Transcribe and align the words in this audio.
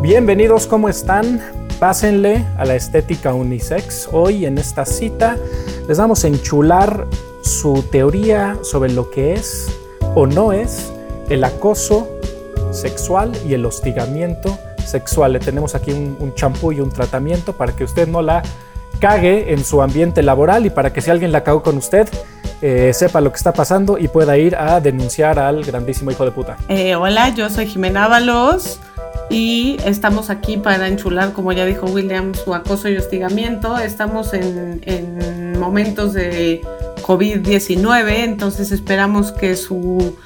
Bienvenidos, 0.00 0.68
¿cómo 0.68 0.88
están? 0.88 1.40
Pásenle 1.80 2.46
a 2.56 2.64
la 2.64 2.76
estética 2.76 3.34
unisex. 3.34 4.08
Hoy 4.12 4.46
en 4.46 4.56
esta 4.56 4.86
cita 4.86 5.36
les 5.88 5.98
vamos 5.98 6.22
a 6.22 6.28
enchular 6.28 7.08
su 7.42 7.82
teoría 7.82 8.56
sobre 8.62 8.92
lo 8.92 9.10
que 9.10 9.32
es 9.32 9.76
o 10.14 10.28
no 10.28 10.52
es 10.52 10.92
el 11.28 11.42
acoso 11.42 12.08
sexual 12.70 13.32
y 13.44 13.54
el 13.54 13.66
hostigamiento 13.66 14.56
sexual. 14.86 15.32
Le 15.32 15.40
tenemos 15.40 15.74
aquí 15.74 15.90
un 15.90 16.32
champú 16.36 16.70
y 16.70 16.80
un 16.80 16.90
tratamiento 16.90 17.54
para 17.54 17.74
que 17.74 17.82
usted 17.82 18.06
no 18.06 18.22
la 18.22 18.44
cague 19.00 19.52
en 19.52 19.64
su 19.64 19.82
ambiente 19.82 20.22
laboral 20.22 20.64
y 20.64 20.70
para 20.70 20.92
que 20.92 21.00
si 21.00 21.10
alguien 21.10 21.32
la 21.32 21.42
cagó 21.42 21.64
con 21.64 21.76
usted, 21.76 22.08
eh, 22.62 22.92
sepa 22.94 23.20
lo 23.20 23.32
que 23.32 23.36
está 23.36 23.52
pasando 23.52 23.98
y 23.98 24.06
pueda 24.06 24.38
ir 24.38 24.54
a 24.54 24.80
denunciar 24.80 25.40
al 25.40 25.64
grandísimo 25.64 26.12
hijo 26.12 26.24
de 26.24 26.30
puta. 26.30 26.56
Eh, 26.68 26.94
hola, 26.94 27.30
yo 27.30 27.50
soy 27.50 27.66
Jimena 27.66 28.04
Ábalos 28.04 28.78
y 29.30 29.76
estamos 29.84 30.30
aquí 30.30 30.56
para 30.56 30.88
enchular, 30.88 31.32
como 31.32 31.52
ya 31.52 31.64
dijo 31.64 31.86
William, 31.86 32.34
su 32.34 32.54
acoso 32.54 32.88
y 32.88 32.96
hostigamiento. 32.96 33.76
Estamos 33.78 34.32
en, 34.34 34.80
en 34.84 35.58
momentos 35.58 36.14
de 36.14 36.62
COVID-19, 37.08 38.24
entonces 38.24 38.70
esperamos 38.70 39.32
que 39.32 39.56
su, 39.56 40.16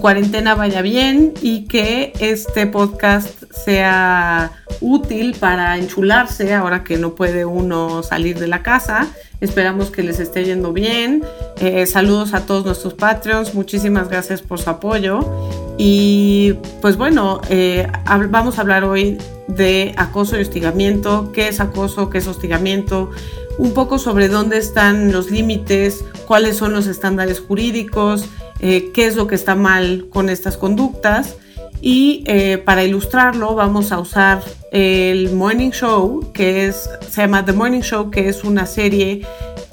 cuarentena 0.00 0.54
vaya 0.54 0.82
bien 0.82 1.32
y 1.40 1.64
que 1.64 2.12
este 2.20 2.66
podcast 2.66 3.44
sea 3.50 4.52
útil 4.82 5.34
para 5.40 5.78
enchularse 5.78 6.52
ahora 6.52 6.84
que 6.84 6.98
no 6.98 7.14
puede 7.14 7.46
uno 7.46 8.02
salir 8.02 8.38
de 8.38 8.48
la 8.48 8.62
casa. 8.62 9.06
Esperamos 9.40 9.90
que 9.90 10.02
les 10.02 10.20
esté 10.20 10.44
yendo 10.44 10.74
bien. 10.74 11.22
Eh, 11.60 11.86
saludos 11.86 12.34
a 12.34 12.44
todos 12.44 12.66
nuestros 12.66 12.92
Patreons. 12.92 13.54
Muchísimas 13.54 14.10
gracias 14.10 14.42
por 14.42 14.60
su 14.60 14.68
apoyo. 14.68 15.65
Y 15.78 16.54
pues 16.80 16.96
bueno, 16.96 17.40
eh, 17.48 17.86
vamos 18.30 18.58
a 18.58 18.62
hablar 18.62 18.84
hoy 18.84 19.18
de 19.48 19.94
acoso 19.96 20.38
y 20.38 20.42
hostigamiento. 20.42 21.32
¿Qué 21.32 21.48
es 21.48 21.60
acoso? 21.60 22.08
¿Qué 22.10 22.18
es 22.18 22.26
hostigamiento? 22.26 23.10
Un 23.58 23.72
poco 23.72 23.98
sobre 23.98 24.28
dónde 24.28 24.58
están 24.58 25.12
los 25.12 25.30
límites, 25.30 26.04
cuáles 26.26 26.56
son 26.56 26.72
los 26.72 26.86
estándares 26.86 27.40
jurídicos, 27.40 28.26
eh, 28.60 28.90
qué 28.94 29.06
es 29.06 29.16
lo 29.16 29.26
que 29.26 29.34
está 29.34 29.54
mal 29.54 30.06
con 30.10 30.28
estas 30.28 30.56
conductas. 30.56 31.36
Y 31.82 32.24
para 32.64 32.84
ilustrarlo 32.84 33.54
vamos 33.54 33.92
a 33.92 33.98
usar 34.00 34.42
el 34.72 35.30
Morning 35.32 35.70
Show, 35.70 36.32
que 36.32 36.66
es, 36.66 36.88
se 37.10 37.20
llama 37.20 37.44
The 37.44 37.52
Morning 37.52 37.82
Show, 37.82 38.10
que 38.10 38.28
es 38.28 38.44
una 38.44 38.66
serie 38.66 39.26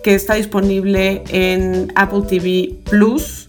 que 0.03 0.13
está 0.13 0.35
disponible 0.35 1.23
en 1.29 1.91
Apple 1.95 2.23
TV 2.27 2.75
Plus, 2.83 3.47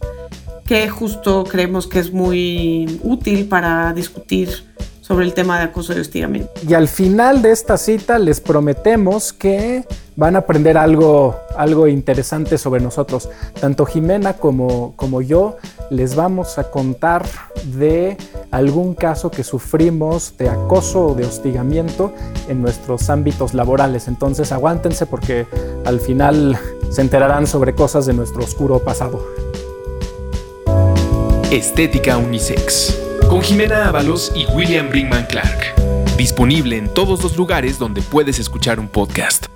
que 0.65 0.89
justo 0.89 1.45
creemos 1.45 1.87
que 1.87 1.99
es 1.99 2.13
muy 2.13 3.01
útil 3.03 3.47
para 3.49 3.93
discutir 3.93 4.65
sobre 5.01 5.27
el 5.27 5.35
tema 5.35 5.59
de 5.59 5.65
acoso 5.65 5.95
y 5.95 6.01
hostigamiento. 6.01 6.51
Y 6.67 6.73
al 6.73 6.89
final 6.89 7.43
de 7.43 7.53
esta 7.53 7.77
cita 7.77 8.19
les 8.19 8.41
prometemos 8.41 9.35
que 9.35 9.85
van 10.17 10.35
a 10.35 10.41
aprender 10.41 10.79
algo, 10.79 11.37
algo 11.59 11.89
interesante 11.89 12.57
sobre 12.57 12.81
nosotros. 12.81 13.29
Tanto 13.61 13.85
Jimena 13.85 14.35
como, 14.35 14.95
como 14.97 15.21
yo 15.21 15.59
les 15.91 16.17
vamos 16.17 16.59
a 16.59 16.71
contar 16.71 17.27
de 17.77 18.17
algún 18.51 18.95
caso 18.95 19.31
que 19.31 19.45
sufrimos 19.45 20.39
de 20.39 20.49
acoso 20.49 21.09
o 21.09 21.15
de 21.15 21.27
hostigamiento 21.27 22.15
en 22.49 22.63
nuestros 22.63 23.11
ámbitos 23.11 23.53
laborales. 23.53 24.09
Entonces 24.09 24.53
aguántense 24.53 25.05
porque 25.05 25.47
al 25.85 26.01
final 26.01 26.59
se 26.91 27.03
enterarán 27.03 27.47
sobre 27.47 27.75
cosas 27.75 28.07
de 28.07 28.15
nuestro 28.15 28.43
oscuro 28.43 28.79
pasado. 28.79 29.23
Estética 31.55 32.19
Unisex 32.19 32.99
con 33.29 33.41
Jimena 33.41 33.89
Ábalos 33.89 34.33
y 34.35 34.45
William 34.47 34.89
Brinkman 34.89 35.25
Clark. 35.27 35.77
Disponible 36.17 36.77
en 36.77 36.93
todos 36.93 37.23
los 37.23 37.37
lugares 37.37 37.79
donde 37.79 38.03
puedes 38.03 38.41
escuchar 38.41 38.81
un 38.81 38.89
podcast. 38.89 39.54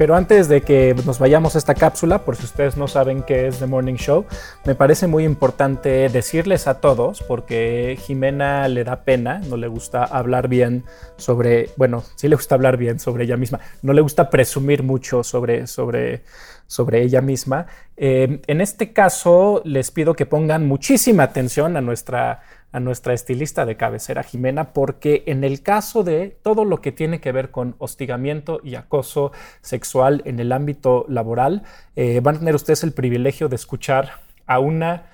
Pero 0.00 0.16
antes 0.16 0.48
de 0.48 0.62
que 0.62 0.96
nos 1.04 1.18
vayamos 1.18 1.54
a 1.54 1.58
esta 1.58 1.74
cápsula, 1.74 2.24
por 2.24 2.34
si 2.34 2.46
ustedes 2.46 2.78
no 2.78 2.88
saben 2.88 3.22
qué 3.22 3.48
es 3.48 3.58
The 3.58 3.66
Morning 3.66 3.96
Show, 3.96 4.24
me 4.64 4.74
parece 4.74 5.06
muy 5.06 5.24
importante 5.24 6.08
decirles 6.08 6.66
a 6.66 6.80
todos, 6.80 7.20
porque 7.20 7.98
Jimena 8.00 8.66
le 8.68 8.82
da 8.82 9.04
pena, 9.04 9.42
no 9.46 9.58
le 9.58 9.68
gusta 9.68 10.04
hablar 10.04 10.48
bien 10.48 10.84
sobre, 11.18 11.68
bueno, 11.76 12.02
sí 12.16 12.28
le 12.28 12.36
gusta 12.36 12.54
hablar 12.54 12.78
bien 12.78 12.98
sobre 12.98 13.24
ella 13.24 13.36
misma, 13.36 13.60
no 13.82 13.92
le 13.92 14.00
gusta 14.00 14.30
presumir 14.30 14.82
mucho 14.82 15.22
sobre, 15.22 15.66
sobre, 15.66 16.22
sobre 16.66 17.02
ella 17.02 17.20
misma. 17.20 17.66
Eh, 17.98 18.40
en 18.46 18.62
este 18.62 18.94
caso, 18.94 19.60
les 19.66 19.90
pido 19.90 20.14
que 20.14 20.24
pongan 20.24 20.66
muchísima 20.66 21.24
atención 21.24 21.76
a 21.76 21.82
nuestra 21.82 22.40
a 22.72 22.80
nuestra 22.80 23.14
estilista 23.14 23.66
de 23.66 23.76
cabecera 23.76 24.22
Jimena, 24.22 24.72
porque 24.72 25.24
en 25.26 25.44
el 25.44 25.62
caso 25.62 26.04
de 26.04 26.36
todo 26.42 26.64
lo 26.64 26.80
que 26.80 26.92
tiene 26.92 27.20
que 27.20 27.32
ver 27.32 27.50
con 27.50 27.74
hostigamiento 27.78 28.60
y 28.62 28.76
acoso 28.76 29.32
sexual 29.60 30.22
en 30.24 30.40
el 30.40 30.52
ámbito 30.52 31.04
laboral, 31.08 31.62
eh, 31.96 32.20
van 32.22 32.36
a 32.36 32.38
tener 32.40 32.54
ustedes 32.54 32.84
el 32.84 32.92
privilegio 32.92 33.48
de 33.48 33.56
escuchar 33.56 34.12
a 34.46 34.58
una, 34.58 35.06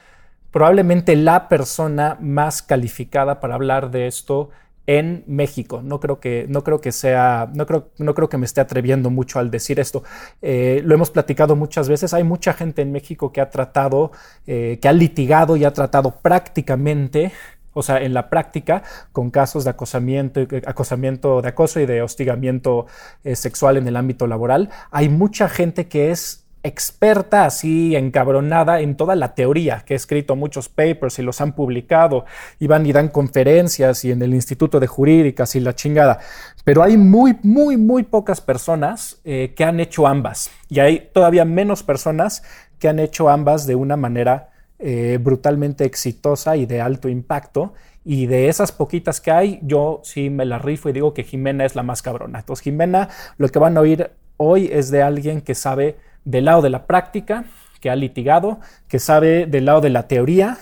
probablemente 0.51 1.17
la 1.17 1.49
persona 1.49 2.17
más 2.21 2.63
calificada 2.63 3.41
para 3.41 3.55
hablar 3.55 3.91
de 3.91 4.07
esto 4.07 4.51
en 4.87 5.25
México. 5.27 5.83
No 5.83 6.01
creo 6.01 6.21
que, 6.21 6.47
no 6.49 6.63
creo 6.63 6.81
que 6.81 6.93
sea, 6.93 7.51
no 7.55 7.67
creo, 7.67 7.91
no 7.99 8.15
creo 8.15 8.29
que 8.29 8.39
me 8.39 8.47
esté 8.47 8.61
atreviendo 8.61 9.11
mucho 9.11 9.39
al 9.39 9.51
decir 9.51 9.81
esto. 9.81 10.05
Eh, 10.43 10.81
lo 10.85 10.95
hemos 10.95 11.11
platicado 11.11 11.57
muchas 11.57 11.89
veces. 11.89 12.15
Hay 12.15 12.25
mucha 12.25 12.53
gente 12.53 12.83
en 12.83 12.93
México 12.93 13.33
que 13.33 13.41
ha 13.41 13.51
tratado, 13.51 14.13
eh, 14.47 14.79
que 14.81 14.89
ha 14.89 14.93
litigado 14.93 15.57
y 15.57 15.65
ha 15.65 15.73
tratado 15.73 16.21
prácticamente 16.23 17.33
o 17.79 17.83
sea, 17.83 18.01
en 18.01 18.15
la 18.15 18.31
práctica, 18.31 18.83
con 19.13 19.31
casos 19.31 19.65
de 19.65 19.71
acosamiento, 19.71 20.41
acosamiento 20.65 21.43
de 21.43 21.49
acoso 21.49 21.79
y 21.79 21.85
de 21.85 22.01
hostigamiento 22.01 22.87
eh, 23.23 23.37
sexual 23.37 23.77
en 23.77 23.87
el 23.87 23.97
ámbito 23.97 24.27
laboral, 24.27 24.71
hay 24.91 25.11
mucha 25.11 25.47
gente 25.51 25.87
que 25.87 26.11
es 26.11 26.46
experta 26.67 27.45
así 27.45 27.95
encabronada 27.97 28.81
en 28.81 28.97
toda 28.97 29.15
la 29.15 29.35
teoría, 29.35 29.83
que 29.87 29.95
ha 29.95 29.97
escrito 29.97 30.37
muchos 30.37 30.69
papers 30.69 31.19
y 31.19 31.23
los 31.23 31.41
han 31.41 31.53
publicado, 31.53 32.25
y 32.59 32.67
van 32.67 32.85
y 32.87 32.93
dan 32.93 33.09
conferencias 33.09 34.05
y 34.05 34.11
en 34.11 34.21
el 34.23 34.35
Instituto 34.35 34.81
de 34.81 34.87
Jurídicas 34.87 35.55
y 35.55 35.61
la 35.61 35.75
chingada. 35.75 36.19
Pero 36.65 36.83
hay 36.83 36.97
muy, 36.97 37.37
muy, 37.43 37.77
muy 37.77 38.03
pocas 38.03 38.41
personas 38.41 39.21
eh, 39.25 39.55
que 39.57 39.65
han 39.65 39.81
hecho 39.81 40.07
ambas. 40.07 40.51
Y 40.69 40.81
hay 40.81 41.11
todavía 41.13 41.45
menos 41.45 41.83
personas 41.83 42.43
que 42.79 42.89
han 42.89 42.99
hecho 42.99 43.29
ambas 43.29 43.67
de 43.67 43.75
una 43.75 43.97
manera 43.97 44.51
eh, 44.79 45.19
brutalmente 45.21 45.85
exitosa 45.85 46.57
y 46.57 46.67
de 46.67 46.81
alto 46.81 47.09
impacto. 47.09 47.75
Y 48.05 48.27
de 48.27 48.49
esas 48.49 48.71
poquitas 48.73 49.21
que 49.21 49.31
hay, 49.31 49.59
yo 49.63 50.01
sí 50.05 50.31
me 50.31 50.45
la 50.45 50.59
rifo 50.59 50.89
y 50.89 50.93
digo 50.93 51.13
que 51.13 51.25
Jimena 51.25 51.65
es 51.65 51.75
la 51.75 51.83
más 51.83 52.03
cabrona. 52.03 52.41
Entonces, 52.41 52.63
Jimena, 52.63 53.09
lo 53.37 53.49
que 53.49 53.59
van 53.59 53.77
a 53.77 53.81
oír 53.81 54.11
hoy 54.37 54.69
es 54.73 54.91
de 54.91 55.03
alguien 55.03 55.41
que 55.41 55.55
sabe 55.55 55.97
del 56.27 56.45
lado 56.45 56.61
de 56.61 56.69
la 56.69 56.87
práctica, 56.87 57.45
que 57.81 57.89
ha 57.89 57.97
litigado, 57.97 58.59
que 58.89 58.99
sabe 58.99 59.47
del 59.47 59.65
lado 59.65 59.81
de 59.81 59.91
la 59.91 60.09
teoría. 60.09 60.59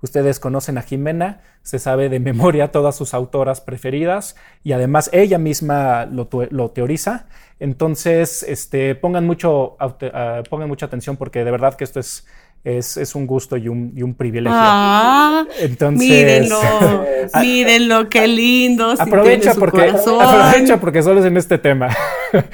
Ustedes 0.00 0.40
conocen 0.40 0.78
a 0.78 0.82
Jimena, 0.82 1.40
se 1.62 1.78
sabe 1.78 2.08
de 2.08 2.18
memoria 2.18 2.72
todas 2.72 2.96
sus 2.96 3.14
autoras 3.14 3.60
preferidas 3.60 4.34
y 4.64 4.72
además 4.72 5.10
ella 5.12 5.38
misma 5.38 6.06
lo, 6.06 6.70
teoriza. 6.70 7.26
Entonces, 7.60 8.42
este, 8.42 8.96
pongan, 8.96 9.26
mucho, 9.26 9.76
ah, 9.78 10.42
pongan 10.50 10.68
mucha 10.68 10.86
atención 10.86 11.16
porque 11.16 11.44
de 11.44 11.50
verdad 11.50 11.74
que 11.74 11.84
esto 11.84 12.00
es, 12.00 12.26
es, 12.64 13.14
un 13.14 13.26
gusto 13.26 13.56
y 13.56 13.68
un, 13.68 13.92
y 13.96 14.02
un 14.02 14.14
privilegio. 14.14 14.58
Ah, 14.60 15.46
Entonces, 15.58 16.08
mírenlo, 16.08 16.60
mírenlo, 17.40 18.08
qué 18.08 18.28
lindo. 18.28 18.94
aprovecha, 18.96 19.54
porque, 19.54 19.90
aprovecha 19.90 20.80
porque 20.80 21.02
solo 21.02 21.20
es 21.20 21.26
en 21.26 21.36
este 21.36 21.58
tema. 21.58 21.88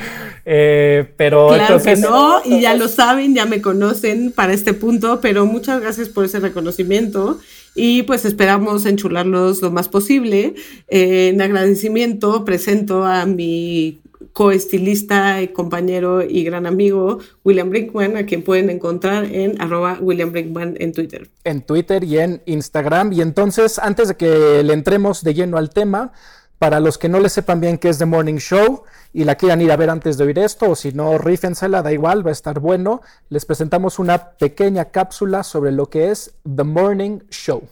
Eh, 0.50 1.04
pero 1.18 1.48
claro 1.48 1.82
que 1.82 1.96
no, 1.96 2.40
y 2.42 2.62
ya 2.62 2.74
lo 2.74 2.88
saben, 2.88 3.34
ya 3.34 3.44
me 3.44 3.60
conocen 3.60 4.32
para 4.32 4.54
este 4.54 4.72
punto, 4.72 5.20
pero 5.20 5.44
muchas 5.44 5.82
gracias 5.82 6.08
por 6.08 6.24
ese 6.24 6.40
reconocimiento 6.40 7.38
y 7.74 8.04
pues 8.04 8.24
esperamos 8.24 8.86
enchularlos 8.86 9.60
lo 9.60 9.70
más 9.70 9.90
posible. 9.90 10.54
Eh, 10.88 11.28
en 11.34 11.42
agradecimiento 11.42 12.46
presento 12.46 13.04
a 13.04 13.26
mi 13.26 14.00
coestilista 14.32 15.40
y 15.42 15.48
compañero 15.48 16.22
y 16.22 16.44
gran 16.44 16.66
amigo 16.66 17.18
William 17.44 17.70
Brinkman, 17.70 18.16
a 18.16 18.26
quien 18.26 18.42
pueden 18.42 18.70
encontrar 18.70 19.24
en 19.24 19.60
arroba 19.60 19.98
William 20.00 20.32
Brinkman 20.32 20.76
en 20.78 20.92
Twitter. 20.92 21.28
En 21.44 21.62
Twitter 21.62 22.04
y 22.04 22.18
en 22.18 22.42
Instagram. 22.46 23.12
Y 23.12 23.20
entonces, 23.20 23.78
antes 23.78 24.08
de 24.08 24.16
que 24.16 24.62
le 24.62 24.72
entremos 24.72 25.22
de 25.22 25.34
lleno 25.34 25.56
al 25.56 25.70
tema, 25.70 26.12
para 26.58 26.80
los 26.80 26.98
que 26.98 27.08
no 27.08 27.20
le 27.20 27.28
sepan 27.28 27.60
bien 27.60 27.78
qué 27.78 27.88
es 27.88 27.98
The 27.98 28.06
Morning 28.06 28.38
Show 28.38 28.82
y 29.12 29.24
la 29.24 29.36
quieran 29.36 29.62
ir 29.62 29.70
a 29.70 29.76
ver 29.76 29.90
antes 29.90 30.18
de 30.18 30.24
oír 30.24 30.38
esto, 30.38 30.70
o 30.70 30.76
si 30.76 30.92
no, 30.92 31.16
rífensela, 31.16 31.82
da 31.82 31.92
igual, 31.92 32.26
va 32.26 32.30
a 32.30 32.32
estar 32.32 32.58
bueno, 32.60 33.00
les 33.30 33.44
presentamos 33.46 33.98
una 33.98 34.30
pequeña 34.32 34.86
cápsula 34.86 35.44
sobre 35.44 35.72
lo 35.72 35.86
que 35.86 36.10
es 36.10 36.34
The 36.44 36.64
Morning 36.64 37.20
Show. 37.30 37.62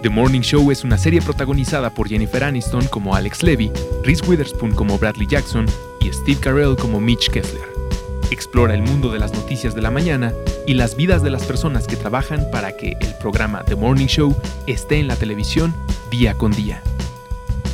The 0.00 0.10
Morning 0.10 0.42
Show 0.42 0.70
es 0.70 0.84
una 0.84 0.96
serie 0.96 1.20
protagonizada 1.20 1.90
por 1.90 2.08
Jennifer 2.08 2.44
Aniston 2.44 2.86
como 2.86 3.16
Alex 3.16 3.42
Levy, 3.42 3.72
Reese 4.04 4.24
Witherspoon 4.24 4.72
como 4.72 4.96
Bradley 4.96 5.26
Jackson 5.26 5.66
y 6.00 6.12
Steve 6.12 6.38
Carell 6.40 6.76
como 6.76 7.00
Mitch 7.00 7.28
Kessler. 7.30 7.66
explora 8.30 8.74
el 8.74 8.82
mundo 8.82 9.10
de 9.10 9.18
las 9.18 9.32
noticias 9.32 9.74
de 9.74 9.82
la 9.82 9.90
mañana 9.90 10.32
y 10.68 10.74
las 10.74 10.94
vidas 10.94 11.24
de 11.24 11.30
las 11.30 11.42
personas 11.42 11.88
que 11.88 11.96
trabajan 11.96 12.46
para 12.52 12.76
que 12.76 12.96
el 13.00 13.12
programa 13.14 13.64
The 13.64 13.74
Morning 13.74 14.06
Show 14.06 14.36
esté 14.68 15.00
en 15.00 15.08
la 15.08 15.16
televisión 15.16 15.74
día 16.10 16.34
con 16.34 16.52
día. 16.52 16.80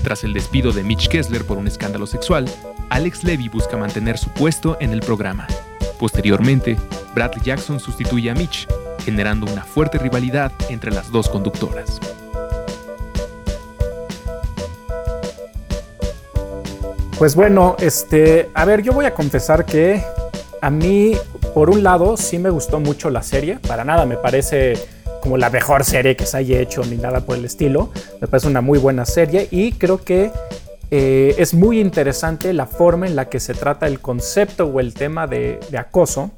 Tras 0.03 0.25
el 0.25 0.32
despido 0.32 0.73
de 0.73 0.82
Mitch 0.82 1.09
Kessler 1.09 1.44
por 1.44 1.59
un 1.59 1.67
escándalo 1.67 2.06
sexual, 2.06 2.49
Alex 2.88 3.25
Levy 3.25 3.50
busca 3.50 3.77
mantener 3.77 4.17
su 4.17 4.31
puesto 4.31 4.79
en 4.81 4.93
el 4.93 5.00
programa. 5.00 5.47
Posteriormente, 5.99 6.79
Bradley 7.15 7.44
Jackson 7.44 7.79
sustituye 7.81 8.31
a 8.31 8.35
Mitch, 8.35 8.67
generando 9.05 9.44
una 9.53 9.65
fuerte 9.65 9.99
rivalidad 9.99 10.53
entre 10.70 10.91
las 10.91 11.11
dos 11.11 11.29
conductoras. 11.29 12.00
Pues 17.19 17.37
bueno, 17.37 17.76
este, 17.78 18.50
a 18.55 18.64
ver, 18.64 18.82
yo 18.82 18.93
voy 18.93 19.06
a 19.06 19.14
confesar 19.14 19.64
que 19.64 20.02
a 20.61 20.69
mí, 20.69 21.12
por 21.55 21.70
un 21.70 21.84
lado, 21.84 22.16
sí 22.16 22.38
me 22.38 22.50
gustó 22.50 22.81
mucho 22.81 23.08
la 23.08 23.22
serie. 23.22 23.58
Para 23.69 23.84
nada 23.84 24.05
me 24.05 24.16
parece 24.16 24.75
como 25.22 25.38
la 25.38 25.49
mejor 25.49 25.84
serie 25.84 26.16
que 26.16 26.26
se 26.26 26.37
haya 26.37 26.58
hecho 26.58 26.82
ni 26.84 26.96
nada 26.96 27.20
por 27.20 27.37
el 27.37 27.44
estilo. 27.44 27.90
Me 28.20 28.26
parece 28.26 28.49
una 28.49 28.61
muy 28.61 28.81
buena 28.81 29.06
serie 29.06 29.46
y 29.50 29.72
creo 29.72 30.02
que 30.02 30.32
eh, 30.90 31.37
es 31.38 31.55
muy 31.55 31.81
interesante 31.81 32.52
la 32.52 32.66
forma 32.66 33.06
en 33.06 33.14
la 33.14 33.28
que 33.28 33.38
se 33.38 33.55
trata 33.55 33.87
el 33.87 34.00
concepto 34.00 34.67
o 34.67 34.81
el 34.81 34.93
tema 34.93 35.26
de, 35.28 35.60
acoso. 35.78 36.32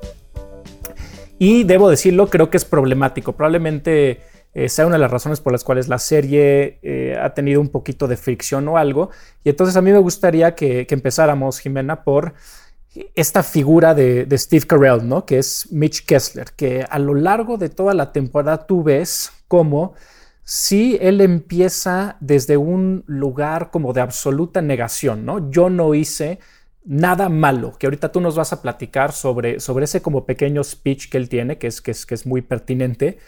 Y 1.39 1.65
debo 1.65 1.89
decirlo, 1.89 2.29
creo 2.29 2.51
que 2.51 2.59
es 2.59 2.65
problemático. 2.67 3.33
Probablemente 3.33 4.21
sea 4.69 4.87
una 4.87 4.95
de 4.95 5.01
las 5.01 5.11
razones 5.11 5.41
por 5.41 5.53
las 5.53 5.65
cuales 5.65 5.87
la 5.87 5.99
serie 5.99 6.79
eh, 6.83 7.19
ha 7.21 7.35
tenido 7.35 7.61
un 7.61 7.69
poquito 7.69 8.09
de 8.09 8.17
fricción 8.17 8.67
o 8.69 8.79
algo. 8.79 9.11
Y 9.45 9.51
entonces 9.51 9.77
a 9.77 9.83
mí 9.83 9.93
me 9.93 9.99
gustaría 9.99 10.55
que, 10.55 10.87
empezáramos, 10.89 11.59
Jimena, 11.59 12.05
por 12.05 12.33
esta 13.15 13.43
figura 13.43 13.95
de, 13.95 14.27
Steve 14.39 14.67
Carell, 14.67 15.07
¿no? 15.07 15.27
Que 15.27 15.39
es 15.39 15.71
Mitch 15.71 16.07
Kessler, 16.07 16.53
que 16.57 16.87
a 16.89 16.99
lo 16.99 17.15
largo 17.15 17.59
de 17.59 17.69
toda 17.69 17.93
la 17.93 18.13
temporada 18.13 18.67
tú 18.67 18.83
ves 18.83 19.31
cómo 19.47 19.95
si 20.43 20.97
él 21.03 21.21
empieza 21.21 22.17
desde 22.21 22.57
un 22.57 23.05
lugar 23.07 23.71
como 23.71 23.93
de 23.93 24.01
absoluta 24.01 24.63
negación, 24.63 25.27
¿no? 25.27 25.51
Yo 25.51 25.69
no 25.69 25.93
hice 25.93 26.39
nada 26.87 27.29
malo, 27.29 27.75
que 27.79 27.87
ahorita 27.87 28.13
tú 28.13 28.21
nos 28.21 28.37
vas 28.37 28.53
a 28.53 28.63
platicar 28.63 29.13
sobre, 29.13 29.61
sobre 29.61 29.85
ese 29.85 30.01
como 30.01 30.25
pequeño 30.25 30.63
speech 30.65 31.11
que 31.11 31.19
él 31.19 31.29
tiene, 31.29 31.59
que 31.59 31.67
es, 31.67 31.83
que 31.83 31.91
es, 31.91 32.07
que 32.07 32.15
es 32.15 32.27
muy 32.27 32.43
pertinente. 32.43 33.19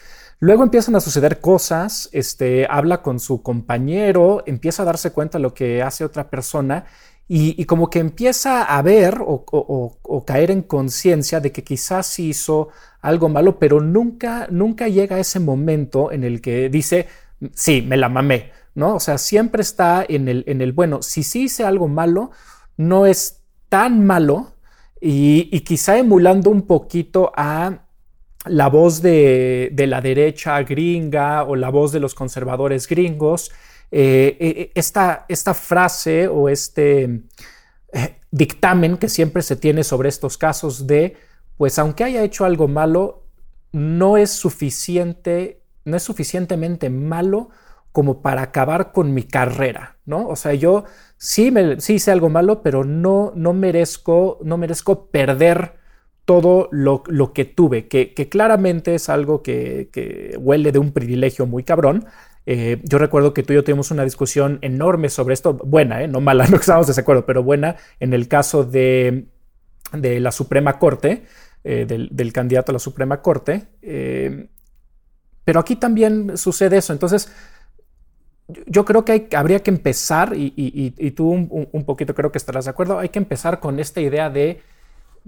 Luego 0.41 0.63
empiezan 0.63 0.95
a 0.95 1.01
suceder 1.01 1.41
cosas, 1.41 2.09
este, 2.13 2.65
habla 2.69 3.01
con 3.01 3.19
su 3.19 3.43
compañero, 3.43 4.41
empieza 4.45 4.83
a 4.83 4.85
darse 4.85 5.11
cuenta 5.11 5.37
de 5.37 5.41
lo 5.41 5.53
que 5.53 5.83
hace 5.83 6.05
otra 6.05 6.29
persona 6.29 6.85
y, 7.27 7.65
como 7.65 7.91
que 7.91 7.99
empieza 7.99 8.63
a 8.63 8.81
ver 8.81 9.19
o, 9.21 10.23
caer 10.25 10.49
en 10.49 10.63
conciencia 10.63 11.39
de 11.39 11.51
que 11.51 11.63
quizás 11.63 12.17
hizo 12.17 12.69
algo 13.01 13.29
malo, 13.29 13.59
pero 13.59 13.81
nunca, 13.81 14.47
nunca 14.49 14.87
llega 14.87 15.17
a 15.17 15.19
ese 15.19 15.39
momento 15.39 16.11
en 16.11 16.23
el 16.23 16.41
que 16.41 16.69
dice, 16.69 17.07
sí, 17.53 17.83
me 17.83 17.97
la 17.97 18.09
mamé, 18.09 18.51
¿no? 18.73 18.95
O 18.95 18.99
sea, 18.99 19.19
siempre 19.19 19.61
está 19.61 20.03
en 20.07 20.27
el, 20.27 20.43
en 20.47 20.61
el 20.61 20.71
bueno, 20.71 21.03
si 21.03 21.21
sí 21.21 21.43
hice 21.43 21.65
algo 21.65 21.87
malo, 21.87 22.31
no 22.77 23.05
es 23.05 23.43
tan 23.67 24.05
malo 24.05 24.53
y, 24.99 25.49
y 25.51 25.61
quizá 25.61 25.99
emulando 25.99 26.49
un 26.49 26.63
poquito 26.63 27.31
a 27.35 27.88
la 28.49 28.67
voz 28.67 29.01
de, 29.01 29.71
la 29.87 30.01
derecha 30.01 30.61
gringa 30.63 31.43
o 31.43 31.55
la 31.55 31.69
voz 31.69 31.91
de 31.91 31.99
los 31.99 32.15
conservadores 32.15 32.87
gringos, 32.87 33.51
eh, 33.91 34.37
eh, 34.39 34.71
esta, 34.75 35.25
esta, 35.29 35.53
frase 35.53 36.27
o 36.27 36.49
este 36.49 37.21
eh, 37.91 38.15
dictamen 38.31 38.97
que 38.97 39.09
siempre 39.09 39.41
se 39.41 39.55
tiene 39.55 39.83
sobre 39.83 40.09
estos 40.09 40.37
casos 40.37 40.85
de, 40.85 41.15
pues 41.57 41.79
aunque 41.79 42.03
haya 42.03 42.23
hecho 42.23 42.45
algo 42.45 42.67
malo, 42.67 43.23
no 43.71 44.17
es 44.17 44.31
suficiente, 44.31 45.61
no 45.85 45.97
es 45.97 46.03
suficientemente 46.03 46.89
malo 46.89 47.49
como 47.91 48.21
para 48.21 48.43
acabar 48.43 48.91
con 48.91 49.13
mi 49.13 49.23
carrera, 49.23 49.97
¿no? 50.05 50.27
O 50.27 50.35
sea, 50.35 50.53
yo 50.53 50.85
sí, 51.17 51.49
me, 51.49 51.81
sí 51.81 51.95
hice 51.95 52.11
algo 52.11 52.29
malo, 52.29 52.61
pero 52.61 52.83
no, 52.83 53.31
no 53.35 53.53
merezco, 53.53 54.39
no 54.43 54.57
merezco 54.57 55.07
perder 55.07 55.78
todo 56.29 56.69
lo, 56.71 57.33
que 57.33 57.43
tuve, 57.43 57.87
que, 57.87 58.29
claramente 58.29 58.93
es 58.93 59.09
algo 59.09 59.41
que, 59.41 60.37
huele 60.39 60.71
de 60.71 60.77
un 60.77 60.91
privilegio 60.91 61.47
muy 61.47 61.63
cabrón. 61.63 62.05
Eh, 62.45 62.79
yo 62.83 62.99
recuerdo 62.99 63.33
que 63.33 63.41
tú 63.41 63.53
y 63.53 63.55
yo 63.55 63.63
tuvimos 63.63 63.89
una 63.89 64.03
discusión 64.03 64.59
enorme 64.61 65.09
sobre 65.09 65.33
esto, 65.33 65.55
buena, 65.55 66.03
¿eh? 66.03 66.07
no 66.07 66.21
mala, 66.21 66.45
no 66.51 66.57
estábamos 66.57 66.95
de 66.95 67.01
acuerdo, 67.01 67.25
pero 67.25 67.41
buena 67.41 67.77
en 67.99 68.13
el 68.13 68.27
caso 68.27 68.63
de, 68.63 69.25
la 69.91 70.31
Suprema 70.31 70.77
Corte, 70.77 71.23
eh, 71.63 71.87
del, 71.87 72.31
candidato 72.31 72.71
a 72.71 72.73
la 72.73 72.79
Suprema 72.79 73.23
Corte. 73.23 73.65
pero 75.43 75.59
aquí 75.59 75.77
también 75.77 76.37
sucede 76.37 76.77
eso. 76.77 76.93
Entonces, 76.93 77.33
yo 78.67 78.85
creo 78.85 79.03
que 79.03 79.29
habría 79.35 79.63
que 79.63 79.71
empezar, 79.71 80.33
y, 80.35 81.11
tú 81.15 81.31
un, 81.31 81.85
poquito 81.85 82.13
creo 82.13 82.31
que 82.31 82.37
estarás 82.37 82.65
de 82.65 82.69
acuerdo, 82.69 82.99
hay 82.99 83.09
que 83.09 83.17
empezar 83.17 83.59
con 83.59 83.79
esta 83.79 83.99
idea 83.99 84.29
de 84.29 84.61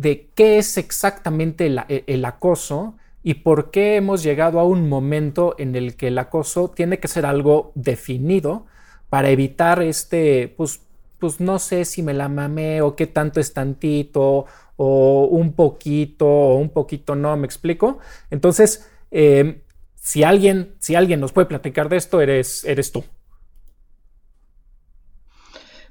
de 0.02 0.30
qué 0.34 0.58
es 0.58 0.78
exactamente 0.78 1.68
e, 1.68 2.04
el, 2.08 2.26
acoso 2.26 2.96
y 3.24 3.36
por 3.36 3.70
qué 3.70 3.98
hemos 3.98 4.24
llegado 4.24 4.60
a 4.60 4.64
un 4.64 4.90
momento 4.90 5.56
en 5.60 5.76
el 5.76 5.96
que 5.96 6.08
el 6.08 6.18
acoso 6.18 6.70
tiene 6.70 7.00
que 7.00 7.08
ser 7.08 7.26
algo 7.26 7.72
definido 7.76 8.66
para 9.10 9.30
evitar 9.30 9.84
este, 9.84 10.54
pues, 10.58 10.82
pues 11.20 11.40
no 11.40 11.60
sé 11.60 11.86
si 11.86 12.02
me 12.02 12.14
la 12.14 12.30
mamé 12.30 12.82
o 12.82 12.96
qué 12.96 13.06
tanto 13.06 13.40
es 13.40 13.54
tantito 13.54 14.46
o 14.76 15.28
un 15.30 15.54
poquito 15.54 16.26
o 16.28 16.56
un 16.58 16.70
poquito 16.70 17.16
no, 17.16 17.38
me 17.38 17.46
explico. 17.46 18.00
Entonces, 18.32 18.90
em, 19.12 19.62
si, 19.96 20.24
alguien, 20.24 20.74
si 20.80 20.96
alguien 20.96 21.20
nos 21.20 21.32
puede 21.32 21.46
platicar 21.46 21.90
de 21.90 21.98
esto, 21.98 22.22
eres, 22.22 22.66
eres 22.66 22.92
tú. 22.92 23.04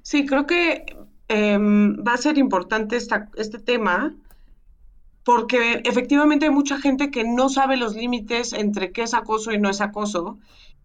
Sí, 0.02 0.26
creo 0.26 0.46
que 0.46 0.84
Em, 1.32 2.02
va 2.04 2.14
a 2.14 2.16
ser 2.16 2.38
importante 2.38 2.96
este 2.96 3.58
tema 3.60 4.12
porque 5.24 5.80
efectivamente 5.84 6.46
hay 6.46 6.50
mucha 6.50 6.76
gente 6.76 7.12
que 7.12 7.22
no 7.22 7.48
sabe 7.48 7.76
los 7.76 7.94
límites 7.94 8.52
entre 8.52 8.90
qué 8.90 9.02
es 9.02 9.14
acoso 9.14 9.52
y 9.52 9.58
no 9.60 9.70
es 9.70 9.80
acoso. 9.80 10.38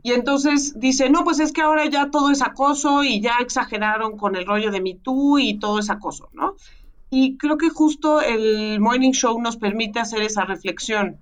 Y 0.04 0.12
entonces 0.12 0.80
dice, 0.80 1.10
no, 1.10 1.24
pues 1.24 1.40
es 1.40 1.52
que 1.52 1.64
ahora 1.64 1.88
ya 1.88 2.12
todo 2.12 2.30
es 2.30 2.44
acoso 2.44 3.04
y 3.04 3.22
ya 3.22 3.38
exageraron 3.40 4.18
con 4.18 4.36
el 4.36 4.46
rollo 4.46 4.70
de 4.70 4.82
Me 4.82 4.94
Too 4.94 5.40
y 5.40 5.58
todo 5.58 5.80
es 5.80 5.90
acoso, 5.90 6.30
¿no? 6.34 6.54
Y 7.10 7.38
creo 7.38 7.58
que 7.58 7.70
justo 7.70 8.22
el 8.22 8.80
Morning 8.80 9.14
Show 9.14 9.42
nos 9.42 9.58
permite 9.58 10.00
hacer 10.00 10.22
esa 10.22 10.46
reflexión. 10.46 11.18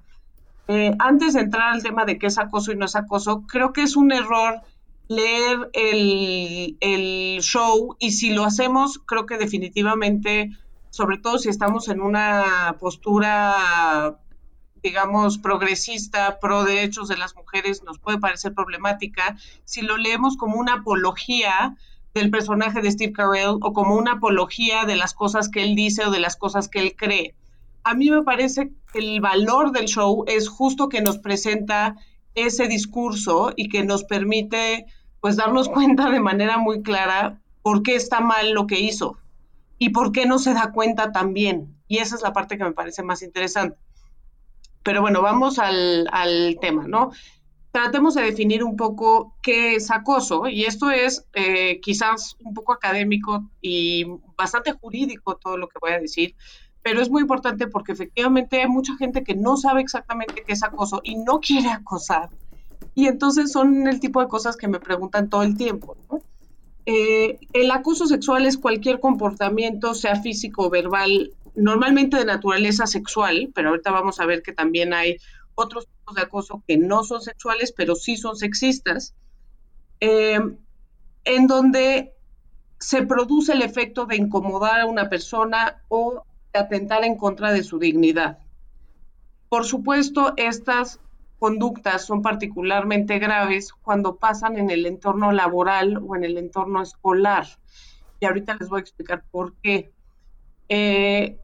Eh, 0.67 0.93
antes 0.99 1.33
de 1.33 1.41
entrar 1.41 1.71
al 1.73 1.81
tema 1.81 2.03
de 2.03 2.17
qué 2.17 2.27
es 2.27 2.37
acoso 2.37 2.73
y 2.73 2.75
no 2.75 2.83
es 2.83 2.97
acoso, 2.97 3.43
creo 3.47 3.71
que 3.71 3.83
es 3.83 3.95
un 3.95 4.11
error 4.11 4.63
leer 5.07 5.69
el, 5.73 7.39
show 7.41 7.95
y 7.99 8.11
si 8.11 8.31
lo 8.31 8.45
hacemos, 8.45 8.99
creo 9.05 9.25
que 9.25 9.37
definitivamente, 9.37 10.49
sobre 10.89 11.17
todo 11.17 11.37
si 11.37 11.49
estamos 11.49 11.89
en 11.89 12.01
una 12.01 12.77
postura 12.79 14.17
digamos, 14.81 15.37
progresista, 15.37 16.39
pro 16.41 16.65
derechos 16.65 17.07
de 17.07 17.15
las 17.15 17.37
mujeres, 17.37 17.83
nos 17.83 17.99
puede 17.99 18.19
parecer 18.19 18.53
problemática 18.53 19.37
si 19.63 19.81
lo 19.81 19.95
leemos 19.95 20.35
como 20.35 20.57
una 20.57 20.73
apología 20.73 21.77
del 22.13 22.29
personaje 22.29 22.81
de 22.81 22.91
Steve 22.91 23.13
Carell 23.13 23.57
o 23.61 23.73
como 23.73 23.95
una 23.95 24.13
apología 24.13 24.83
de 24.85 24.97
las 24.97 25.13
cosas 25.13 25.49
que 25.49 25.63
él 25.63 25.75
dice 25.75 26.05
o 26.05 26.11
de 26.11 26.19
las 26.19 26.35
cosas 26.35 26.67
que 26.67 26.79
él 26.79 26.95
cree. 26.97 27.33
A 27.85 27.95
mí 27.95 28.09
me 28.11 28.23
parece 28.23 28.71
que 28.91 28.99
el 28.99 29.21
valor 29.21 29.71
del 29.71 29.85
show 29.85 30.25
es 30.27 30.49
justo 30.49 30.89
que 30.89 31.01
nos 31.01 31.17
presenta 31.17 31.95
ese 32.35 32.67
discurso 32.67 33.53
y 33.55 33.69
que 33.69 33.83
nos 33.83 34.03
permite 34.03 34.85
pues 35.19 35.35
darnos 35.35 35.69
cuenta 35.69 36.09
de 36.09 36.19
manera 36.19 36.57
muy 36.57 36.81
clara 36.81 37.41
por 37.61 37.81
qué 37.81 37.95
está 37.95 38.19
mal 38.19 38.51
lo 38.51 38.67
que 38.67 38.79
hizo 38.79 39.17
y 39.77 39.89
por 39.89 40.11
qué 40.11 40.25
no 40.25 40.39
se 40.39 40.53
da 40.53 40.71
cuenta 40.71 41.11
también. 41.11 41.75
Y 41.87 41.97
esa 41.97 42.15
es 42.15 42.21
la 42.21 42.33
parte 42.33 42.57
que 42.57 42.63
me 42.63 42.73
parece 42.73 43.03
más 43.03 43.21
interesante. 43.21 43.77
Pero 44.83 45.01
bueno, 45.01 45.21
vamos 45.21 45.59
al, 45.59 46.57
tema, 46.59 46.87
¿no? 46.87 47.11
Tratemos 47.71 48.15
de 48.15 48.23
definir 48.23 48.63
un 48.63 48.75
poco 48.75 49.35
qué 49.41 49.75
es 49.75 49.89
acoso, 49.89 50.47
y 50.47 50.65
esto 50.65 50.91
es 50.91 51.25
eh, 51.33 51.79
quizás 51.81 52.35
un 52.43 52.53
poco 52.53 52.73
académico 52.73 53.49
y 53.61 54.05
bastante 54.37 54.73
jurídico 54.73 55.37
todo 55.37 55.57
lo 55.57 55.67
que 55.67 55.79
voy 55.81 55.91
a 55.91 55.99
decir, 55.99 56.35
pero 56.83 57.01
es 57.01 57.09
muy 57.09 57.21
importante 57.21 57.67
porque 57.67 57.93
efectivamente 57.93 58.61
hay 58.61 58.67
mucha 58.67 58.95
gente 58.97 59.23
que 59.23 59.35
no 59.35 59.55
sabe 59.55 59.81
exactamente 59.81 60.43
qué 60.45 60.53
es 60.53 60.63
acoso 60.63 61.01
y 61.03 61.15
no 61.15 61.39
quiere 61.39 61.69
acosar. 61.69 62.29
Y 62.93 63.07
entonces 63.07 63.51
son 63.51 63.87
el 63.87 63.99
tipo 64.01 64.21
de 64.21 64.27
cosas 64.27 64.57
que 64.57 64.67
me 64.67 64.79
preguntan 64.79 65.29
todo 65.29 65.43
el 65.43 65.57
tiempo. 65.57 65.95
Eh, 66.85 67.39
el 67.53 67.71
acoso 67.71 68.05
sexual 68.05 68.45
es 68.45 68.57
cualquier 68.57 68.99
comportamiento, 68.99 69.93
sea 69.93 70.21
físico 70.21 70.67
o 70.67 70.69
verbal, 70.69 71.31
normalmente 71.55 72.17
de 72.17 72.25
naturaleza 72.25 72.85
sexual, 72.85 73.49
pero 73.55 73.69
ahorita 73.69 73.91
vamos 73.91 74.19
a 74.19 74.25
ver 74.25 74.43
que 74.43 74.51
también 74.51 74.93
hay 74.93 75.17
otros 75.55 75.87
tipos 75.87 76.15
de 76.15 76.21
acoso 76.23 76.63
que 76.67 76.77
no 76.77 77.05
son 77.05 77.21
sexuales, 77.21 77.71
pero 77.71 77.95
sí 77.95 78.17
son 78.17 78.35
sexistas, 78.35 79.15
eh, 80.01 80.39
en 81.23 81.47
donde 81.47 82.13
se 82.79 83.03
produce 83.03 83.53
el 83.53 83.61
efecto 83.61 84.05
de 84.05 84.17
incomodar 84.17 84.81
a 84.81 84.85
una 84.85 85.07
persona 85.07 85.81
o 85.87 86.25
atentar 86.59 87.03
en 87.03 87.17
contra 87.17 87.51
de 87.51 87.63
su 87.63 87.79
dignidad. 87.79 88.39
Por 89.49 89.65
supuesto, 89.65 90.33
estas 90.37 90.99
conductas 91.39 92.05
son 92.05 92.21
particularmente 92.21 93.19
graves 93.19 93.73
cuando 93.73 94.15
pasan 94.15 94.57
en 94.57 94.69
el 94.69 94.85
entorno 94.85 95.31
laboral 95.31 95.97
o 95.97 96.15
en 96.15 96.23
el 96.23 96.37
entorno 96.37 96.81
escolar. 96.81 97.45
Y 98.19 98.25
ahorita 98.25 98.55
les 98.59 98.69
voy 98.69 98.79
a 98.79 98.81
explicar 98.81 99.23
por 99.29 99.53
qué. 99.61 99.91
Eh, 100.69 101.37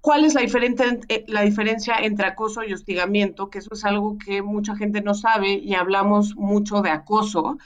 ¿Cuál 0.00 0.24
es 0.24 0.34
la, 0.34 0.40
eh, 0.40 1.24
la 1.28 1.42
diferencia 1.42 1.96
entre 1.98 2.26
acoso 2.26 2.62
y 2.64 2.72
hostigamiento? 2.72 3.50
Que 3.50 3.58
eso 3.58 3.74
es 3.74 3.84
algo 3.84 4.16
que 4.16 4.40
mucha 4.42 4.74
gente 4.74 5.02
no 5.02 5.12
sabe 5.12 5.52
y 5.52 5.74
hablamos 5.74 6.34
mucho 6.36 6.80
de 6.80 6.90
acoso, 6.90 7.58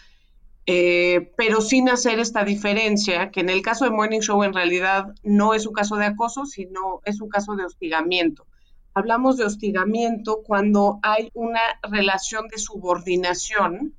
eh, 0.67 1.33
pero 1.37 1.61
sin 1.61 1.89
hacer 1.89 2.21
esta 2.21 2.45
diferencia, 2.45 3.31
que 3.31 3.41
en 3.41 3.51
el 3.51 3.63
caso 3.63 3.85
de 3.85 3.91
Morning 3.91 4.21
Show 4.21 4.45
en 4.45 4.53
realidad 4.53 5.07
no 5.23 5.55
es 5.55 5.67
un 5.67 5.73
caso 5.73 5.97
de 5.97 6.07
acoso, 6.07 6.47
sino 6.47 7.01
es 7.05 7.21
un 7.21 7.29
caso 7.29 7.57
de 7.57 7.65
hostigamiento. 7.65 8.47
Hablamos 8.95 9.39
de 9.39 9.45
hostigamiento 9.45 10.43
cuando 10.45 11.01
hay 11.03 11.31
una 11.35 11.61
relación 11.83 12.47
de 12.49 12.59
subordinación 12.59 13.95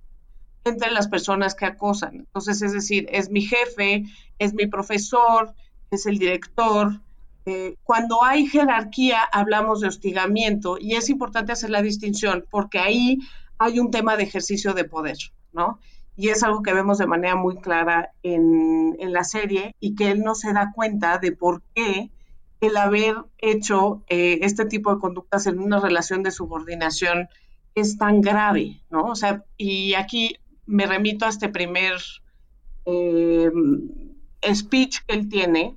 entre 0.64 0.92
las 0.92 1.08
personas 1.08 1.56
que 1.56 1.66
acosan. 1.66 2.16
Entonces, 2.16 2.62
es 2.62 2.72
decir, 2.72 3.08
es 3.12 3.30
mi 3.30 3.42
jefe, 3.42 4.06
es 4.40 4.54
mi 4.54 4.68
profesor, 4.68 5.54
es 5.92 6.06
el 6.06 6.18
director. 6.18 7.02
Eh, 7.46 7.76
cuando 7.84 8.24
hay 8.24 8.48
jerarquía, 8.48 9.22
hablamos 9.22 9.82
de 9.82 9.88
hostigamiento 9.88 10.78
y 10.80 10.94
es 10.94 11.10
importante 11.10 11.52
hacer 11.52 11.72
la 11.72 11.82
distinción 11.82 12.46
porque 12.50 12.80
ahí 12.80 13.20
hay 13.58 13.80
un 13.80 13.92
tema 13.92 14.16
de 14.16 14.24
ejercicio 14.24 14.74
de 14.74 14.86
poder, 14.86 15.18
¿no? 15.52 15.80
Y 16.16 16.30
es 16.30 16.44
algo 16.44 16.62
que 16.62 16.74
vemos 16.74 16.98
de 16.98 17.08
manera 17.08 17.36
muy 17.36 17.58
clara 17.58 18.12
en, 18.22 18.96
la 19.00 19.24
serie 19.24 19.76
y 19.80 19.96
que 19.96 20.10
él 20.10 20.24
no 20.24 20.34
se 20.34 20.54
da 20.54 20.72
cuenta 20.74 21.18
de 21.18 21.34
por 21.34 21.62
qué 21.76 22.10
el 22.62 22.78
haber 22.78 23.16
hecho 23.38 24.02
eh, 24.08 24.40
este 24.42 24.66
tipo 24.66 24.94
de 24.94 25.00
conductas 25.00 25.46
en 25.46 25.60
una 25.60 25.80
relación 25.80 26.24
de 26.24 26.32
subordinación 26.32 27.28
es 27.76 27.98
tan 27.98 28.22
grave, 28.22 28.82
¿no? 28.90 29.06
O 29.06 29.16
sea, 29.16 29.44
y 29.58 29.94
aquí 29.96 30.38
me 30.66 30.86
remito 30.86 31.26
a 31.26 31.30
este 31.30 31.50
primer 31.50 31.98
eh, 32.86 33.52
speech 34.54 35.02
que 35.06 35.14
él 35.16 35.30
tiene. 35.30 35.76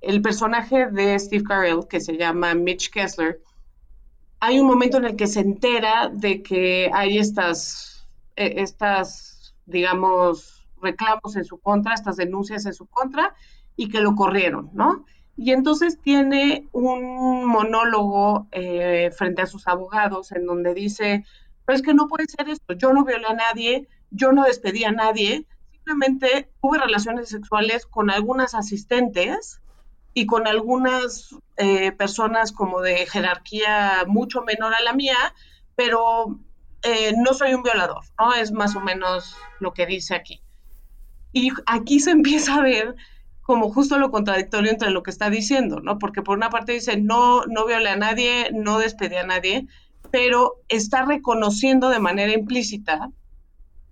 El 0.00 0.22
personaje 0.22 0.86
de 0.86 1.16
Steve 1.18 1.44
Carell, 1.44 1.86
que 1.88 2.00
se 2.00 2.16
llama 2.16 2.54
Mitch 2.54 2.90
Kessler, 2.90 3.40
hay 4.40 4.58
un 4.58 4.66
momento 4.66 4.96
en 4.96 5.04
el 5.04 5.16
que 5.16 5.28
se 5.28 5.40
entera 5.40 6.10
de 6.12 6.42
que 6.42 6.90
hay 6.92 7.18
estas, 7.18 8.08
eh, 8.34 8.54
estas 8.56 9.31
digamos, 9.66 10.68
reclamos 10.80 11.36
en 11.36 11.44
su 11.44 11.58
contra, 11.58 11.94
estas 11.94 12.16
denuncias 12.16 12.66
en 12.66 12.74
su 12.74 12.86
contra, 12.86 13.34
y 13.76 13.88
que 13.88 14.00
lo 14.00 14.14
corrieron, 14.14 14.70
¿no? 14.72 15.04
Y 15.36 15.52
entonces 15.52 15.98
tiene 16.00 16.68
un 16.72 17.46
monólogo 17.46 18.48
eh, 18.52 19.10
frente 19.16 19.42
a 19.42 19.46
sus 19.46 19.66
abogados 19.66 20.30
en 20.32 20.46
donde 20.46 20.74
dice, 20.74 21.24
pero 21.64 21.76
es 21.76 21.82
que 21.82 21.94
no 21.94 22.06
puede 22.06 22.26
ser 22.26 22.48
esto, 22.48 22.74
yo 22.74 22.92
no 22.92 23.04
violé 23.04 23.26
a 23.26 23.34
nadie, 23.34 23.88
yo 24.10 24.32
no 24.32 24.44
despedí 24.44 24.84
a 24.84 24.92
nadie, 24.92 25.46
simplemente 25.70 26.50
tuve 26.60 26.78
relaciones 26.78 27.30
sexuales 27.30 27.86
con 27.86 28.10
algunas 28.10 28.54
asistentes 28.54 29.60
y 30.14 30.26
con 30.26 30.46
algunas 30.46 31.34
eh, 31.56 31.92
personas 31.92 32.52
como 32.52 32.82
de 32.82 33.06
jerarquía 33.06 34.04
mucho 34.06 34.42
menor 34.42 34.74
a 34.74 34.82
la 34.82 34.92
mía, 34.92 35.16
pero 35.74 36.38
eh, 36.82 37.12
no 37.16 37.34
soy 37.34 37.54
un 37.54 37.62
violador, 37.62 38.04
¿no? 38.18 38.34
Es 38.34 38.52
más 38.52 38.74
o 38.76 38.80
menos 38.80 39.36
lo 39.60 39.72
que 39.72 39.86
dice 39.86 40.14
aquí. 40.14 40.42
Y 41.32 41.50
aquí 41.66 42.00
se 42.00 42.10
empieza 42.12 42.56
a 42.56 42.62
ver 42.62 42.94
como 43.42 43.72
justo 43.72 43.98
lo 43.98 44.10
contradictorio 44.10 44.70
entre 44.70 44.90
lo 44.90 45.02
que 45.02 45.10
está 45.10 45.28
diciendo, 45.28 45.80
¿no? 45.80 45.98
Porque 45.98 46.22
por 46.22 46.36
una 46.36 46.50
parte 46.50 46.72
dice, 46.72 46.96
no, 46.96 47.44
no 47.46 47.66
violé 47.66 47.90
a 47.90 47.96
nadie, 47.96 48.50
no 48.52 48.78
despedí 48.78 49.16
a 49.16 49.26
nadie, 49.26 49.66
pero 50.10 50.54
está 50.68 51.04
reconociendo 51.04 51.88
de 51.88 51.98
manera 51.98 52.32
implícita 52.32 53.10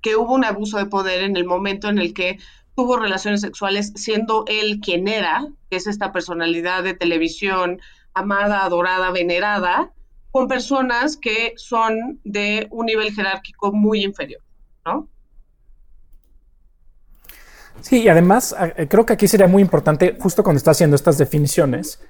que 0.01 0.17
hubo 0.17 0.35
un 0.35 0.45
abuso 0.45 0.79
de 0.79 0.87
poder 0.87 1.23
en 1.23 1.37
el 1.37 1.45
momento 1.45 1.89
en 1.89 1.99
el 1.99 2.15
que 2.15 2.39
tuvo 2.77 2.97
relaciones 2.97 3.41
sexuales 3.41 3.93
siendo 3.97 4.45
él 4.47 4.81
quien 4.81 5.09
era, 5.09 5.47
que 5.69 5.77
es 5.77 5.87
esta 5.87 6.13
personalidad 6.13 6.83
de 6.83 6.95
televisión 6.95 7.81
amada, 8.15 8.65
adorada, 8.65 9.11
venerada, 9.11 9.93
con 10.31 10.49
personas 10.49 11.17
que 11.17 11.55
son 11.57 12.21
de 12.25 12.69
un 12.71 12.87
nivel 12.87 13.13
jerárquico 13.13 13.73
muy 13.73 14.05
inferior, 14.05 14.43
¿no? 14.85 15.09
Sí, 17.81 18.03
y 18.03 18.09
además 18.09 18.55
eh, 18.77 18.87
creo 18.89 19.07
que 19.07 19.15
aquí 19.15 19.27
sería 19.27 19.47
muy 19.47 19.63
importante, 19.63 20.17
justo 20.21 20.43
cuando 20.43 20.59
está 20.59 20.73
haciendo 20.73 20.97
estas 20.97 21.19
definiciones, 21.19 22.01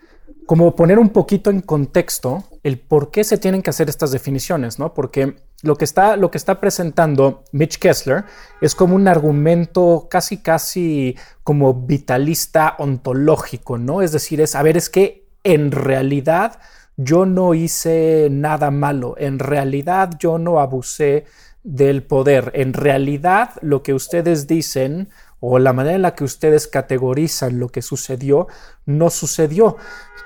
como 0.47 0.75
poner 0.75 0.99
un 0.99 1.11
poquito 1.11 1.50
en 1.50 1.61
contexto 1.61 2.45
el 2.65 2.81
por 2.81 3.12
qué 3.12 3.23
se 3.23 3.39
tienen 3.39 3.62
que 3.62 3.71
hacer 3.71 3.89
estas 3.89 4.11
definiciones, 4.11 4.81
¿no? 4.81 4.95
Porque 4.95 5.37
lo 5.62 5.77
que 5.77 5.85
está, 5.85 6.17
lo 6.17 6.31
que 6.31 6.39
está 6.39 6.61
presentando 6.61 7.45
Mitch 7.53 7.79
Kessler 7.79 8.25
es 8.61 8.75
como 8.75 8.97
un 8.97 9.07
argumento 9.07 10.09
casi, 10.11 10.39
casi 10.39 11.17
como 11.45 11.75
vitalista 11.75 12.75
ontológico, 12.79 13.79
¿no? 13.79 14.03
Es 14.03 14.11
decir, 14.11 14.41
es, 14.41 14.57
a 14.57 14.62
ver, 14.62 14.77
es 14.77 14.91
que 14.91 15.29
en 15.45 15.71
realidad 15.71 16.59
yo 17.02 17.26
no 17.26 17.54
hice 17.54 18.28
nada 18.30 18.71
malo, 18.71 19.14
en 19.19 19.38
realidad 19.38 20.11
yo 20.19 20.38
no 20.38 20.61
abusé 20.61 21.25
del 21.62 22.02
poder, 22.02 22.52
en 22.54 22.73
realidad 22.73 23.50
lo 23.62 23.83
que 23.83 23.95
ustedes 23.95 24.47
dicen 24.47 25.09
o 25.40 25.59
la 25.59 25.73
manera 25.73 25.97
en 25.97 26.02
la 26.02 26.14
que 26.14 26.25
ustedes 26.25 26.66
categorizan 26.66 27.59
lo 27.59 27.69
que 27.69 27.80
sucedió, 27.80 28.47
no 28.85 29.09
sucedió. 29.09 29.76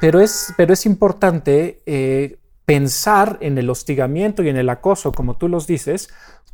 Pero 0.00 0.20
es, 0.20 0.52
pero 0.56 0.72
es 0.72 0.86
importante 0.86 1.82
eh, 1.86 2.38
pensar 2.64 3.38
en 3.40 3.56
el 3.58 3.70
hostigamiento 3.70 4.42
y 4.42 4.48
en 4.48 4.56
el 4.56 4.68
acoso, 4.68 5.12
como 5.12 5.36
tú 5.36 5.48
los 5.48 5.66
dices, 5.66 6.08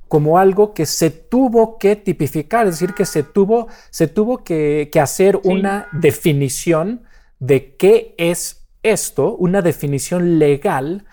como 0.09 0.39
algo 0.39 0.75
que 0.75 0.87
se 0.87 1.11
tuvo 1.11 1.79
que 1.79 1.95
tipificar, 1.97 2.67
es 2.67 2.75
decir, 2.81 2.95
que 2.95 3.07
se 3.07 3.23
tuvo, 3.23 3.69
se 3.91 4.09
tuvo 4.09 4.43
que, 4.43 4.91
hacer 5.01 5.41
una 5.45 5.87
definición 5.93 7.05
de 7.39 7.77
qué 7.77 8.15
es 8.19 8.60
esto 8.83 9.37
una 9.37 9.63
definición 9.63 10.39
legal 10.39 11.05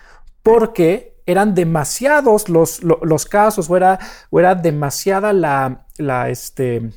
porque 0.42 1.18
eran 1.26 1.54
demasiados 1.54 2.48
los, 2.48 2.82
los, 2.82 3.26
casos 3.26 3.68
o 3.68 3.76
era, 3.76 3.98
o 4.30 4.40
era 4.40 4.54
demasiada 4.54 5.34
la, 5.34 5.86
la, 5.98 6.30
este, 6.30 6.90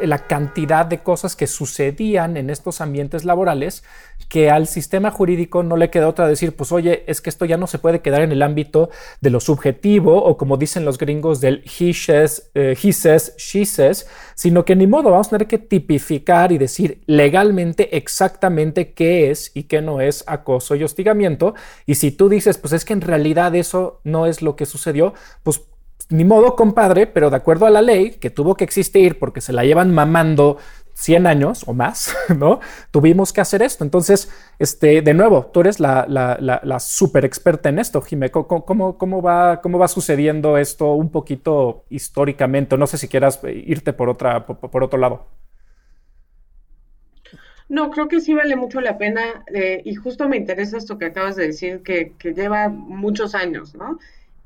la 0.00 0.26
cantidad 0.26 0.84
de 0.84 0.98
cosas 0.98 1.36
que 1.36 1.46
sucedían 1.46 2.36
en 2.36 2.50
estos 2.50 2.80
ambientes 2.80 3.24
laborales 3.24 3.84
que 4.28 4.50
al 4.50 4.66
sistema 4.66 5.10
jurídico 5.10 5.62
no 5.62 5.76
le 5.76 5.90
queda 5.90 6.08
otra 6.08 6.26
decir, 6.26 6.56
pues 6.56 6.72
oye, 6.72 7.04
es 7.06 7.20
que 7.20 7.30
esto 7.30 7.44
ya 7.44 7.56
no 7.56 7.66
se 7.66 7.78
puede 7.78 8.00
quedar 8.00 8.22
en 8.22 8.32
el 8.32 8.42
ámbito 8.42 8.90
de 9.20 9.30
lo 9.30 9.38
subjetivo 9.38 10.24
o 10.24 10.36
como 10.36 10.56
dicen 10.56 10.84
los 10.84 10.98
gringos 10.98 11.40
del 11.40 11.62
he 11.78 11.94
says, 11.94 12.50
eh, 12.54 12.76
he 12.82 12.92
says, 12.92 13.34
she 13.36 13.64
says, 13.64 14.08
sino 14.34 14.64
que 14.64 14.74
ni 14.74 14.86
modo, 14.86 15.10
vamos 15.10 15.28
a 15.28 15.30
tener 15.30 15.46
que 15.46 15.58
tipificar 15.58 16.50
y 16.50 16.58
decir 16.58 17.02
legalmente 17.06 17.96
exactamente 17.96 18.92
qué 18.92 19.30
es 19.30 19.52
y 19.54 19.64
qué 19.64 19.80
no 19.80 20.00
es 20.00 20.24
acoso 20.26 20.74
y 20.74 20.82
hostigamiento. 20.82 21.54
Y 21.86 21.94
si 21.94 22.10
tú 22.10 22.28
dices, 22.28 22.58
pues 22.58 22.72
es 22.72 22.84
que 22.84 22.94
en 22.94 23.02
realidad 23.02 23.54
eso 23.54 24.00
no 24.02 24.26
es 24.26 24.42
lo 24.42 24.56
que 24.56 24.66
sucedió, 24.66 25.14
pues 25.44 25.60
ni 26.08 26.24
modo, 26.24 26.54
compadre, 26.56 27.06
pero 27.06 27.30
de 27.30 27.36
acuerdo 27.36 27.66
a 27.66 27.70
la 27.70 27.82
ley 27.82 28.12
que 28.12 28.30
tuvo 28.30 28.54
que 28.54 28.64
existir 28.64 29.18
porque 29.18 29.40
se 29.40 29.52
la 29.52 29.64
llevan 29.64 29.92
mamando 29.92 30.58
100 30.96 31.26
años 31.26 31.64
o 31.66 31.74
más, 31.74 32.16
¿no? 32.36 32.60
Tuvimos 32.90 33.32
que 33.32 33.42
hacer 33.42 33.60
esto. 33.62 33.84
Entonces, 33.84 34.30
este, 34.58 35.02
de 35.02 35.14
nuevo, 35.14 35.46
tú 35.52 35.60
eres 35.60 35.78
la, 35.78 36.06
la, 36.08 36.80
super 36.80 37.24
experta 37.24 37.68
en 37.68 37.78
esto, 37.78 38.00
Jimé. 38.00 38.30
¿Cómo, 38.30 38.96
cómo, 38.96 39.22
va, 39.22 39.60
¿Cómo 39.60 39.78
va 39.78 39.88
sucediendo 39.88 40.56
esto 40.56 40.92
un 40.92 41.10
poquito 41.10 41.84
históricamente? 41.90 42.78
No 42.78 42.86
sé 42.86 42.96
si 42.96 43.08
quieras 43.08 43.40
irte 43.44 43.92
por, 43.92 44.08
otra, 44.08 44.46
por, 44.46 44.82
otro 44.82 44.98
lado. 44.98 45.26
No, 47.68 47.90
creo 47.90 48.08
que 48.08 48.20
sí 48.20 48.32
vale 48.32 48.56
mucho 48.56 48.80
la 48.80 48.96
pena 48.96 49.44
eh, 49.52 49.82
y 49.84 49.96
justo 49.96 50.28
me 50.28 50.36
interesa 50.36 50.78
esto 50.78 50.98
que 50.98 51.06
acabas 51.06 51.36
de 51.36 51.48
decir, 51.48 51.82
que, 51.82 52.12
que 52.16 52.32
lleva 52.32 52.68
muchos 52.68 53.34
años, 53.34 53.74
¿no? 53.74 53.98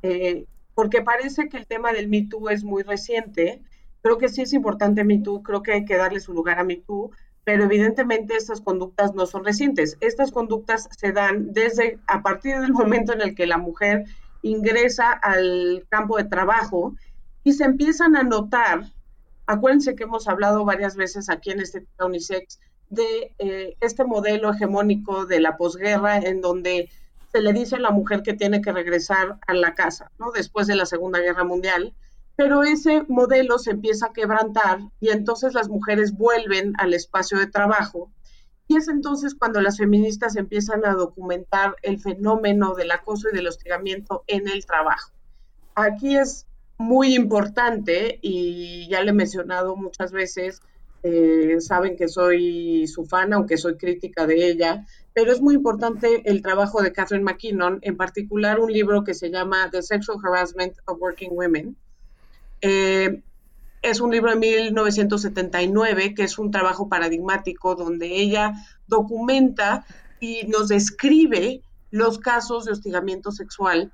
Eh, 0.02 0.46
porque 0.74 1.02
parece 1.02 1.48
que 1.48 1.56
el 1.56 1.66
tema 1.66 1.92
del 1.92 2.08
Me 2.08 2.26
Too 2.26 2.50
es 2.50 2.64
muy 2.64 2.82
reciente. 2.82 3.62
Creo 4.02 4.18
que 4.18 4.28
sí 4.28 4.42
es 4.42 4.52
importante 4.52 5.04
Me 5.04 5.18
Too, 5.18 5.42
creo 5.42 5.62
que 5.62 5.72
hay 5.72 5.84
que 5.84 5.96
darle 5.96 6.20
su 6.20 6.32
lugar 6.32 6.58
a 6.58 6.64
Me 6.64 6.76
Too, 6.76 7.10
pero 7.44 7.64
evidentemente 7.64 8.36
estas 8.36 8.60
conductas 8.60 9.14
no 9.14 9.26
son 9.26 9.44
recientes. 9.44 9.96
Estas 10.00 10.30
conductas 10.30 10.88
se 10.96 11.12
dan 11.12 11.52
desde 11.52 11.98
a 12.06 12.22
partir 12.22 12.58
del 12.60 12.72
momento 12.72 13.12
en 13.12 13.20
el 13.20 13.34
que 13.34 13.46
la 13.46 13.58
mujer 13.58 14.04
ingresa 14.42 15.12
al 15.12 15.86
campo 15.88 16.16
de 16.16 16.24
trabajo 16.24 16.94
y 17.44 17.52
se 17.52 17.64
empiezan 17.64 18.16
a 18.16 18.22
notar, 18.22 18.84
acuérdense 19.46 19.94
que 19.94 20.04
hemos 20.04 20.28
hablado 20.28 20.64
varias 20.64 20.96
veces 20.96 21.28
aquí 21.28 21.50
en 21.50 21.60
este 21.60 21.86
Unisex 21.98 22.60
de 22.90 23.32
eh, 23.38 23.76
este 23.80 24.04
modelo 24.04 24.52
hegemónico 24.52 25.26
de 25.26 25.40
la 25.40 25.56
posguerra 25.56 26.18
en 26.18 26.40
donde 26.40 26.90
se 27.32 27.40
le 27.40 27.52
dice 27.52 27.76
a 27.76 27.80
la 27.80 27.90
mujer 27.90 28.22
que 28.22 28.34
tiene 28.34 28.60
que 28.60 28.72
regresar 28.72 29.38
a 29.46 29.54
la 29.54 29.74
casa, 29.74 30.10
¿no? 30.18 30.32
Después 30.32 30.66
de 30.66 30.76
la 30.76 30.86
Segunda 30.86 31.20
Guerra 31.20 31.44
Mundial, 31.44 31.94
pero 32.36 32.62
ese 32.62 33.04
modelo 33.08 33.58
se 33.58 33.72
empieza 33.72 34.06
a 34.06 34.12
quebrantar 34.12 34.80
y 34.98 35.10
entonces 35.10 35.52
las 35.52 35.68
mujeres 35.68 36.16
vuelven 36.16 36.72
al 36.78 36.94
espacio 36.94 37.38
de 37.38 37.46
trabajo 37.46 38.10
Y 38.66 38.76
es 38.76 38.88
entonces 38.88 39.34
cuando 39.34 39.60
las 39.60 39.78
feministas 39.78 40.36
empiezan 40.36 40.86
a 40.86 40.94
documentar 40.94 41.74
el 41.82 42.00
fenómeno 42.00 42.74
del 42.74 42.92
acoso 42.92 43.28
y 43.28 43.34
del 43.34 43.48
hostigamiento 43.48 44.24
en 44.26 44.48
el 44.48 44.64
trabajo. 44.64 45.10
Aquí 45.74 46.16
es 46.16 46.46
muy 46.78 47.14
importante 47.14 48.18
y 48.22 48.88
ya 48.88 49.02
le 49.02 49.10
he 49.10 49.12
mencionado 49.12 49.76
muchas 49.76 50.12
veces, 50.12 50.62
eh, 51.02 51.56
saben 51.60 51.96
que 51.96 52.08
soy 52.08 52.86
su 52.86 53.06
fan, 53.06 53.32
aunque 53.32 53.56
soy 53.56 53.76
crítica 53.76 54.26
de 54.26 54.48
ella, 54.48 54.86
pero 55.14 55.32
es 55.32 55.40
muy 55.40 55.54
importante 55.54 56.22
el 56.24 56.42
trabajo 56.42 56.82
de 56.82 56.92
Catherine 56.92 57.24
McKinnon, 57.24 57.78
en 57.82 57.96
particular 57.96 58.60
un 58.60 58.72
libro 58.72 59.02
que 59.02 59.14
se 59.14 59.30
llama 59.30 59.70
The 59.70 59.82
Sexual 59.82 60.18
Harassment 60.22 60.74
of 60.86 61.00
Working 61.00 61.30
Women. 61.32 61.76
Eh, 62.60 63.22
es 63.82 64.00
un 64.00 64.10
libro 64.10 64.30
de 64.30 64.36
1979 64.36 66.14
que 66.14 66.24
es 66.24 66.38
un 66.38 66.50
trabajo 66.50 66.88
paradigmático 66.88 67.74
donde 67.74 68.20
ella 68.20 68.52
documenta 68.86 69.86
y 70.20 70.46
nos 70.48 70.68
describe 70.68 71.62
los 71.90 72.18
casos 72.18 72.66
de 72.66 72.72
hostigamiento 72.72 73.32
sexual. 73.32 73.90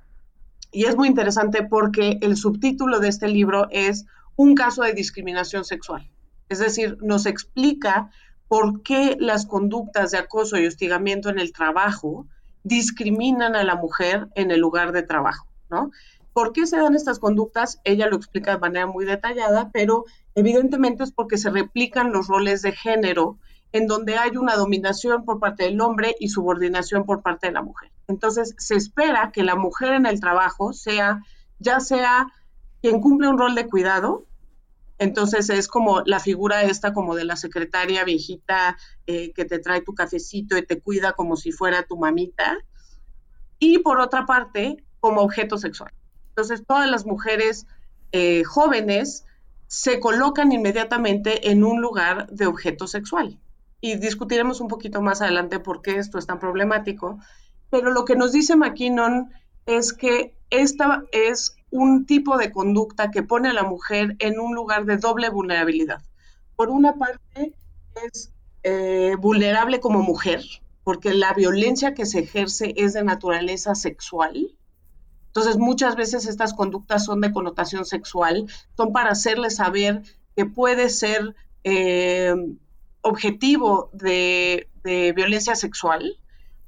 Y 0.73 0.85
es 0.85 0.97
muy 0.97 1.07
interesante 1.07 1.63
porque 1.63 2.19
el 2.21 2.35
subtítulo 2.35 2.99
de 2.99 3.07
este 3.07 3.29
libro 3.29 3.67
es 3.71 4.05
Un 4.35 4.53
caso 4.53 4.83
de 4.83 4.93
discriminación 4.93 5.65
sexual. 5.65 6.07
Es 6.49 6.59
decir, 6.59 6.97
nos 7.01 7.25
explica 7.25 8.09
por 8.47 8.81
qué 8.81 9.17
las 9.19 9.45
conductas 9.45 10.11
de 10.11 10.17
acoso 10.17 10.57
y 10.57 10.67
hostigamiento 10.67 11.29
en 11.29 11.39
el 11.39 11.51
trabajo 11.51 12.25
discriminan 12.63 13.55
a 13.55 13.63
la 13.63 13.75
mujer 13.75 14.27
en 14.35 14.51
el 14.51 14.59
lugar 14.59 14.91
de 14.91 15.03
trabajo, 15.03 15.47
¿no? 15.69 15.91
¿Por 16.33 16.53
qué 16.53 16.67
se 16.67 16.77
dan 16.77 16.95
estas 16.95 17.19
conductas? 17.19 17.81
Ella 17.83 18.07
lo 18.07 18.15
explica 18.15 18.51
de 18.51 18.59
manera 18.59 18.85
muy 18.85 19.05
detallada, 19.05 19.71
pero 19.73 20.05
evidentemente 20.35 21.03
es 21.03 21.11
porque 21.11 21.37
se 21.37 21.49
replican 21.49 22.11
los 22.11 22.27
roles 22.27 22.61
de 22.61 22.73
género 22.73 23.37
en 23.71 23.87
donde 23.87 24.17
hay 24.17 24.37
una 24.37 24.55
dominación 24.55 25.25
por 25.25 25.39
parte 25.39 25.63
del 25.63 25.81
hombre 25.81 26.15
y 26.19 26.29
subordinación 26.29 27.05
por 27.05 27.21
parte 27.21 27.47
de 27.47 27.53
la 27.53 27.63
mujer. 27.63 27.91
Entonces, 28.07 28.53
se 28.57 28.75
espera 28.75 29.31
que 29.33 29.43
la 29.43 29.55
mujer 29.55 29.93
en 29.93 30.05
el 30.05 30.19
trabajo 30.19 30.73
sea, 30.73 31.23
ya 31.59 31.79
sea 31.79 32.27
quien 32.81 33.01
cumple 33.01 33.27
un 33.27 33.37
rol 33.37 33.55
de 33.55 33.67
cuidado, 33.67 34.25
entonces 34.99 35.49
es 35.49 35.67
como 35.67 36.01
la 36.05 36.19
figura 36.19 36.63
esta 36.63 36.93
como 36.93 37.15
de 37.15 37.25
la 37.25 37.35
secretaria 37.35 38.03
viejita 38.03 38.77
eh, 39.05 39.31
que 39.33 39.45
te 39.45 39.59
trae 39.59 39.81
tu 39.81 39.93
cafecito 39.93 40.57
y 40.57 40.65
te 40.65 40.81
cuida 40.81 41.13
como 41.13 41.35
si 41.35 41.51
fuera 41.51 41.83
tu 41.83 41.97
mamita, 41.97 42.57
y 43.59 43.79
por 43.79 43.99
otra 43.99 44.25
parte, 44.25 44.83
como 44.99 45.21
objeto 45.21 45.57
sexual. 45.57 45.91
Entonces, 46.29 46.63
todas 46.67 46.89
las 46.89 47.05
mujeres 47.05 47.65
eh, 48.11 48.43
jóvenes 48.43 49.25
se 49.67 49.99
colocan 49.99 50.51
inmediatamente 50.51 51.49
en 51.49 51.63
un 51.63 51.81
lugar 51.81 52.27
de 52.27 52.45
objeto 52.45 52.87
sexual. 52.87 53.39
Y 53.81 53.95
discutiremos 53.95 54.61
un 54.61 54.67
poquito 54.67 55.01
más 55.01 55.21
adelante 55.21 55.59
por 55.59 55.81
qué 55.81 55.97
esto 55.97 56.17
es 56.17 56.25
tan 56.25 56.39
problemático. 56.39 57.19
Pero 57.69 57.91
lo 57.91 58.05
que 58.05 58.15
nos 58.15 58.31
dice 58.31 58.55
McKinnon 58.55 59.31
es 59.67 59.93
que 59.93 60.33
esta 60.49 61.03
es 61.11 61.55
un 61.69 62.05
tipo 62.05 62.37
de 62.37 62.51
conducta 62.51 63.11
que 63.11 63.21
pone 63.21 63.49
a 63.49 63.53
la 63.53 63.63
mujer 63.63 64.15
en 64.19 64.39
un 64.39 64.55
lugar 64.55 64.85
de 64.85 64.97
doble 64.97 65.29
vulnerabilidad. 65.29 66.01
Por 66.55 66.69
una 66.69 66.93
parte, 66.93 67.53
es 68.05 68.31
eh, 68.63 69.15
vulnerable 69.19 69.79
como 69.79 70.01
mujer, 70.01 70.41
porque 70.83 71.13
la 71.13 71.33
violencia 71.33 71.93
que 71.93 72.05
se 72.05 72.19
ejerce 72.19 72.73
es 72.77 72.93
de 72.93 73.03
naturaleza 73.03 73.75
sexual, 73.75 74.57
entonces, 75.37 75.59
muchas 75.59 75.95
veces 75.95 76.25
estas 76.25 76.55
conductas 76.55 77.05
son 77.05 77.21
de 77.21 77.31
connotación 77.31 77.85
sexual, 77.85 78.47
son 78.75 78.91
para 78.91 79.11
hacerle 79.11 79.51
saber 79.51 80.01
que 80.35 80.47
puede 80.47 80.89
ser 80.89 81.35
eh, 81.63 82.33
objetivo 83.01 83.91
de, 83.93 84.67
violencia 84.83 85.53
sexual, 85.55 86.17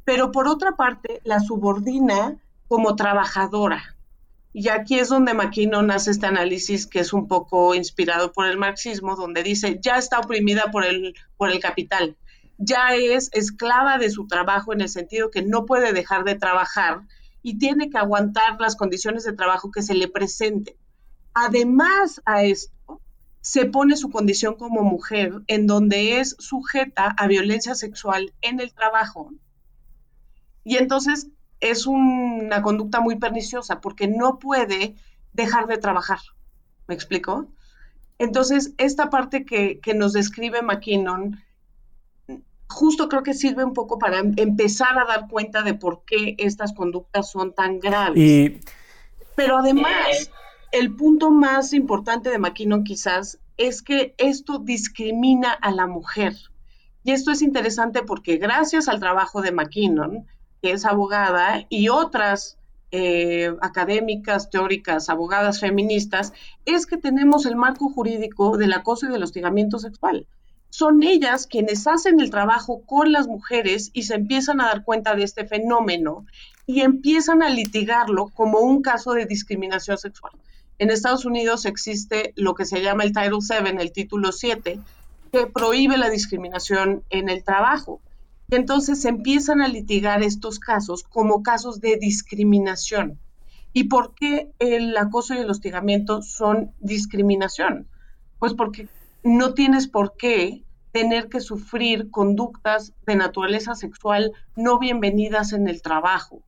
pero 0.03 0.32
por 0.32 0.48
otra 0.48 0.75
parte, 0.75 1.20
la 1.24 1.39
subordina 1.39 2.38
como 2.69 2.95
trabajadora. 2.95 3.97
Y 4.53 4.69
aquí 4.69 4.99
es 4.99 5.09
donde 5.09 5.33
McKinnon 5.33 5.91
hace 5.91 6.11
este 6.11 6.27
análisis 6.27 6.87
que 6.87 7.00
es 7.00 7.13
un 7.13 7.27
poco 7.27 7.75
inspirado 7.75 8.31
por 8.31 8.46
el 8.46 8.57
marxismo, 8.57 9.15
donde 9.15 9.44
dice, 9.44 9.79
ya 9.81 9.98
está 9.98 10.20
oprimida 10.20 10.72
por 10.72 10.85
el, 10.85 11.15
por 11.35 11.50
el 11.50 11.59
capital, 11.59 12.15
ya 12.57 12.96
es 12.96 13.29
esclava 13.33 13.98
de 13.98 14.09
su 14.09 14.27
trabajo 14.27 14.72
en 14.72 14.81
el 14.81 14.89
sentido 14.89 15.31
que 15.31 15.41
no 15.41 15.65
puede 15.65 15.94
dejar 15.94 16.24
de 16.24 16.35
trabajar 16.35 17.01
y 17.41 17.57
tiene 17.57 17.89
que 17.89 17.98
aguantar 17.98 18.59
las 18.59 18.75
condiciones 18.75 19.24
de 19.24 19.33
trabajo 19.33 19.72
que 19.72 19.81
se 19.81 19.96
le 19.96 20.07
presenten. 20.07 20.75
Además 21.33 22.22
a 22.25 22.44
esto, 22.44 23.01
se 23.41 23.65
pone 23.65 23.96
su 23.96 24.09
condición 24.09 24.55
como 24.55 24.83
mujer 24.83 25.41
en 25.48 25.65
donde 25.65 26.20
es 26.20 26.35
sujeta 26.37 27.15
a 27.17 27.27
violencia 27.27 27.74
sexual 27.74 28.33
en 28.41 28.59
el 28.59 28.74
trabajo. 28.74 29.31
Y 30.63 30.77
entonces 30.77 31.29
es 31.59 31.87
una 31.87 32.61
conducta 32.61 33.00
muy 33.00 33.17
perniciosa 33.17 33.81
porque 33.81 34.07
no 34.07 34.39
puede 34.39 34.95
dejar 35.33 35.67
de 35.67 35.77
trabajar. 35.77 36.19
¿Me 36.87 36.95
explico? 36.95 37.48
Entonces, 38.17 38.74
esta 38.77 39.09
parte 39.09 39.45
que, 39.45 39.79
que 39.79 39.93
nos 39.93 40.13
describe 40.13 40.61
McKinnon 40.61 41.41
justo 42.69 43.09
creo 43.09 43.24
que 43.24 43.33
sirve 43.33 43.63
un 43.63 43.74
poco 43.74 43.98
para 43.98 44.19
empezar 44.19 44.98
a 44.98 45.05
dar 45.05 45.27
cuenta 45.27 45.63
de 45.63 45.74
por 45.74 46.03
qué 46.05 46.35
estas 46.37 46.74
conductas 46.74 47.29
son 47.31 47.53
tan 47.53 47.79
graves. 47.79 48.61
Pero 49.35 49.57
además, 49.57 50.31
el 50.72 50.95
punto 50.95 51.31
más 51.31 51.74
importante 51.74 52.29
de 52.29 52.37
McKinnon 52.37 52.83
quizás 52.83 53.39
es 53.57 53.81
que 53.81 54.13
esto 54.17 54.59
discrimina 54.59 55.51
a 55.51 55.72
la 55.72 55.87
mujer. 55.87 56.35
Y 57.03 57.11
esto 57.11 57.31
es 57.31 57.41
interesante 57.41 58.03
porque 58.03 58.37
gracias 58.37 58.87
al 58.87 59.00
trabajo 59.00 59.41
de 59.41 59.51
McKinnon, 59.51 60.27
que 60.61 60.72
es 60.72 60.85
abogada, 60.85 61.65
y 61.69 61.89
otras 61.89 62.57
eh, 62.91 63.53
académicas, 63.61 64.50
teóricas, 64.50 65.09
abogadas 65.09 65.59
feministas, 65.59 66.33
es 66.65 66.85
que 66.85 66.98
tenemos 66.98 67.45
el 67.45 67.55
marco 67.55 67.89
jurídico 67.89 68.57
del 68.57 68.74
acoso 68.74 69.07
y 69.07 69.11
del 69.11 69.24
hostigamiento 69.24 69.79
sexual 69.79 70.25
son 70.69 71.03
ellas 71.03 71.48
quienes 71.48 71.87
hacen 71.87 72.19
el 72.19 72.29
trabajo 72.29 72.81
con 72.85 73.11
las 73.11 73.27
mujeres 73.27 73.89
y 73.93 74.03
se 74.03 74.15
empiezan 74.15 74.61
a 74.61 74.65
dar 74.65 74.83
cuenta 74.83 75.15
de 75.15 75.24
este 75.24 75.45
fenómeno 75.45 76.25
y 76.67 76.81
empiezan 76.81 77.41
a 77.41 77.50
litigarlo 77.50 78.29
como 78.29 78.59
un 78.59 78.81
caso 78.81 79.13
de 79.13 79.25
discriminación 79.25 79.98
sexual. 79.98 80.33
En 80.77 80.91
Estados 80.91 81.25
Unidos 81.25 81.65
existe 81.65 82.33
lo 82.35 82.53
que 82.53 82.65
se 82.65 82.81
llama 82.81 83.03
el 83.03 83.13
Title 83.13 83.39
VII, 83.41 83.81
el 83.81 83.91
título 83.91 84.31
7, 84.31 84.79
que 85.31 85.48
prohíbe 85.48 85.98
la 85.98 86.09
discriminación 86.09 87.03
en 87.09 87.29
el 87.29 87.43
trabajo. 87.43 88.00
Entonces 88.51 89.05
empiezan 89.05 89.62
a 89.62 89.68
litigar 89.68 90.24
estos 90.24 90.59
casos 90.59 91.03
como 91.03 91.44
casos 91.44 91.81
de 91.81 91.98
discriminación. 91.98 93.20
¿Y 93.74 93.85
por 93.85 94.16
qué 94.16 94.51
el 94.59 94.98
acoso 94.98 95.35
y 95.35 95.38
el 95.38 95.50
hostigamiento 95.50 96.22
son 96.22 96.72
discriminación? 96.79 97.88
Pues 98.40 98.53
porque 98.53 98.88
no 99.24 99.53
tienes 99.53 99.88
por 99.88 100.16
qué 100.18 100.64
tener 100.92 101.29
que 101.29 101.40
sufrir 101.40 102.09
conductas 102.09 102.94
de 103.05 103.16
naturaleza 103.16 103.75
sexual 103.75 104.31
no 104.55 104.79
bienvenidas 104.79 105.53
en 105.53 105.68
el 105.68 105.81
trabajo. 105.81 106.42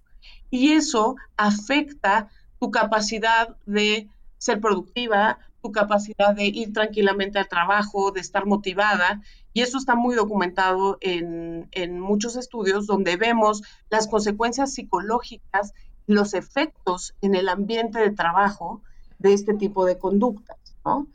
Y 0.49 0.71
eso 0.71 1.15
afecta 1.37 2.29
tu 2.59 2.71
capacidad 2.71 3.55
de 3.65 4.09
ser 4.37 4.59
productiva, 4.59 5.37
tu 5.61 5.71
capacidad 5.71 6.35
de 6.35 6.45
ir 6.45 6.73
tranquilamente 6.73 7.39
al 7.39 7.47
trabajo, 7.47 8.11
de 8.11 8.21
estar 8.21 8.45
motivada. 8.45 9.21
Y 9.53 9.61
eso 9.61 9.77
está 9.77 9.95
muy 9.95 10.15
documentado 10.15 10.97
en, 11.01 11.99
muchos 11.99 12.35
estudios 12.35 12.87
donde 12.87 13.17
vemos 13.17 13.63
las 13.89 14.07
consecuencias 14.07 14.73
psicológicas, 14.73 15.73
los 16.07 16.33
efectos 16.33 17.13
en 17.21 17.35
el 17.35 17.49
ambiente 17.49 17.99
de 17.99 18.11
trabajo 18.11 18.81
de 19.19 19.33
este 19.33 19.53
tipo 19.53 19.85
de 19.85 19.97
conductas. 19.97 20.57
¿no? 20.85 21.07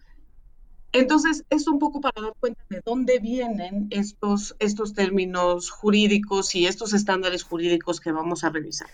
Entonces, 0.92 1.44
es 1.50 1.66
un 1.68 1.78
poco 1.78 2.00
para 2.00 2.22
dar 2.22 2.34
cuenta 2.38 2.62
de 2.70 2.80
dónde 2.84 3.18
vienen 3.18 3.88
estos, 3.90 4.56
estos 4.58 4.94
términos 4.94 5.70
jurídicos 5.70 6.54
y 6.54 6.66
estos 6.66 6.94
estándares 6.94 7.42
jurídicos 7.42 8.00
que 8.00 8.12
vamos 8.12 8.44
a 8.44 8.50
revisar. 8.50 8.88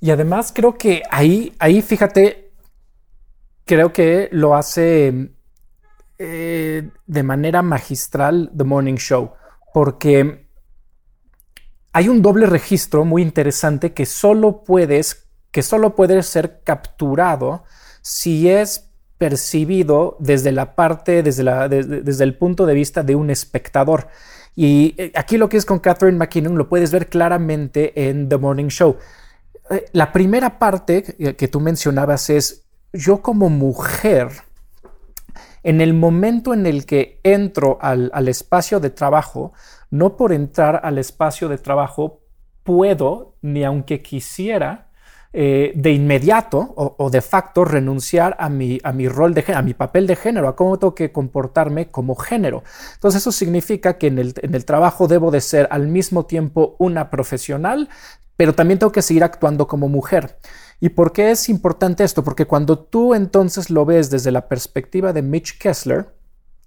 Y 0.00 0.10
además 0.10 0.52
creo 0.54 0.78
que 0.78 1.02
ahí, 1.10 1.52
ahí 1.58 1.82
fíjate, 1.82 2.47
creo 3.68 3.92
que 3.92 4.28
lo 4.32 4.56
hace 4.56 5.30
eh, 6.18 6.90
de 7.06 7.22
manera 7.22 7.62
magistral 7.62 8.50
The 8.56 8.64
Morning 8.64 8.96
Show, 8.96 9.34
porque 9.72 10.48
hay 11.92 12.08
un 12.08 12.22
doble 12.22 12.46
registro 12.46 13.04
muy 13.04 13.22
interesante 13.22 13.92
que 13.92 14.06
solo 14.06 14.64
puedes, 14.64 15.28
que 15.52 15.62
solo 15.62 15.94
puede 15.94 16.22
ser 16.22 16.62
capturado 16.64 17.64
si 18.00 18.48
es 18.48 18.90
percibido 19.18 20.16
desde 20.18 20.50
la 20.50 20.74
parte, 20.74 21.22
desde, 21.22 21.42
la, 21.42 21.68
desde 21.68 22.24
el 22.24 22.38
punto 22.38 22.64
de 22.66 22.74
vista 22.74 23.02
de 23.02 23.14
un 23.14 23.30
espectador. 23.30 24.08
Y 24.56 24.94
eh, 24.96 25.12
aquí 25.14 25.36
lo 25.36 25.48
que 25.48 25.58
es 25.58 25.66
con 25.66 25.78
Catherine 25.78 26.16
McKinnon 26.16 26.56
lo 26.56 26.68
puedes 26.68 26.90
ver 26.90 27.08
claramente 27.08 28.08
en 28.08 28.28
The 28.28 28.38
Morning 28.38 28.68
Show. 28.68 28.96
Eh, 29.70 29.84
la 29.92 30.10
primera 30.10 30.58
parte 30.58 31.02
que 31.36 31.48
tú 31.48 31.60
mencionabas 31.60 32.30
es, 32.30 32.67
yo 32.98 33.22
como 33.22 33.48
mujer, 33.48 34.28
en 35.62 35.80
el 35.80 35.94
momento 35.94 36.52
en 36.52 36.66
el 36.66 36.84
que 36.84 37.20
entro 37.22 37.78
al, 37.80 38.10
al 38.12 38.28
espacio 38.28 38.80
de 38.80 38.90
trabajo, 38.90 39.52
no 39.90 40.16
por 40.16 40.32
entrar 40.32 40.80
al 40.82 40.98
espacio 40.98 41.48
de 41.48 41.58
trabajo 41.58 42.20
puedo, 42.64 43.36
ni 43.40 43.64
aunque 43.64 44.02
quisiera, 44.02 44.88
eh, 45.34 45.72
de 45.74 45.92
inmediato 45.92 46.74
o, 46.74 47.10
de 47.10 47.20
facto 47.20 47.64
renunciar 47.64 48.34
a 48.38 48.48
mi, 48.48 48.80
a 48.82 48.92
mi 48.92 49.08
rol 49.08 49.34
de 49.34 49.42
género, 49.42 49.58
a 49.58 49.62
mi 49.62 49.74
papel 49.74 50.06
de 50.06 50.16
género, 50.16 50.48
a 50.48 50.56
cómo 50.56 50.78
tengo 50.78 50.94
que 50.94 51.12
comportarme 51.12 51.90
como 51.90 52.16
género. 52.16 52.62
Entonces 52.94 53.20
eso 53.20 53.30
significa 53.30 53.98
que 53.98 54.06
en 54.06 54.18
el, 54.18 54.34
en 54.40 54.54
el 54.54 54.64
trabajo 54.64 55.06
debo 55.06 55.30
de 55.30 55.42
ser 55.42 55.68
al 55.70 55.86
mismo 55.86 56.24
tiempo 56.24 56.76
una 56.78 57.10
profesional, 57.10 57.90
pero 58.38 58.54
también 58.54 58.78
tengo 58.78 58.90
que 58.90 59.02
seguir 59.02 59.22
actuando 59.22 59.66
como 59.66 59.88
mujer. 59.88 60.38
¿Y 60.80 60.90
por 60.90 61.12
qué 61.12 61.30
es 61.30 61.48
importante 61.48 62.04
esto? 62.04 62.22
Porque 62.22 62.46
cuando 62.46 62.78
tú 62.78 63.14
entonces 63.14 63.70
lo 63.70 63.84
ves 63.84 64.10
desde 64.10 64.30
la 64.30 64.48
perspectiva 64.48 65.12
de 65.12 65.22
Mitch 65.22 65.58
Kessler 65.58 66.14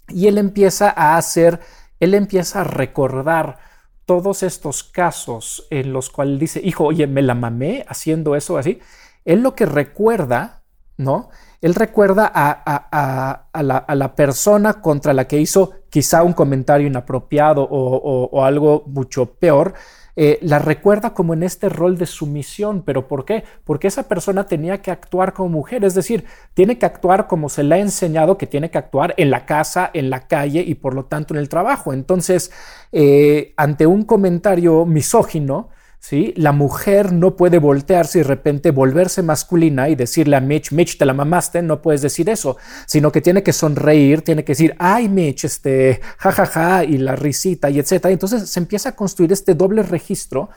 y 0.10 0.28
él 0.28 0.38
empieza 0.38 0.94
a 0.96 1.18
hacer, 1.18 1.62
él 2.00 2.14
empieza 2.14 2.62
a 2.62 2.64
recordar 2.66 3.60
todos 4.06 4.44
estos 4.44 4.84
casos 4.84 5.66
en 5.70 5.94
los 5.94 6.10
cuales 6.10 6.40
dice, 6.40 6.60
hijo, 6.62 6.86
oye, 6.86 7.08
me 7.08 7.22
la 7.22 7.36
mamé 7.36 7.86
haciendo 7.88 8.36
eso 8.36 8.58
así, 8.58 8.80
él 9.24 9.42
lo 9.42 9.56
que 9.56 9.66
recuerda, 9.66 10.64
¿no? 10.98 11.30
Él 11.62 11.76
recuerda 11.76 12.30
a, 12.34 13.48
la, 13.54 14.16
persona 14.16 14.82
contra 14.82 15.14
la 15.14 15.28
que 15.28 15.40
hizo 15.40 15.72
quizá 15.90 16.24
un 16.24 16.34
comentario 16.34 16.88
inapropiado 16.88 17.64
o 17.64 18.44
algo 18.44 18.84
mucho 18.88 19.36
peor, 19.36 19.76
eh, 20.16 20.40
la 20.42 20.60
recuerda 20.60 21.14
como 21.14 21.34
en 21.34 21.44
este 21.44 21.70
rol 21.70 21.98
de 21.98 22.06
sumisión. 22.06 22.84
¿Pero 22.84 23.08
por 23.08 23.26
qué? 23.26 23.44
Porque 23.64 23.88
esa 23.88 24.08
persona 24.08 24.46
tenía 24.46 24.82
que 24.82 24.92
actuar 24.92 25.34
como 25.34 25.50
mujer, 25.50 25.84
es 25.84 25.94
decir, 25.94 26.26
tiene 26.54 26.78
que 26.78 26.86
actuar 26.86 27.28
como 27.28 27.50
se 27.50 27.64
le 27.64 27.76
ha 27.76 27.80
enseñado 27.80 28.38
que 28.38 28.48
tiene 28.48 28.70
que 28.70 28.78
actuar 28.78 29.14
en 29.18 29.32
la 29.32 29.46
casa, 29.46 29.90
en 29.94 30.10
la 30.10 30.28
calle 30.28 30.64
y 30.66 30.76
por 30.76 30.94
lo 30.94 31.06
tanto 31.06 31.34
en 31.34 31.40
el 31.40 31.50
trabajo. 31.50 31.94
Entonces, 31.94 32.52
eh, 32.92 33.54
ante 33.58 33.86
un 33.88 34.04
comentario 34.04 34.86
misógino, 34.86 35.70
¿sí? 36.02 36.34
La 36.36 36.52
mujer 36.52 37.14
no 37.14 37.36
puede 37.36 37.60
voltearse 37.60 38.18
y 38.18 38.22
de 38.24 38.28
repente 38.28 38.72
volverse 38.72 39.22
masculina 39.22 39.88
y 39.88 39.96
decirle 39.96 40.36
a 40.36 40.42
Mitch, 40.42 40.72
Mitch, 40.72 40.98
te 40.98 41.06
la 41.06 41.14
mamaste, 41.14 41.62
no 41.62 41.82
puedes 41.82 42.02
decir 42.02 42.28
eso, 42.30 42.58
sino 42.88 43.12
que 43.12 43.22
tiene 43.22 43.44
que 43.44 43.54
sonreír, 43.54 44.24
tiene 44.24 44.44
que 44.44 44.54
decir, 44.54 44.76
ay, 44.80 45.08
Mitch, 45.08 45.46
este, 45.46 46.02
jajaja, 46.18 46.84
y 46.84 46.98
la 46.98 47.16
risita 47.16 47.70
y 47.70 47.80
etcétera. 47.80 48.12
Entonces 48.12 48.50
se 48.50 48.60
empieza 48.60 48.90
a 48.90 48.96
construir 48.96 49.32
este 49.32 49.54
doble 49.54 49.84
registro 49.84 50.50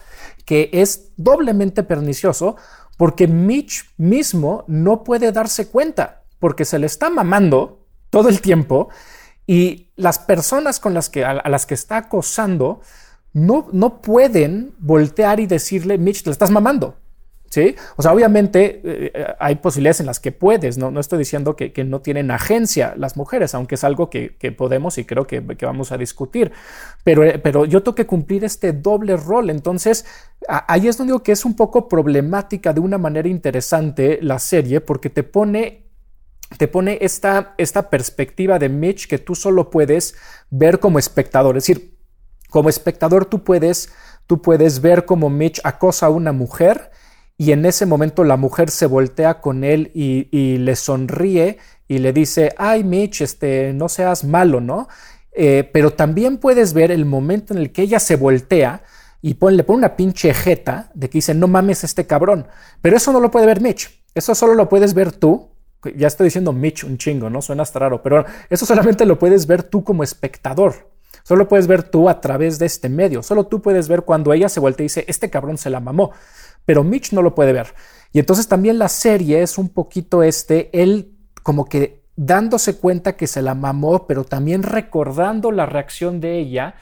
que 0.47 0.71
es 0.73 1.11
doblemente 1.17 1.83
pernicioso 1.83 2.57
porque 2.97 3.29
Mitch 3.29 3.85
mismo 3.99 4.65
no 4.67 5.05
puede 5.05 5.31
darse 5.31 5.69
cuenta 5.69 6.23
porque 6.39 6.65
se 6.65 6.79
le 6.79 6.87
está 6.87 7.11
mamando 7.11 7.87
todo 8.09 8.31
el 8.31 8.41
tiempo 8.41 8.89
y 9.47 9.91
las 9.97 10.19
personas 10.19 10.81
con 10.81 10.95
las 10.95 11.11
que, 11.11 11.23
a 11.23 11.49
las 11.51 11.67
que 11.67 11.75
está 11.75 11.99
acosando 11.99 12.81
no, 13.35 14.01
pueden 14.01 14.75
voltear 14.79 15.41
y 15.41 15.47
decirle, 15.47 15.99
Mitch, 15.99 16.23
te 16.23 16.31
estás 16.31 16.51
mamando. 16.51 16.97
¿Sí? 17.51 17.77
O 17.95 18.03
sea, 18.03 18.13
obviamente 18.13 18.81
eh, 18.83 19.13
hay 19.39 19.55
posibilidades 19.57 20.01
en 20.01 20.07
las 20.07 20.19
que 20.19 20.33
puedes, 20.33 20.77
no, 20.77 20.91
no 20.91 20.99
estoy 20.99 21.21
diciendo 21.21 21.55
que, 21.55 21.73
no 21.85 22.01
tienen 22.01 22.33
agencia 22.33 22.95
las 22.97 23.17
mujeres, 23.17 23.55
aunque 23.55 23.77
es 23.77 23.85
algo 23.85 24.11
que, 24.11 24.55
podemos 24.59 24.99
y 24.99 25.05
creo 25.05 25.29
que, 25.29 25.39
vamos 25.39 25.93
a 25.93 25.97
discutir, 25.97 26.51
pero, 27.05 27.23
eh, 27.23 27.39
pero 27.39 27.65
yo 27.65 27.85
tengo 27.85 27.95
que 27.95 28.07
cumplir 28.07 28.43
este 28.43 28.73
doble 28.73 29.17
rol, 29.17 29.51
entonces 29.51 30.05
ahí 30.49 30.89
es 30.89 30.99
donde 30.99 31.13
digo 31.13 31.23
que 31.23 31.31
es 31.31 31.45
un 31.45 31.55
poco 31.55 31.89
problemática 31.89 32.73
de 32.73 32.81
una 32.81 32.99
manera 32.99 33.29
interesante 33.29 34.19
la 34.21 34.41
serie 34.41 34.81
porque 34.81 35.09
te 35.09 35.23
pone 35.23 35.85
te 36.59 36.69
pone 36.69 36.99
esta, 37.01 37.55
esta 37.57 37.89
perspectiva 37.89 38.59
de 38.59 38.69
Mitch 38.69 39.07
que 39.07 39.19
tú 39.19 39.35
solo 39.35 39.71
puedes 39.71 40.17
ver 40.51 40.81
como 40.81 40.99
espectador, 40.99 41.57
es 41.57 41.67
decir, 41.67 41.94
como 42.55 42.69
espectador 42.69 43.25
tú 43.25 43.43
puedes, 43.43 43.89
tú 44.29 44.41
puedes 44.41 44.81
ver 44.81 45.07
cómo 45.07 45.29
Mitch 45.29 45.61
acosa 45.65 46.07
a 46.07 46.11
una 46.11 46.31
mujer 46.31 46.93
y 47.37 47.51
en 47.51 47.67
ese 47.67 47.85
momento 47.85 48.23
la 48.23 48.37
mujer 48.37 48.71
se 48.71 48.87
voltea 48.87 49.41
con 49.41 49.65
él 49.65 49.91
y, 49.93 50.59
le 50.59 50.77
sonríe 50.77 51.59
y 51.89 51.99
le 51.99 52.13
dice, 52.13 52.55
ay 52.57 52.85
Mitch, 52.85 53.23
este, 53.23 53.73
no 53.73 53.89
seas 53.89 54.23
malo, 54.23 54.61
¿no? 54.61 54.87
Eh, 55.33 55.69
pero 55.73 55.95
también 55.95 56.39
puedes 56.39 56.75
ver 56.75 56.93
el 56.93 57.07
momento 57.07 57.53
en 57.55 57.59
el 57.59 57.73
que 57.73 57.83
ella 57.83 57.99
se 57.99 58.15
voltea 58.15 58.85
y 59.21 59.31
le 59.31 59.65
pone 59.65 59.79
una 59.79 59.97
pinche 59.97 60.33
jeta 60.33 60.93
de 60.95 61.11
que 61.11 61.19
dice, 61.19 61.35
no 61.35 61.49
mames 61.49 61.83
este 61.83 62.07
cabrón. 62.07 62.47
Pero 62.81 62.97
eso 62.97 63.13
no 63.13 63.19
lo 63.19 63.33
puede 63.33 63.47
ver 63.47 63.61
Mitch. 63.61 63.91
Eso 64.15 64.33
solo 64.37 64.55
lo 64.55 64.69
puedes 64.69 64.95
ver 64.95 65.11
tú. 65.11 65.51
Ya 65.97 66.07
estoy 66.07 66.27
diciendo 66.27 66.53
Mitch 66.53 66.85
un 66.85 66.99
chingo, 66.99 67.29
¿no? 67.29 67.43
Suena 67.43 67.65
hasta 67.65 67.81
raro, 67.81 68.01
pero 68.01 68.25
eso 68.49 68.65
solamente 68.65 69.07
lo 69.07 69.19
puedes 69.19 69.49
ver 69.49 69.65
tú 69.65 69.83
como 69.83 70.05
espectador. 70.05 70.94
Solo 71.25 71.49
puedes 71.49 71.67
ver 71.67 71.83
tú 71.83 72.09
a 72.09 72.21
través 72.21 72.59
de 72.59 72.67
este 72.67 72.89
medio. 72.89 73.23
Solo 73.23 73.47
tú 73.47 73.63
puedes 73.63 73.89
ver 73.89 74.03
cuando 74.03 74.33
ella 74.33 74.49
se 74.49 74.61
voltea 74.61 74.85
y 74.85 74.89
dice, 74.89 75.05
este 75.09 75.31
cabrón 75.31 75.59
se 75.59 75.71
la 75.71 75.81
mamó. 75.81 76.13
Pero 76.67 76.85
Mitch 76.85 77.13
no 77.13 77.23
lo 77.23 77.35
puede 77.35 77.53
ver. 77.53 77.75
Y 78.13 78.21
entonces 78.21 78.47
también 78.47 78.79
la 78.79 78.89
serie 78.89 79.43
es 79.43 79.59
un 79.59 79.71
poquito 79.71 80.23
este, 80.23 80.71
él 80.73 81.17
como 81.43 81.65
que 81.65 82.05
dándose 82.15 82.77
cuenta 82.77 83.17
que 83.17 83.27
se 83.27 83.43
la 83.43 83.55
mamó, 83.55 84.07
pero 84.07 84.25
también 84.25 84.63
recordando 84.63 85.51
la 85.51 85.67
reacción 85.67 86.21
de 86.21 86.39
ella 86.39 86.75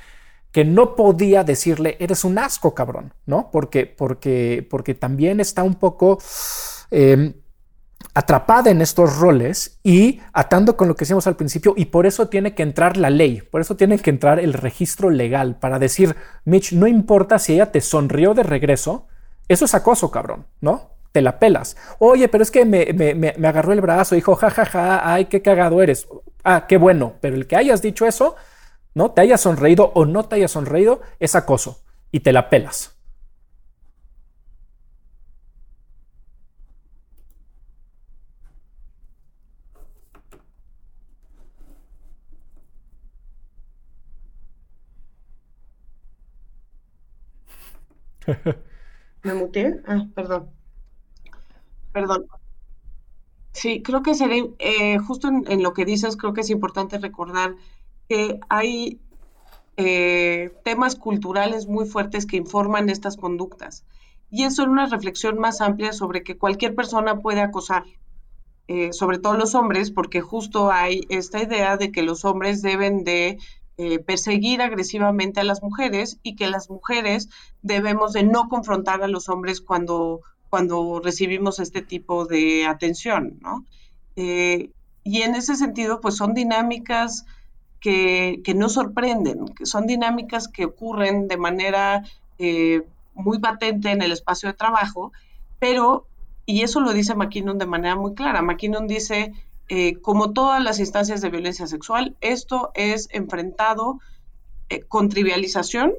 que 0.51 0.65
no 0.65 0.97
podía 0.97 1.45
decirle, 1.45 1.97
eres 1.99 2.25
un 2.25 2.39
asco, 2.39 2.75
cabrón, 2.75 3.15
¿no? 3.25 3.51
Porque, 3.51 3.87
porque, 3.87 4.67
porque 4.69 4.95
también 4.95 5.41
está 5.41 5.63
un 5.63 5.77
poco 5.77 6.19
em, 6.91 7.33
atrapada 8.15 8.71
en 8.71 8.83
estos 8.83 9.17
roles 9.17 9.79
y 9.83 10.21
atando 10.33 10.77
con 10.77 10.89
lo 10.89 10.95
que 10.95 11.05
decíamos 11.05 11.27
al 11.27 11.37
principio, 11.37 11.75
y 11.77 11.87
por 11.87 12.07
eso 12.07 12.29
tiene 12.29 12.55
que 12.55 12.63
entrar 12.63 12.97
la 12.97 13.11
ley, 13.11 13.43
por 13.43 13.61
eso 13.61 13.77
tiene 13.77 13.99
que 13.99 14.11
entrar 14.11 14.39
el 14.39 14.53
registro 14.53 15.11
legal 15.11 15.57
para 15.57 15.79
decir, 15.79 16.17
Mitch, 16.45 16.73
no 16.73 16.87
importa 16.87 17.39
si 17.39 17.55
ella 17.55 17.73
te 17.73 17.81
sonrió 17.81 18.35
de 18.35 18.43
regreso, 18.43 19.07
eso 19.49 19.65
es 19.65 19.75
acoso, 19.75 20.11
cabrón, 20.11 20.47
¿no? 20.61 20.91
Te 21.13 21.21
la 21.21 21.39
pelas. 21.39 21.77
Oye, 21.99 22.29
pero 22.29 22.43
es 22.43 22.51
que 22.51 22.65
me, 22.65 22.93
me, 22.93 23.47
agarró 23.47 23.73
el 23.73 23.81
brazo, 23.81 24.15
dijo, 24.15 24.35
jajaja, 24.35 24.65
ja, 24.65 24.99
ja, 24.99 25.13
ay, 25.13 25.27
qué 25.27 25.43
cagado 25.43 25.83
eres. 25.83 26.09
Ah, 26.43 26.67
qué 26.67 26.79
bueno, 26.79 27.15
pero 27.21 27.37
el 27.37 27.47
que 27.47 27.57
hayas 27.57 27.83
dicho 27.83 28.07
eso, 28.07 28.37
¿no? 28.95 29.11
Te 29.11 29.21
hayas 29.21 29.41
sonreído 29.41 29.93
o 29.95 30.07
no 30.07 30.25
te 30.25 30.37
hayas 30.37 30.53
sonreído, 30.53 31.03
es 31.21 31.35
acoso 31.35 31.83
y 32.11 32.21
te 32.21 32.33
la 32.33 32.49
pelas. 32.49 32.92
¿Me 49.23 49.35
muteé? 49.35 49.81
Ah, 49.87 50.07
perdón. 50.15 50.51
Perdón. 51.93 52.27
Sí, 53.53 53.83
creo 53.83 54.03
que 54.03 54.15
sería, 54.15 54.45
eh, 54.59 54.99
justo 54.99 55.29
en, 55.29 55.63
lo 55.63 55.75
que 55.75 55.85
dices, 55.85 56.17
creo 56.17 56.33
que 56.33 56.41
es 56.41 56.51
importante 56.51 56.99
recordar 56.99 57.55
que 58.09 58.41
hay 58.49 59.01
eh, 59.77 60.53
temas 60.65 60.97
culturales 60.97 61.67
muy 61.67 61.87
fuertes 61.87 62.27
que 62.27 62.37
informan 62.37 62.89
estas 62.89 63.17
conductas. 63.17 63.85
Y 64.31 64.45
eso 64.45 64.63
es 64.63 64.69
una 64.69 64.87
reflexión 64.87 65.39
más 65.39 65.61
amplia 65.61 65.93
sobre 65.93 66.23
que 66.23 66.39
cualquier 66.39 66.75
persona 66.75 67.21
puede 67.21 67.43
acosar, 67.43 67.85
eh, 68.69 68.93
sobre 68.95 69.19
todo 69.19 69.37
los 69.37 69.55
hombres, 69.55 69.91
porque 69.91 70.23
justo 70.23 70.71
hay 70.71 71.03
esta 71.11 71.43
idea 71.43 71.77
de 71.77 71.93
que 71.93 72.03
los 72.03 72.25
hombres 72.25 72.63
deben 72.63 73.05
de 73.05 73.39
eh, 73.85 73.99
perseguir 73.99 74.63
agresivamente 74.63 75.41
a 75.41 75.45
las 75.45 75.61
mujeres 75.61 76.21
y 76.23 76.37
que 76.37 76.47
las 76.47 76.71
mujeres 76.71 77.29
debemos 77.63 78.13
de 78.13 78.23
no 78.23 78.49
confrontar 78.49 79.03
a 79.03 79.09
los 79.09 79.29
hombres 79.29 79.61
cuando, 79.61 80.21
cuando 80.51 81.01
recibimos 81.03 81.59
este 81.59 81.83
tipo 81.83 82.25
de 82.25 82.65
atención, 82.65 83.41
¿no? 83.41 83.65
Eh, 84.15 84.71
y 85.03 85.23
en 85.23 85.35
ese 85.35 85.57
sentido, 85.57 86.01
pues 86.01 86.17
son 86.17 86.33
dinámicas 86.33 87.27
que, 87.81 88.41
que 88.45 88.55
nos 88.55 88.75
sorprenden, 88.75 89.47
que 89.49 89.67
son 89.67 89.89
dinámicas 89.89 90.47
que 90.47 90.65
ocurren 90.65 91.27
de 91.27 91.37
manera 91.37 92.05
eh, 92.39 92.83
muy 93.15 93.41
patente 93.41 93.91
en 93.91 94.01
el 94.01 94.13
espacio 94.13 94.49
de 94.49 94.55
trabajo, 94.55 95.11
pero, 95.59 96.07
y 96.47 96.63
eso 96.63 96.81
lo 96.81 96.93
dice 96.93 97.17
McKinnon 97.17 97.59
de 97.59 97.67
manera 97.67 97.97
muy 97.97 98.15
clara, 98.15 98.43
McKinnon 98.43 98.87
dice, 98.87 99.33
eh, 99.69 100.01
como 100.01 100.33
todas 100.33 100.63
las 100.63 100.79
instancias 100.79 101.21
de 101.21 101.31
violencia 101.31 101.67
sexual, 101.67 102.17
esto 102.21 102.71
es 102.75 103.09
enfrentado 103.13 104.01
eh, 104.69 104.83
con 104.83 105.09
trivialización 105.09 105.95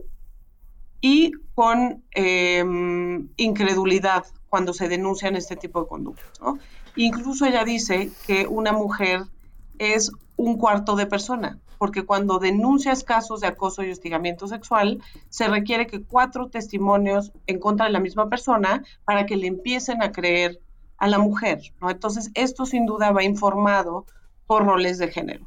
y 1.02 1.32
con 1.54 2.04
em, 2.12 3.30
incredulidad 3.38 4.26
cuando 4.50 4.74
se 4.74 4.88
denuncian 4.88 5.36
este 5.36 5.56
tipo 5.56 5.82
de 5.82 5.88
conductas. 5.88 6.32
Incluso 6.96 7.46
ella 7.46 7.64
dice 7.64 8.12
que 8.26 8.48
una 8.48 8.72
mujer 8.72 9.24
es 9.80 10.12
un 10.38 10.58
cuarto 10.58 10.96
de 10.96 11.06
persona, 11.06 11.60
porque 11.78 12.06
cuando 12.06 12.40
denuncias 12.40 13.04
casos 13.04 13.42
de 13.42 13.48
acoso 13.48 13.84
y 13.84 13.92
hostigamiento 13.92 14.48
sexual, 14.48 15.02
se 15.30 15.48
requiere 15.48 15.88
que 15.88 16.02
cuatro 16.04 16.48
testimonios 16.48 17.32
en 17.48 17.60
contra 17.60 17.88
de 17.88 17.92
la 17.92 18.00
misma 18.00 18.30
persona 18.30 18.84
para 19.06 19.26
que 19.26 19.36
le 19.36 19.48
empiecen 19.48 20.02
a 20.02 20.12
creer 20.12 20.62
a 21.04 21.08
la 21.08 21.20
mujer, 21.20 21.60
¿no? 21.82 21.90
Entonces, 21.90 22.32
esto 22.34 22.66
sin 22.66 22.86
duda 22.86 23.12
va 23.12 23.26
informado 23.26 24.06
por 24.48 24.64
roles 24.64 24.98
de 25.00 25.10
género. 25.10 25.46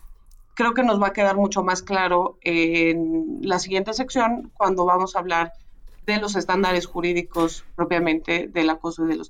creo 0.53 0.75
que 0.75 0.83
nos 0.83 1.01
va 1.01 1.09
a 1.09 1.13
quedar 1.15 1.37
mucho 1.37 1.63
más 1.63 1.83
claro 1.83 2.39
en 2.43 3.39
la 3.41 3.59
siguiente 3.59 3.95
sección 3.95 4.51
cuando 4.55 4.85
vamos 4.85 5.17
a 5.17 5.21
hablar 5.21 5.53
de 6.05 6.19
los 6.19 6.37
estándares 6.37 6.85
jurídicos 6.85 7.65
propiamente 7.75 8.49
del 8.49 8.69
acoso 8.69 9.07
y 9.07 9.09
de 9.09 9.17
los. 9.17 9.29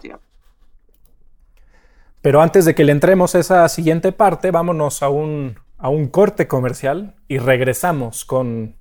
Pero 2.22 2.42
antes 2.42 2.64
de 2.64 2.74
que 2.74 2.84
le 2.84 2.90
entremos 2.90 3.36
a 3.36 3.38
esa 3.38 3.68
siguiente 3.68 4.10
parte, 4.10 4.50
vámonos 4.50 5.04
a 5.04 5.08
un, 5.08 5.60
a 5.78 5.88
un 5.88 6.08
corte 6.08 6.48
comercial 6.48 7.14
y 7.28 7.38
regresamos 7.38 8.24
con 8.24 8.74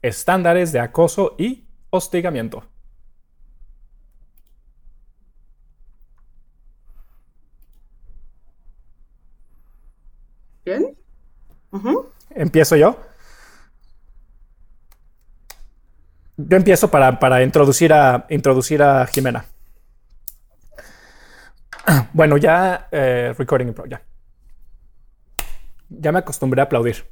estándares 0.00 0.72
de 0.72 0.80
acoso 0.80 1.34
y 1.36 1.66
hostigamiento. 1.90 2.64
Bien. 10.66 10.96
¿Empiezo 12.30 12.74
yo? 12.74 12.98
Yo 16.36 16.56
empiezo 16.56 16.90
para, 16.90 17.42
introducir, 17.42 17.92
a, 17.92 18.26
introducir 18.28 18.82
a 18.82 19.06
Jimena. 19.06 19.46
Bueno, 22.12 22.36
ya 22.36 22.88
eh, 22.90 23.32
recording 23.38 23.72
pro, 23.72 23.86
ya. 23.86 24.02
Ya 25.88 26.10
me 26.10 26.18
acostumbré 26.18 26.60
a 26.60 26.64
aplaudir. 26.64 27.04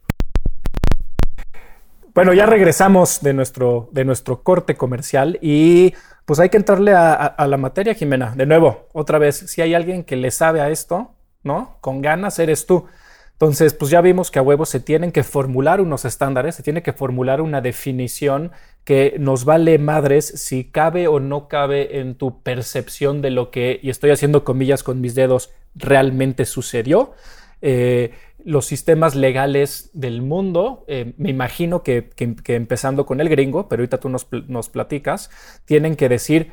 Bueno, 2.12 2.32
ya 2.32 2.46
regresamos 2.46 3.22
de 3.22 3.34
nuestro, 3.34 3.88
de 3.92 4.04
nuestro 4.04 4.42
corte 4.42 4.76
comercial 4.76 5.38
y 5.40 5.94
pues 6.24 6.40
hay 6.40 6.48
que 6.48 6.56
entrarle 6.56 6.92
a, 6.92 7.36
la 7.46 7.56
materia, 7.56 7.94
Jimena. 7.94 8.34
De 8.34 8.46
nuevo, 8.46 8.88
otra 8.92 9.18
vez, 9.18 9.36
si 9.36 9.62
hay 9.62 9.74
alguien 9.74 10.02
que 10.02 10.16
le 10.16 10.32
sabe 10.32 10.60
a 10.60 10.70
esto, 10.70 11.14
¿no? 11.44 11.76
Con 11.80 12.02
ganas 12.02 12.40
eres 12.40 12.66
tú. 12.66 12.88
Entonces, 13.34 13.74
pues 13.74 13.90
ya 13.90 14.00
vimos 14.00 14.30
que 14.30 14.38
a 14.38 14.42
huevos 14.42 14.68
se 14.68 14.78
tienen 14.78 15.10
que 15.10 15.24
formular 15.24 15.80
unos 15.80 16.04
estándares, 16.04 16.54
se 16.54 16.62
tiene 16.62 16.82
que 16.82 16.92
formular 16.92 17.40
una 17.40 17.60
definición 17.60 18.52
que 18.84 19.16
nos 19.18 19.44
vale 19.44 19.78
madres 19.78 20.26
si 20.26 20.64
cabe 20.64 21.08
o 21.08 21.18
no 21.18 21.48
cabe 21.48 21.98
en 21.98 22.14
tu 22.14 22.42
percepción 22.42 23.22
de 23.22 23.30
lo 23.30 23.50
que, 23.50 23.80
y 23.82 23.90
estoy 23.90 24.10
haciendo 24.12 24.44
comillas 24.44 24.84
con 24.84 25.00
mis 25.00 25.16
dedos, 25.16 25.50
realmente 25.74 26.44
sucedió. 26.44 27.14
Eh, 27.60 28.12
los 28.44 28.66
sistemas 28.66 29.16
legales 29.16 29.90
del 29.94 30.22
mundo, 30.22 30.84
eh, 30.86 31.14
me 31.16 31.30
imagino 31.30 31.82
que, 31.82 32.10
empezando 32.18 33.04
con 33.04 33.20
el 33.20 33.28
gringo, 33.28 33.68
pero 33.68 33.80
ahorita 33.80 33.98
tú 33.98 34.10
nos, 34.10 34.28
nos 34.46 34.68
platicas, 34.68 35.30
tienen 35.64 35.96
que 35.96 36.08
decir, 36.08 36.52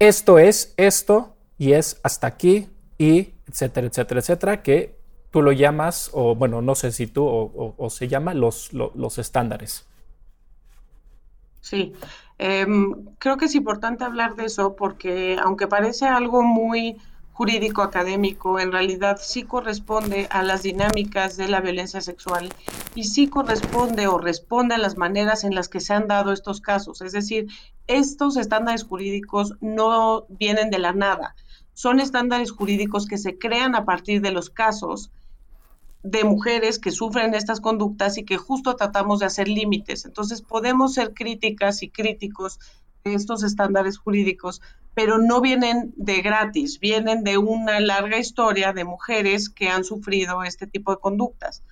esto 0.00 0.38
es 0.40 0.74
esto 0.76 1.36
y 1.56 1.72
es 1.72 2.00
hasta 2.02 2.26
aquí 2.26 2.68
y 2.98 3.34
etcétera, 3.46 3.86
etcétera, 3.86 4.20
etcétera, 4.20 4.62
que 4.62 5.03
tú 5.34 5.42
lo 5.42 5.50
llamas, 5.50 6.10
o 6.12 6.36
bueno, 6.36 6.62
no 6.62 6.76
sé 6.76 6.92
si 6.92 7.08
tú 7.08 7.26
o, 7.26 7.90
se 7.90 8.06
llama 8.06 8.34
los, 8.34 8.72
los, 8.72 9.18
estándares. 9.18 9.84
Sí, 11.60 11.92
em, 12.38 13.04
creo 13.18 13.36
que 13.36 13.46
es 13.46 13.56
importante 13.56 14.04
hablar 14.04 14.36
de 14.36 14.44
eso 14.44 14.76
porque 14.76 15.36
aunque 15.42 15.66
parece 15.66 16.06
algo 16.06 16.44
muy 16.44 16.98
jurídico 17.32 17.82
académico, 17.82 18.60
en 18.60 18.70
realidad 18.70 19.18
sí 19.20 19.42
corresponde 19.42 20.28
a 20.30 20.44
las 20.44 20.62
dinámicas 20.62 21.36
de 21.36 21.48
la 21.48 21.60
violencia 21.60 22.00
sexual 22.00 22.52
y 22.94 23.02
sí 23.02 23.26
corresponde 23.26 24.06
o 24.06 24.18
responde 24.18 24.76
a 24.76 24.78
las 24.78 24.96
maneras 24.96 25.42
en 25.42 25.56
las 25.56 25.68
que 25.68 25.80
se 25.80 25.94
han 25.94 26.06
dado 26.06 26.32
estos 26.32 26.60
casos. 26.60 27.00
Es 27.00 27.10
decir, 27.10 27.48
estos 27.88 28.36
estándares 28.36 28.84
jurídicos 28.84 29.54
no 29.60 30.26
vienen 30.28 30.70
de 30.70 30.78
la 30.78 30.92
nada, 30.92 31.34
son 31.72 31.98
estándares 31.98 32.52
jurídicos 32.52 33.06
que 33.06 33.18
se 33.18 33.36
crean 33.36 33.74
a 33.74 33.84
partir 33.84 34.20
de 34.20 34.30
los 34.30 34.48
casos 34.48 35.10
de 36.04 36.22
mujeres 36.22 36.78
que 36.78 36.90
sufren 36.90 37.34
estas 37.34 37.60
conductas 37.60 38.18
y 38.18 38.24
que 38.24 38.36
justo 38.36 38.76
tratamos 38.76 39.20
de 39.20 39.26
hacer 39.26 39.48
límites. 39.48 40.04
Entonces 40.04 40.42
podemos 40.42 40.92
ser 40.92 41.14
críticas 41.14 41.82
y 41.82 41.88
críticos 41.88 42.60
de 43.04 43.14
estos 43.14 43.42
estándares 43.42 43.96
jurídicos, 43.96 44.60
pero 44.92 45.16
no 45.16 45.40
vienen 45.40 45.94
de 45.96 46.20
gratis, 46.20 46.78
vienen 46.78 47.24
de 47.24 47.38
una 47.38 47.80
larga 47.80 48.18
historia 48.18 48.74
de 48.74 48.84
mujeres 48.84 49.48
que 49.48 49.70
han 49.70 49.82
sufrido 49.82 50.44
este 50.44 50.66
tipo 50.66 50.92
de 50.92 51.00
conductas. 51.00 51.62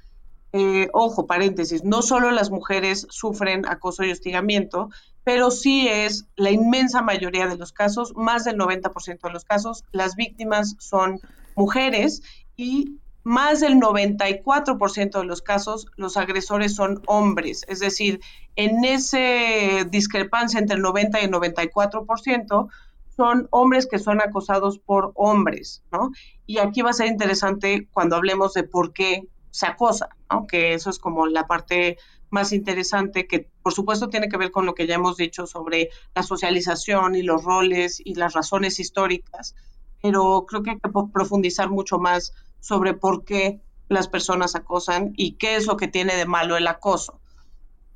Eh, 0.55 0.89
ojo, 0.95 1.27
paréntesis, 1.27 1.85
no 1.85 2.01
solo 2.01 2.31
las 2.31 2.51
mujeres 2.51 3.07
sufren 3.11 3.67
acoso 3.67 4.03
y 4.03 4.13
hostigamiento, 4.13 4.89
pero 5.25 5.51
sí 5.51 5.89
es 5.89 6.27
la 6.37 6.51
inmensa 6.51 7.03
mayoría 7.03 7.47
de 7.49 7.59
los 7.59 7.73
casos, 7.73 8.15
más 8.17 8.45
del 8.45 8.57
90% 8.57 9.21
de 9.21 9.31
los 9.31 9.45
casos, 9.45 9.85
las 9.93 10.17
víctimas 10.17 10.75
son 10.79 11.21
mujeres 11.55 12.23
y 12.57 12.99
más 13.25 13.61
del 13.61 13.75
94% 13.75 15.19
de 15.21 15.25
los 15.25 15.43
casos 15.43 15.87
los 15.97 16.17
agresores 16.17 16.75
son 16.75 17.03
hombres, 17.07 17.65
es 17.69 17.81
decir, 17.81 18.21
en 18.57 18.85
esa 18.85 19.85
discrepancia 19.89 20.59
entre 20.59 20.77
el 20.77 20.83
90 20.83 21.21
y 21.21 21.25
el 21.25 21.31
94% 21.31 22.69
son 23.17 23.49
hombres 23.51 23.87
que 23.87 23.99
son 23.99 24.21
acosados 24.21 24.79
por 24.79 25.13
hombres, 25.15 25.83
¿no? 25.93 26.11
Y 26.47 26.59
aquí 26.59 26.83
va 26.83 26.91
a 26.91 26.95
ser 26.95 27.07
interesante 27.07 27.89
cuando 27.93 28.17
hablemos 28.17 28.55
de 28.55 28.65
por 28.65 28.93
qué 28.93 29.29
se 29.51 29.67
acosa, 29.67 30.09
¿no? 30.31 30.47
Que 30.47 30.75
eso 30.75 30.91
es 30.91 30.99
como 30.99 31.27
la 31.27 31.47
parte 31.47 31.99
más 32.31 32.53
interesante 32.53 33.27
que 33.27 33.51
por 33.63 33.75
supuesto 33.75 34.09
tiene 34.09 34.29
que 34.29 34.39
ver 34.39 34.51
con 34.51 34.65
lo 34.65 34.75
que 34.75 34.87
ya 34.87 34.95
hemos 34.95 35.19
dicho 35.19 35.47
sobre 35.47 35.91
la 36.15 36.23
socialización 36.23 37.15
y 37.15 37.23
los 37.23 37.45
roles 37.45 38.01
y 38.03 38.15
las 38.15 38.33
razones 38.33 38.81
históricas, 38.81 39.55
pero 40.03 40.47
creo 40.49 40.63
que 40.63 40.71
hay 40.71 40.79
que 40.79 40.91
profundizar 41.13 41.69
mucho 41.69 41.99
más 41.99 42.33
sobre 42.63 42.95
por 42.95 43.25
qué 43.25 43.61
las 43.89 44.09
personas 44.09 44.55
acosan 44.55 45.13
y 45.17 45.33
qué 45.33 45.57
es 45.57 45.67
lo 45.67 45.77
que 45.77 45.89
tiene 45.89 46.15
de 46.15 46.27
malo 46.27 46.57
el 46.57 46.67
acoso. 46.69 47.19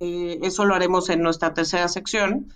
Eh, 0.01 0.41
eso 0.43 0.65
lo 0.65 0.75
haremos 0.75 1.09
en 1.09 1.23
nuestra 1.23 1.55
tercera 1.55 1.89
sección. 1.89 2.53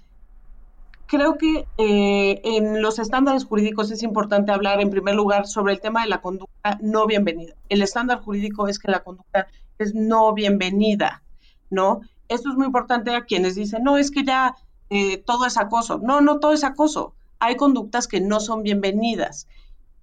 Creo 1.06 1.38
que 1.38 1.66
eh, 1.78 2.40
en 2.44 2.82
los 2.82 2.98
estándares 2.98 3.44
jurídicos 3.44 3.90
es 3.92 4.02
importante 4.02 4.52
hablar 4.52 4.80
en 4.80 4.90
primer 4.90 5.14
lugar 5.14 5.46
sobre 5.46 5.72
el 5.72 5.80
tema 5.80 6.02
de 6.02 6.08
la 6.08 6.20
conducta 6.20 6.78
no 6.82 7.06
bienvenida. 7.06 7.54
El 7.68 7.80
estándar 7.80 8.20
jurídico 8.20 8.66
es 8.66 8.78
que 8.78 8.90
la 8.90 9.04
conducta 9.04 9.46
es 9.78 9.94
no 9.94 10.34
bienvenida, 10.34 11.22
¿no? 11.70 12.00
Esto 12.28 12.50
es 12.50 12.56
muy 12.56 12.66
importante 12.66 13.14
a 13.14 13.24
quienes 13.24 13.54
dicen, 13.54 13.84
no, 13.84 13.96
es 13.96 14.10
que 14.10 14.24
ya 14.24 14.56
eh, 14.90 15.18
todo 15.18 15.46
es 15.46 15.56
acoso. 15.56 15.98
No, 15.98 16.20
no 16.20 16.40
todo 16.40 16.52
es 16.52 16.64
acoso. 16.64 17.14
Hay 17.38 17.56
conductas 17.56 18.08
que 18.08 18.20
no 18.20 18.40
son 18.40 18.62
bienvenidas. 18.64 19.46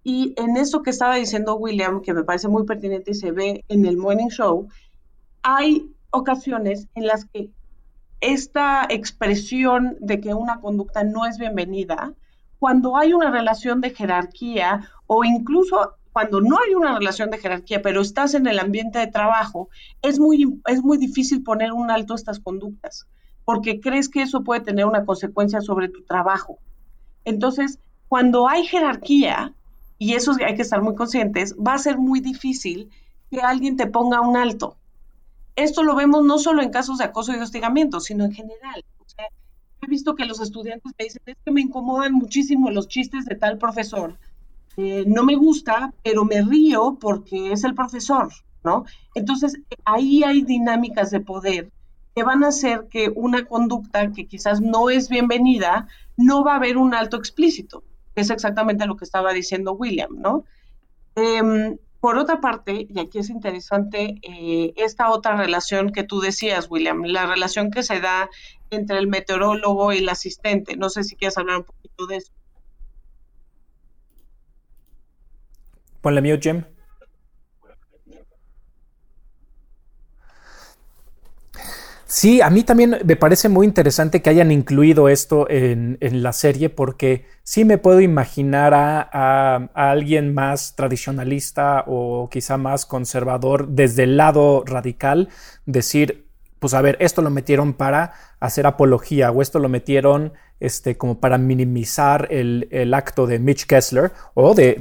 Y 0.10 0.34
en 0.38 0.56
eso 0.56 0.84
que 0.84 0.92
estaba 0.92 1.16
diciendo 1.16 1.58
William, 1.58 2.02
que 2.02 2.14
me 2.14 2.24
parece 2.24 2.48
muy 2.48 2.64
pertinente 2.64 3.12
y 3.12 3.14
se 3.14 3.34
ve 3.34 3.66
en 3.68 3.86
el 3.86 3.98
Morning 3.98 4.30
Show, 4.30 4.70
hay 5.44 5.92
ocasiones 6.12 6.88
en 6.96 7.08
las 7.08 7.26
que 7.26 7.50
esta 8.22 8.86
expresión 8.90 9.98
de 10.00 10.22
que 10.22 10.34
una 10.34 10.62
conducta 10.62 11.04
no 11.04 11.26
es 11.26 11.38
bienvenida, 11.38 12.14
cuando 12.58 12.96
hay 12.96 13.12
una 13.12 13.32
relación 13.32 13.82
de 13.82 13.90
jerarquía 13.90 14.90
o 15.08 15.26
incluso 15.26 15.96
cuando 16.14 16.40
no 16.40 16.58
hay 16.66 16.74
una 16.74 16.98
relación 16.98 17.30
de 17.30 17.40
jerarquía, 17.40 17.82
pero 17.82 18.00
estás 18.00 18.34
en 18.34 18.48
el 18.48 18.60
ambiente 18.60 19.00
de 19.00 19.08
trabajo, 19.08 19.68
es 20.02 20.22
muy, 20.22 20.58
es 20.68 20.84
muy 20.84 20.98
difícil 20.98 21.44
poner 21.44 21.74
un 21.74 21.92
alto 21.92 22.14
a 22.14 22.16
estas 22.16 22.40
conductas, 22.40 23.08
porque 23.44 23.82
crees 23.82 24.08
que 24.08 24.22
eso 24.22 24.42
puede 24.42 24.62
tener 24.62 24.86
una 24.86 25.04
consecuencia 25.04 25.60
sobre 25.60 25.90
tu 25.90 26.06
trabajo. 26.06 26.60
Entonces, 27.26 27.80
cuando 28.08 28.48
hay 28.48 28.66
jerarquía, 28.66 29.54
y 30.00 30.14
eso 30.14 30.34
hay 30.46 30.56
que 30.56 30.62
estar 30.62 30.82
muy 30.82 30.96
conscientes, 30.96 31.56
va 31.56 31.74
a 31.74 31.80
ser 31.80 31.98
muy 31.98 32.20
difícil 32.20 32.90
que 33.32 33.42
alguien 33.42 33.78
te 33.78 33.88
ponga 33.88 34.22
un 34.22 34.38
alto. 34.38 34.78
Esto 35.56 35.84
lo 35.84 35.96
vemos 35.96 36.24
no 36.24 36.38
solo 36.38 36.62
en 36.62 36.70
casos 36.70 37.00
de 37.00 37.06
acoso 37.06 37.34
y 37.34 37.40
hostigamiento, 37.40 38.00
sino 38.00 38.26
en 38.26 38.32
general. 38.32 38.84
he 39.82 39.88
visto 39.88 40.16
que 40.16 40.26
los 40.26 40.40
estudiantes 40.40 40.92
me 40.98 41.06
dicen, 41.06 41.22
es 41.26 41.38
que 41.44 41.52
me 41.52 41.62
incomodan 41.62 42.14
muchísimo 42.14 42.70
los 42.70 42.88
chistes 42.88 43.26
de 43.26 43.36
tal 43.36 43.58
profesor. 43.58 44.18
Eh, 44.76 45.06
no 45.08 45.24
me 45.24 45.36
gusta, 45.36 45.94
pero 46.04 46.26
me 46.26 46.42
río 46.44 46.98
porque 47.00 47.52
es 47.52 47.64
el 47.64 47.74
profesor, 47.74 48.30
¿no? 48.64 48.86
Entonces, 49.16 49.58
ahí 49.86 50.24
hay 50.24 50.44
dinámicas 50.44 51.10
de 51.10 51.22
poder 51.22 51.72
que 52.16 52.24
van 52.24 52.44
a 52.44 52.50
hacer 52.50 52.88
que 52.90 53.12
una 53.16 53.46
conducta 53.46 54.12
que 54.12 54.28
quizás 54.28 54.62
no 54.62 54.90
es 54.90 55.10
bienvenida, 55.10 55.88
no 56.16 56.44
va 56.44 56.54
a 56.54 56.58
haber 56.58 56.78
un 56.78 56.94
alto 56.94 57.18
explícito 57.18 57.84
es 58.22 58.30
exactamente 58.30 58.86
lo 58.86 58.96
que 58.96 59.06
estaba 59.06 59.34
diciendo 59.34 59.74
William, 59.74 60.10
¿no? 60.18 60.46
Em, 61.16 61.78
por 62.00 62.18
otra 62.18 62.40
parte, 62.40 62.88
y 62.90 63.00
aquí 63.00 63.20
es 63.20 63.30
interesante 63.30 64.16
eh, 64.22 64.74
esta 64.78 65.10
otra 65.10 65.36
relación 65.36 65.92
que 65.92 66.04
tú 66.04 66.20
decías, 66.20 66.68
William, 66.70 67.04
la 67.04 67.26
relación 67.26 67.72
que 67.72 67.84
se 67.84 68.00
da 68.00 68.30
entre 68.70 68.98
el 69.00 69.08
meteorólogo 69.08 69.92
y 69.94 69.98
el 69.98 70.10
asistente. 70.10 70.78
No 70.78 70.90
sé 70.90 71.04
si 71.04 71.16
quieres 71.16 71.38
hablar 71.38 71.58
un 71.58 71.64
poquito 71.64 72.06
de 72.06 72.18
eso. 72.18 72.32
Ponle 76.02 76.22
mute, 76.22 76.40
Jim. 76.42 76.77
Sí, 82.10 82.40
a 82.40 82.50
mí 82.50 82.64
también 82.64 83.00
me 83.04 83.16
parece 83.18 83.50
muy 83.50 83.68
interesante 83.68 84.22
que 84.22 84.30
hayan 84.30 84.50
incluido 84.50 85.10
esto 85.10 85.46
en, 85.50 85.98
la 86.00 86.32
serie 86.32 86.70
porque 86.70 87.26
sí 87.44 87.66
me 87.66 87.78
puedo 87.78 88.00
imaginar 88.00 88.74
a, 88.74 89.70
alguien 89.74 90.34
más 90.34 90.74
tradicionalista 90.76 91.84
o 91.86 92.30
quizá 92.30 92.56
más 92.58 92.86
conservador 92.86 93.68
desde 93.68 94.04
el 94.04 94.16
lado 94.16 94.64
radical 94.66 95.28
decir, 95.66 96.27
pues 96.60 96.74
a 96.74 96.82
ver, 96.82 96.98
esto 97.00 97.22
lo 97.22 97.30
metieron 97.30 97.74
para 97.74 98.14
hacer 98.40 98.66
apología 98.68 99.32
o 99.32 99.42
esto 99.42 99.60
lo 99.60 99.70
metieron 99.70 100.34
este, 100.60 100.98
como 100.98 101.20
para 101.20 101.38
minimizar 101.38 102.28
el, 102.32 102.94
acto 102.94 103.28
de 103.28 103.40
Mitch 103.40 103.66
Kessler 103.66 104.12
o 104.34 104.56
de, 104.56 104.78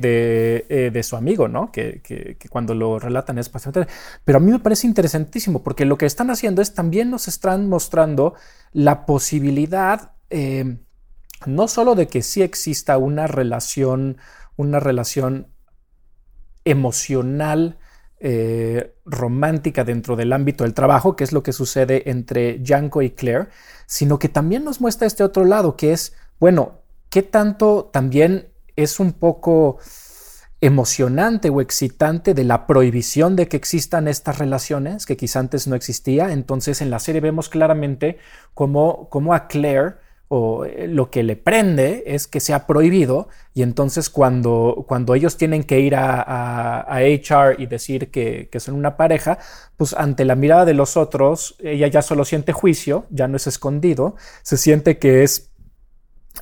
eh, 0.68 1.02
su 1.02 1.16
amigo, 1.16 1.48
¿no? 1.48 1.70
Que, 1.70 2.36
cuando 2.50 2.74
lo 2.74 2.98
relatan 2.98 3.38
es 3.38 3.52
bastante... 3.52 3.86
Pero 4.24 4.38
a 4.38 4.40
mí 4.40 4.50
me 4.50 4.58
parece 4.58 4.86
interesantísimo 4.86 5.62
porque 5.62 5.84
lo 5.84 5.98
que 5.98 6.06
están 6.06 6.30
haciendo 6.30 6.62
es 6.62 6.74
también 6.74 7.10
nos 7.10 7.28
están 7.28 7.68
mostrando 7.68 8.34
la 8.72 9.04
posibilidad 9.04 10.12
eh, 10.30 10.78
no 11.44 11.68
solo 11.68 11.94
de 11.94 12.08
que 12.08 12.22
sí 12.22 12.42
exista 12.42 12.96
una 12.96 13.26
relación, 13.26 14.16
una 14.56 14.80
relación 14.80 15.48
emocional, 16.64 17.78
eh, 18.18 18.94
romántica 19.04 19.84
dentro 19.84 20.16
del 20.16 20.32
ámbito 20.32 20.64
del 20.64 20.74
trabajo, 20.74 21.16
que 21.16 21.24
es 21.24 21.32
lo 21.32 21.42
que 21.42 21.52
sucede 21.52 22.10
entre 22.10 22.62
Janko 22.64 23.02
y 23.02 23.10
Claire, 23.10 23.48
sino 23.86 24.18
que 24.18 24.28
también 24.28 24.64
nos 24.64 24.80
muestra 24.80 25.06
este 25.06 25.22
otro 25.22 25.44
lado, 25.44 25.76
que 25.76 25.92
es, 25.92 26.14
bueno, 26.40 26.80
qué 27.10 27.22
tanto 27.22 27.90
también 27.92 28.48
es 28.74 29.00
un 29.00 29.12
poco 29.12 29.78
emocionante 30.60 31.50
o 31.50 31.60
excitante 31.60 32.32
de 32.32 32.44
la 32.44 32.66
prohibición 32.66 33.36
de 33.36 33.48
que 33.48 33.56
existan 33.56 34.08
estas 34.08 34.38
relaciones, 34.38 35.04
que 35.04 35.16
quizá 35.16 35.40
antes 35.40 35.66
no 35.66 35.76
existía. 35.76 36.32
Entonces 36.32 36.80
en 36.80 36.90
la 36.90 36.98
serie 36.98 37.20
vemos 37.20 37.48
claramente 37.48 38.18
cómo, 38.54 39.08
cómo 39.10 39.34
a 39.34 39.48
Claire 39.48 39.96
o 40.28 40.64
eh, 40.64 40.88
lo 40.88 41.10
que 41.10 41.22
le 41.22 41.36
prende 41.36 42.04
es 42.06 42.26
que 42.26 42.40
sea 42.40 42.66
prohibido 42.66 43.28
y 43.54 43.62
entonces 43.62 44.10
cuando, 44.10 44.84
cuando 44.88 45.14
ellos 45.14 45.36
tienen 45.36 45.64
que 45.64 45.80
ir 45.80 45.94
a, 45.94 46.80
a, 46.80 47.00
HR 47.00 47.56
y 47.58 47.66
decir 47.66 48.10
que, 48.10 48.48
son 48.58 48.74
una 48.74 48.96
pareja, 48.96 49.38
pues 49.76 49.94
ante 49.94 50.24
la 50.24 50.34
mirada 50.34 50.64
de 50.64 50.74
los 50.74 50.96
otros, 50.96 51.56
ella 51.60 51.86
ya 51.86 52.02
solo 52.02 52.24
siente 52.24 52.52
juicio, 52.52 53.06
ya 53.10 53.28
no 53.28 53.36
es 53.36 53.46
escondido, 53.46 54.16
se 54.42 54.56
siente 54.56 54.98
que 54.98 55.22
es 55.22 55.52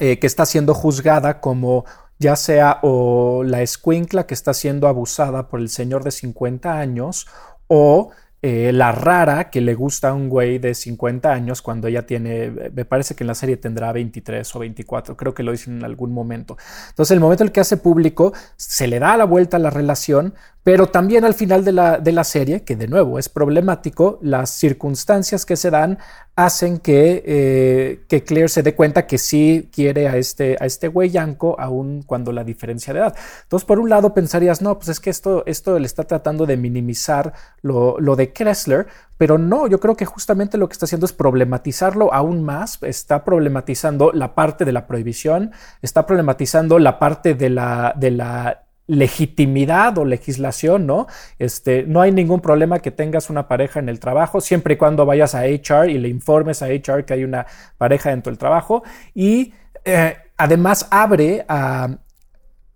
eh, 0.00 0.18
que 0.18 0.26
está 0.26 0.46
siendo 0.46 0.74
juzgada 0.74 1.40
como 1.40 1.84
ya 2.18 2.36
sea 2.36 2.78
o 2.82 3.42
la 3.44 3.62
escuincla 3.62 4.26
que 4.26 4.34
está 4.34 4.54
siendo 4.54 4.88
abusada 4.88 5.48
por 5.48 5.60
el 5.60 5.68
señor 5.68 6.04
de 6.04 6.10
50 6.10 6.78
años 6.78 7.26
o 7.68 8.10
eh, 8.46 8.72
la 8.74 8.92
rara 8.92 9.48
que 9.48 9.62
le 9.62 9.74
gusta 9.74 10.11
a 10.11 10.12
un 10.12 10.28
güey 10.28 10.59
de 10.59 10.74
50 10.74 11.33
años 11.33 11.62
cuando 11.62 11.88
ella 11.88 12.04
tiene, 12.04 12.50
me 12.50 12.85
parece 12.85 13.14
que 13.14 13.24
en 13.24 13.28
la 13.28 13.35
serie 13.35 13.57
tendrá 13.57 13.90
23 13.90 14.54
o 14.54 14.59
24, 14.59 15.16
creo 15.16 15.33
que 15.33 15.42
lo 15.42 15.50
dicen 15.50 15.78
en 15.78 15.85
algún 15.87 16.12
momento. 16.12 16.59
Entonces 16.90 17.12
el 17.12 17.20
momento 17.20 17.42
en 17.42 17.48
el 17.48 17.52
que 17.52 17.61
hace 17.61 17.78
público, 17.78 18.35
se 18.57 18.87
le 18.87 18.98
da 18.98 19.16
la 19.16 19.24
vuelta 19.24 19.57
a 19.57 19.61
la 19.61 19.70
relación, 19.70 20.35
pero 20.64 20.87
también 20.87 21.27
al 21.27 21.35
final 21.35 21.62
de 21.62 21.72
la, 21.72 21.98
de 21.98 22.11
la, 22.11 22.24
serie, 22.24 22.64
que 22.64 22.74
de 22.74 22.88
nuevo 22.88 23.18
es 23.18 23.29
problemático, 23.29 24.18
las 24.22 24.48
circunstancias 24.48 25.44
que 25.44 25.57
se 25.57 25.70
dan 25.70 25.98
hacen 26.37 26.79
que, 26.79 27.22
eh, 27.27 28.05
que 28.09 28.24
Claire 28.24 28.48
se 28.48 28.62
dé 28.62 28.74
cuenta 28.74 29.07
que 29.07 29.18
sí 29.18 29.68
quiere 29.70 30.09
a 30.09 30.16
este, 30.16 30.57
a 30.59 30.64
este 30.64 30.88
güey 30.88 31.11
yanco, 31.11 31.55
aun 31.61 32.03
cuando 32.03 32.33
la 32.33 32.44
diferencia 32.44 32.94
de 32.94 33.00
edad. 33.00 33.14
Entonces, 33.42 33.66
por 33.66 33.79
un 33.79 33.90
lado 33.90 34.14
pensarías, 34.14 34.62
no, 34.62 34.79
pues 34.79 34.88
es 34.88 35.00
que 35.00 35.11
esto, 35.11 35.44
esto 35.46 35.79
le 35.79 35.85
está 35.85 36.05
tratando 36.05 36.46
de 36.46 36.57
minimizar 36.57 37.35
lo, 37.61 38.00
lo 38.00 38.16
de 38.16 38.33
Kressler, 38.33 38.87
pero 39.18 39.37
no, 39.37 39.66
yo 39.68 39.79
creo 39.79 39.96
que 39.96 40.07
justamente 40.07 40.57
lo 40.57 40.66
que 40.66 40.72
está 40.72 40.87
haciendo 40.87 41.05
es 41.05 41.12
problematizarlo 41.12 42.12
aún 42.12 42.42
más, 42.42 42.79
está 42.83 43.22
problematizando 43.22 44.12
la 44.12 44.35
parte 44.35 44.64
de 44.64 44.72
la 44.72 44.87
prohibición, 44.87 45.53
está 45.83 46.07
problematizando 46.07 46.79
la 46.79 46.98
parte 46.98 47.35
de 47.35 47.50
la, 47.50 47.94
de 47.96 48.11
la 48.11 48.63
legitimidad 48.86 49.96
o 49.98 50.04
legislación, 50.04 50.86
¿no? 50.86 51.06
Este, 51.38 51.84
no 51.84 52.00
hay 52.00 52.12
ningún 52.12 52.40
problema 52.40 52.80
que 52.80 52.90
tengas 52.90 53.30
una 53.30 53.48
pareja 53.48 53.80
en 53.80 53.88
el 53.88 53.98
trabajo, 53.98 54.40
siempre 54.40 54.74
y 54.74 54.76
cuando 54.76 55.06
vayas 55.06 55.34
a 55.34 55.44
HR 55.44 55.90
y 55.90 55.98
le 55.98 56.08
informes 56.08 56.62
a 56.62 56.66
HR 56.66 57.04
que 57.04 57.14
hay 57.14 57.24
una 57.24 57.46
pareja 57.78 58.10
dentro 58.10 58.30
del 58.30 58.38
trabajo. 58.38 58.82
Y 59.14 59.54
eh, 59.84 60.16
además 60.36 60.86
abre 60.90 61.44
a, 61.48 61.98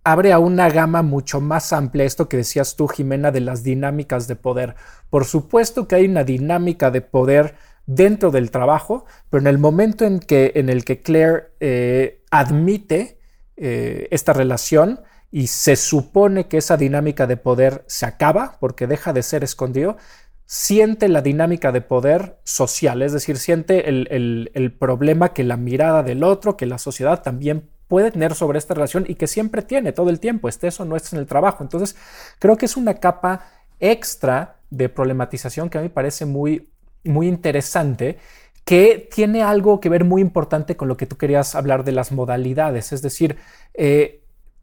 abre 0.03 0.33
a 0.33 0.39
una 0.39 0.69
gama 0.69 1.01
mucho 1.03 1.41
más 1.41 1.73
amplia, 1.73 2.05
esto 2.05 2.27
que 2.27 2.37
decías 2.37 2.75
tú, 2.75 2.87
Jimena, 2.87 3.31
de 3.31 3.41
las 3.41 3.63
dinámicas 3.63 4.27
de 4.27 4.35
poder. 4.35 4.75
Por 5.09 5.25
supuesto 5.25 5.87
que 5.87 5.95
hay 5.95 6.05
una 6.05 6.23
dinámica 6.23 6.89
de 6.91 7.01
poder 7.01 7.55
dentro 7.85 8.31
del 8.31 8.51
trabajo, 8.51 9.05
pero 9.29 9.41
en 9.41 9.47
el 9.47 9.57
momento 9.57 10.05
en, 10.05 10.19
que, 10.19 10.51
en 10.55 10.69
el 10.69 10.85
que 10.85 11.01
Claire 11.01 11.51
eh, 11.59 12.23
admite 12.31 13.19
eh, 13.57 14.07
esta 14.11 14.33
relación, 14.33 15.01
y 15.31 15.47
se 15.47 15.75
supone 15.75 16.47
que 16.47 16.57
esa 16.57 16.77
dinámica 16.77 17.27
de 17.27 17.37
poder 17.37 17.83
se 17.87 18.05
acaba 18.05 18.57
porque 18.59 18.87
deja 18.87 19.13
de 19.13 19.23
ser 19.23 19.43
escondido, 19.43 19.97
siente 20.45 21.07
la 21.07 21.21
dinámica 21.21 21.71
de 21.71 21.81
poder 21.81 22.39
social, 22.43 23.03
es 23.03 23.13
decir, 23.13 23.37
siente 23.37 23.87
el, 23.87 24.75
problema 24.79 25.31
que 25.31 25.43
la 25.43 25.57
mirada 25.57 26.01
del 26.01 26.23
otro, 26.23 26.57
que 26.57 26.65
la 26.65 26.79
sociedad 26.79 27.21
también 27.21 27.69
puede 27.87 28.11
tener 28.11 28.33
sobre 28.33 28.57
esta 28.57 28.73
relación 28.73 29.05
y 29.07 29.15
que 29.15 29.27
siempre 29.27 29.61
tiene 29.61 29.91
todo 29.91 30.09
el 30.09 30.19
tiempo, 30.19 30.49
esté 30.49 30.67
eso 30.67 30.85
no 30.85 30.95
esté 30.95 31.15
en 31.15 31.19
el 31.19 31.27
trabajo. 31.27 31.63
Entonces, 31.63 31.95
creo 32.39 32.57
que 32.57 32.65
es 32.65 32.77
una 32.77 32.95
capa 32.95 33.45
extra 33.79 34.55
de 34.71 34.89
problematización 34.89 35.69
que 35.69 35.77
a 35.77 35.81
mí 35.81 35.87
me 35.87 35.93
parece 35.93 36.25
muy, 36.25 36.69
muy 37.03 37.27
interesante 37.27 38.17
que 38.65 39.07
tiene 39.11 39.43
algo 39.43 39.79
que 39.79 39.89
ver 39.89 40.03
muy 40.03 40.21
importante 40.21 40.75
con 40.75 40.87
lo 40.87 40.97
que 40.97 41.05
tú 41.05 41.17
querías 41.17 41.55
hablar 41.55 41.83
de 41.83 41.91
las 41.91 42.11
modalidades, 42.11 42.91
es 42.91 43.01
decir, 43.01 43.37
eh, 43.73 44.18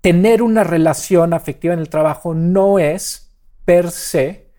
tener 0.06 0.40
una 0.40 0.62
relación 0.62 1.34
afectiva 1.34 1.74
en 1.74 1.80
el 1.80 1.88
trabajo 1.88 2.32
no 2.32 2.78
es 2.78 3.34
per 3.64 3.90
se 3.90 4.52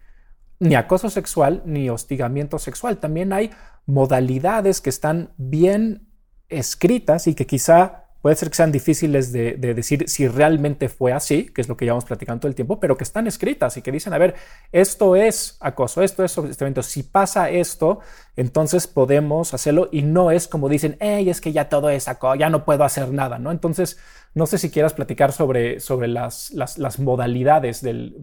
ni 0.59 0.75
acoso 0.75 1.09
sexual 1.09 1.61
ni 1.65 1.89
hostigamiento 1.89 2.59
sexual. 2.59 2.97
También 2.97 3.31
hay 3.31 3.51
modalidades 3.85 4.81
que 4.81 4.89
están 4.89 5.31
bien 5.37 6.09
escritas 6.49 7.27
y 7.27 7.33
que 7.33 7.47
quizá 7.47 8.07
puede 8.21 8.35
ser 8.35 8.49
que 8.49 8.55
sean 8.55 8.73
difíciles 8.73 9.31
de, 9.31 9.55
decir 9.55 10.09
si 10.09 10.27
realmente 10.27 10.89
fue 10.89 11.13
así, 11.13 11.45
que 11.45 11.61
es 11.61 11.69
lo 11.69 11.77
que 11.77 11.85
llevamos 11.85 12.03
platicando 12.03 12.41
todo 12.41 12.49
el 12.49 12.55
tiempo, 12.55 12.81
pero 12.81 12.97
que 12.97 13.05
están 13.05 13.25
escritas 13.25 13.77
y 13.77 13.81
que 13.81 13.93
dicen, 13.93 14.13
a 14.13 14.17
ver, 14.17 14.35
esto 14.73 15.15
es 15.15 15.55
acoso, 15.61 16.01
esto 16.01 16.25
es 16.25 16.37
hostigamiento. 16.37 16.83
Si 16.83 17.03
pasa 17.03 17.49
esto, 17.49 18.01
entonces 18.35 18.85
podemos 18.85 19.53
hacerlo 19.53 19.87
y 19.93 20.01
no 20.01 20.31
es 20.31 20.49
como 20.49 20.67
dicen, 20.67 20.97
hey, 20.99 21.29
es 21.29 21.39
que 21.39 21.53
ya 21.53 21.69
todo 21.69 21.89
es 21.89 22.09
acoso, 22.09 22.35
ya 22.35 22.49
no 22.49 22.65
puedo 22.65 22.83
hacer 22.83 23.13
nada, 23.13 23.39
¿no? 23.39 23.51
Entonces, 23.51 23.97
no 24.37 24.45
sé 24.45 24.59
si 24.59 24.69
quieras 24.69 24.93
platicar 24.93 25.33
sobre, 25.33 25.79
sobre 25.79 26.07
las, 26.07 26.51
las, 26.53 26.99
modalidades 26.99 27.81
del, 27.81 28.15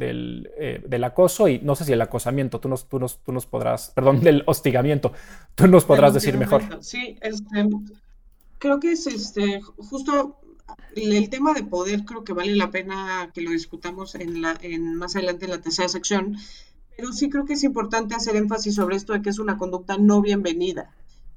eh, 0.59 0.81
del, 0.87 1.05
acoso 1.05 1.49
y 1.49 1.59
no 1.59 1.75
sé 1.75 1.85
si 1.85 1.93
el 1.93 2.01
acosamiento, 2.01 2.61
tú 2.61 2.69
nos, 2.69 2.89
tú 2.89 3.01
nos, 3.01 3.19
tú 3.19 3.33
nos 3.33 3.47
podrás, 3.47 3.91
perdón, 3.91 4.21
del 4.21 4.45
hostigamiento, 4.47 5.13
tú 5.57 5.67
nos 5.67 5.85
podrás 5.85 6.15
decir 6.15 6.39
mejor. 6.39 6.63
Sí, 6.81 7.19
este, 7.21 7.69
creo 8.59 8.79
que 8.79 8.93
es 8.93 9.09
este, 9.09 9.61
justo 9.61 10.39
el 10.95 11.29
tema 11.31 11.53
de 11.53 11.65
poder, 11.65 12.05
creo 12.05 12.23
que 12.23 12.33
vale 12.33 12.55
la 12.55 12.71
pena 12.71 13.33
que 13.35 13.41
lo 13.41 13.51
discutamos 13.51 14.15
en 14.15 14.41
la, 14.41 14.57
en, 14.63 14.95
más 14.95 15.17
adelante 15.17 15.47
en 15.47 15.51
la 15.51 15.61
tercera 15.61 15.89
sección, 15.89 16.37
pero 16.97 17.13
sí 17.13 17.29
creo 17.29 17.45
que 17.45 17.55
es 17.55 17.65
importante 17.65 18.15
hacer 18.15 18.37
énfasis 18.37 18.77
sobre 18.77 18.95
esto 18.95 19.15
de 19.15 19.21
que 19.21 19.31
es 19.31 19.41
una 19.41 19.59
conducta 19.59 19.99
no 19.99 20.23
bienvenida 20.23 20.95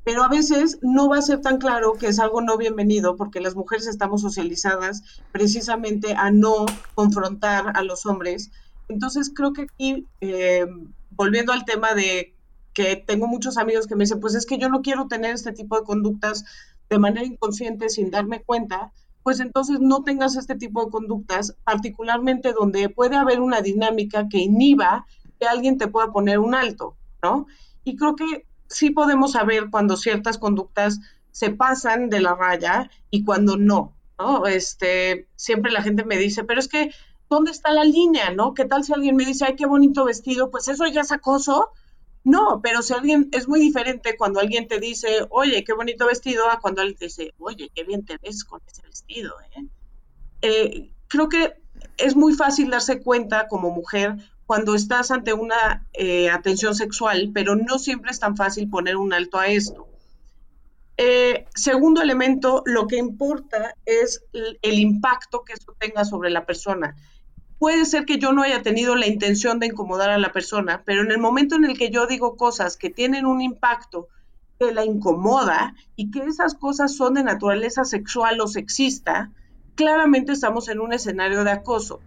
pero 0.07 0.23
a 0.23 0.29
veces 0.29 0.79
no 0.81 1.09
va 1.09 1.17
a 1.17 1.21
ser 1.21 1.41
tan 1.41 1.57
claro 1.57 1.95
que 1.95 2.07
es 2.07 2.17
algo 2.17 2.39
no 2.39 2.57
bienvenido 2.57 3.17
porque 3.17 3.41
las 3.41 3.57
mujeres 3.57 3.87
estamos 3.87 4.21
socializadas 4.21 5.03
precisamente 5.33 6.13
a 6.13 6.31
no 6.31 6.65
confrontar 6.95 7.73
a 7.75 7.83
los 7.83 8.05
hombres. 8.05 8.49
Entonces 8.87 9.29
creo 9.35 9.51
que 9.51 9.63
aquí, 9.63 10.07
eh, 10.21 10.65
volviendo 11.09 11.51
al 11.51 11.65
tema 11.65 11.93
de 11.93 12.33
que 12.71 12.95
tengo 12.95 13.27
muchos 13.27 13.57
amigos 13.57 13.85
que 13.85 13.97
me 13.97 14.05
dicen, 14.05 14.21
pues 14.21 14.33
es 14.33 14.45
que 14.45 14.57
yo 14.57 14.69
no 14.69 14.81
quiero 14.81 15.09
tener 15.09 15.35
este 15.35 15.51
tipo 15.51 15.77
de 15.77 15.83
conductas 15.83 16.45
de 16.89 16.99
manera 16.99 17.25
inconsciente 17.25 17.89
sin 17.89 18.09
darme 18.09 18.41
cuenta, 18.41 18.93
pues 19.23 19.41
entonces 19.41 19.81
no 19.81 20.05
tengas 20.05 20.37
este 20.37 20.55
tipo 20.55 20.85
de 20.85 20.89
conductas, 20.89 21.57
particularmente 21.65 22.53
donde 22.53 22.87
puede 22.87 23.17
haber 23.17 23.41
una 23.41 23.59
dinámica 23.59 24.29
que 24.29 24.37
inhiba 24.37 25.05
que 25.37 25.47
alguien 25.47 25.77
te 25.77 25.89
pueda 25.89 26.13
poner 26.13 26.39
un 26.39 26.55
alto, 26.55 26.95
¿no? 27.21 27.45
Y 27.83 27.97
creo 27.97 28.15
que 28.15 28.46
sí 28.69 28.91
podemos 28.91 29.33
saber 29.33 29.69
cuando 29.69 29.97
ciertas 29.97 30.37
conductas 30.37 30.99
se 31.31 31.51
pasan 31.51 32.09
de 32.09 32.21
la 32.21 32.35
raya 32.35 32.89
y 33.09 33.23
cuando 33.23 33.57
no, 33.57 33.95
¿no? 34.17 34.47
Este, 34.47 35.27
siempre 35.35 35.71
la 35.71 35.83
gente 35.83 36.03
me 36.03 36.17
dice, 36.17 36.43
pero 36.43 36.59
es 36.59 36.67
que, 36.67 36.91
¿dónde 37.29 37.51
está 37.51 37.71
la 37.71 37.83
línea, 37.83 38.31
no? 38.31 38.53
¿Qué 38.53 38.65
tal 38.65 38.83
si 38.83 38.93
alguien 38.93 39.15
me 39.15 39.25
dice, 39.25 39.45
ay, 39.45 39.55
qué 39.55 39.65
bonito 39.65 40.05
vestido? 40.05 40.49
Pues 40.49 40.67
eso 40.67 40.87
ya 40.87 41.01
es 41.01 41.11
acoso. 41.11 41.69
No, 42.23 42.59
pero 42.61 42.81
si 42.81 42.93
alguien, 42.93 43.29
es 43.31 43.47
muy 43.47 43.59
diferente 43.59 44.17
cuando 44.17 44.39
alguien 44.39 44.67
te 44.67 44.79
dice, 44.79 45.27
oye, 45.29 45.63
qué 45.63 45.73
bonito 45.73 46.07
vestido, 46.07 46.49
a 46.49 46.59
cuando 46.59 46.81
alguien 46.81 46.97
te 46.97 47.05
dice, 47.05 47.33
oye, 47.37 47.71
qué 47.73 47.83
bien 47.83 48.03
te 48.03 48.17
ves 48.21 48.43
con 48.43 48.59
ese 48.67 48.81
vestido, 48.81 49.33
¿eh? 49.55 49.65
eh 50.41 50.91
creo 51.07 51.29
que 51.29 51.53
es 51.97 52.15
muy 52.15 52.33
fácil 52.33 52.69
darse 52.69 53.01
cuenta 53.01 53.47
como 53.47 53.71
mujer 53.71 54.17
cuando 54.47 54.75
estás 54.75 55.11
ante 55.11 55.33
una 55.33 55.85
eh, 55.93 56.29
atención 56.29 56.73
sexual, 56.73 57.31
pero 57.33 57.57
no 57.57 57.77
siempre 57.77 58.11
es 58.11 58.19
tan 58.19 58.37
fácil 58.37 58.69
poner 58.69 58.95
un 58.95 59.13
alto 59.13 59.37
a 59.37 59.47
esto. 59.47 59.87
Eh, 60.95 61.45
segundo 61.53 62.01
elemento, 62.01 62.63
lo 62.65 62.87
que 62.87 62.95
importa 62.95 63.75
es 63.85 64.23
el, 64.31 64.79
impacto 64.79 65.43
que 65.43 65.53
eso 65.53 65.75
tenga 65.77 66.05
sobre 66.05 66.29
la 66.29 66.45
persona. 66.45 66.95
Puede 67.59 67.85
ser 67.85 68.05
que 68.05 68.19
yo 68.19 68.31
no 68.31 68.41
haya 68.41 68.61
tenido 68.61 68.95
la 68.95 69.07
intención 69.07 69.59
de 69.59 69.67
incomodar 69.67 70.11
a 70.11 70.17
la 70.17 70.31
persona, 70.31 70.81
pero 70.85 71.01
en 71.01 71.11
el 71.11 71.19
momento 71.19 71.55
en 71.55 71.65
el 71.65 71.77
que 71.77 71.89
yo 71.89 72.07
digo 72.07 72.37
cosas 72.37 72.77
que 72.77 72.89
tienen 72.89 73.25
un 73.25 73.41
impacto 73.41 74.07
que 74.59 74.71
la 74.71 74.85
incomoda 74.85 75.75
y 75.97 76.09
que 76.09 76.21
esas 76.21 76.55
cosas 76.55 76.95
son 76.95 77.15
de 77.15 77.23
naturaleza 77.23 77.83
sexual 77.83 78.39
o 78.39 78.47
sexista, 78.47 79.29
claramente 79.75 80.31
estamos 80.31 80.69
en 80.69 80.79
un 80.79 80.93
escenario 80.93 81.43
de 81.43 81.51
acoso. 81.51 81.99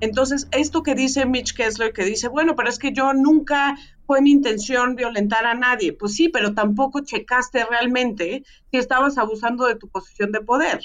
Entonces, 0.00 0.46
esto 0.50 0.82
que 0.82 0.94
dice 0.94 1.24
Mitch 1.24 1.54
Kessler, 1.54 1.92
que 1.92 2.04
dice, 2.04 2.28
bueno, 2.28 2.54
pero 2.54 2.68
es 2.68 2.78
que 2.78 2.92
yo 2.92 3.14
nunca 3.14 3.76
fue 4.06 4.20
mi 4.20 4.30
intención 4.30 4.94
violentar 4.94 5.46
a 5.46 5.54
nadie. 5.54 5.92
Pues 5.92 6.14
sí, 6.14 6.28
pero 6.28 6.54
tampoco 6.54 7.00
checaste 7.00 7.64
realmente 7.64 8.44
si 8.70 8.78
estabas 8.78 9.16
abusando 9.16 9.66
de 9.66 9.76
tu 9.76 9.88
posición 9.88 10.32
de 10.32 10.40
poder, 10.42 10.80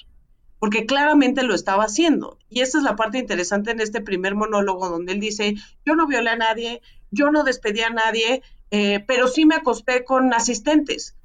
porque 0.59 0.85
claramente 0.85 1.43
lo 1.43 1.53
estaba 1.53 1.83
haciendo. 1.83 2.39
Y 2.49 2.61
esa 2.61 2.77
es 2.77 2.83
la 2.83 2.95
parte 2.95 3.17
interesante 3.19 3.71
en 3.71 3.81
este 3.81 4.01
primer 4.01 4.35
monólogo, 4.35 4.89
donde 4.89 5.13
él 5.13 5.19
dice, 5.19 5.55
yo 5.85 5.95
no 5.95 6.07
violé 6.07 6.29
a 6.29 6.37
nadie, 6.37 6.81
yo 7.11 7.31
no 7.31 7.43
despedí 7.43 7.81
a 7.81 7.89
nadie, 7.89 8.41
eh, 8.71 9.03
pero 9.05 9.27
sí 9.27 9.45
me 9.45 9.55
acosté 9.55 10.05
con 10.05 10.33
asistentes. 10.33 11.17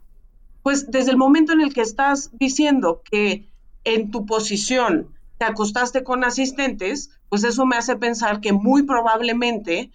Pues 0.64 0.90
desde 0.90 1.12
el 1.12 1.16
momento 1.16 1.52
en 1.52 1.60
el 1.60 1.72
que 1.72 1.82
estás 1.82 2.30
diciendo 2.36 3.02
que 3.08 3.48
en 3.84 4.10
tu 4.10 4.26
posición 4.26 5.14
te 5.38 5.44
acostaste 5.44 6.02
con 6.02 6.24
asistentes, 6.24 7.15
pues 7.28 7.44
eso 7.44 7.66
me 7.66 7.76
hace 7.76 7.96
pensar 7.96 8.40
que 8.40 8.52
muy 8.52 8.84
probablemente, 8.84 9.90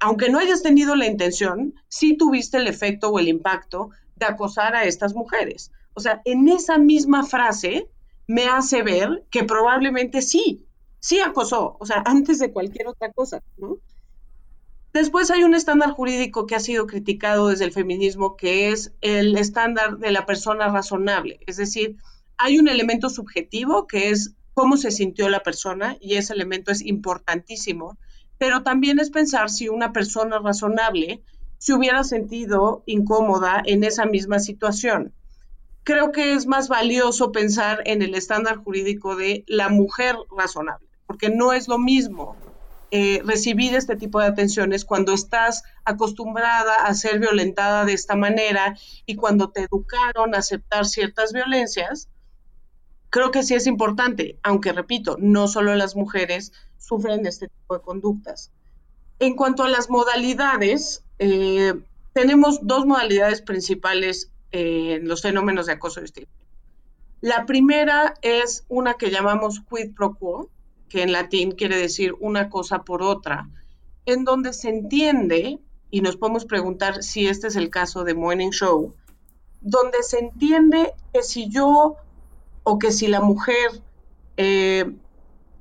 aunque 0.00 0.28
no 0.28 0.38
hayas 0.38 0.62
tenido 0.62 0.96
la 0.96 1.06
intención, 1.06 1.74
sí 1.88 2.16
tuviste 2.16 2.58
el 2.58 2.66
efecto 2.66 3.10
o 3.10 3.18
el 3.18 3.28
impacto 3.28 3.90
de 4.16 4.26
acosar 4.26 4.74
a 4.76 4.84
estas 4.84 5.14
mujeres. 5.14 5.70
O 5.94 6.00
sea, 6.00 6.22
en 6.24 6.48
esa 6.48 6.78
misma 6.78 7.24
frase 7.24 7.88
me 8.26 8.46
hace 8.46 8.82
ver 8.82 9.24
que 9.30 9.44
probablemente 9.44 10.22
sí, 10.22 10.66
sí 11.00 11.20
acosó, 11.20 11.76
o 11.78 11.86
sea, 11.86 12.02
antes 12.06 12.38
de 12.38 12.52
cualquier 12.52 12.88
otra 12.88 13.12
cosa, 13.12 13.42
¿no? 13.58 13.78
Después 14.94 15.32
hay 15.32 15.42
un 15.42 15.56
estándar 15.56 15.90
jurídico 15.90 16.46
que 16.46 16.54
ha 16.54 16.60
sido 16.60 16.86
criticado 16.86 17.48
desde 17.48 17.64
el 17.64 17.72
feminismo, 17.72 18.36
que 18.36 18.70
es 18.70 18.92
el 19.00 19.36
estándar 19.36 19.98
de 19.98 20.12
la 20.12 20.24
persona 20.24 20.68
razonable. 20.68 21.40
Es 21.48 21.56
decir, 21.56 21.96
hay 22.38 22.60
un 22.60 22.68
elemento 22.68 23.10
subjetivo 23.10 23.88
que 23.88 24.10
es 24.10 24.34
cómo 24.54 24.76
se 24.76 24.90
sintió 24.90 25.28
la 25.28 25.42
persona 25.42 25.96
y 26.00 26.14
ese 26.14 26.32
elemento 26.32 26.70
es 26.70 26.80
importantísimo, 26.80 27.98
pero 28.38 28.62
también 28.62 28.98
es 28.98 29.10
pensar 29.10 29.50
si 29.50 29.68
una 29.68 29.92
persona 29.92 30.38
razonable 30.38 31.22
se 31.58 31.74
hubiera 31.74 32.04
sentido 32.04 32.82
incómoda 32.86 33.62
en 33.64 33.84
esa 33.84 34.06
misma 34.06 34.38
situación. 34.38 35.12
Creo 35.82 36.12
que 36.12 36.32
es 36.32 36.46
más 36.46 36.68
valioso 36.68 37.32
pensar 37.32 37.82
en 37.84 38.02
el 38.02 38.14
estándar 38.14 38.56
jurídico 38.56 39.16
de 39.16 39.44
la 39.46 39.68
mujer 39.68 40.16
razonable, 40.36 40.88
porque 41.06 41.28
no 41.28 41.52
es 41.52 41.68
lo 41.68 41.78
mismo 41.78 42.36
eh, 42.90 43.22
recibir 43.24 43.74
este 43.74 43.96
tipo 43.96 44.20
de 44.20 44.26
atenciones 44.26 44.84
cuando 44.84 45.12
estás 45.12 45.64
acostumbrada 45.84 46.74
a 46.76 46.94
ser 46.94 47.18
violentada 47.18 47.84
de 47.84 47.92
esta 47.92 48.14
manera 48.14 48.76
y 49.04 49.16
cuando 49.16 49.50
te 49.50 49.62
educaron 49.62 50.34
a 50.34 50.38
aceptar 50.38 50.86
ciertas 50.86 51.32
violencias 51.32 52.08
creo 53.14 53.30
que 53.30 53.44
sí 53.44 53.54
es 53.54 53.68
importante, 53.68 54.40
aunque 54.42 54.72
repito, 54.72 55.16
no 55.20 55.46
solo 55.46 55.76
las 55.76 55.94
mujeres 55.94 56.52
sufren 56.78 57.24
este 57.26 57.46
tipo 57.46 57.74
de 57.74 57.80
conductas. 57.80 58.50
En 59.20 59.36
cuanto 59.36 59.62
a 59.62 59.68
las 59.68 59.88
modalidades, 59.88 61.04
eh, 61.20 61.74
tenemos 62.12 62.58
dos 62.66 62.86
modalidades 62.86 63.40
principales 63.40 64.32
en 64.50 65.06
los 65.06 65.22
fenómenos 65.22 65.66
de 65.66 65.74
acoso 65.74 66.00
y 66.02 66.26
La 67.20 67.46
primera 67.46 68.14
es 68.20 68.64
una 68.66 68.94
que 68.94 69.12
llamamos 69.12 69.60
quid 69.60 69.94
pro 69.94 70.16
quo, 70.16 70.50
que 70.88 71.02
en 71.02 71.12
latín 71.12 71.52
quiere 71.52 71.76
decir 71.76 72.16
una 72.18 72.50
cosa 72.50 72.82
por 72.82 73.00
otra, 73.00 73.48
en 74.06 74.24
donde 74.24 74.52
se 74.52 74.70
entiende, 74.70 75.60
y 75.88 76.00
nos 76.00 76.16
podemos 76.16 76.46
preguntar 76.46 77.04
si 77.04 77.28
este 77.28 77.46
es 77.46 77.54
el 77.54 77.70
caso 77.70 78.02
de 78.02 78.14
Morning 78.14 78.50
Show, 78.50 78.92
donde 79.60 80.02
se 80.02 80.18
entiende 80.18 80.94
que 81.12 81.22
si 81.22 81.48
yo 81.48 81.98
o 82.64 82.78
que 82.78 82.90
si 82.90 83.06
la 83.06 83.20
mujer 83.20 83.82
eh, 84.36 84.92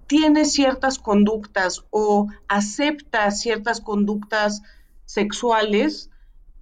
tiene 0.08 0.46
ciertas 0.46 1.00
conductas 1.00 1.86
o 1.92 2.28
acepta 2.48 3.30
ciertas 3.32 3.82
conductas 3.82 4.62
sexuales, 5.06 6.10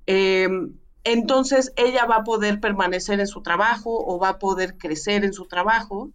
em, 0.08 0.74
entonces 1.04 1.74
ella 1.76 2.06
va 2.06 2.18
a 2.18 2.24
poder 2.24 2.60
permanecer 2.60 3.20
en 3.20 3.28
su 3.28 3.42
trabajo 3.42 4.04
o 4.06 4.20
va 4.20 4.30
a 4.30 4.40
poder 4.40 4.78
crecer 4.78 5.24
en 5.24 5.34
su 5.34 5.48
trabajo. 5.48 6.12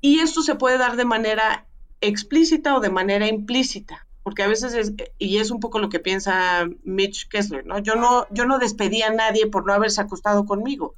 Y 0.00 0.20
esto 0.20 0.42
se 0.42 0.54
puede 0.54 0.78
dar 0.78 0.96
de 0.96 1.04
manera 1.04 1.66
explícita 2.00 2.76
o 2.76 2.80
de 2.80 2.90
manera 2.90 3.26
implícita, 3.26 4.06
porque 4.22 4.42
a 4.42 4.48
veces 4.48 4.74
es, 4.74 4.92
y 5.18 5.38
es 5.38 5.50
un 5.50 5.60
poco 5.60 5.78
lo 5.78 5.88
que 5.88 6.00
piensa 6.00 6.66
Mitch 6.84 7.28
Kessler, 7.28 7.64
¿no? 7.64 7.78
Yo 7.78 7.96
no, 7.96 8.26
yo 8.30 8.44
no 8.44 8.58
despedí 8.58 9.02
a 9.02 9.12
nadie 9.12 9.46
por 9.46 9.66
no 9.66 9.72
haberse 9.72 10.00
acostado 10.00 10.44
conmigo. 10.44 10.94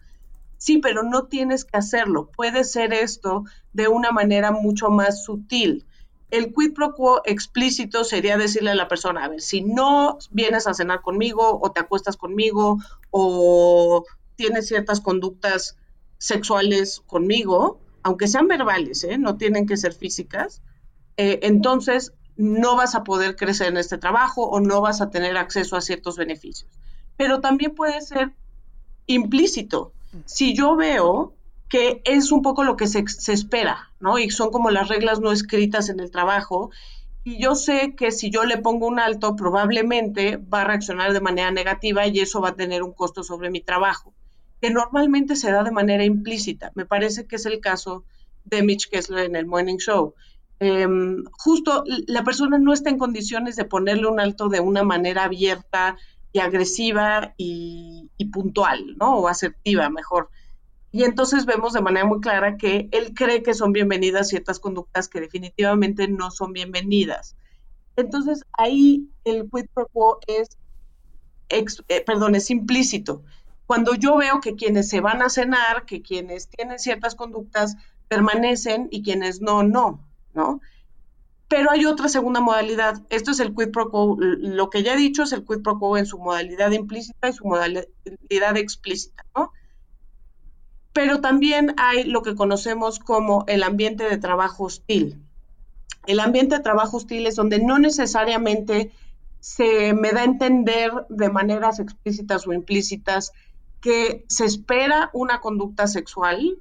Sí, 0.59 0.79
pero 0.79 1.05
no 1.05 1.27
tienes 1.27 1.65
que 1.65 1.79
hacerlo. 1.79 2.31
Puede 2.37 2.65
ser 2.65 2.93
esto 2.93 3.45
de 3.73 3.89
una 3.89 4.11
manera 4.11 4.51
mucho 4.51 4.91
más 4.91 5.25
sutil. 5.25 5.87
El 6.31 6.53
quid 6.53 6.75
pro 6.75 6.95
quo 6.95 7.23
explícito 7.25 8.05
sería 8.05 8.37
decirle 8.37 8.73
a 8.73 8.75
la 8.75 8.89
persona, 8.89 9.25
a 9.25 9.29
ver, 9.29 9.41
si 9.41 9.63
no 9.63 10.19
vienes 10.31 10.67
a 10.67 10.75
cenar 10.75 11.01
conmigo 11.01 11.59
o 11.63 11.71
te 11.71 11.81
acuestas 11.81 12.17
conmigo 12.17 12.79
o 13.11 14.05
tienes 14.37 14.67
ciertas 14.67 15.01
conductas 15.01 15.77
sexuales 16.19 17.03
conmigo, 17.07 17.81
aunque 18.03 18.27
sean 18.27 18.49
verbales, 18.49 19.05
¿eh? 19.05 19.17
no 19.17 19.37
tienen 19.37 19.67
que 19.67 19.77
ser 19.77 19.95
físicas, 19.95 20.61
eh, 21.17 21.39
entonces 21.43 22.13
no 22.37 22.77
vas 22.77 22.95
a 22.95 23.05
poder 23.05 23.37
crecer 23.37 23.69
en 23.69 23.77
este 23.77 23.99
trabajo 23.99 24.45
o 24.45 24.61
no 24.61 24.81
vas 24.81 25.01
a 25.01 25.11
tener 25.11 25.37
acceso 25.37 25.77
a 25.77 25.81
ciertos 25.81 26.17
beneficios. 26.17 26.71
Pero 27.17 27.41
también 27.41 27.75
puede 27.75 28.01
ser 28.01 28.33
implícito 29.07 29.93
si 30.27 30.55
yo 30.55 30.77
veo 30.77 31.35
que 31.69 32.01
es 32.05 32.33
un 32.33 32.43
poco 32.43 32.65
lo 32.65 32.77
que 32.77 32.87
se, 32.87 33.05
espera, 33.33 33.91
¿no? 34.01 34.19
Y 34.19 34.31
son 34.31 34.51
como 34.51 34.71
las 34.71 34.89
reglas 34.89 35.21
no 35.21 35.33
escritas 35.33 35.89
en 35.89 36.01
el 36.01 36.11
trabajo. 36.11 36.71
Y 37.25 37.43
yo 37.43 37.55
sé 37.55 37.95
que 37.95 38.11
si 38.11 38.31
yo 38.31 38.45
le 38.45 38.59
pongo 38.59 38.87
un 38.87 38.99
alto, 38.99 39.37
probablemente 39.37 40.39
va 40.39 40.63
a 40.63 40.65
reaccionar 40.65 41.13
de 41.13 41.21
manera 41.21 41.51
negativa 41.51 42.07
y 42.07 42.21
eso 42.21 42.41
va 42.41 42.51
a 42.51 42.57
tener 42.57 42.83
un 42.83 42.93
costo 42.93 43.23
sobre 43.23 43.51
mi 43.51 43.61
trabajo, 43.61 44.15
que 44.63 44.71
normalmente 44.71 45.37
se 45.37 45.53
da 45.53 45.63
de 45.63 45.71
manera 45.71 46.05
implícita. 46.05 46.73
Me 46.75 46.87
parece 46.87 47.27
que 47.27 47.37
es 47.37 47.45
el 47.45 47.61
caso 47.61 48.05
de 48.45 48.63
Mitch 48.63 48.89
Kessler 48.89 49.27
en 49.27 49.37
el 49.37 49.47
Morning 49.47 49.77
Show. 49.77 50.15
Em, 50.61 51.23
justo 51.33 51.85
la 52.07 52.25
persona 52.25 52.59
no 52.59 52.73
está 52.73 52.91
en 52.91 52.99
condiciones 52.99 53.57
de 53.57 53.65
ponerle 53.65 54.09
un 54.09 54.19
alto 54.21 54.49
de 54.49 54.61
una 54.61 54.83
manera 54.83 55.25
abierta 55.25 55.97
y 56.33 56.41
agresiva 56.41 57.35
y, 57.37 58.11
puntual, 58.33 58.97
¿no? 58.99 59.17
O 59.17 59.29
asertiva, 59.29 59.89
mejor. 59.89 60.29
Y 60.93 61.05
entonces 61.05 61.47
vemos 61.47 61.73
de 61.73 61.81
manera 61.81 62.07
muy 62.07 62.21
clara 62.21 62.57
que 62.57 62.89
él 62.93 63.15
cree 63.15 63.43
que 63.43 63.55
son 63.55 63.73
bienvenidas 63.73 64.29
ciertas 64.29 64.59
conductas 64.59 65.09
que 65.09 65.21
definitivamente 65.21 66.09
no 66.09 66.31
son 66.31 66.53
bienvenidas. 66.53 67.37
Entonces 67.97 68.45
ahí 68.53 69.09
el 69.25 69.49
quid 69.51 69.67
pro 69.75 69.89
quo 69.93 70.19
es, 70.27 70.49
eh, 71.49 72.05
perdón, 72.07 72.35
es 72.35 72.51
implícito. 72.51 73.23
Cuando 73.67 73.95
yo 73.95 74.17
veo 74.17 74.41
que 74.41 74.55
quienes 74.55 74.89
se 74.89 75.01
van 75.01 75.21
a 75.21 75.29
cenar, 75.29 75.85
que 75.85 76.01
quienes 76.01 76.49
tienen 76.49 76.79
ciertas 76.79 77.15
conductas 77.15 77.77
permanecen 78.09 78.89
y 78.91 79.03
quienes 79.03 79.41
no, 79.43 79.63
no, 79.63 80.01
¿no? 80.33 80.61
Pero 81.49 81.71
hay 81.71 81.87
otra 81.87 82.09
segunda 82.09 82.41
modalidad. 82.41 83.03
Esto 83.09 83.31
es 83.31 83.41
el 83.41 83.55
quid 83.55 83.71
pro 83.71 83.91
quo. 83.91 84.17
Lo 84.19 84.69
que 84.69 84.83
ya 84.83 84.95
he 84.95 84.99
dicho 84.99 85.23
es 85.23 85.33
el 85.33 85.45
quid 85.45 85.63
pro 85.63 85.79
quo 85.79 85.97
en 85.97 86.07
su 86.07 86.19
modalidad 86.19 86.71
implícita 86.73 87.29
y 87.29 87.33
su 87.33 87.47
modalidad 87.47 88.57
explícita, 88.57 89.25
¿no? 89.35 89.53
Pero 90.93 91.21
también 91.21 91.75
hay 91.79 92.05
lo 92.05 92.23
que 92.23 92.35
conocemos 92.35 92.99
como 92.99 93.45
el 93.47 93.63
ambiente 93.63 94.05
de 94.05 94.19
trabajo 94.19 94.65
hostil. 94.65 95.23
El 96.07 96.21
ambiente 96.21 96.57
de 96.57 96.63
trabajo 96.63 96.99
hostil 96.99 97.27
es 97.27 97.37
donde 97.37 97.61
no 97.61 97.79
necesariamente 97.79 98.93
se 99.41 99.95
me 99.95 100.13
da 100.13 100.23
a 100.23 100.25
entender 100.25 100.91
de 101.09 101.31
maneras 101.31 101.79
explícitas 101.79 102.47
o 102.47 102.53
implícitas 102.53 103.33
que 103.81 104.25
se 104.29 104.45
espera 104.45 105.11
una 105.13 105.41
conducta 105.41 105.87
sexual 105.87 106.59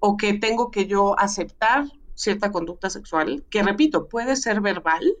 o 0.00 0.16
que 0.16 0.34
tengo 0.34 0.70
que 0.70 0.86
yo 0.86 1.18
aceptar 1.18 1.84
cierta 2.14 2.52
conducta 2.52 2.90
sexual, 2.90 3.44
que 3.50 3.62
repito, 3.62 4.08
puede 4.08 4.36
ser 4.36 4.60
verbal, 4.60 5.16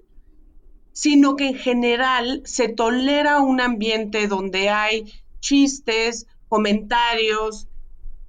sino 0.92 1.36
que 1.36 1.48
en 1.48 1.54
general 1.54 2.42
se 2.44 2.68
tolera 2.68 3.40
un 3.40 3.60
ambiente 3.60 4.28
donde 4.28 4.68
hay 4.68 5.12
chistes, 5.40 6.26
comentarios 6.48 7.66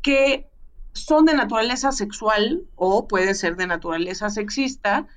que 0.02 0.50
son 0.94 1.26
de 1.26 1.34
naturaleza 1.34 1.92
sexual 1.92 2.64
o 2.76 3.08
pueden 3.08 3.36
ser 3.36 3.56
de 3.56 3.68
naturaleza 3.68 4.30
sexista, 4.30 5.08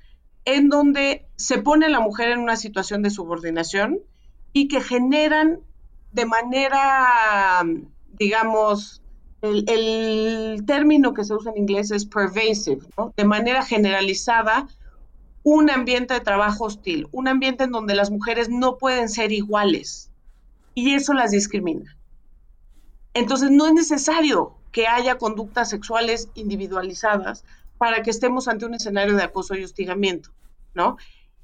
en 0.45 0.69
donde 0.69 1.27
se 1.35 1.59
pone 1.59 1.85
a 1.85 1.89
la 1.89 1.99
mujer 1.99 2.29
en 2.29 2.39
una 2.39 2.55
situación 2.55 3.03
de 3.03 3.09
subordinación 3.09 3.99
y 4.53 4.67
que 4.67 4.81
generan 4.81 5.59
de 6.13 6.25
manera, 6.25 7.63
digamos, 8.13 9.01
el, 9.41 10.63
término 10.65 11.13
que 11.13 11.23
se 11.23 11.33
usa 11.33 11.51
en 11.51 11.59
inglés 11.63 11.91
es 11.91 12.05
pervasive, 12.05 12.81
de 13.15 13.25
manera 13.25 13.63
generalizada, 13.63 14.67
un 15.43 15.69
ambiente 15.69 16.13
de 16.13 16.19
trabajo 16.19 16.65
hostil, 16.65 17.07
un 17.11 17.27
ambiente 17.27 17.63
en 17.63 17.71
donde 17.71 17.95
las 17.95 18.11
mujeres 18.11 18.49
no 18.49 18.77
pueden 18.77 19.07
ser 19.09 19.31
iguales 19.31 20.11
y 20.73 20.93
eso 20.93 21.13
las 21.13 21.31
discrimina. 21.31 21.95
Entonces 23.13 23.49
no 23.49 23.65
es 23.67 23.73
necesario 23.73 24.55
que 24.71 24.87
haya 24.87 25.17
conductas 25.17 25.69
sexuales 25.69 26.29
individualizadas 26.35 27.45
para 27.77 28.03
que 28.03 28.09
estemos 28.09 28.47
ante 28.47 28.65
un 28.65 28.73
escenario 28.73 29.15
de 29.15 29.23
acoso 29.23 29.55
y 29.55 29.63
hostigamiento, 29.63 30.31
¿no? 30.73 30.97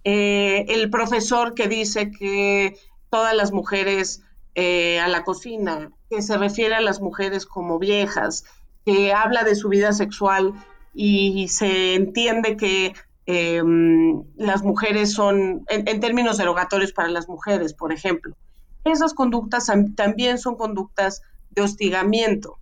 Eh, 0.04 0.66
el 0.68 0.90
profesor 0.90 1.54
que 1.54 1.68
dice 1.68 2.12
que 2.12 2.78
todas 3.10 3.36
las 3.36 3.54
mujeres 3.54 4.22
eh, 4.56 5.00
a 5.00 5.08
la 5.08 5.24
cocina, 5.24 5.92
que 6.10 6.22
se 6.22 6.38
refiere 6.38 6.76
a 6.76 6.82
las 6.82 7.02
mujeres 7.02 7.46
como 7.46 7.80
viejas, 7.80 8.46
que 8.86 9.12
habla 9.14 9.44
de 9.44 9.56
su 9.56 9.70
vida 9.70 9.94
sexual 9.94 10.54
y 10.94 11.48
se 11.48 11.96
entiende 11.96 12.56
que 12.56 12.94
em, 13.26 14.24
las 14.36 14.62
mujeres 14.62 15.14
son, 15.14 15.66
en, 15.70 16.00
términos 16.00 16.38
derogatorios 16.38 16.92
para 16.92 17.08
las 17.08 17.28
mujeres, 17.28 17.74
por 17.74 17.92
ejemplo. 17.92 18.36
Esas 18.84 19.14
conductas 19.14 19.72
también 19.96 20.38
son 20.38 20.56
conductas 20.56 21.24
de 21.50 21.62
hostigamiento, 21.62 22.60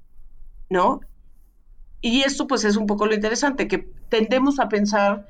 ¿no? 0.69 1.01
Y 1.99 2.21
esto 2.21 2.47
pues 2.47 2.63
es 2.63 2.77
un 2.77 2.87
poco 2.87 3.05
lo 3.05 3.15
interesante, 3.15 3.67
que 3.67 3.79
tendemos 4.09 4.59
a 4.59 4.69
pensar, 4.69 5.27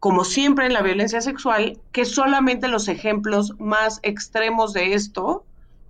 como 0.00 0.24
siempre 0.24 0.66
en 0.66 0.72
la 0.72 0.82
violencia 0.82 1.20
sexual, 1.20 1.80
que 1.92 2.04
solamente 2.04 2.66
los 2.68 2.88
ejemplos 2.88 3.54
más 3.58 4.00
extremos 4.02 4.72
de 4.72 4.94
esto 4.94 5.44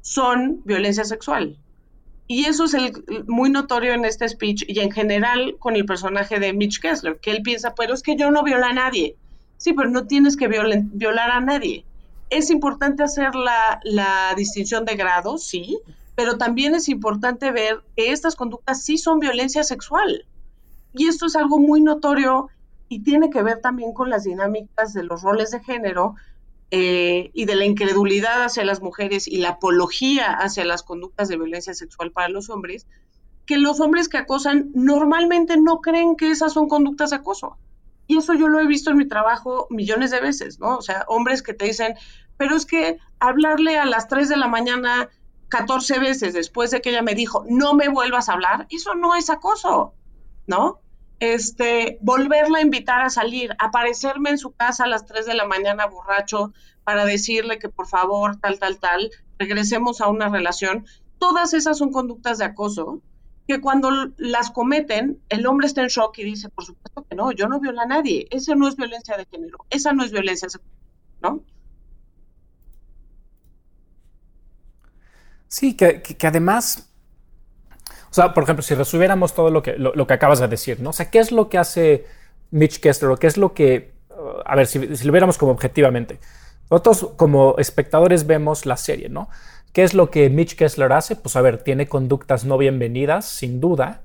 son 0.06 0.62
violencia 0.64 1.04
sexual. 1.04 1.56
Y 2.28 2.44
eso 2.44 2.66
es 2.66 2.76
muy 3.26 3.50
notorio 3.50 3.92
en 3.92 4.04
este 4.04 4.28
speech 4.28 4.62
y 4.68 4.78
en 4.78 4.92
general 4.92 5.56
con 5.58 5.74
el 5.74 5.84
personaje 5.84 6.38
de 6.38 6.52
Mitch 6.52 6.80
Kessler, 6.80 7.18
que 7.18 7.32
él 7.32 7.42
piensa, 7.42 7.74
pero 7.74 7.92
es 7.92 8.04
que 8.04 8.14
yo 8.14 8.30
no 8.30 8.44
viola 8.44 8.68
a 8.68 8.72
nadie. 8.72 9.16
Sí, 9.56 9.72
pero 9.72 9.90
no 9.90 10.06
tienes 10.06 10.36
que 10.36 10.46
violar 10.46 11.30
a 11.32 11.40
nadie. 11.40 11.84
Es 12.30 12.50
importante 12.50 13.02
hacer 13.02 13.34
la, 13.34 13.80
la 13.82 14.32
distinción 14.36 14.84
de 14.84 14.94
grado, 14.94 15.38
sí, 15.38 15.80
pero 16.14 16.38
también 16.38 16.76
es 16.76 16.88
importante 16.88 17.50
ver 17.50 17.80
que 17.96 18.12
estas 18.12 18.36
conductas 18.36 18.84
sí 18.84 18.98
son 18.98 19.18
violencia 19.18 19.64
sexual. 19.64 20.24
Y 20.92 21.08
esto 21.08 21.26
es 21.26 21.34
algo 21.34 21.58
muy 21.58 21.80
notorio 21.80 22.48
y 22.88 23.00
tiene 23.00 23.28
que 23.28 23.42
ver 23.42 23.60
también 23.60 23.92
con 23.92 24.08
las 24.08 24.22
dinámicas 24.22 24.92
de 24.92 25.02
los 25.02 25.22
roles 25.22 25.50
de 25.50 25.64
género 25.64 26.14
eh, 26.70 27.30
y 27.32 27.44
de 27.44 27.54
la 27.54 27.64
incredulidad 27.64 28.42
hacia 28.42 28.64
las 28.64 28.82
mujeres 28.82 29.28
y 29.28 29.38
la 29.38 29.50
apología 29.50 30.32
hacia 30.32 30.64
las 30.64 30.82
conductas 30.82 31.28
de 31.28 31.36
violencia 31.36 31.74
sexual 31.74 32.10
para 32.10 32.28
los 32.28 32.50
hombres, 32.50 32.86
que 33.46 33.56
los 33.56 33.80
hombres 33.80 34.08
que 34.08 34.18
acosan 34.18 34.70
normalmente 34.74 35.56
no 35.56 35.80
creen 35.80 36.16
que 36.16 36.30
esas 36.30 36.52
son 36.52 36.68
conductas 36.68 37.10
de 37.10 37.16
acoso. 37.16 37.56
Y 38.08 38.18
eso 38.18 38.34
yo 38.34 38.48
lo 38.48 38.60
he 38.60 38.66
visto 38.66 38.90
en 38.90 38.96
mi 38.96 39.06
trabajo 39.06 39.66
millones 39.70 40.10
de 40.10 40.20
veces, 40.20 40.58
¿no? 40.58 40.76
O 40.76 40.82
sea, 40.82 41.04
hombres 41.08 41.42
que 41.42 41.54
te 41.54 41.66
dicen, 41.66 41.94
pero 42.36 42.56
es 42.56 42.66
que 42.66 42.98
hablarle 43.18 43.78
a 43.78 43.86
las 43.86 44.08
3 44.08 44.28
de 44.28 44.36
la 44.36 44.48
mañana 44.48 45.08
14 45.48 45.98
veces 45.98 46.34
después 46.34 46.70
de 46.70 46.80
que 46.80 46.90
ella 46.90 47.02
me 47.02 47.14
dijo, 47.14 47.44
no 47.48 47.74
me 47.74 47.88
vuelvas 47.88 48.28
a 48.28 48.32
hablar, 48.32 48.66
eso 48.70 48.94
no 48.94 49.14
es 49.14 49.30
acoso, 49.30 49.94
¿no? 50.46 50.80
Este, 51.18 51.98
volverla 52.02 52.58
a 52.58 52.62
invitar 52.62 53.00
a 53.02 53.10
salir, 53.10 53.54
aparecerme 53.58 54.30
en 54.30 54.38
su 54.38 54.52
casa 54.52 54.84
a 54.84 54.88
las 54.88 55.06
3 55.06 55.26
de 55.26 55.34
la 55.34 55.46
mañana 55.46 55.86
borracho 55.86 56.52
para 56.84 57.04
decirle 57.04 57.58
que 57.58 57.68
por 57.68 57.86
favor, 57.86 58.36
tal, 58.36 58.58
tal, 58.58 58.78
tal, 58.78 59.10
regresemos 59.38 60.00
a 60.00 60.08
una 60.08 60.28
relación. 60.28 60.86
Todas 61.18 61.54
esas 61.54 61.78
son 61.78 61.90
conductas 61.90 62.38
de 62.38 62.44
acoso 62.44 63.02
que 63.46 63.60
cuando 63.60 63.90
las 64.16 64.50
cometen, 64.50 65.22
el 65.28 65.46
hombre 65.46 65.66
está 65.66 65.82
en 65.82 65.88
shock 65.88 66.18
y 66.18 66.24
dice, 66.24 66.48
por 66.48 66.64
supuesto 66.64 67.06
que 67.08 67.14
no, 67.14 67.30
yo 67.32 67.48
no 67.48 67.60
viola 67.60 67.82
a 67.82 67.86
nadie, 67.86 68.26
esa 68.30 68.54
no 68.54 68.66
es 68.66 68.76
violencia 68.76 69.16
de 69.16 69.26
género, 69.26 69.58
esa 69.70 69.92
no 69.92 70.04
es 70.04 70.10
violencia 70.10 70.48
¿no? 71.22 71.42
Sí, 75.48 75.74
que, 75.74 76.02
además, 76.26 76.90
o 76.95 76.95
sea, 78.16 78.34
por 78.34 78.44
ejemplo, 78.44 78.62
si 78.62 78.74
resumiéramos 78.74 79.34
todo 79.34 79.50
lo 79.50 79.62
que, 79.62 79.76
lo, 79.76 80.06
que 80.06 80.14
acabas 80.14 80.40
de 80.40 80.48
decir, 80.48 80.80
¿no? 80.80 80.90
O 80.90 80.92
sea, 80.92 81.10
¿qué 81.10 81.18
es 81.18 81.32
lo 81.32 81.48
que 81.48 81.58
hace 81.58 82.06
Mitch 82.50 82.80
Kessler 82.80 83.10
o 83.10 83.16
qué 83.16 83.26
es 83.26 83.36
lo 83.36 83.54
que, 83.54 83.92
uh, 84.10 84.40
a 84.44 84.56
ver, 84.56 84.66
si, 84.66 84.78
lo 84.78 85.12
viéramos 85.12 85.38
como 85.38 85.52
objetivamente, 85.52 86.18
nosotros 86.70 87.12
como 87.16 87.56
espectadores 87.58 88.26
vemos 88.26 88.66
la 88.66 88.76
serie, 88.76 89.08
¿no? 89.08 89.28
¿Qué 89.72 89.84
es 89.84 89.94
lo 89.94 90.10
que 90.10 90.30
Mitch 90.30 90.56
Kessler 90.56 90.92
hace? 90.92 91.16
Pues 91.16 91.36
a 91.36 91.42
ver, 91.42 91.62
tiene 91.62 91.86
conductas 91.86 92.44
no 92.44 92.58
bienvenidas, 92.58 93.26
sin 93.26 93.60
duda, 93.60 94.02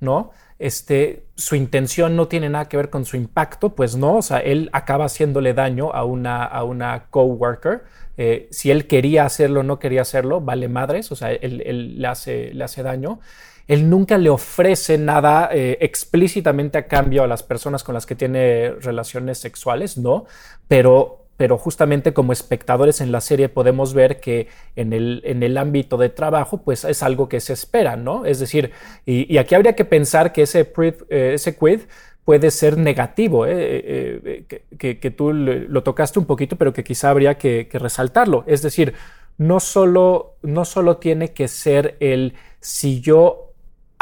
¿no? 0.00 0.32
Este, 0.58 1.26
su 1.34 1.56
intención 1.56 2.16
no 2.16 2.28
tiene 2.28 2.48
nada 2.48 2.68
que 2.68 2.76
ver 2.76 2.90
con 2.90 3.04
su 3.04 3.16
impacto, 3.16 3.70
pues 3.70 3.96
no, 3.96 4.16
o 4.16 4.22
sea, 4.22 4.38
él 4.38 4.68
acaba 4.72 5.06
haciéndole 5.06 5.54
daño 5.54 5.92
a 5.92 6.04
una, 6.04 6.44
a 6.44 6.64
una 6.64 7.06
coworker, 7.10 7.82
eh, 8.16 8.48
si 8.50 8.70
él 8.70 8.86
quería 8.86 9.24
hacerlo 9.24 9.60
o 9.60 9.62
no 9.62 9.78
quería 9.78 10.02
hacerlo, 10.02 10.40
vale 10.40 10.68
madres, 10.68 11.10
o 11.12 11.16
sea, 11.16 11.32
él, 11.32 11.96
le, 12.00 12.06
hace, 12.06 12.52
le, 12.52 12.64
hace, 12.64 12.82
daño. 12.82 13.20
Él 13.68 13.88
nunca 13.88 14.18
le 14.18 14.30
ofrece 14.30 14.98
nada 14.98 15.48
eh, 15.52 15.78
explícitamente 15.80 16.78
a 16.78 16.86
cambio 16.86 17.22
a 17.22 17.26
las 17.26 17.42
personas 17.42 17.84
con 17.84 17.94
las 17.94 18.06
que 18.06 18.14
tiene 18.14 18.72
relaciones 18.80 19.38
sexuales, 19.38 19.98
¿no? 19.98 20.26
Pero 20.68 21.22
pero 21.42 21.58
justamente 21.58 22.12
como 22.12 22.32
espectadores 22.32 23.00
en 23.00 23.10
la 23.10 23.20
serie 23.20 23.48
podemos 23.48 23.94
ver 23.94 24.20
que 24.20 24.46
en 24.76 24.92
el, 24.92 25.22
en 25.24 25.42
el 25.42 25.58
ámbito 25.58 25.96
de 25.96 26.08
trabajo 26.08 26.62
pues 26.62 26.84
es 26.84 27.02
algo 27.02 27.28
que 27.28 27.40
se 27.40 27.52
espera, 27.52 27.96
¿no? 27.96 28.26
Es 28.26 28.38
decir, 28.38 28.70
y, 29.06 29.36
aquí 29.38 29.56
habría 29.56 29.74
que 29.74 29.84
pensar 29.84 30.32
que 30.32 30.42
ese, 30.42 30.72
eh, 31.08 31.56
quid 31.58 31.80
puede 32.24 32.50
ser 32.52 32.78
negativo, 32.78 33.44
¿eh? 33.46 34.44
Que, 34.78 35.10
tú 35.10 35.32
lo 35.32 35.82
tocaste 35.82 36.18
un 36.20 36.26
poquito, 36.26 36.56
pero 36.56 36.72
que 36.72 36.84
quizá 36.84 37.10
habría 37.10 37.36
que, 37.36 37.68
resaltarlo. 37.72 38.44
Es 38.46 38.62
decir, 38.62 38.94
no 39.38 39.58
solo, 39.58 40.36
no 40.42 40.64
solo 40.64 40.98
tiene 40.98 41.32
que 41.32 41.48
ser 41.48 41.96
el 41.98 42.34
si 42.60 43.00
yo 43.00 43.51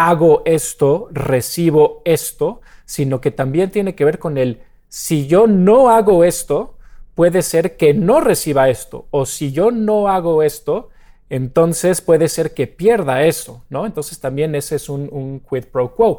hago 0.09 0.43
esto, 0.45 1.09
recibo 1.13 2.03
esto, 2.05 2.61
sino 2.85 3.21
que 3.21 3.31
también 3.31 3.71
tiene 3.71 3.95
que 3.95 4.05
ver 4.05 4.19
con 4.19 4.39
el 4.39 4.61
si 4.89 5.27
yo 5.27 5.47
no 5.47 5.91
hago 5.91 6.25
esto, 6.25 6.77
puede 7.15 7.43
ser 7.43 7.77
que 7.77 7.95
no 7.95 8.21
reciba 8.21 8.69
esto, 8.71 9.07
o 9.11 9.27
si 9.27 9.53
yo 9.53 9.71
no 9.71 10.09
hago 10.09 10.43
esto, 10.43 10.89
entonces 11.29 12.01
puede 12.01 12.29
ser 12.29 12.55
que 12.55 12.67
pierda 12.67 13.23
eso, 13.23 13.65
¿no? 13.69 13.87
Entonces 13.87 14.19
también 14.19 14.55
ese 14.55 14.77
es 14.77 14.89
un, 14.89 15.41
quid 15.49 15.67
pro 15.67 15.95
quo. 15.95 16.19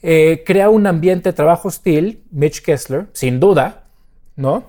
Eh, 0.00 0.44
crea 0.46 0.70
un 0.70 0.86
ambiente 0.86 1.30
de 1.30 1.32
trabajo 1.32 1.68
hostil, 1.68 2.22
Mitch 2.30 2.62
Kessler, 2.62 3.08
sin 3.12 3.40
duda, 3.40 3.86
¿no? 4.36 4.64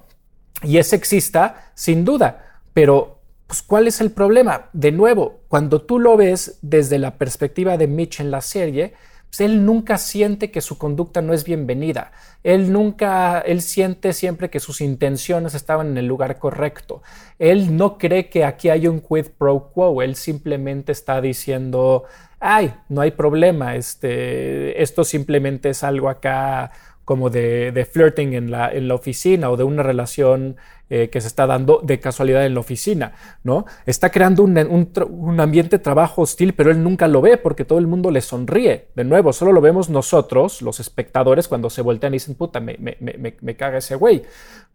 Y 0.63 0.77
es 0.77 0.87
sexista, 0.87 1.71
sin 1.75 2.03
duda, 2.03 2.61
pero 2.73 3.18
pues, 3.49 3.63
¿cuál 3.63 3.87
es 3.87 3.99
el 3.99 4.11
problema? 4.11 4.69
De 4.73 4.91
nuevo, 4.91 5.39
cuando 5.47 5.81
tú 5.81 5.97
lo 5.97 6.15
ves 6.15 6.59
desde 6.61 6.99
la 6.99 7.17
perspectiva 7.17 7.77
de 7.77 7.87
Mitch 7.87 8.19
en 8.19 8.29
la 8.29 8.41
serie, 8.41 8.93
pues, 9.27 9.41
él 9.41 9.65
nunca 9.65 9.97
siente 9.97 10.51
que 10.51 10.61
su 10.61 10.77
conducta 10.77 11.23
no 11.23 11.33
es 11.33 11.45
bienvenida. 11.45 12.11
Él 12.43 12.71
nunca, 12.71 13.39
él 13.39 13.63
siente 13.63 14.13
siempre 14.13 14.51
que 14.51 14.59
sus 14.59 14.81
intenciones 14.81 15.55
estaban 15.55 15.87
en 15.87 15.97
el 15.97 16.05
lugar 16.05 16.37
correcto. 16.37 17.01
Él 17.39 17.75
no 17.75 17.97
cree 17.97 18.29
que 18.29 18.45
aquí 18.45 18.69
hay 18.69 18.87
un 18.87 19.01
quid 19.01 19.29
pro 19.35 19.71
quo. 19.73 20.03
Él 20.03 20.15
simplemente 20.15 20.91
está 20.91 21.19
diciendo, 21.19 22.03
ay, 22.39 22.75
no 22.87 23.01
hay 23.01 23.09
problema, 23.09 23.75
este, 23.75 24.79
esto 24.79 25.03
simplemente 25.03 25.69
es 25.69 25.83
algo 25.83 26.07
acá 26.07 26.71
como 27.09 27.31
de, 27.31 27.87
flirting 27.91 28.35
en 28.35 28.51
la, 28.51 28.71
en 28.71 28.87
la, 28.87 28.93
oficina 28.93 29.49
o 29.49 29.57
de 29.57 29.63
una 29.63 29.81
relación 29.81 30.57
eh, 30.91 31.09
que 31.09 31.19
se 31.21 31.27
está 31.27 31.47
dando 31.47 31.81
de 31.83 31.99
casualidad 31.99 32.45
en 32.45 32.53
la 32.53 32.59
oficina, 32.59 33.13
¿no? 33.43 33.65
Está 33.87 34.11
creando 34.11 34.43
un, 34.43 35.39
ambiente 35.39 35.79
de 35.79 35.83
trabajo 35.83 36.21
hostil, 36.21 36.53
pero 36.53 36.69
él 36.69 36.83
nunca 36.83 37.07
lo 37.07 37.19
ve 37.21 37.37
porque 37.37 37.65
todo 37.65 37.79
el 37.79 37.87
mundo 37.87 38.11
le 38.11 38.21
sonríe. 38.21 38.89
De 38.93 39.03
nuevo, 39.05 39.33
solo 39.33 39.51
lo 39.53 39.59
vemos 39.59 39.89
nosotros, 39.89 40.61
los 40.61 40.79
espectadores, 40.79 41.47
cuando 41.47 41.71
se 41.71 41.81
voltean 41.81 42.13
y 42.13 42.17
dicen, 42.17 42.35
puta, 42.35 42.59
me, 42.59 42.77
me, 42.77 43.55
caga 43.55 43.79
ese 43.79 43.95
güey, 43.95 44.21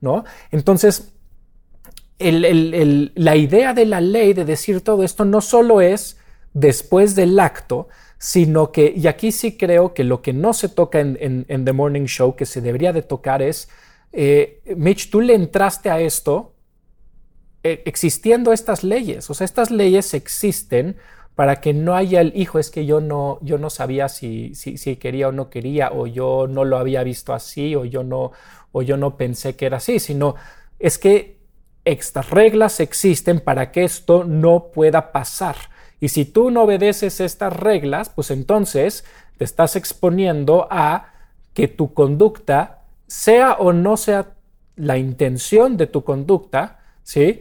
¿no? 0.00 0.24
Entonces, 0.50 1.14
la 2.18 3.36
idea 3.36 3.74
de 3.74 3.86
la 3.86 4.00
ley 4.00 4.32
de 4.32 4.44
decir 4.44 4.80
todo 4.80 5.04
esto 5.04 5.24
no 5.24 5.40
solo 5.40 5.80
es 5.80 6.18
después 6.52 7.14
del 7.14 7.38
acto, 7.38 7.86
sino 8.24 8.72
que, 8.72 8.94
y 8.96 9.06
aquí 9.06 9.32
sí 9.32 9.58
creo 9.58 9.92
que 9.92 10.02
lo 10.02 10.22
que 10.22 10.32
no 10.32 10.54
se 10.54 10.70
toca 10.70 10.98
en, 10.98 11.44
The 11.46 11.72
Morning 11.74 12.06
Show, 12.06 12.36
que 12.36 12.46
se 12.46 12.62
debería 12.62 12.94
de 12.94 13.02
tocar 13.02 13.42
es, 13.42 13.68
eh, 14.12 14.62
Mitch, 14.76 15.10
tú 15.10 15.20
le 15.20 15.34
entraste 15.34 15.90
a 15.90 16.00
esto 16.00 16.54
eh, 17.62 17.82
existiendo 17.84 18.54
estas 18.54 18.82
leyes, 18.82 19.28
o 19.28 19.34
sea, 19.34 19.44
estas 19.44 19.70
leyes 19.70 20.14
existen 20.14 20.96
para 21.34 21.60
que 21.60 21.74
no 21.74 21.94
haya 21.94 22.22
el 22.22 22.32
hijo, 22.34 22.58
es 22.58 22.70
que 22.70 22.86
yo 22.86 23.02
no, 23.02 23.40
yo 23.42 23.58
no 23.58 23.68
sabía 23.68 24.08
si, 24.08 24.54
si, 24.54 24.78
si, 24.78 24.96
quería 24.96 25.28
o 25.28 25.32
no 25.32 25.50
quería, 25.50 25.92
o 25.92 26.06
yo 26.06 26.46
no 26.48 26.64
lo 26.64 26.78
había 26.78 27.02
visto 27.02 27.34
así, 27.34 27.76
o 27.76 27.84
yo 27.84 28.04
no, 28.04 28.32
o 28.72 28.80
yo 28.80 28.96
no 28.96 29.18
pensé 29.18 29.54
que 29.54 29.66
era 29.66 29.76
así, 29.76 29.98
sino 29.98 30.34
es 30.78 30.96
que 30.96 31.40
estas 31.84 32.30
reglas 32.30 32.80
existen 32.80 33.40
para 33.40 33.70
que 33.70 33.84
esto 33.84 34.24
no 34.24 34.70
pueda 34.72 35.12
pasar. 35.12 35.73
Y 36.04 36.10
si 36.10 36.26
tú 36.26 36.50
no 36.50 36.64
obedeces 36.64 37.18
estas 37.18 37.50
reglas, 37.56 38.10
pues 38.10 38.30
entonces 38.30 39.06
te 39.38 39.44
estás 39.44 39.74
exponiendo 39.74 40.68
a 40.70 41.14
que 41.54 41.66
tu 41.66 41.94
conducta, 41.94 42.82
sea 43.06 43.54
o 43.54 43.72
no 43.72 43.96
sea 43.96 44.34
la 44.76 44.98
intención 44.98 45.78
de 45.78 45.86
tu 45.86 46.04
conducta, 46.04 46.80
¿sí? 47.04 47.40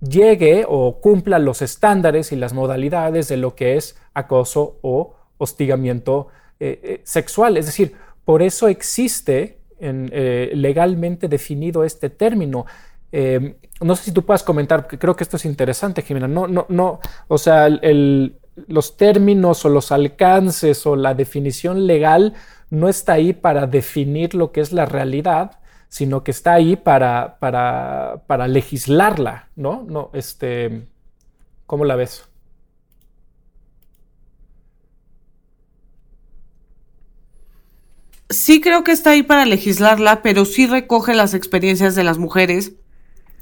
llegue 0.00 0.64
o 0.68 1.00
cumpla 1.00 1.40
los 1.40 1.60
estándares 1.60 2.30
y 2.30 2.36
las 2.36 2.52
modalidades 2.52 3.26
de 3.26 3.36
lo 3.36 3.56
que 3.56 3.76
es 3.76 3.96
acoso 4.14 4.78
o 4.82 5.16
hostigamiento 5.36 6.28
eh, 6.60 6.78
eh, 6.84 7.00
sexual. 7.02 7.56
Es 7.56 7.66
decir, 7.66 7.96
por 8.24 8.42
eso 8.42 8.68
existe 8.68 9.58
eh, 9.80 10.52
legalmente 10.54 11.26
definido 11.26 11.82
este 11.82 12.10
término. 12.10 12.66
No 13.12 13.96
sé 13.96 14.04
si 14.04 14.12
tú 14.12 14.24
puedas 14.24 14.42
comentar, 14.42 14.82
porque 14.82 14.98
creo 14.98 15.16
que 15.16 15.24
esto 15.24 15.36
es 15.36 15.44
interesante, 15.44 16.02
Jimena. 16.02 16.28
No, 16.28 16.46
no, 16.46 16.66
no, 16.68 17.00
o 17.28 17.38
sea, 17.38 17.68
los 18.66 18.96
términos 18.96 19.64
o 19.64 19.68
los 19.68 19.92
alcances 19.92 20.86
o 20.86 20.96
la 20.96 21.14
definición 21.14 21.86
legal 21.86 22.34
no 22.70 22.88
está 22.88 23.14
ahí 23.14 23.32
para 23.32 23.66
definir 23.66 24.34
lo 24.34 24.52
que 24.52 24.60
es 24.60 24.72
la 24.72 24.86
realidad, 24.86 25.60
sino 25.88 26.22
que 26.22 26.30
está 26.30 26.54
ahí 26.54 26.76
para, 26.76 27.38
para, 27.40 28.22
para 28.26 28.46
legislarla, 28.46 29.48
¿no? 29.56 29.84
No, 29.88 30.10
este, 30.14 30.86
¿cómo 31.66 31.84
la 31.84 31.96
ves? 31.96 32.26
Sí 38.28 38.60
creo 38.60 38.84
que 38.84 38.92
está 38.92 39.10
ahí 39.10 39.24
para 39.24 39.44
legislarla, 39.44 40.22
pero 40.22 40.44
sí 40.44 40.66
recoge 40.68 41.14
las 41.14 41.34
experiencias 41.34 41.96
de 41.96 42.04
las 42.04 42.18
mujeres 42.18 42.74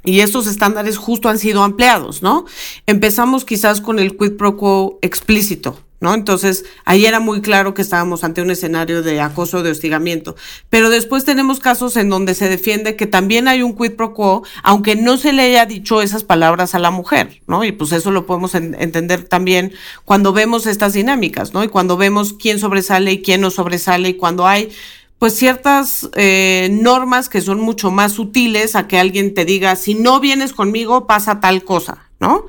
y 0.05 0.21
estos 0.21 0.47
estándares 0.47 0.97
justo 0.97 1.29
han 1.29 1.39
sido 1.39 1.63
ampliados, 1.63 2.23
¿no? 2.23 2.47
Empezamos 2.87 3.45
quizás 3.45 3.81
con 3.81 3.99
el 3.99 4.17
quid 4.17 4.33
pro 4.33 4.57
quo 4.57 4.99
explícito, 5.03 5.79
¿no? 6.01 6.15
Entonces, 6.15 6.65
ahí 6.85 7.07
era 7.07 7.19
muy 7.19 7.41
claro 7.41 7.75
que 7.75 7.83
estábamos 7.83 8.23
ante 8.23 8.41
un 8.41 8.51
escenario 8.51 9.03
de 9.03 9.21
acoso, 9.21 9.63
de 9.63 9.71
hostigamiento. 9.71 10.37
Pero 10.71 10.91
después 10.91 11.25
tenemos 11.25 11.59
casos 11.59 11.97
en 11.97 12.09
donde 12.09 12.35
se 12.35 12.49
defiende 12.49 12.95
que 12.97 13.07
también 13.07 13.49
hay 13.49 13.63
un 13.63 13.77
quid 13.77 13.93
pro 13.93 14.15
quo, 14.15 14.45
aunque 14.63 14.95
no 14.95 15.17
se 15.17 15.33
le 15.33 15.43
haya 15.43 15.67
dicho 15.67 16.01
esas 16.01 16.23
palabras 16.23 16.75
a 16.75 16.79
la 16.79 16.91
mujer, 16.91 17.43
¿no? 17.47 17.65
Y 17.65 17.73
pues 17.73 17.93
eso 17.93 18.11
lo 18.11 18.27
podemos 18.27 18.55
entender 18.55 19.25
también 19.25 19.73
cuando 20.05 20.33
vemos 20.33 20.67
estas 20.67 20.93
dinámicas, 20.93 21.53
¿no? 21.53 21.65
Y 21.65 21.69
cuando 21.69 21.97
vemos 21.97 22.35
quién 22.35 22.61
sobresale 22.61 23.13
y 23.13 23.23
quién 23.23 23.41
no 23.41 23.51
sobresale 23.51 24.11
y 24.11 24.15
cuando 24.15 24.47
hay 24.47 24.71
pues 25.19 25.35
ciertas 25.35 26.09
eh, 26.14 26.69
normas 26.71 27.29
que 27.29 27.41
son 27.41 27.61
mucho 27.61 27.91
más 27.91 28.12
sutiles 28.12 28.77
a 28.77 28.87
que 28.87 28.99
alguien 28.99 29.35
te 29.35 29.45
diga, 29.45 29.77
si 29.77 29.95
no 29.95 30.21
vienes 30.21 30.53
conmigo 30.53 31.07
pasa 31.07 31.41
tal 31.41 31.64
cosa, 31.64 32.11
¿no? 32.21 32.47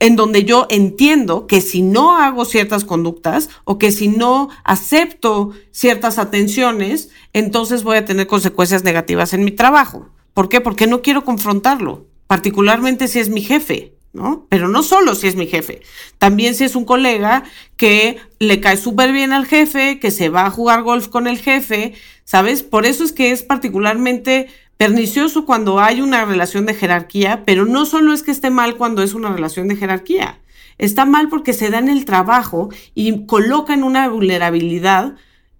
en 0.00 0.16
donde 0.16 0.44
yo 0.44 0.66
entiendo 0.70 1.46
que 1.46 1.60
si 1.60 1.82
no 1.82 2.16
hago 2.16 2.44
ciertas 2.44 2.84
conductas 2.84 3.48
o 3.64 3.78
que 3.78 3.92
si 3.92 4.08
no 4.08 4.48
acepto 4.64 5.52
ciertas 5.70 6.18
atenciones, 6.18 7.10
entonces 7.32 7.82
voy 7.82 7.96
a 7.96 8.04
tener 8.04 8.26
consecuencias 8.26 8.84
negativas 8.84 9.32
en 9.32 9.44
mi 9.44 9.52
trabajo. 9.52 10.10
¿Por 10.34 10.48
qué? 10.48 10.60
Porque 10.60 10.86
no 10.86 11.02
quiero 11.02 11.24
confrontarlo, 11.24 12.06
particularmente 12.26 13.08
si 13.08 13.20
es 13.20 13.28
mi 13.28 13.42
jefe, 13.42 13.95
¿no? 14.16 14.46
Pero 14.48 14.68
no 14.68 14.82
solo 14.82 15.14
si 15.14 15.28
es 15.28 15.36
mi 15.36 15.46
jefe, 15.46 15.82
también 16.18 16.54
si 16.54 16.64
es 16.64 16.74
un 16.74 16.84
colega 16.84 17.44
que 17.76 18.18
le 18.40 18.60
cae 18.60 18.76
súper 18.76 19.12
bien 19.12 19.32
al 19.32 19.46
jefe, 19.46 20.00
que 20.00 20.10
se 20.10 20.30
va 20.30 20.46
a 20.46 20.50
jugar 20.50 20.82
golf 20.82 21.08
con 21.08 21.26
el 21.26 21.38
jefe, 21.38 21.92
¿sabes? 22.24 22.62
Por 22.62 22.86
eso 22.86 23.04
es 23.04 23.12
que 23.12 23.30
es 23.30 23.42
particularmente 23.42 24.48
pernicioso 24.76 25.44
cuando 25.44 25.78
hay 25.80 26.00
una 26.00 26.24
relación 26.24 26.66
de 26.66 26.74
jerarquía, 26.74 27.44
pero 27.44 27.66
no 27.66 27.86
solo 27.86 28.12
es 28.12 28.22
que 28.22 28.30
esté 28.30 28.50
mal 28.50 28.76
cuando 28.76 29.02
es 29.02 29.14
una 29.14 29.32
relación 29.32 29.68
de 29.68 29.76
jerarquía, 29.76 30.40
está 30.78 31.04
mal 31.04 31.28
porque 31.28 31.52
se 31.52 31.70
da 31.70 31.78
en 31.78 31.88
el 31.88 32.04
trabajo 32.04 32.70
y 32.94 33.26
coloca 33.26 33.74
en 33.74 33.84
una 33.84 34.08
vulnerabilidad 34.08 35.14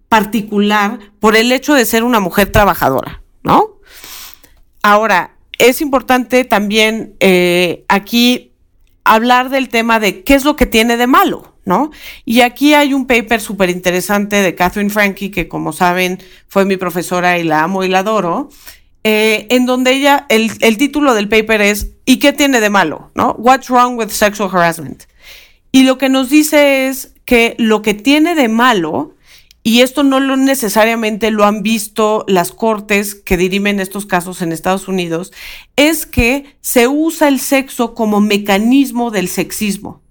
particular 0.09 0.99
por 1.19 1.35
el 1.35 1.51
hecho 1.51 1.73
de 1.73 1.85
ser 1.85 2.03
una 2.03 2.19
mujer 2.19 2.51
trabajadora, 2.51 3.21
¿no? 3.43 3.77
Ahora, 4.81 5.37
es 5.57 5.81
importante 5.81 6.45
también 6.45 7.15
eh, 7.19 7.83
aquí 7.87 8.46
hablar 9.13 9.49
del 9.49 9.69
tema 9.69 9.99
de 9.99 10.23
qué 10.23 10.35
es 10.35 10.45
lo 10.45 10.55
que 10.55 10.65
tiene 10.65 10.97
de 10.97 11.07
malo, 11.07 11.55
¿no? 11.65 11.91
Y 12.25 12.41
aquí 12.41 12.73
hay 12.73 12.93
un 12.93 13.07
paper 13.07 13.41
súper 13.41 13.69
interesante 13.69 14.37
de 14.37 14.55
Catherine 14.55 14.89
Frankie, 14.89 15.31
que 15.31 15.47
como 15.47 15.73
saben 15.73 16.19
fue 16.47 16.65
mi 16.65 16.77
profesora 16.77 17.37
y 17.37 17.43
la 17.43 17.63
amo 17.63 17.83
y 17.83 17.89
la 17.89 17.99
adoro, 17.99 18.49
eh, 19.03 19.47
en 19.49 19.65
donde 19.65 19.93
ella, 19.93 20.25
el, 20.29 20.77
título 20.77 21.13
del 21.13 21.29
paper 21.29 21.61
es 21.61 21.91
¿Y 22.05 22.17
qué 22.17 22.33
tiene 22.33 22.59
de 22.59 22.69
malo? 22.69 23.11
¿No? 23.15 23.35
What's 23.37 23.69
wrong 23.69 23.97
with 23.97 24.09
sexual 24.09 24.49
harassment? 24.51 25.03
Y 25.71 25.83
lo 25.83 25.97
que 25.97 26.09
nos 26.09 26.29
dice 26.29 26.87
es 26.87 27.13
que 27.25 27.55
lo 27.57 27.81
que 27.81 27.93
tiene 27.93 28.35
de 28.35 28.47
malo, 28.47 29.15
y 29.67 29.81
esto 29.81 30.03
no 30.03 30.21
lo 30.21 30.37
necesariamente 30.37 31.29
lo 31.29 31.43
han 31.43 31.61
visto 31.61 32.23
las 32.29 32.53
cortes 32.53 33.15
que 33.15 33.35
dirimen 33.35 33.81
estos 33.81 34.05
casos 34.05 34.41
en 34.41 34.53
Estados 34.53 34.87
Unidos, 34.87 35.33
es 35.75 36.05
que 36.05 36.55
se 36.61 36.87
usa 36.87 37.27
el 37.27 37.41
sexo 37.41 37.93
como 37.93 38.21
mecanismo 38.21 39.11
del 39.11 39.27
sexismo. 39.27 40.01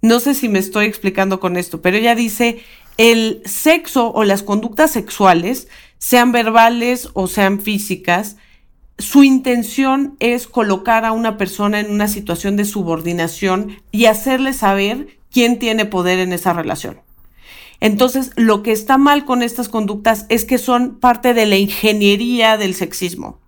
No 0.00 0.18
sé 0.18 0.32
si 0.32 0.48
me 0.48 0.60
estoy 0.60 0.86
explicando 0.86 1.40
con 1.40 1.58
esto, 1.58 1.82
pero 1.82 1.98
ella 1.98 2.14
dice, 2.14 2.64
el 2.96 3.42
sexo 3.44 4.14
o 4.14 4.24
las 4.24 4.42
conductas 4.42 4.92
sexuales 4.92 5.68
sean 5.98 6.32
verbales 6.32 7.10
o 7.12 7.26
sean 7.26 7.60
físicas, 7.60 8.36
su 8.96 9.24
intención 9.24 10.16
es 10.20 10.46
colocar 10.46 11.04
a 11.04 11.12
una 11.12 11.36
persona 11.36 11.80
en 11.80 11.90
una 11.90 12.08
situación 12.08 12.56
de 12.56 12.64
subordinación 12.64 13.76
y 13.92 14.06
hacerle 14.06 14.54
saber 14.54 15.18
quién 15.30 15.58
tiene 15.58 15.84
poder 15.84 16.18
en 16.18 16.32
esa 16.32 16.54
relación. 16.54 17.04
Entonces, 17.80 18.32
lo 18.36 18.62
que 18.62 18.72
está 18.72 18.98
mal 18.98 19.24
con 19.24 19.42
estas 19.42 19.68
conductas 19.68 20.26
es 20.28 20.44
que 20.44 20.58
son 20.58 20.98
parte 20.98 21.34
de 21.34 21.46
la 21.46 21.56
ingeniería 21.56 22.56
del 22.56 22.74
sexismo. 22.74 23.38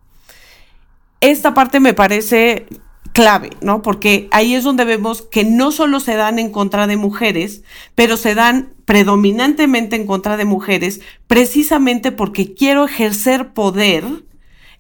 Esta 1.21 1.55
parte 1.55 1.81
me 1.81 1.95
parece 1.95 2.67
clave, 3.13 3.51
¿no? 3.61 3.83
Porque 3.83 4.29
ahí 4.31 4.55
es 4.55 4.63
donde 4.63 4.85
vemos 4.85 5.23
que 5.23 5.45
no 5.45 5.73
solo 5.73 5.99
se 5.99 6.15
dan 6.15 6.39
en 6.39 6.51
contra 6.51 6.87
de 6.87 6.97
mujeres, 6.97 7.65
pero 7.97 8.17
se 8.17 8.37
dan 8.37 8.75
predominantemente 8.85 9.97
en 9.97 10.07
contra 10.07 10.37
de 10.37 10.45
mujeres 10.45 11.01
precisamente 11.27 12.13
porque 12.13 12.55
quiero 12.55 12.85
ejercer 12.85 13.53
poder, 13.55 14.05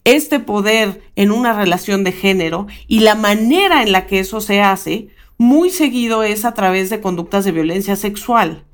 este 0.05 0.39
poder 0.39 1.03
en 1.17 1.33
una 1.33 1.53
relación 1.53 2.05
de 2.05 2.13
género 2.13 2.69
y 2.87 3.01
la 3.01 3.17
manera 3.17 3.83
en 3.83 3.91
la 3.91 4.07
que 4.07 4.21
eso 4.21 4.41
se 4.41 4.61
hace 4.61 5.09
muy 5.37 5.71
seguido 5.71 6.23
es 6.23 6.45
a 6.45 6.55
través 6.55 6.91
de 6.91 7.01
conductas 7.01 7.45
de 7.45 7.51
violencia 7.51 7.97
sexual. 7.97 8.65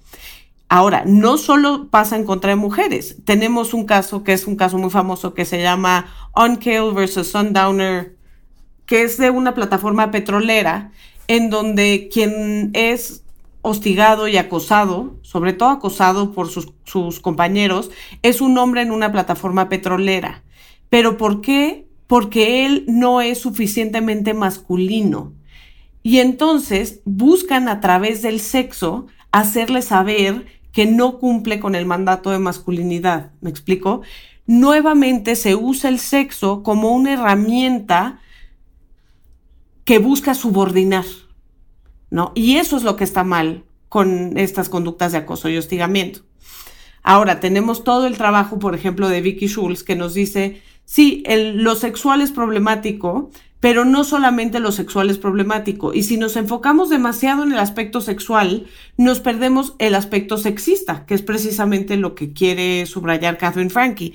Ahora, 0.74 1.04
no 1.06 1.38
solo 1.38 1.86
pasa 1.88 2.16
en 2.16 2.24
contra 2.24 2.50
de 2.50 2.56
mujeres. 2.56 3.18
Tenemos 3.24 3.74
un 3.74 3.86
caso 3.86 4.24
que 4.24 4.32
es 4.32 4.44
un 4.44 4.56
caso 4.56 4.76
muy 4.76 4.90
famoso 4.90 5.32
que 5.32 5.44
se 5.44 5.62
llama 5.62 6.06
Uncale 6.34 6.92
versus 6.92 7.28
Sundowner 7.28 8.16
que 8.84 9.04
es 9.04 9.16
de 9.16 9.30
una 9.30 9.54
plataforma 9.54 10.10
petrolera 10.10 10.90
en 11.28 11.48
donde 11.48 12.08
quien 12.12 12.72
es 12.72 13.22
hostigado 13.62 14.26
y 14.26 14.36
acosado, 14.36 15.16
sobre 15.22 15.52
todo 15.52 15.68
acosado 15.68 16.32
por 16.32 16.48
sus, 16.48 16.72
sus, 16.82 17.20
compañeros, 17.20 17.92
es 18.22 18.40
un 18.40 18.58
hombre 18.58 18.82
en 18.82 18.90
una 18.90 19.12
plataforma 19.12 19.68
petrolera. 19.68 20.42
¿Pero 20.88 21.16
por 21.16 21.40
qué? 21.40 21.86
Porque 22.08 22.66
él 22.66 22.84
no 22.88 23.20
es 23.20 23.38
suficientemente 23.38 24.34
masculino. 24.34 25.34
Y 26.02 26.18
entonces 26.18 27.00
buscan 27.04 27.68
a 27.68 27.78
través 27.78 28.22
del 28.22 28.40
sexo 28.40 29.06
hacerle 29.30 29.80
saber 29.80 30.46
que 30.74 30.86
no 30.86 31.18
cumple 31.18 31.60
con 31.60 31.76
el 31.76 31.86
mandato 31.86 32.30
de 32.30 32.40
masculinidad. 32.40 33.30
¿Me 33.40 33.48
explico? 33.48 34.02
Nuevamente 34.46 35.36
se 35.36 35.54
usa 35.54 35.88
el 35.88 36.00
sexo 36.00 36.62
como 36.64 36.90
una 36.90 37.12
herramienta 37.12 38.20
que 39.84 39.98
busca 39.98 40.34
subordinar, 40.34 41.04
¿no? 42.10 42.32
Y 42.34 42.56
eso 42.56 42.76
es 42.76 42.82
lo 42.82 42.96
que 42.96 43.04
está 43.04 43.22
mal 43.22 43.64
con 43.88 44.36
estas 44.36 44.68
conductas 44.68 45.12
de 45.12 45.18
acoso 45.18 45.48
y 45.48 45.56
hostigamiento. 45.56 46.20
Ahora, 47.04 47.38
tenemos 47.38 47.84
todo 47.84 48.08
el 48.08 48.16
trabajo, 48.16 48.58
por 48.58 48.74
ejemplo, 48.74 49.08
de 49.08 49.20
Vicky 49.20 49.46
Schulz, 49.46 49.84
que 49.84 49.94
nos 49.94 50.12
dice, 50.12 50.60
sí, 50.84 51.22
lo 51.28 51.76
sexual 51.76 52.20
es 52.20 52.32
problemático, 52.32 53.30
pero 53.64 53.86
no 53.86 54.04
solamente 54.04 54.60
lo 54.60 54.72
sexual 54.72 55.08
es 55.08 55.16
problemático. 55.16 55.94
Y 55.94 56.02
si 56.02 56.18
nos 56.18 56.36
enfocamos 56.36 56.90
demasiado 56.90 57.44
en 57.44 57.52
el 57.52 57.58
aspecto 57.58 58.02
sexual, 58.02 58.66
nos 58.98 59.20
perdemos 59.20 59.74
el 59.78 59.94
aspecto 59.94 60.36
sexista, 60.36 61.06
que 61.06 61.14
es 61.14 61.22
precisamente 61.22 61.96
lo 61.96 62.14
que 62.14 62.34
quiere 62.34 62.84
subrayar 62.84 63.38
Catherine 63.38 63.70
Frankie, 63.70 64.12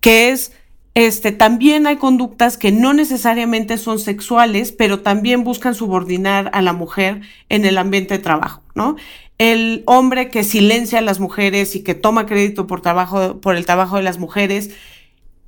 que 0.00 0.28
es 0.28 0.52
este, 0.94 1.32
también 1.32 1.86
hay 1.86 1.96
conductas 1.96 2.58
que 2.58 2.72
no 2.72 2.92
necesariamente 2.92 3.78
son 3.78 3.98
sexuales, 3.98 4.70
pero 4.70 5.00
también 5.00 5.44
buscan 5.44 5.74
subordinar 5.74 6.50
a 6.52 6.60
la 6.60 6.74
mujer 6.74 7.22
en 7.48 7.64
el 7.64 7.78
ambiente 7.78 8.18
de 8.18 8.22
trabajo, 8.22 8.60
¿no? 8.74 8.96
El 9.38 9.82
hombre 9.86 10.28
que 10.28 10.44
silencia 10.44 10.98
a 10.98 11.02
las 11.02 11.20
mujeres 11.20 11.74
y 11.74 11.82
que 11.82 11.94
toma 11.94 12.26
crédito 12.26 12.66
por 12.66 12.82
trabajo, 12.82 13.40
por 13.40 13.56
el 13.56 13.64
trabajo 13.64 13.96
de 13.96 14.02
las 14.02 14.18
mujeres, 14.18 14.72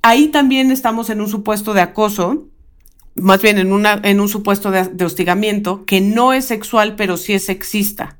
ahí 0.01 0.29
también 0.29 0.71
estamos 0.71 1.11
en 1.11 1.21
un 1.21 1.29
supuesto 1.29 1.75
de 1.75 1.81
acoso, 1.81 2.47
más 3.15 3.41
bien 3.41 3.57
en, 3.57 3.71
una, 3.71 3.99
en 4.03 4.19
un 4.19 4.29
supuesto 4.29 4.71
de, 4.71 5.05
hostigamiento 5.05 5.85
que 5.85 6.01
no 6.01 6.33
es 6.33 6.45
sexual, 6.45 6.95
pero 6.95 7.17
sí 7.17 7.33
es 7.33 7.45
sexista. 7.45 8.17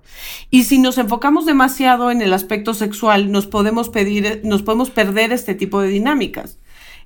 Y 0.50 0.64
si 0.64 0.78
nos 0.78 0.98
enfocamos 0.98 1.46
demasiado 1.46 2.12
en 2.12 2.22
el 2.22 2.34
aspecto 2.34 2.74
sexual, 2.74 3.32
nos 3.32 3.48
podemos 3.48 3.89
pedir, 3.89 4.41
nos 4.44 4.62
podemos 4.62 4.89
perder 4.89 5.32
este 5.32 5.56
tipo 5.56 5.82
de 5.82 5.89
dinámicas. 5.89 6.60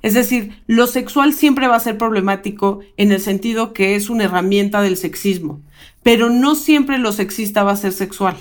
Es 0.04 0.14
decir, 0.14 0.62
lo 0.68 0.86
sexual 0.86 1.34
siempre 1.34 1.68
va 1.68 1.76
a 1.76 1.80
ser 1.80 1.98
problemático 1.98 2.82
en 2.98 3.12
el 3.12 3.20
sentido 3.20 3.74
que 3.74 3.96
es 3.96 4.10
una 4.10 4.26
herramienta 4.26 4.82
del 4.82 4.98
sexismo, 4.98 5.62
pero 6.04 6.30
no 6.30 6.54
siempre 6.56 7.00
lo 7.00 7.12
sexista 7.12 7.64
va 7.64 7.72
a 7.72 7.78
ser 7.78 7.94
sexual. 7.94 8.38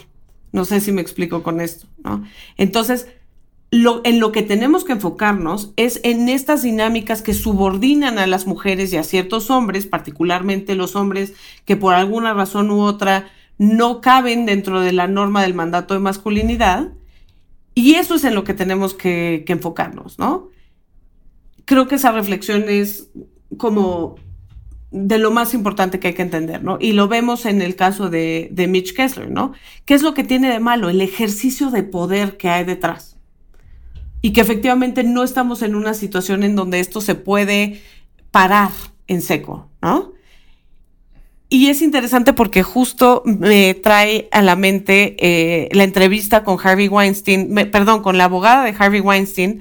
No 0.52 0.64
sé 0.64 0.80
si 0.80 0.92
me 0.92 1.00
explico 1.00 1.42
con 1.42 1.60
esto, 1.60 1.86
¿no? 2.04 2.24
Entonces, 2.56 3.08
en 3.70 4.20
lo 4.20 4.32
que 4.32 4.42
tenemos 4.42 4.84
que 4.84 4.92
enfocarnos 4.92 5.72
es 5.76 6.00
en 6.04 6.28
estas 6.28 6.62
dinámicas 6.62 7.22
que 7.22 7.34
subordinan 7.34 8.18
a 8.18 8.26
las 8.26 8.46
mujeres 8.46 8.92
y 8.92 8.96
a 8.96 9.02
ciertos 9.02 9.50
hombres, 9.50 9.86
particularmente 9.86 10.76
los 10.76 10.94
hombres 10.94 11.34
que 11.64 11.76
por 11.76 11.94
alguna 11.94 12.32
razón 12.32 12.70
u 12.70 12.80
otra 12.80 13.28
no 13.58 14.00
caben 14.00 14.46
dentro 14.46 14.80
de 14.80 14.92
la 14.92 15.08
norma 15.08 15.42
del 15.42 15.54
mandato 15.54 15.94
de 15.94 16.00
masculinidad. 16.00 16.92
Y 17.74 17.94
eso 17.94 18.14
es 18.14 18.24
en 18.24 18.34
lo 18.34 18.44
que 18.44 18.54
tenemos 18.54 18.94
que, 18.94 19.44
enfocarnos, 19.48 20.18
¿no? 20.18 20.48
Creo 21.64 21.88
que 21.88 21.96
esa 21.96 22.12
reflexión 22.12 22.64
es 22.68 23.10
como 23.58 24.16
de 24.92 25.18
lo 25.18 25.30
más 25.30 25.52
importante 25.52 25.98
que 25.98 26.08
hay 26.08 26.14
que 26.14 26.22
entender, 26.22 26.62
¿no? 26.62 26.78
Y 26.80 26.92
lo 26.92 27.08
vemos 27.08 27.44
en 27.44 27.60
el 27.60 27.74
caso 27.76 28.08
de, 28.08 28.48
de 28.52 28.68
Mitch 28.68 28.94
Kessler, 28.94 29.30
¿no? 29.30 29.52
¿Qué 29.84 29.94
es 29.94 30.02
lo 30.02 30.14
que 30.14 30.24
tiene 30.24 30.48
de 30.48 30.60
malo? 30.60 30.88
El 30.88 31.02
ejercicio 31.02 31.70
de 31.70 31.82
poder 31.82 32.36
que 32.36 32.48
hay 32.48 32.64
detrás 32.64 33.15
y 34.26 34.32
que 34.32 34.40
efectivamente 34.40 35.04
no 35.04 35.22
estamos 35.22 35.62
en 35.62 35.76
una 35.76 35.94
situación 35.94 36.42
en 36.42 36.56
donde 36.56 36.80
esto 36.80 37.00
se 37.00 37.14
puede 37.14 37.80
parar 38.32 38.70
en 39.06 39.22
seco, 39.22 39.70
¿no? 39.80 40.14
Y 41.48 41.68
es 41.68 41.80
interesante 41.80 42.32
porque 42.32 42.64
justo 42.64 43.22
me 43.24 43.74
trae 43.74 44.28
a 44.32 44.42
la 44.42 44.56
mente 44.56 45.14
eh, 45.20 45.68
la 45.70 45.84
entrevista 45.84 46.42
con 46.42 46.58
Harvey 46.60 46.88
Weinstein, 46.88 47.54
perdón, 47.70 48.02
con 48.02 48.18
la 48.18 48.24
abogada 48.24 48.64
de 48.64 48.74
Harvey 48.76 48.98
Weinstein, 48.98 49.60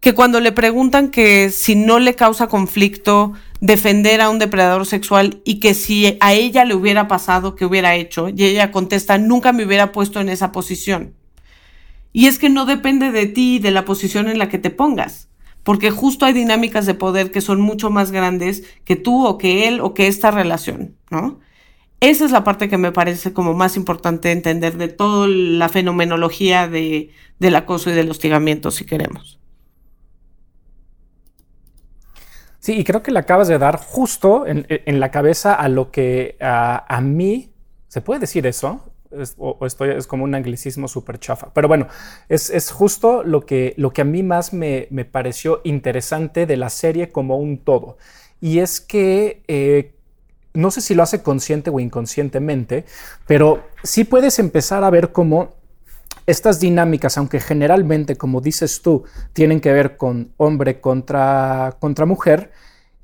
que 0.00 0.14
cuando 0.14 0.40
le 0.40 0.52
preguntan 0.52 1.10
que 1.10 1.50
si 1.50 1.74
no 1.74 1.98
le 1.98 2.14
causa 2.14 2.46
conflicto 2.46 3.34
defender 3.60 4.22
a 4.22 4.30
un 4.30 4.38
depredador 4.38 4.86
sexual 4.86 5.42
y 5.44 5.60
que 5.60 5.74
si 5.74 6.16
a 6.20 6.32
ella 6.32 6.64
le 6.64 6.74
hubiera 6.74 7.06
pasado, 7.06 7.54
¿qué 7.54 7.66
hubiera 7.66 7.96
hecho? 7.96 8.30
Y 8.30 8.44
ella 8.44 8.72
contesta, 8.72 9.18
nunca 9.18 9.52
me 9.52 9.66
hubiera 9.66 9.92
puesto 9.92 10.22
en 10.22 10.30
esa 10.30 10.52
posición. 10.52 11.19
Y 12.12 12.26
es 12.26 12.38
que 12.38 12.50
no 12.50 12.66
depende 12.66 13.12
de 13.12 13.26
ti 13.26 13.56
y 13.56 13.58
de 13.58 13.70
la 13.70 13.84
posición 13.84 14.28
en 14.28 14.38
la 14.38 14.48
que 14.48 14.58
te 14.58 14.70
pongas, 14.70 15.28
porque 15.62 15.90
justo 15.90 16.24
hay 16.26 16.32
dinámicas 16.32 16.86
de 16.86 16.94
poder 16.94 17.30
que 17.30 17.40
son 17.40 17.60
mucho 17.60 17.90
más 17.90 18.10
grandes 18.10 18.64
que 18.84 18.96
tú 18.96 19.26
o 19.26 19.38
que 19.38 19.68
él 19.68 19.80
o 19.80 19.94
que 19.94 20.08
esta 20.08 20.30
relación, 20.30 20.96
¿no? 21.10 21.38
Esa 22.00 22.24
es 22.24 22.30
la 22.30 22.44
parte 22.44 22.70
que 22.70 22.78
me 22.78 22.92
parece 22.92 23.34
como 23.34 23.52
más 23.52 23.76
importante 23.76 24.32
entender 24.32 24.78
de 24.78 24.88
toda 24.88 25.28
la 25.28 25.68
fenomenología 25.68 26.66
de, 26.66 27.10
del 27.38 27.54
acoso 27.54 27.90
y 27.90 27.92
del 27.92 28.10
hostigamiento, 28.10 28.70
si 28.70 28.86
queremos. 28.86 29.38
Sí, 32.58 32.78
y 32.78 32.84
creo 32.84 33.02
que 33.02 33.10
le 33.10 33.18
acabas 33.18 33.48
de 33.48 33.58
dar 33.58 33.76
justo 33.76 34.46
en, 34.46 35.00
la 35.00 35.10
cabeza 35.10 35.54
a 35.54 35.68
lo 35.68 35.90
que 35.90 36.36
a 36.40 37.00
mí, 37.02 37.52
¿se 37.88 38.00
puede 38.00 38.20
decir 38.20 38.46
eso? 38.46 38.89
Es, 39.10 39.34
o, 39.38 39.66
estoy, 39.66 39.90
es 39.90 40.06
como 40.06 40.24
un 40.24 40.34
anglicismo 40.34 40.88
súper 40.88 41.18
chafa. 41.18 41.52
Pero 41.52 41.68
bueno, 41.68 41.88
es, 42.28 42.70
justo 42.70 43.22
lo 43.22 43.44
que, 43.44 43.74
lo 43.76 43.92
que 43.92 44.02
a 44.02 44.04
mí 44.04 44.22
más 44.22 44.52
me, 44.52 44.88
pareció 45.10 45.60
interesante 45.64 46.46
de 46.46 46.56
la 46.56 46.70
serie 46.70 47.10
como 47.10 47.38
un 47.38 47.58
todo. 47.58 47.98
Y 48.40 48.58
es 48.60 48.80
que 48.80 49.42
eh, 49.48 49.94
no 50.54 50.70
sé 50.70 50.80
si 50.80 50.94
lo 50.94 51.02
hace 51.02 51.22
consciente 51.22 51.70
o 51.70 51.80
inconscientemente, 51.80 52.84
pero 53.26 53.64
sí 53.82 54.04
puedes 54.04 54.38
empezar 54.38 54.84
a 54.84 54.90
ver 54.90 55.12
cómo 55.12 55.54
estas 56.26 56.60
dinámicas, 56.60 57.18
aunque 57.18 57.40
generalmente, 57.40 58.16
como 58.16 58.40
dices 58.40 58.82
tú, 58.82 59.04
tienen 59.32 59.60
que 59.60 59.72
ver 59.72 59.96
con 59.96 60.32
hombre 60.36 60.80
contra, 60.80 61.76
contra 61.80 62.06
mujer, 62.06 62.52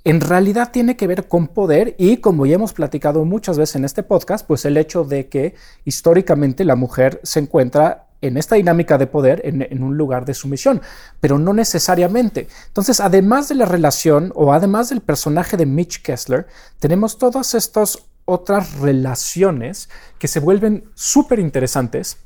en 0.06 0.20
realidad 0.20 0.70
tiene 0.70 0.96
que 0.96 1.08
ver 1.08 1.26
con 1.26 1.48
poder 1.48 1.96
y 1.98 2.18
como 2.18 2.46
ya 2.46 2.54
hemos 2.54 2.72
platicado 2.72 3.24
muchas 3.24 3.58
veces 3.58 3.74
en 3.74 3.84
este 3.84 4.04
podcast, 4.04 4.46
pues 4.46 4.64
el 4.64 4.76
hecho 4.76 5.02
de 5.02 5.28
que 5.28 5.56
históricamente 5.84 6.64
la 6.64 6.76
mujer 6.76 7.18
se 7.24 7.40
encuentra 7.40 8.06
en 8.20 8.36
esta 8.36 8.54
dinámica 8.54 8.98
de 8.98 9.08
poder 9.08 9.42
en, 9.44 9.82
un 9.82 9.96
lugar 9.96 10.24
de 10.24 10.34
sumisión, 10.34 10.80
pero 11.18 11.40
no 11.40 11.52
necesariamente. 11.52 12.46
Entonces, 12.68 13.00
además 13.00 13.48
de 13.48 13.56
la 13.56 13.64
relación 13.64 14.30
o 14.36 14.52
además 14.52 14.90
del 14.90 15.00
personaje 15.00 15.56
de 15.56 15.66
Mitch 15.66 16.00
Kessler, 16.02 16.46
tenemos 16.78 17.18
todas 17.18 17.54
estas 17.54 17.98
otras 18.26 18.78
relaciones 18.78 19.88
que 20.20 20.28
se 20.28 20.38
vuelven 20.38 20.84
súper 20.94 21.40
interesantes 21.40 22.18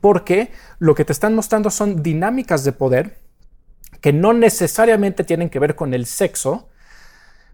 porque 0.00 0.50
lo 0.80 0.96
que 0.96 1.04
te 1.04 1.12
están 1.12 1.36
mostrando 1.36 1.70
son 1.70 2.02
dinámicas 2.02 2.64
de 2.64 2.72
poder 2.72 3.20
que 4.00 4.12
no 4.12 4.32
necesariamente 4.32 5.22
tienen 5.22 5.48
que 5.48 5.60
ver 5.60 5.76
con 5.76 5.94
el 5.94 6.04
sexo, 6.04 6.68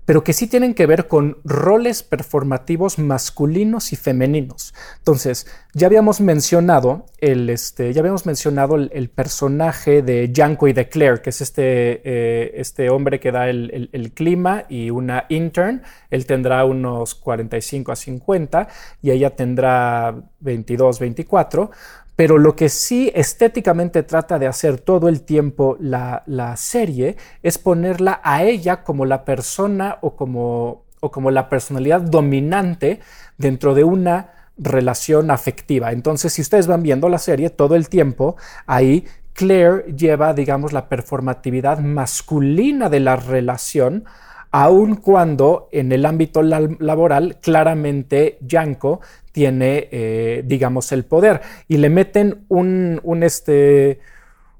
pero 0.05 0.24
que 0.24 0.32
sí 0.32 0.46
tienen 0.46 0.74
que 0.74 0.86
ver 0.86 1.09
con 1.09 1.38
roles 1.44 2.02
performativos 2.02 2.98
masculinos 2.98 3.92
y 3.92 3.96
femeninos. 3.96 4.74
Entonces, 4.98 5.46
ya 5.72 5.86
habíamos 5.86 6.20
mencionado 6.20 7.07
el, 7.18 7.48
este, 7.50 7.92
ya 7.92 8.00
habíamos 8.00 8.26
mencionado 8.26 8.76
el, 8.76 9.11
personaje 9.11 10.02
de 10.02 10.32
Janko 10.34 10.68
y 10.68 10.72
de 10.72 10.88
Claire, 10.88 11.22
que 11.22 11.30
es 11.30 11.40
este, 11.40 12.00
eh, 12.05 12.52
este 12.57 12.90
hombre 12.90 13.20
que 13.20 13.32
da 13.32 13.48
el, 13.48 13.88
el, 13.92 14.12
clima 14.12 14.64
y 14.68 14.90
una 14.90 15.26
intern. 15.28 15.82
Él 16.11 16.26
tendrá 16.26 16.64
unos 16.64 17.14
45 17.14 17.92
a 17.92 17.96
50 17.96 18.68
y 19.02 19.11
ella 19.11 19.30
tendrá 19.36 20.14
22, 20.40 20.98
24 20.98 21.70
pero 22.16 22.38
lo 22.38 22.54
que 22.54 22.68
sí 22.68 23.10
estéticamente 23.14 24.02
trata 24.02 24.38
de 24.38 24.46
hacer 24.46 24.80
todo 24.80 25.08
el 25.08 25.22
tiempo 25.22 25.76
la, 25.80 26.22
serie 26.56 27.16
es 27.42 27.58
ponerla 27.58 28.20
a 28.22 28.44
ella 28.44 28.82
como 28.84 29.04
la 29.04 29.24
persona 29.24 29.98
o 30.00 30.14
como, 30.14 30.84
o 31.00 31.10
como 31.10 31.30
la 31.30 31.48
personalidad 31.48 32.00
dominante 32.00 33.00
dentro 33.36 33.74
de 33.74 33.84
una 33.84 34.32
relación 34.56 35.30
afectiva. 35.30 35.90
Entonces, 35.90 36.32
si 36.32 36.42
ustedes 36.42 36.68
van 36.68 36.82
viendo 36.82 37.08
la 37.08 37.18
serie 37.18 37.50
todo 37.50 37.74
el 37.74 37.88
tiempo, 37.88 38.36
ahí 38.66 39.04
Claire 39.32 39.92
lleva, 39.92 40.32
digamos, 40.32 40.72
la 40.72 40.88
performatividad 40.88 41.80
masculina 41.80 42.88
de 42.88 43.00
la 43.00 43.16
relación 43.16 44.04
aun 44.52 44.94
cuando 44.94 45.68
en 45.72 45.90
el 45.90 46.06
ámbito 46.06 46.40
laboral 46.40 47.38
claramente 47.40 48.38
Yanko 48.40 49.00
tiene, 49.35 49.89
eh, 49.91 50.45
digamos, 50.47 50.93
el 50.93 51.05
poder 51.05 51.41
y 51.66 51.78
le 51.78 51.91
meten 51.91 52.45
un, 52.49 53.01
este, 53.24 53.99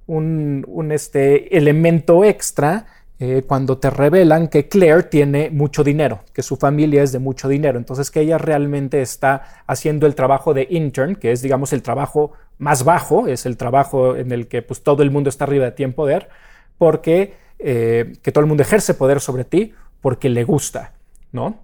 un, 0.09 0.91
este 0.91 1.57
elemento 1.57 2.25
extra 2.25 2.87
eh, 3.21 3.45
cuando 3.47 3.79
te 3.79 3.89
revelan 3.89 4.49
que 4.49 4.67
Claire 4.67 5.05
tiene 5.05 5.49
mucho 5.51 5.85
dinero, 5.85 6.25
que 6.33 6.43
su 6.43 6.57
familia 6.57 7.05
es 7.05 7.13
de 7.13 7.21
mucho 7.21 7.49
dinero, 7.49 7.79
entonces 7.79 8.11
que 8.11 8.23
ella 8.23 8.37
realmente 8.37 9.01
está 9.01 9.63
haciendo 9.69 10.09
el 10.09 10.17
trabajo 10.17 10.55
de 10.55 10.67
intern, 10.69 11.15
que 11.15 11.31
es, 11.31 11.41
digamos, 11.41 11.73
el 11.73 11.81
trabajo 11.81 12.33
más 12.59 12.83
bajo, 12.83 13.29
es 13.29 13.47
el 13.47 13.57
trabajo 13.57 14.17
en 14.17 14.33
el 14.33 14.49
que 14.49 14.61
pues, 14.63 14.83
todo 14.83 15.05
el 15.05 15.13
mundo 15.13 15.31
está 15.31 15.45
arriba 15.45 15.67
de 15.67 15.71
ti 15.71 15.85
en 15.85 15.93
poder, 15.93 16.29
porque 16.79 17.35
eh, 17.61 18.15
que 18.23 18.33
todo 18.33 18.43
el 18.43 18.49
mundo 18.49 18.65
ejerce 18.65 18.95
poder 18.95 19.21
sobre 19.21 19.45
ti 19.45 19.73
porque 20.01 20.29
le 20.29 20.43
gusta, 20.43 20.95
¿no? 21.31 21.61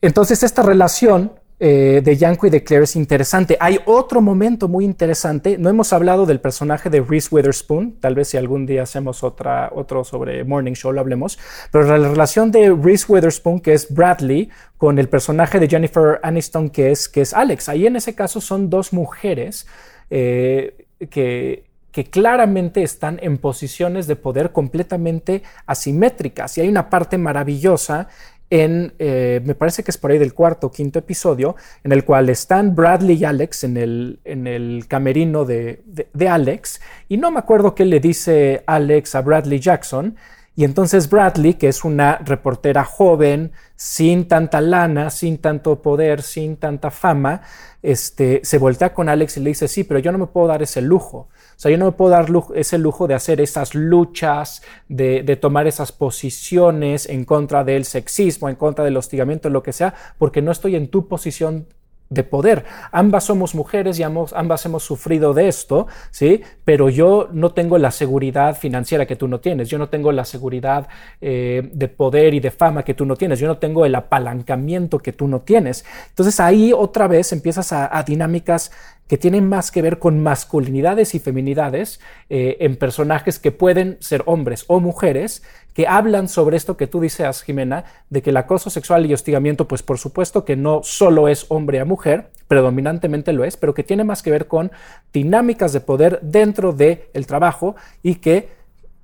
Entonces 0.00 0.42
esta 0.42 0.62
relación 0.62 1.32
eh, 1.60 2.02
de 2.04 2.16
Yanko 2.16 2.46
y 2.46 2.50
de 2.50 2.62
Claire 2.62 2.84
es 2.84 2.94
interesante. 2.94 3.56
Hay 3.58 3.80
otro 3.84 4.20
momento 4.20 4.68
muy 4.68 4.84
interesante. 4.84 5.58
No 5.58 5.68
hemos 5.68 5.92
hablado 5.92 6.24
del 6.24 6.40
personaje 6.40 6.88
de 6.88 7.00
Reese 7.00 7.28
Witherspoon. 7.32 7.96
Tal 8.00 8.14
vez 8.14 8.28
si 8.28 8.36
algún 8.36 8.64
día 8.64 8.84
hacemos 8.84 9.24
otra, 9.24 9.70
otro 9.74 10.04
sobre 10.04 10.44
Morning 10.44 10.74
Show 10.74 10.92
lo 10.92 11.00
hablemos. 11.00 11.38
Pero 11.72 11.84
la 11.84 12.08
relación 12.08 12.52
de 12.52 12.72
Reese 12.72 13.06
Witherspoon, 13.08 13.60
que 13.60 13.72
es 13.72 13.92
Bradley, 13.92 14.50
con 14.76 15.00
el 15.00 15.08
personaje 15.08 15.58
de 15.58 15.68
Jennifer 15.68 16.20
Aniston, 16.22 16.70
que 16.70 16.92
es, 16.92 17.08
que 17.08 17.22
es 17.22 17.34
Alex. 17.34 17.68
Ahí 17.68 17.86
en 17.86 17.96
ese 17.96 18.14
caso 18.14 18.40
son 18.40 18.70
dos 18.70 18.92
mujeres 18.92 19.66
eh, 20.10 20.86
que 21.10 21.68
que 21.98 22.04
claramente 22.04 22.84
están 22.84 23.18
en 23.22 23.38
posiciones 23.38 24.06
de 24.06 24.14
poder 24.14 24.52
completamente 24.52 25.42
asimétricas. 25.66 26.56
Y 26.56 26.60
hay 26.60 26.68
una 26.68 26.90
parte 26.90 27.18
maravillosa 27.18 28.06
en, 28.50 28.94
eh, 28.98 29.40
me 29.44 29.54
parece 29.54 29.82
que 29.82 29.90
es 29.90 29.98
por 29.98 30.10
ahí 30.10 30.18
del 30.18 30.34
cuarto 30.34 30.68
o 30.68 30.70
quinto 30.70 30.98
episodio, 30.98 31.56
en 31.84 31.92
el 31.92 32.04
cual 32.04 32.30
están 32.30 32.74
Bradley 32.74 33.16
y 33.16 33.24
Alex 33.24 33.64
en 33.64 33.76
el, 33.76 34.20
en 34.24 34.46
el 34.46 34.86
camerino 34.88 35.44
de, 35.44 35.82
de, 35.86 36.28
Alex, 36.28 36.80
y 37.08 37.16
no 37.16 37.30
me 37.30 37.38
acuerdo 37.38 37.74
qué 37.74 37.84
le 37.84 38.00
dice 38.00 38.62
Alex 38.66 39.14
a 39.14 39.20
Bradley 39.22 39.60
Jackson, 39.60 40.16
Y 40.58 40.64
entonces 40.64 41.08
Bradley, 41.08 41.54
que 41.54 41.68
es 41.68 41.84
una 41.84 42.16
reportera 42.16 42.82
joven, 42.82 43.52
sin 43.76 44.26
tanta 44.26 44.60
lana, 44.60 45.08
sin 45.08 45.38
tanto 45.38 45.80
poder, 45.80 46.20
sin 46.20 46.56
tanta 46.56 46.90
fama, 46.90 47.42
este, 47.80 48.40
se 48.42 48.58
voltea 48.58 48.92
con 48.92 49.08
Alex 49.08 49.36
y 49.36 49.40
le 49.40 49.50
dice, 49.50 49.68
sí, 49.68 49.84
pero 49.84 50.00
yo 50.00 50.10
no 50.10 50.18
me 50.18 50.26
puedo 50.26 50.48
dar 50.48 50.60
ese 50.60 50.82
lujo. 50.82 51.28
O 51.28 51.28
sea, 51.54 51.70
yo 51.70 51.78
no 51.78 51.84
me 51.84 51.92
puedo 51.92 52.10
dar 52.10 52.26
ese 52.56 52.76
lujo 52.76 53.06
de 53.06 53.14
hacer 53.14 53.40
esas 53.40 53.76
luchas, 53.76 54.62
de, 54.88 55.22
de, 55.22 55.36
tomar 55.36 55.68
esas 55.68 55.92
posiciones 55.92 57.08
en 57.08 57.24
contra 57.24 57.62
del 57.62 57.84
sexismo, 57.84 58.48
en 58.48 58.56
contra 58.56 58.84
del 58.84 58.96
hostigamiento, 58.96 59.50
lo 59.50 59.62
que 59.62 59.72
sea, 59.72 59.94
porque 60.18 60.42
no 60.42 60.50
estoy 60.50 60.74
en 60.74 60.88
tu 60.88 61.06
posición 61.06 61.68
de 62.10 62.24
poder. 62.24 62.64
Ambas 62.90 63.24
somos 63.24 63.54
mujeres 63.54 63.98
y 63.98 64.02
ambos, 64.02 64.32
ambas 64.32 64.64
hemos 64.64 64.82
sufrido 64.82 65.34
de 65.34 65.48
esto, 65.48 65.86
¿sí? 66.10 66.42
Pero 66.64 66.88
yo 66.88 67.28
no 67.32 67.52
tengo 67.52 67.76
la 67.78 67.90
seguridad 67.90 68.56
financiera 68.56 69.06
que 69.06 69.16
tú 69.16 69.28
no 69.28 69.40
tienes, 69.40 69.68
yo 69.68 69.78
no 69.78 69.88
tengo 69.88 70.10
la 70.12 70.24
seguridad 70.24 70.88
eh, 71.20 71.68
de 71.72 71.88
poder 71.88 72.34
y 72.34 72.40
de 72.40 72.50
fama 72.50 72.82
que 72.82 72.94
tú 72.94 73.04
no 73.04 73.16
tienes, 73.16 73.38
yo 73.38 73.46
no 73.46 73.58
tengo 73.58 73.84
el 73.84 73.94
apalancamiento 73.94 74.98
que 74.98 75.12
tú 75.12 75.28
no 75.28 75.40
tienes. 75.40 75.84
Entonces 76.08 76.40
ahí 76.40 76.72
otra 76.72 77.08
vez 77.08 77.32
empiezas 77.32 77.72
a, 77.72 78.02
dinámicas 78.06 78.70
que 79.06 79.18
tienen 79.18 79.48
más 79.48 79.70
que 79.70 79.82
ver 79.82 79.98
con 79.98 80.22
masculinidades 80.22 81.14
y 81.14 81.18
feminidades 81.18 82.00
eh, 82.28 82.58
en 82.60 82.76
personajes 82.76 83.38
que 83.38 83.52
pueden 83.52 83.96
ser 84.00 84.22
hombres 84.26 84.64
o 84.68 84.80
mujeres 84.80 85.42
que 85.78 85.86
hablan 85.86 86.26
sobre 86.26 86.56
esto 86.56 86.76
que 86.76 86.88
tú 86.88 87.00
dices, 87.00 87.40
Jimena, 87.44 87.84
de 88.10 88.20
que 88.20 88.30
el 88.30 88.36
acoso 88.36 88.68
sexual 88.68 89.06
y 89.06 89.14
hostigamiento, 89.14 89.68
pues 89.68 89.84
por 89.84 89.96
supuesto 89.96 90.44
que 90.44 90.56
no 90.56 90.80
solo 90.82 91.28
es 91.28 91.46
hombre 91.50 91.78
a 91.78 91.84
mujer, 91.84 92.32
predominantemente 92.48 93.32
lo 93.32 93.44
es, 93.44 93.56
pero 93.56 93.74
que 93.74 93.84
tiene 93.84 94.02
más 94.02 94.20
que 94.20 94.32
ver 94.32 94.48
con 94.48 94.72
dinámicas 95.12 95.72
de 95.72 95.78
poder 95.78 96.18
dentro 96.20 96.72
del 96.72 97.02
el 97.14 97.28
trabajo 97.28 97.76
y 98.02 98.16
que 98.16 98.48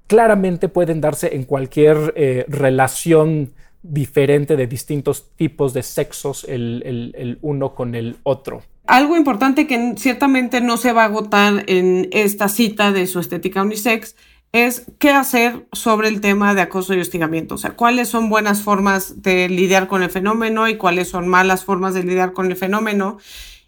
claramente 0.09 0.69
pueden 0.69 1.01
darse 1.01 1.37
en 1.37 1.45
cualquier 1.45 2.13
eh, 2.17 2.45
relación 2.49 3.53
diferente 3.85 4.57
de 4.57 4.67
distintos 4.67 5.31
tipos 5.37 5.75
de 5.75 5.85
sexos 5.85 6.45
el, 6.49 6.83
el, 7.17 7.39
uno 7.43 7.77
con 7.77 7.95
el 7.95 8.17
otro. 8.25 8.63
Algo 8.89 9.17
importante 9.17 9.69
que 9.69 9.95
ciertamente 9.97 10.61
no 10.61 10.77
se 10.77 10.93
va 10.93 11.03
a 11.03 11.07
agotar 11.07 11.63
en 11.69 12.09
esta 12.11 12.49
cita 12.49 12.91
de 12.91 13.07
su 13.07 13.21
estética 13.21 13.63
unisex 13.63 14.17
es 14.55 14.85
qué 15.01 15.11
hacer 15.11 15.67
sobre 15.73 16.07
el 16.07 16.21
tema 16.21 16.55
de 16.55 16.63
acoso 16.63 16.95
y 16.95 17.01
hostigamiento. 17.01 17.57
O 17.57 17.59
sea, 17.59 17.75
cuáles 17.75 18.09
son 18.09 18.31
buenas 18.31 18.63
formas 18.63 19.21
de 19.21 19.49
lidiar 19.49 19.89
con 19.89 20.05
el 20.05 20.11
fenómeno 20.11 20.69
y 20.69 20.77
cuáles 20.77 21.09
son 21.09 21.27
malas 21.27 21.65
formas 21.65 21.93
de 21.93 22.05
lidiar 22.05 22.33
con 22.33 22.47
el 22.47 22.57
fenómeno. 22.57 23.19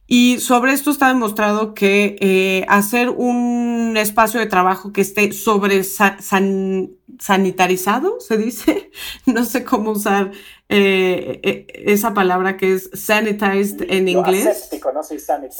Y 0.07 0.39
sobre 0.39 0.72
esto 0.72 0.93
está 0.93 1.09
demostrado 1.09 1.74
que 1.74 2.16
eh, 2.20 2.64
hacer 2.68 3.09
un 3.09 3.97
espacio 3.97 4.39
de 4.39 4.47
trabajo 4.47 4.93
que 4.93 5.01
esté 5.01 5.32
sobre 5.32 5.82
sanitarizado, 7.18 8.20
se 8.20 8.37
dice, 8.37 8.93
no 9.26 9.45
sé 9.45 9.64
cómo 9.64 9.91
usar 9.91 10.30
eh, 10.68 11.41
eh, 11.43 11.66
esa 11.87 12.14
palabra 12.14 12.57
que 12.57 12.74
es 12.74 12.91
sanitized 12.93 13.91
en 13.91 14.09
inglés. 14.09 14.68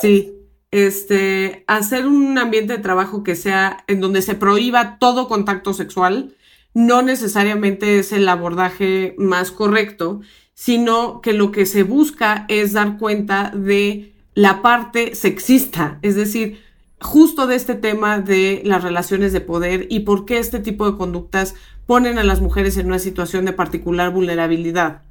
Sí, 0.01 0.46
este, 0.71 1.65
hacer 1.67 2.07
un 2.07 2.39
ambiente 2.39 2.75
de 2.75 2.83
trabajo 2.83 3.23
que 3.23 3.37
sea 3.37 3.85
en 3.87 4.01
donde 4.01 4.23
se 4.23 4.35
prohíba 4.35 4.99
todo 4.99 5.29
contacto 5.29 5.73
sexual 5.73 6.35
no 6.77 7.01
necesariamente 7.01 7.99
es 7.99 8.13
el 8.13 8.29
abordaje 8.29 9.15
más 9.17 9.51
correcto, 9.51 10.21
sino 10.53 11.23
que 11.23 11.33
lo 11.33 11.51
que 11.51 11.65
se 11.65 11.85
busca 11.85 12.45
es 12.49 12.75
dar 12.75 12.99
cuenta 12.99 13.51
de 13.55 14.13
la 14.35 14.61
parte 14.61 15.15
sexista, 15.15 15.99
es 16.03 16.17
decir, 16.17 16.61
justo 17.01 17.47
de 17.47 17.57
este 17.57 17.77
tema 17.77 18.21
de 18.21 18.61
las 18.63 18.85
relaciones 18.85 19.33
de 19.33 19.41
poder 19.41 19.87
y 19.89 20.01
por 20.01 20.27
qué 20.27 20.37
este 20.37 20.59
tipo 20.59 20.91
de 20.91 20.99
conductas 20.99 21.55
ponen 21.87 22.19
a 22.19 22.25
las 22.25 22.43
mujeres 22.43 22.77
en 22.77 22.89
una 22.89 22.99
situación 22.99 23.47
de 23.47 23.55
particular 23.55 24.13
vulnerabilidad. 24.13 25.06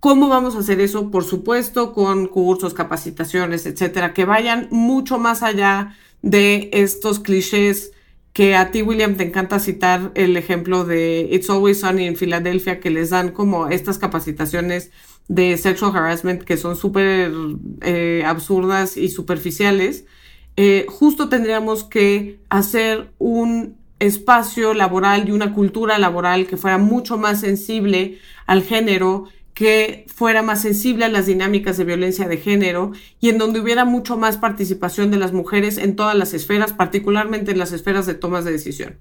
¿Cómo 0.00 0.28
vamos 0.28 0.56
a 0.56 0.60
hacer 0.60 0.80
eso? 0.80 1.10
Por 1.10 1.24
supuesto, 1.24 1.92
con 1.92 2.26
cursos, 2.26 2.72
capacitaciones, 2.72 3.66
etcétera, 3.66 4.14
que 4.14 4.24
vayan 4.24 4.68
mucho 4.70 5.18
más 5.18 5.42
allá 5.42 5.94
de 6.22 6.70
estos 6.72 7.20
clichés 7.20 7.92
que 8.32 8.56
a 8.56 8.70
ti, 8.70 8.80
William, 8.80 9.16
te 9.16 9.24
encanta 9.24 9.58
citar 9.58 10.12
el 10.14 10.36
ejemplo 10.38 10.84
de 10.84 11.28
It's 11.30 11.50
Always 11.50 11.80
Sunny 11.80 12.06
en 12.06 12.16
Filadelfia, 12.16 12.80
que 12.80 12.88
les 12.88 13.10
dan 13.10 13.32
como 13.32 13.68
estas 13.68 13.98
capacitaciones 13.98 14.90
de 15.28 15.58
sexual 15.58 15.94
harassment 15.94 16.44
que 16.44 16.56
son 16.56 16.76
súper 16.76 17.32
eh, 17.82 18.22
absurdas 18.24 18.96
y 18.96 19.08
superficiales. 19.10 20.06
Eh, 20.56 20.86
justo 20.88 21.28
tendríamos 21.28 21.84
que 21.84 22.40
hacer 22.48 23.12
un 23.18 23.76
espacio 23.98 24.72
laboral 24.72 25.28
y 25.28 25.32
una 25.32 25.52
cultura 25.52 25.98
laboral 25.98 26.46
que 26.46 26.56
fuera 26.56 26.78
mucho 26.78 27.18
más 27.18 27.40
sensible 27.40 28.18
al 28.46 28.62
género 28.62 29.28
que 29.60 30.06
fuera 30.08 30.42
más 30.42 30.62
sensible 30.62 31.04
a 31.04 31.10
las 31.10 31.26
dinámicas 31.26 31.76
de 31.76 31.84
violencia 31.84 32.26
de 32.26 32.38
género 32.38 32.92
y 33.20 33.28
en 33.28 33.36
donde 33.36 33.60
hubiera 33.60 33.84
mucho 33.84 34.16
más 34.16 34.38
participación 34.38 35.10
de 35.10 35.18
las 35.18 35.34
mujeres 35.34 35.76
en 35.76 35.96
todas 35.96 36.16
las 36.16 36.32
esferas, 36.32 36.72
particularmente 36.72 37.50
en 37.50 37.58
las 37.58 37.72
esferas 37.72 38.06
de 38.06 38.14
tomas 38.14 38.46
de 38.46 38.52
decisión. 38.52 38.96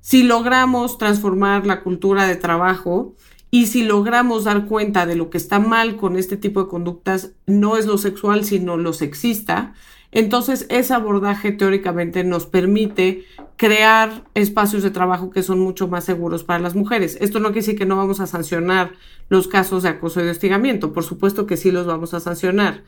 Si 0.00 0.24
logramos 0.24 0.98
transformar 0.98 1.64
la 1.64 1.84
cultura 1.84 2.26
de 2.26 2.34
trabajo 2.34 3.14
y 3.52 3.66
si 3.66 3.84
logramos 3.84 4.42
dar 4.42 4.66
cuenta 4.66 5.06
de 5.06 5.14
lo 5.14 5.30
que 5.30 5.38
está 5.38 5.60
mal 5.60 5.94
con 5.94 6.16
este 6.16 6.36
tipo 6.36 6.64
de 6.64 6.68
conductas, 6.68 7.30
no 7.46 7.76
es 7.76 7.86
lo 7.86 7.96
sexual, 7.96 8.44
sino 8.44 8.76
lo 8.76 8.94
sexista, 8.94 9.74
entonces, 10.14 10.66
ese 10.70 10.94
abordaje 10.94 11.50
teóricamente 11.50 12.22
nos 12.22 12.46
permite 12.46 13.24
crear 13.56 14.22
espacios 14.34 14.84
de 14.84 14.92
trabajo 14.92 15.30
que 15.30 15.42
son 15.42 15.58
mucho 15.58 15.88
más 15.88 16.04
seguros 16.04 16.44
para 16.44 16.60
las 16.60 16.76
mujeres. 16.76 17.18
Esto 17.20 17.40
no 17.40 17.48
quiere 17.48 17.62
decir 17.62 17.78
que 17.78 17.84
no 17.84 17.96
vamos 17.96 18.20
a 18.20 18.28
sancionar 18.28 18.92
los 19.28 19.48
casos 19.48 19.82
de 19.82 19.88
acoso 19.88 20.20
y 20.20 20.24
de 20.24 20.30
hostigamiento, 20.30 20.92
por 20.92 21.02
supuesto 21.02 21.46
que 21.46 21.56
sí 21.56 21.72
los 21.72 21.86
vamos 21.86 22.14
a 22.14 22.20
sancionar. 22.20 22.84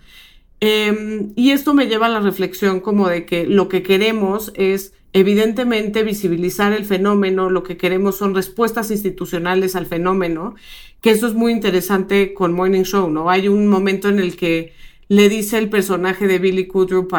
Em, 0.61 1.33
y 1.35 1.51
esto 1.51 1.75
me 1.75 1.89
lleva 1.89 2.07
a 2.07 2.11
la 2.11 2.21
reflexión 2.21 2.79
como 2.79 3.09
de 3.09 3.27
que 3.27 3.45
lo 3.45 3.69
que 3.69 3.83
queremos 3.83 4.53
es 4.55 4.95
evidentemente 5.13 6.05
visibilizar 6.05 6.73
el 6.73 6.85
fenómeno, 6.85 7.51
lo 7.51 7.65
que 7.65 7.77
queremos 7.77 8.17
son 8.17 8.37
respuestas 8.37 8.93
institucionales 8.93 9.75
al 9.75 9.87
fenómeno, 9.87 10.55
que 11.01 11.11
eso 11.11 11.27
es 11.27 11.35
muy 11.35 11.51
interesante 11.51 12.35
con 12.35 12.53
Morning 12.53 12.85
Show, 12.85 13.11
¿no? 13.11 13.31
Hay 13.31 13.49
un 13.49 13.67
momento 13.67 14.09
en 14.09 14.21
el 14.21 14.37
que 14.37 14.73
le 15.09 15.29
dice 15.29 15.59
el 15.59 15.69
personaje 15.69 16.27
de 16.27 16.39
Billy 16.39 16.67
Kudrup 16.67 17.13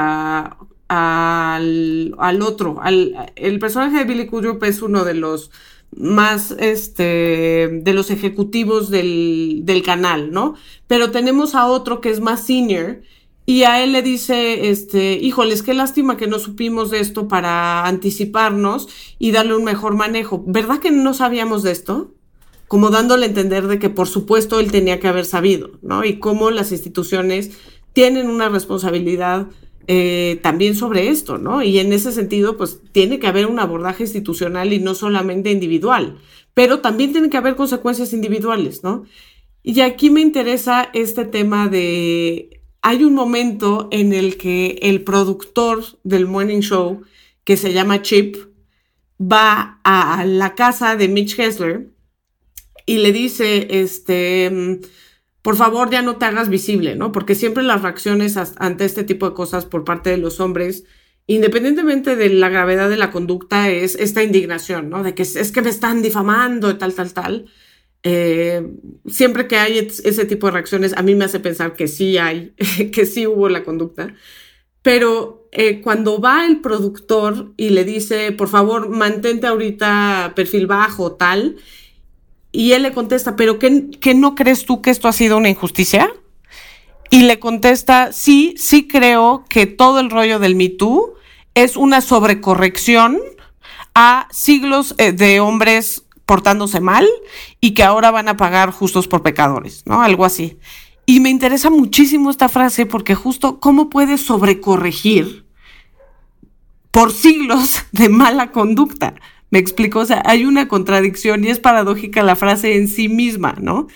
al, 0.88 2.13
otro. 2.41 2.77
Al, 2.81 3.31
el 3.35 3.59
personaje 3.59 3.97
de 3.97 4.03
Billy 4.03 4.27
Kudrup 4.27 4.63
es 4.63 4.81
uno 4.81 5.03
de 5.05 5.13
los 5.13 5.51
más 5.95 6.51
este 6.59 7.69
de 7.71 7.93
los 7.93 8.11
ejecutivos 8.11 8.89
del, 8.89 9.61
del, 9.63 9.83
canal, 9.83 10.31
¿no? 10.31 10.55
Pero 10.85 11.11
tenemos 11.11 11.55
a 11.55 11.67
otro 11.67 12.01
que 12.01 12.09
es 12.09 12.19
más 12.19 12.45
senior 12.45 13.01
y 13.49 13.63
a 13.63 13.81
él 13.81 13.93
le 13.93 14.01
dice, 14.01 14.69
este, 14.69 15.13
híjoles, 15.13 15.63
qué 15.63 15.73
lástima 15.73 16.17
que 16.17 16.27
no 16.27 16.38
supimos 16.38 16.91
de 16.91 16.99
esto 16.99 17.29
para 17.29 17.85
anticiparnos 17.85 18.89
y 19.19 19.31
darle 19.31 19.55
un 19.55 19.63
mejor 19.63 19.95
manejo. 19.95 20.43
¿Verdad 20.45 20.79
que 20.79 20.91
no 20.91 21.13
sabíamos 21.13 21.63
de 21.63 21.71
esto? 21.71 22.11
Como 22.67 22.89
dándole 22.89 23.25
a 23.25 23.29
entender 23.29 23.67
de 23.67 23.79
que 23.79 23.89
por 23.89 24.09
supuesto 24.09 24.59
él 24.59 24.69
tenía 24.69 24.99
que 24.99 25.07
haber 25.07 25.25
sabido, 25.25 25.71
¿no? 25.81 26.03
Y 26.03 26.19
cómo 26.19 26.51
las 26.51 26.73
instituciones 26.73 27.57
tienen 27.97 28.29
una 28.29 28.47
responsabilidad 28.47 29.47
eh, 29.87 30.39
también 30.43 30.75
sobre 30.75 31.09
esto, 31.09 31.39
¿no? 31.39 31.63
Y 31.63 31.79
en 31.79 31.91
ese 31.93 32.11
sentido, 32.11 32.55
pues 32.55 32.79
tiene 32.91 33.17
que 33.17 33.25
haber 33.25 33.47
un 33.47 33.57
abordaje 33.57 34.03
institucional 34.03 34.71
y 34.71 34.77
no 34.77 34.93
solamente 34.93 35.49
individual, 35.49 36.19
pero 36.53 36.79
también 36.79 37.11
tiene 37.11 37.31
que 37.31 37.37
haber 37.37 37.55
consecuencias 37.55 38.13
individuales, 38.13 38.83
¿no? 38.83 39.05
Y 39.63 39.79
aquí 39.79 40.11
me 40.11 40.21
interesa 40.21 40.91
este 40.93 41.25
tema 41.25 41.69
de, 41.69 42.61
hay 42.83 43.03
un 43.03 43.15
momento 43.15 43.87
en 43.89 44.13
el 44.13 44.37
que 44.37 44.77
el 44.83 45.03
productor 45.03 45.83
del 46.03 46.27
Morning 46.27 46.61
Show, 46.61 47.01
que 47.43 47.57
se 47.57 47.73
llama 47.73 48.03
Chip, 48.03 48.35
va 49.19 49.79
a 49.83 50.23
la 50.23 50.53
casa 50.53 50.95
de 50.97 51.07
Mitch 51.07 51.39
Hessler 51.39 51.89
y 52.85 52.99
le 52.99 53.11
dice, 53.11 53.67
este, 53.71 54.81
por 55.47 55.55
favor 55.55 55.89
ya 55.89 56.01
no 56.01 56.17
te 56.17 56.25
hagas 56.25 56.49
visible, 56.49 56.97
¿no? 56.97 57.13
Porque 57.13 57.33
siempre 57.33 57.63
las 57.63 57.81
reacciones 57.81 58.35
ante 58.57 58.83
este 58.83 59.05
tipo 59.05 59.29
de 59.29 59.33
cosas 59.33 59.65
por 59.65 59.85
parte 59.85 60.09
de 60.09 60.17
los 60.17 60.41
hombres, 60.41 60.83
independientemente 61.25 62.17
de 62.17 62.27
la 62.27 62.49
gravedad 62.49 62.89
de 62.89 62.97
la 62.97 63.11
conducta, 63.11 63.69
es 63.69 63.95
esta 63.95 64.23
indignación, 64.23 64.89
¿no? 64.89 65.03
De 65.03 65.15
que 65.15 65.23
es, 65.23 65.51
que 65.53 65.61
me 65.61 65.69
están 65.69 66.01
difamando, 66.01 66.77
tal, 66.77 66.93
tal, 66.93 67.13
tal. 67.13 67.45
Eh, 68.03 68.61
siempre 69.05 69.47
que 69.47 69.55
hay 69.55 69.77
ese 69.77 70.25
tipo 70.25 70.47
de 70.47 70.51
reacciones, 70.51 70.91
a 70.97 71.01
mí 71.01 71.15
me 71.15 71.23
hace 71.23 71.39
pensar 71.39 71.75
que 71.75 71.87
sí 71.87 72.17
hay, 72.17 72.53
que 72.91 73.05
sí 73.05 73.25
hubo 73.25 73.47
la 73.47 73.63
conducta. 73.63 74.15
Pero 74.81 75.47
eh, 75.53 75.79
cuando 75.79 76.19
va 76.19 76.45
el 76.45 76.59
productor 76.59 77.53
y 77.55 77.69
le 77.69 77.85
dice, 77.85 78.33
por 78.33 78.49
favor, 78.49 78.89
mantente 78.89 79.47
ahorita 79.47 80.33
perfil 80.35 80.67
bajo, 80.67 81.13
tal, 81.13 81.55
y 82.51 82.71
él 82.71 82.83
le 82.83 82.93
contesta, 82.93 83.35
¿pero 83.35 83.59
qué, 83.59 84.13
no 84.15 84.35
crees 84.35 84.65
tú 84.65 84.81
que 84.81 84.89
esto 84.89 85.07
ha 85.07 85.13
sido 85.13 85.37
una 85.37 85.49
injusticia? 85.49 86.11
Y 87.09 87.21
le 87.21 87.39
contesta, 87.39 88.11
sí, 88.11 88.55
sí 88.57 88.87
creo 88.87 89.45
que 89.49 89.65
todo 89.65 89.99
el 89.99 90.09
rollo 90.09 90.39
del 90.39 90.55
Me 90.55 90.75
es 91.55 91.77
una 91.77 92.01
sobrecorrección 92.01 93.19
a 93.95 94.27
siglos 94.31 94.95
eh, 94.97 95.11
de 95.11 95.39
hombres 95.39 96.03
portándose 96.25 96.81
mal 96.81 97.07
y 97.61 97.73
que 97.73 97.83
ahora 97.83 98.11
van 98.11 98.27
a 98.27 98.37
pagar 98.37 98.71
justos 98.71 99.07
por 99.07 99.23
pecadores, 99.23 99.83
¿no? 99.85 100.01
Algo 100.01 100.25
así. 100.25 100.59
Y 101.05 101.21
me 101.21 101.29
interesa 101.29 101.69
muchísimo 101.69 102.29
esta 102.29 102.49
frase 102.49 102.85
porque 102.85 103.15
justo 103.15 103.59
cómo 103.61 103.89
puedes 103.89 104.21
sobrecorregir 104.21 105.45
por 106.91 107.13
siglos 107.13 107.85
de 107.91 108.09
mala 108.09 108.51
conducta. 108.51 109.15
Me 109.49 109.59
explico, 109.59 109.99
o 109.99 110.05
sea, 110.05 110.21
hay 110.25 110.45
una 110.45 110.67
contradicción 110.67 111.43
y 111.43 111.47
es 111.47 111.59
paradójica 111.59 112.23
la 112.23 112.35
frase 112.35 112.75
en 112.75 112.87
sí 112.87 113.07
misma, 113.07 113.55
¿no? 113.61 113.87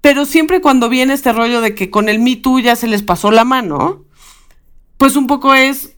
Pero 0.00 0.24
siempre 0.24 0.60
cuando 0.60 0.88
viene 0.88 1.12
este 1.12 1.32
rollo 1.32 1.60
de 1.60 1.74
que 1.74 1.90
con 1.90 2.08
el 2.08 2.18
Me 2.18 2.36
Too 2.36 2.60
ya 2.60 2.74
se 2.74 2.88
les 2.88 3.02
pasó 3.02 3.30
la 3.30 3.44
mano, 3.44 4.04
pues 4.98 5.16
un 5.16 5.26
poco 5.26 5.54
es 5.54 5.96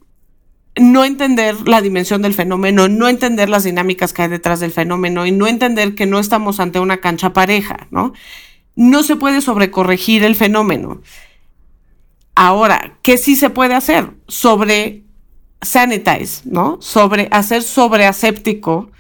no 0.77 1.05
entender 1.05 1.69
la 1.69 1.81
dimensión 1.81 2.21
del 2.23 2.35
fenómeno, 2.35 2.89
no 2.89 3.09
entender 3.09 3.49
las 3.49 3.65
dinámicas 3.65 4.13
que 4.13 4.23
hay 4.23 4.29
detrás 4.29 4.61
del 4.61 4.73
fenómeno 4.73 5.25
y 5.25 5.31
no 5.31 5.47
entender 5.47 5.95
que 5.95 6.07
no 6.07 6.19
estamos 6.19 6.59
ante 6.59 6.81
una 6.81 6.99
cancha 6.99 7.33
pareja, 7.33 7.87
¿no? 7.91 8.13
No 8.75 9.05
se 9.05 9.17
puede 9.17 9.41
sobrecorregir 9.41 10.25
el 10.25 10.35
fenómeno. 10.35 11.01
Ahora, 12.35 12.99
¿qué 13.03 13.17
sí 13.17 13.37
se 13.37 13.51
puede 13.51 13.75
hacer? 13.75 14.11
Sobre 14.27 15.04
sanitize, 15.65 16.43
¿no? 16.45 16.79
Sobre 16.81 17.29
hacer 17.31 17.63
sobreaséptico 17.63 18.91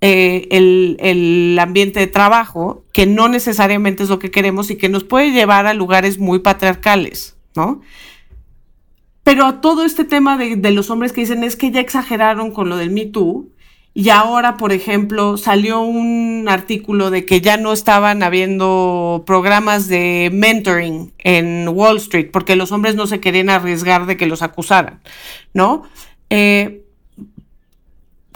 eh, 0.00 0.48
el, 0.50 0.96
el, 1.00 1.58
ambiente 1.58 2.00
de 2.00 2.06
trabajo, 2.06 2.84
que 2.92 3.06
no 3.06 3.28
necesariamente 3.28 4.02
es 4.02 4.08
lo 4.08 4.18
que 4.18 4.30
queremos 4.30 4.70
y 4.70 4.76
que 4.76 4.88
nos 4.88 5.04
puede 5.04 5.32
llevar 5.32 5.66
a 5.66 5.74
lugares 5.74 6.18
muy 6.18 6.40
patriarcales, 6.40 7.36
¿no? 7.54 7.80
Pero 9.22 9.54
todo 9.56 9.84
este 9.84 10.04
tema 10.04 10.36
de, 10.36 10.56
de 10.56 10.70
los 10.70 10.90
hombres 10.90 11.12
que 11.12 11.22
dicen 11.22 11.42
es 11.44 11.56
que 11.56 11.70
ya 11.70 11.80
exageraron 11.80 12.52
con 12.52 12.68
lo 12.68 12.76
del 12.76 12.90
Me 12.90 13.06
Too, 13.06 13.48
y 13.98 14.10
ahora, 14.10 14.58
por 14.58 14.74
ejemplo, 14.74 15.38
salió 15.38 15.80
un 15.80 16.48
artículo 16.50 17.08
de 17.08 17.24
que 17.24 17.40
ya 17.40 17.56
no 17.56 17.72
estaban 17.72 18.22
habiendo 18.22 19.24
programas 19.26 19.88
de 19.88 20.28
mentoring 20.34 21.14
en 21.16 21.66
Wall 21.66 21.96
Street 21.96 22.28
porque 22.30 22.56
los 22.56 22.72
hombres 22.72 22.94
no 22.94 23.06
se 23.06 23.20
querían 23.20 23.48
arriesgar 23.48 24.04
de 24.04 24.18
que 24.18 24.26
los 24.26 24.42
acusaran, 24.42 25.00
¿no? 25.54 25.84
Eh, 26.28 26.84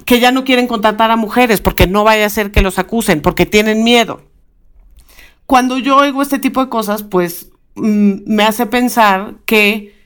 que 0.06 0.18
ya 0.18 0.32
no 0.32 0.44
quieren 0.44 0.66
contratar 0.66 1.10
a 1.10 1.16
mujeres 1.16 1.60
porque 1.60 1.86
no 1.86 2.04
vaya 2.04 2.24
a 2.24 2.30
ser 2.30 2.52
que 2.52 2.62
los 2.62 2.78
acusen, 2.78 3.20
porque 3.20 3.44
tienen 3.44 3.84
miedo. 3.84 4.22
Cuando 5.44 5.76
yo 5.76 5.98
oigo 5.98 6.22
este 6.22 6.38
tipo 6.38 6.64
de 6.64 6.70
cosas, 6.70 7.02
pues 7.02 7.50
mm, 7.74 8.20
me 8.24 8.44
hace 8.44 8.64
pensar 8.64 9.34
que 9.44 9.99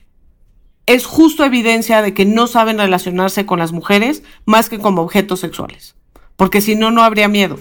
es 0.85 1.05
justo 1.05 1.43
evidencia 1.43 2.01
de 2.01 2.13
que 2.13 2.25
no 2.25 2.47
saben 2.47 2.77
relacionarse 2.77 3.45
con 3.45 3.59
las 3.59 3.71
mujeres 3.71 4.23
más 4.45 4.69
que 4.69 4.79
como 4.79 5.01
objetos 5.01 5.39
sexuales, 5.39 5.95
porque 6.35 6.61
si 6.61 6.75
no, 6.75 6.91
no 6.91 7.03
habría 7.03 7.27
miedo. 7.27 7.59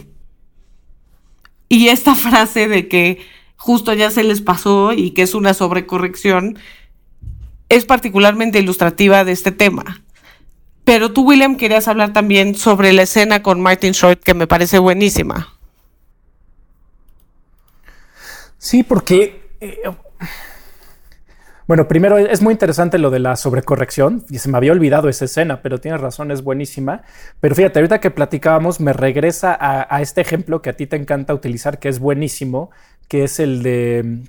Y 1.68 1.88
esta 1.88 2.14
frase 2.14 2.68
de 2.68 2.88
que 2.88 3.20
justo 3.56 3.94
ya 3.94 4.10
se 4.10 4.24
les 4.24 4.40
pasó 4.40 4.92
y 4.92 5.12
que 5.12 5.22
es 5.22 5.34
una 5.34 5.54
sobrecorrección 5.54 6.58
es 7.68 7.86
particularmente 7.86 8.58
ilustrativa 8.58 9.24
de 9.24 9.32
este 9.32 9.52
tema. 9.52 10.02
Pero 10.84 11.12
tú, 11.12 11.22
William, 11.22 11.56
querías 11.56 11.88
hablar 11.88 12.12
también 12.12 12.54
sobre 12.54 12.92
la 12.92 13.02
escena 13.02 13.42
con 13.42 13.62
Martin 13.62 13.92
Short, 13.92 14.22
que 14.22 14.34
me 14.34 14.46
parece 14.46 14.78
buenísima. 14.78 15.54
Sí, 18.58 18.82
porque 18.82 19.56
eh, 19.60 19.80
bueno, 21.66 21.88
primero 21.88 22.18
es 22.18 22.42
muy 22.42 22.52
interesante 22.52 22.98
lo 22.98 23.10
de 23.10 23.18
la 23.18 23.36
sobrecorrección 23.36 24.24
y 24.28 24.38
se 24.38 24.50
me 24.50 24.58
había 24.58 24.72
olvidado 24.72 25.08
esa 25.08 25.24
escena, 25.24 25.62
pero 25.62 25.80
tienes 25.80 26.00
razón, 26.00 26.30
es 26.30 26.42
buenísima. 26.42 27.02
Pero 27.40 27.54
fíjate, 27.54 27.78
ahorita 27.78 28.00
que 28.00 28.10
platicábamos 28.10 28.80
me 28.80 28.92
regresa 28.92 29.56
a, 29.58 30.02
este 30.02 30.20
ejemplo 30.20 30.60
que 30.60 30.70
a 30.70 30.76
ti 30.76 30.86
te 30.86 30.96
encanta 30.96 31.32
utilizar, 31.32 31.78
que 31.78 31.88
es 31.88 32.00
buenísimo, 32.00 32.70
que 33.08 33.24
es 33.24 33.40
el 33.40 33.62
de 33.62 34.22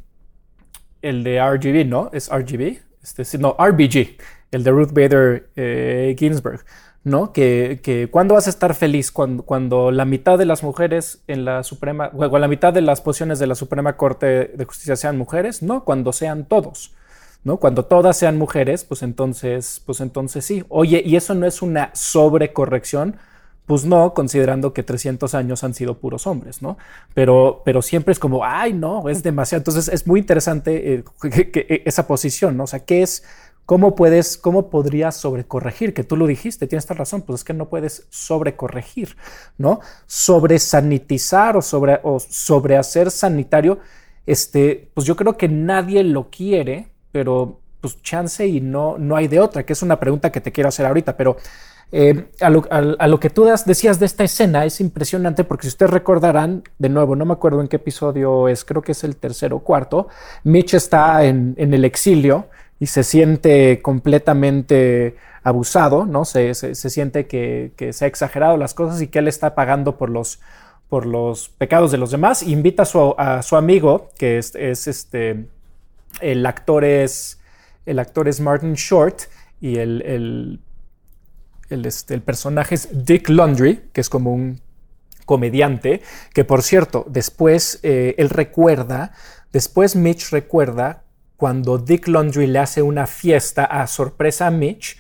el 1.02 1.24
de 1.24 1.40
RGB, 1.40 1.86
¿no? 1.86 2.10
Es 2.14 2.30
RGB, 2.30 2.80
este, 3.04 3.38
no, 3.38 3.56
RBG, 3.60 4.18
el 4.52 4.64
de 4.64 4.72
Ruth 4.72 4.92
Bader 4.92 5.50
eh, 5.56 6.16
Ginsburg. 6.18 6.64
¿no? 7.04 7.34
Que, 7.34 7.82
que 7.84 8.10
cuando 8.10 8.34
vas 8.34 8.48
a 8.48 8.50
estar 8.50 8.74
feliz 8.74 9.12
cuando, 9.12 9.44
cuando, 9.44 9.92
la 9.92 10.06
mitad 10.06 10.40
de 10.40 10.46
las 10.46 10.64
mujeres 10.64 11.24
en 11.28 11.46
la 11.46 11.62
Suprema, 11.62 12.10
o 12.16 12.40
la 12.40 12.48
mitad 12.48 12.74
de 12.74 12.82
las 12.82 13.00
posiciones 13.00 13.38
de 13.38 13.46
la 13.46 13.54
Suprema 13.54 13.96
Corte 13.96 14.26
de 14.48 14.66
Justicia 14.66 14.96
sean 14.96 15.16
mujeres, 15.16 15.62
no, 15.62 15.86
cuando 15.86 16.12
sean 16.12 16.46
todos. 16.46 16.96
¿No? 17.46 17.58
Cuando 17.58 17.86
todas 17.86 18.18
sean 18.18 18.38
mujeres, 18.38 18.84
pues 18.84 19.04
entonces, 19.04 19.82
pues 19.86 20.02
entonces 20.02 20.44
sí. 20.44 20.66
Oye, 20.68 21.02
¿y 21.06 21.16
eso 21.16 21.36
no 21.36 21.46
es 21.46 21.62
una 21.62 21.92
sobrecorrección? 21.94 23.18
Pues 23.68 23.86
no, 23.86 24.16
considerando 24.16 24.74
que 24.74 24.82
300 24.82 25.36
años 25.36 25.64
han 25.64 25.76
sido 25.76 26.00
puros 26.00 26.26
hombres, 26.26 26.64
¿no? 26.64 26.78
Pero, 27.14 27.62
pero 27.64 27.84
siempre 27.84 28.12
es 28.14 28.20
como, 28.20 28.44
ay, 28.44 28.74
no, 28.74 29.10
es 29.10 29.22
demasiado. 29.22 29.60
Entonces 29.60 29.88
es 29.88 30.08
muy 30.08 30.20
interesante 30.20 30.96
eh, 30.96 31.04
que, 31.52 31.84
esa 31.86 32.08
posición, 32.08 32.58
¿no? 32.58 32.64
O 32.64 32.68
sea, 32.68 32.80
¿qué 32.80 33.04
es, 33.04 33.24
cómo 33.68 33.96
puedes, 33.96 34.38
cómo 34.40 34.72
podrías 34.72 35.16
sobrecorregir? 35.16 35.94
Que 35.94 36.04
tú 36.04 36.18
lo 36.18 36.26
dijiste, 36.26 36.66
tienes 36.66 36.86
esta 36.86 36.96
razón, 36.96 37.22
pues 37.22 37.42
es 37.42 37.44
que 37.44 37.54
no 37.54 37.70
puedes 37.70 38.08
sobrecorregir, 38.10 39.18
¿no? 39.60 39.82
Sobresanitizar 40.08 41.58
o 41.58 41.62
sobre, 41.62 42.00
o 42.02 42.20
sobrehacer 42.20 43.12
sanitario, 43.12 43.78
este, 44.26 44.90
pues 44.96 45.06
yo 45.06 45.16
creo 45.16 45.38
que 45.38 45.48
nadie 45.48 46.04
lo 46.04 46.32
quiere, 46.32 46.95
pero 47.16 47.62
pues 47.80 48.02
chance 48.02 48.46
y 48.46 48.60
no, 48.60 48.98
no 48.98 49.16
hay 49.16 49.30
de 49.30 49.40
otra, 49.40 49.66
que 49.66 49.72
es 49.72 49.82
una 49.82 49.98
pregunta 49.98 50.34
que 50.34 50.42
te 50.42 50.52
quiero 50.52 50.68
hacer 50.68 50.86
ahorita, 50.86 51.16
pero 51.16 51.38
eh, 51.94 52.26
a, 52.42 52.50
lo, 53.08 53.20
que 53.22 53.30
tú 53.30 53.46
decías 53.66 54.02
de 54.02 54.06
esta 54.06 54.26
escena 54.26 54.66
es 54.66 54.82
impresionante 54.82 55.46
porque 55.46 55.62
si 55.62 55.70
ustedes 55.70 55.92
recordarán, 55.92 56.64
de 56.78 56.90
nuevo, 56.90 57.16
no 57.16 57.24
me 57.24 57.32
acuerdo 57.32 57.62
en 57.62 57.70
qué 57.70 57.78
episodio 57.78 58.50
es, 58.50 58.66
creo 58.66 58.82
que 58.82 58.92
es 58.92 59.06
el 59.06 59.16
tercero 59.16 59.56
o 59.56 59.60
cuarto, 59.60 60.10
Mitch 60.44 60.74
está 60.74 61.24
en, 61.24 61.56
el 61.58 61.86
exilio 61.86 62.50
y 62.82 62.88
se 62.88 63.06
siente 63.06 63.82
completamente 63.82 65.16
abusado, 65.42 66.06
¿no? 66.06 66.26
Se, 66.26 66.54
siente 66.76 67.28
que, 67.28 67.72
se 67.94 68.04
ha 68.04 68.08
exagerado 68.10 68.58
las 68.58 68.74
cosas 68.74 69.02
y 69.02 69.08
que 69.08 69.20
él 69.20 69.30
está 69.30 69.56
pagando 69.56 69.98
por 69.98 70.10
los, 70.10 70.42
por 70.90 71.06
los 71.06 71.48
pecados 71.48 71.94
de 71.94 71.98
los 71.98 72.12
demás. 72.12 72.44
invita 72.44 72.84
a 72.84 72.86
su, 72.86 73.16
a 73.18 73.42
su 73.42 73.56
amigo, 73.56 74.10
que 74.18 74.38
es 74.38 74.54
este 74.54 75.55
el 76.22 76.46
actor 76.46 76.84
es, 76.84 77.40
el 77.86 78.00
actor 78.00 78.28
es 78.28 78.40
Martin 78.40 78.74
Short 78.74 79.24
y 79.60 79.78
el, 79.78 80.02
el, 81.70 81.86
este, 81.86 82.14
el 82.14 82.22
personaje 82.22 82.76
es 82.76 83.06
Dick 83.06 83.30
Laundry, 83.30 83.90
que 83.94 84.02
es 84.02 84.10
como 84.10 84.34
un 84.34 84.62
comediante, 85.26 86.02
que 86.34 86.46
por 86.46 86.62
cierto, 86.62 87.06
después 87.10 87.80
eh, 87.84 88.16
él 88.18 88.30
recuerda, 88.30 89.14
después 89.52 89.96
Mitch 89.96 90.30
recuerda 90.30 91.04
cuando 91.36 91.78
Dick 91.78 92.08
Laundry 92.08 92.48
le 92.48 92.60
hace 92.60 92.82
una 92.82 93.08
fiesta 93.08 93.66
a 93.66 93.88
sorpresa 93.88 94.48
a 94.48 94.52
Mitch 94.52 94.98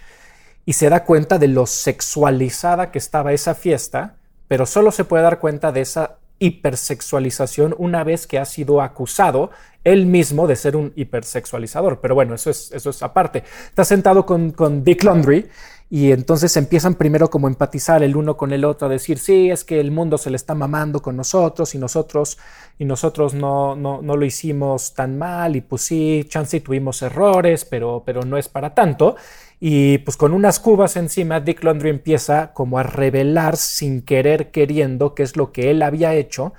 y 0.66 0.74
se 0.74 0.89
da 0.89 1.03
cuenta 1.03 1.38
de 1.38 1.47
lo 1.47 1.66
sexualizada 1.66 2.91
que 2.91 2.97
estaba 2.97 3.34
esa 3.34 3.55
fiesta, 3.55 4.18
pero 4.47 4.66
solo 4.66 4.91
se 4.91 5.05
puede 5.05 5.24
dar 5.24 5.39
cuenta 5.39 5.72
de 5.72 5.82
esa 5.82 6.18
hipersexualización 6.39 7.75
una 7.77 8.03
vez 8.03 8.27
que 8.27 8.39
ha 8.39 8.45
sido 8.45 8.81
acusado 8.81 9.51
él 9.83 10.05
mismo 10.07 10.47
de 10.47 10.55
ser 10.55 10.75
un 10.75 10.91
hipersexualizador. 10.95 12.01
Pero 12.01 12.15
bueno, 12.15 12.36
eso 12.36 12.49
es, 12.49 12.71
eso 12.71 12.89
es 12.89 13.03
aparte. 13.03 13.43
Está 13.67 13.86
sentado 13.86 14.25
con, 14.25 14.51
con 14.51 14.83
Dick 14.83 15.03
Laundry 15.03 15.47
y 15.89 16.11
entonces 16.11 16.57
empiezan 16.57 16.95
primero 16.95 17.29
como 17.29 17.45
a 17.45 17.51
empatizar 17.51 18.01
el 18.01 18.15
uno 18.15 18.36
con 18.36 18.51
el 18.51 18.65
otro, 18.65 18.88
a 18.88 18.89
decir, 18.89 19.19
sí, 19.19 19.51
es 19.51 19.63
que 19.63 19.79
el 19.79 19.91
mundo 19.91 20.17
se 20.17 20.31
le 20.31 20.36
está 20.36 20.55
mamando 20.55 21.01
con 21.01 21.15
nosotros 21.15 21.75
y 21.75 21.77
nosotros, 21.77 22.39
y 22.79 22.86
nosotros 22.86 23.36
no, 23.36 23.75
no, 23.75 24.01
no 24.01 24.17
lo 24.17 24.25
hicimos 24.25 24.95
tan 24.95 25.19
mal 25.19 25.55
y 25.55 25.61
pues 25.61 25.83
sí, 25.83 26.25
chance 26.27 26.59
tuvimos 26.59 27.03
errores, 27.03 27.65
pero, 27.65 28.01
pero 28.03 28.23
no 28.23 28.38
es 28.38 28.49
para 28.49 28.73
tanto. 28.73 29.15
Y 29.59 29.99
pues 29.99 30.17
con 30.17 30.33
unas 30.33 30.59
cubas 30.59 30.95
encima, 30.95 31.39
Dick 31.39 31.63
Laundry 31.63 31.89
empieza 31.89 32.53
como 32.53 32.77
a 32.77 32.83
revelar 32.83 33.57
sin 33.57 34.01
querer 34.01 34.51
queriendo 34.51 35.15
qué 35.15 35.23
es 35.23 35.37
lo 35.37 35.51
que 35.51 35.71
él 35.71 35.81
había 35.81 36.13
hecho. 36.13 36.53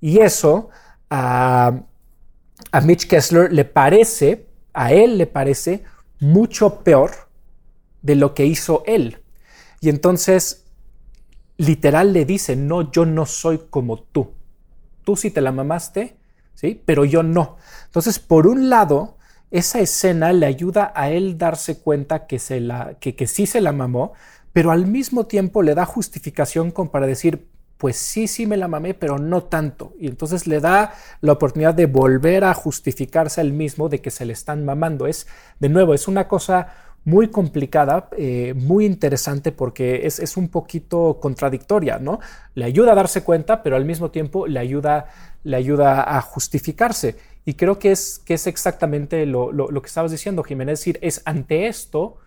Y 0.00 0.18
eso 0.18 0.68
a, 1.10 1.80
a 2.70 2.80
Mitch 2.80 3.06
Kessler 3.06 3.52
le 3.52 3.64
parece, 3.64 4.46
a 4.74 4.92
él 4.92 5.18
le 5.18 5.26
parece 5.26 5.84
mucho 6.20 6.80
peor 6.80 7.10
de 8.02 8.16
lo 8.16 8.34
que 8.34 8.46
hizo 8.46 8.82
él. 8.86 9.22
Y 9.80 9.88
entonces, 9.88 10.66
literal 11.56 12.12
le 12.12 12.24
dice, 12.24 12.56
no, 12.56 12.90
yo 12.92 13.06
no 13.06 13.26
soy 13.26 13.62
como 13.70 14.00
tú. 14.00 14.32
Tú 15.04 15.16
sí 15.16 15.30
te 15.30 15.40
la 15.40 15.52
mamaste, 15.52 16.16
¿sí? 16.54 16.80
Pero 16.84 17.04
yo 17.04 17.22
no. 17.22 17.56
Entonces, 17.86 18.18
por 18.18 18.46
un 18.46 18.68
lado, 18.70 19.16
esa 19.52 19.80
escena 19.80 20.32
le 20.32 20.46
ayuda 20.46 20.92
a 20.96 21.10
él 21.10 21.36
darse 21.36 21.78
cuenta 21.78 22.26
que, 22.26 22.38
se 22.38 22.58
la, 22.58 22.94
que, 22.98 23.26
sí 23.26 23.46
se 23.46 23.60
la 23.60 23.72
mamó, 23.72 24.14
pero 24.52 24.70
al 24.70 24.86
mismo 24.86 25.26
tiempo 25.26 25.62
le 25.62 25.74
da 25.74 25.84
justificación 25.84 26.70
como 26.70 26.90
para 26.90 27.06
decir, 27.06 27.46
pues 27.76 27.96
sí, 27.96 28.28
sí 28.28 28.46
me 28.46 28.56
la 28.56 28.66
mamé, 28.66 28.94
pero 28.94 29.18
no 29.18 29.42
tanto. 29.42 29.92
Y 30.00 30.06
entonces 30.06 30.46
le 30.46 30.60
da 30.60 30.94
la 31.20 31.32
oportunidad 31.32 31.74
de 31.74 31.84
volver 31.84 32.44
a 32.44 32.54
justificarse 32.54 33.42
al 33.42 33.52
mismo 33.52 33.90
de 33.90 34.00
que 34.00 34.10
se 34.10 34.24
le 34.24 34.32
están 34.32 34.64
mamando. 34.64 35.06
Es, 35.06 35.26
de 35.60 35.68
nuevo, 35.68 35.92
es 35.92 36.08
una 36.08 36.28
cosa 36.28 36.68
muy 37.04 37.28
complicada, 37.28 38.08
eh, 38.16 38.54
muy 38.56 38.86
interesante 38.86 39.52
porque 39.52 40.06
es, 40.06 40.36
un 40.36 40.48
poquito 40.48 41.18
contradictoria, 41.20 41.98
¿no? 41.98 42.20
Le 42.54 42.64
ayuda 42.64 42.92
a 42.92 42.94
darse 42.94 43.22
cuenta, 43.22 43.62
pero 43.62 43.76
al 43.76 43.84
mismo 43.84 44.10
tiempo 44.10 44.46
le 44.46 44.60
ayuda, 44.60 45.08
le 45.42 45.56
ayuda 45.56 46.16
a 46.16 46.20
justificarse. 46.20 47.16
Y 47.44 47.54
creo 47.54 47.78
que 47.78 47.92
es, 47.92 48.20
que 48.24 48.34
es 48.34 48.46
exactamente 48.46 49.26
lo, 49.26 49.50
que 49.82 49.86
estabas 49.86 50.12
diciendo, 50.12 50.42
Jiménez, 50.42 50.74
es 50.74 50.80
decir, 50.80 50.98
es 51.02 51.22
ante 51.24 51.66
esto, 51.66 52.18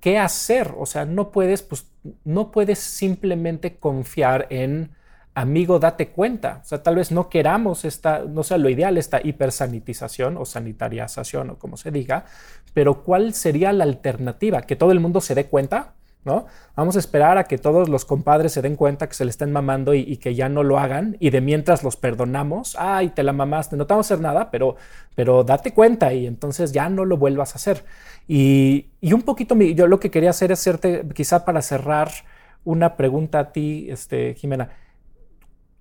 ¿qué 0.00 0.18
hacer? 0.18 0.74
O 0.76 0.86
sea, 0.86 1.04
no 1.04 1.30
puedes, 1.30 1.62
pues, 1.62 1.86
no 2.24 2.50
puedes 2.50 2.80
simplemente 2.80 3.76
confiar 3.76 4.48
en 4.50 4.90
amigo, 5.34 5.78
date 5.78 6.08
cuenta. 6.08 6.60
O 6.62 6.64
sea, 6.66 6.82
tal 6.82 6.96
vez 6.96 7.12
no 7.12 7.28
queramos 7.28 7.84
esta, 7.84 8.24
no 8.24 8.42
sea 8.42 8.58
lo 8.58 8.68
ideal, 8.68 8.98
esta 8.98 9.20
hipersanitización 9.22 10.36
o 10.36 10.44
sanitarización 10.44 11.50
o 11.50 11.58
como 11.58 11.76
se 11.76 11.90
diga, 11.90 12.26
pero 12.74 13.04
¿cuál 13.04 13.34
sería 13.34 13.72
la 13.72 13.84
alternativa? 13.84 14.62
Que 14.62 14.76
todo 14.76 14.92
el 14.92 15.00
mundo 15.00 15.20
se 15.20 15.34
dé 15.34 15.46
cuenta, 15.46 15.94
¿no? 16.24 16.46
Vamos 16.76 16.96
a 16.96 16.98
esperar 17.00 17.36
a 17.38 17.44
que 17.44 17.58
todos 17.58 17.88
los 17.88 18.04
compadres 18.04 18.52
se 18.52 18.62
den 18.62 18.76
cuenta 18.76 19.08
que 19.08 19.14
se 19.14 19.24
le 19.24 19.30
estén 19.30 19.52
mamando 19.52 19.94
y, 19.94 20.16
que 20.18 20.34
ya 20.34 20.48
no 20.48 20.62
lo 20.62 20.78
hagan 20.78 21.16
y 21.18 21.30
de 21.30 21.40
mientras 21.40 21.82
los 21.82 21.96
perdonamos, 21.96 22.76
ay, 22.78 23.10
te 23.10 23.22
la 23.22 23.32
mamaste, 23.32 23.76
no 23.76 23.86
te 23.86 23.94
vamos 23.94 24.10
a 24.10 24.14
hacer 24.14 24.22
nada, 24.22 24.50
pero, 24.50 24.76
pero 25.14 25.42
date 25.42 25.72
cuenta 25.74 26.12
y 26.12 26.26
entonces 26.26 26.72
ya 26.72 26.88
no 26.88 27.04
lo 27.04 27.16
vuelvas 27.16 27.54
a 27.54 27.56
hacer. 27.56 27.84
Y, 28.28 28.86
un 29.02 29.22
poquito, 29.22 29.56
yo 29.56 29.86
lo 29.88 29.98
que 29.98 30.10
quería 30.10 30.30
hacer 30.30 30.52
es 30.52 30.60
hacerte, 30.60 31.04
quizá 31.14 31.44
para 31.44 31.62
cerrar, 31.62 32.10
una 32.64 32.96
pregunta 32.96 33.40
a 33.40 33.52
ti, 33.52 33.88
este, 33.90 34.34
Jimena. 34.34 34.70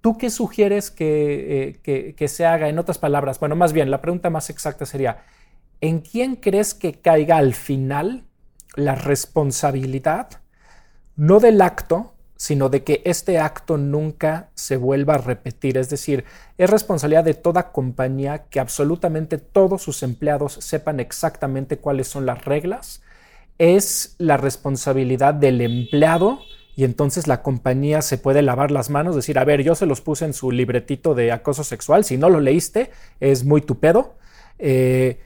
¿Tú 0.02 0.18
qué 0.18 0.32
sugieres 0.32 0.92
eh, 0.98 1.80
que, 1.84 2.16
que, 2.16 2.28
se 2.28 2.44
haga? 2.44 2.70
En 2.70 2.80
otras 2.80 2.98
palabras, 2.98 3.40
bueno, 3.40 3.56
más 3.56 3.72
bien, 3.72 3.92
la 3.92 4.02
pregunta 4.02 4.32
más 4.32 4.50
exacta 4.50 4.88
sería, 4.88 5.24
¿en 5.80 6.00
quién 6.00 6.38
crees 6.38 6.74
que 6.74 6.94
caiga 6.94 7.38
al 7.38 7.54
final 7.54 8.24
la 8.76 8.96
responsabilidad, 8.96 10.30
no 11.16 11.40
del 11.40 11.62
acto, 11.62 12.14
sino 12.36 12.70
de 12.70 12.84
que 12.84 13.02
este 13.06 13.38
acto 13.38 13.78
nunca 13.78 14.50
se 14.56 14.78
vuelva 14.78 15.16
a 15.16 15.20
repetir? 15.20 15.78
Es 15.78 15.90
decir, 15.90 16.26
es 16.58 16.70
responsabilidad 16.70 17.24
de 17.24 17.34
toda 17.34 17.72
compañía 17.72 18.46
que 18.50 18.60
absolutamente 18.60 19.38
todos 19.38 19.82
sus 19.82 20.02
empleados 20.04 20.54
sepan 20.54 21.00
exactamente 21.00 21.78
cuáles 21.78 22.08
son 22.08 22.26
las 22.26 22.44
reglas. 22.46 23.04
Es 23.58 24.16
la 24.18 24.38
responsabilidad 24.38 25.36
del 25.36 25.62
empleado 25.62 26.40
y 26.76 26.84
entonces 26.84 27.28
la 27.28 27.44
compañía 27.44 28.02
se 28.02 28.18
puede 28.18 28.42
lavar 28.42 28.72
las 28.72 28.90
manos, 28.90 29.16
decir, 29.16 29.38
a 29.38 29.46
ver, 29.46 29.62
yo 29.62 29.76
se 29.76 29.86
los 29.86 30.02
puse 30.02 30.26
en 30.26 30.34
su 30.34 30.52
libretito 30.52 31.14
de 31.14 31.32
acoso 31.32 31.64
sexual, 31.64 32.06
si 32.06 32.18
no 32.18 32.30
lo 32.30 32.40
leíste, 32.40 32.90
es 33.20 33.44
muy 33.44 33.62
tu 33.62 33.80
pedo. 33.80 34.16
Eh, 34.58 35.20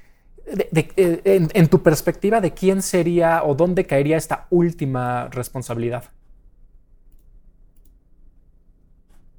eh, 0.48 1.48
en, 1.54 1.68
tu 1.68 1.82
perspectiva, 1.82 2.42
¿de 2.42 2.54
quién 2.54 2.82
sería 2.82 3.44
o 3.44 3.56
dónde 3.56 3.86
caería 3.86 4.18
esta 4.18 4.48
última 4.50 5.28
responsabilidad? 5.30 6.06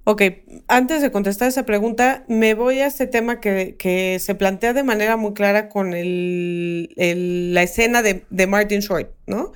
Ok, 0.04 0.22
antes 0.68 1.02
de 1.02 1.10
contestar 1.10 1.48
esa 1.48 1.64
pregunta, 1.64 2.24
me 2.28 2.54
voy 2.54 2.78
a 2.78 2.86
este 2.86 3.06
tema 3.06 3.40
que, 3.40 4.18
se 4.20 4.34
plantea 4.34 4.72
de 4.72 4.84
manera 4.84 5.16
muy 5.16 5.32
clara 5.32 5.68
con 5.68 5.90
la 5.90 7.62
escena 7.62 8.02
de, 8.02 8.24
de 8.30 8.46
Martin 8.46 8.80
Short, 8.80 9.10
¿no? 9.26 9.52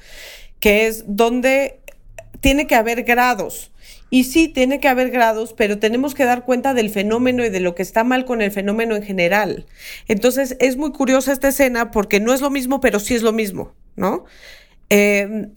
Que 0.59 0.87
es 0.87 1.05
donde 1.07 1.81
tiene 2.41 2.67
que 2.67 2.75
haber 2.75 3.05
grados. 3.05 3.71
Y 4.11 4.25
sí, 4.25 4.49
tiene 4.49 4.81
que 4.81 4.89
haber 4.89 5.11
grados, 5.11 5.55
pero 5.57 5.79
tenemos 5.79 6.15
que 6.15 6.25
dar 6.25 6.45
cuenta 6.45 6.75
del 6.75 6.91
fenómeno 6.91 7.45
y 7.45 7.49
de 7.49 7.61
lo 7.61 7.77
que 7.77 7.83
está 7.83 8.03
mal 8.03 8.25
con 8.25 8.43
el 8.43 8.51
fenómeno 8.51 8.97
en 8.97 9.05
general. 9.05 9.67
Entonces, 10.09 10.57
es 10.59 10.77
muy 10.77 10.91
curiosa 10.91 11.33
esta 11.33 11.49
escena 11.49 11.93
porque 11.93 12.19
no 12.19 12.35
es 12.35 12.41
lo 12.41 12.51
mismo, 12.51 12.81
pero 12.81 12.99
sí 12.99 13.15
es 13.15 13.23
lo 13.23 13.33
mismo, 13.33 13.75
¿no? 13.95 14.25
Em, 14.89 15.53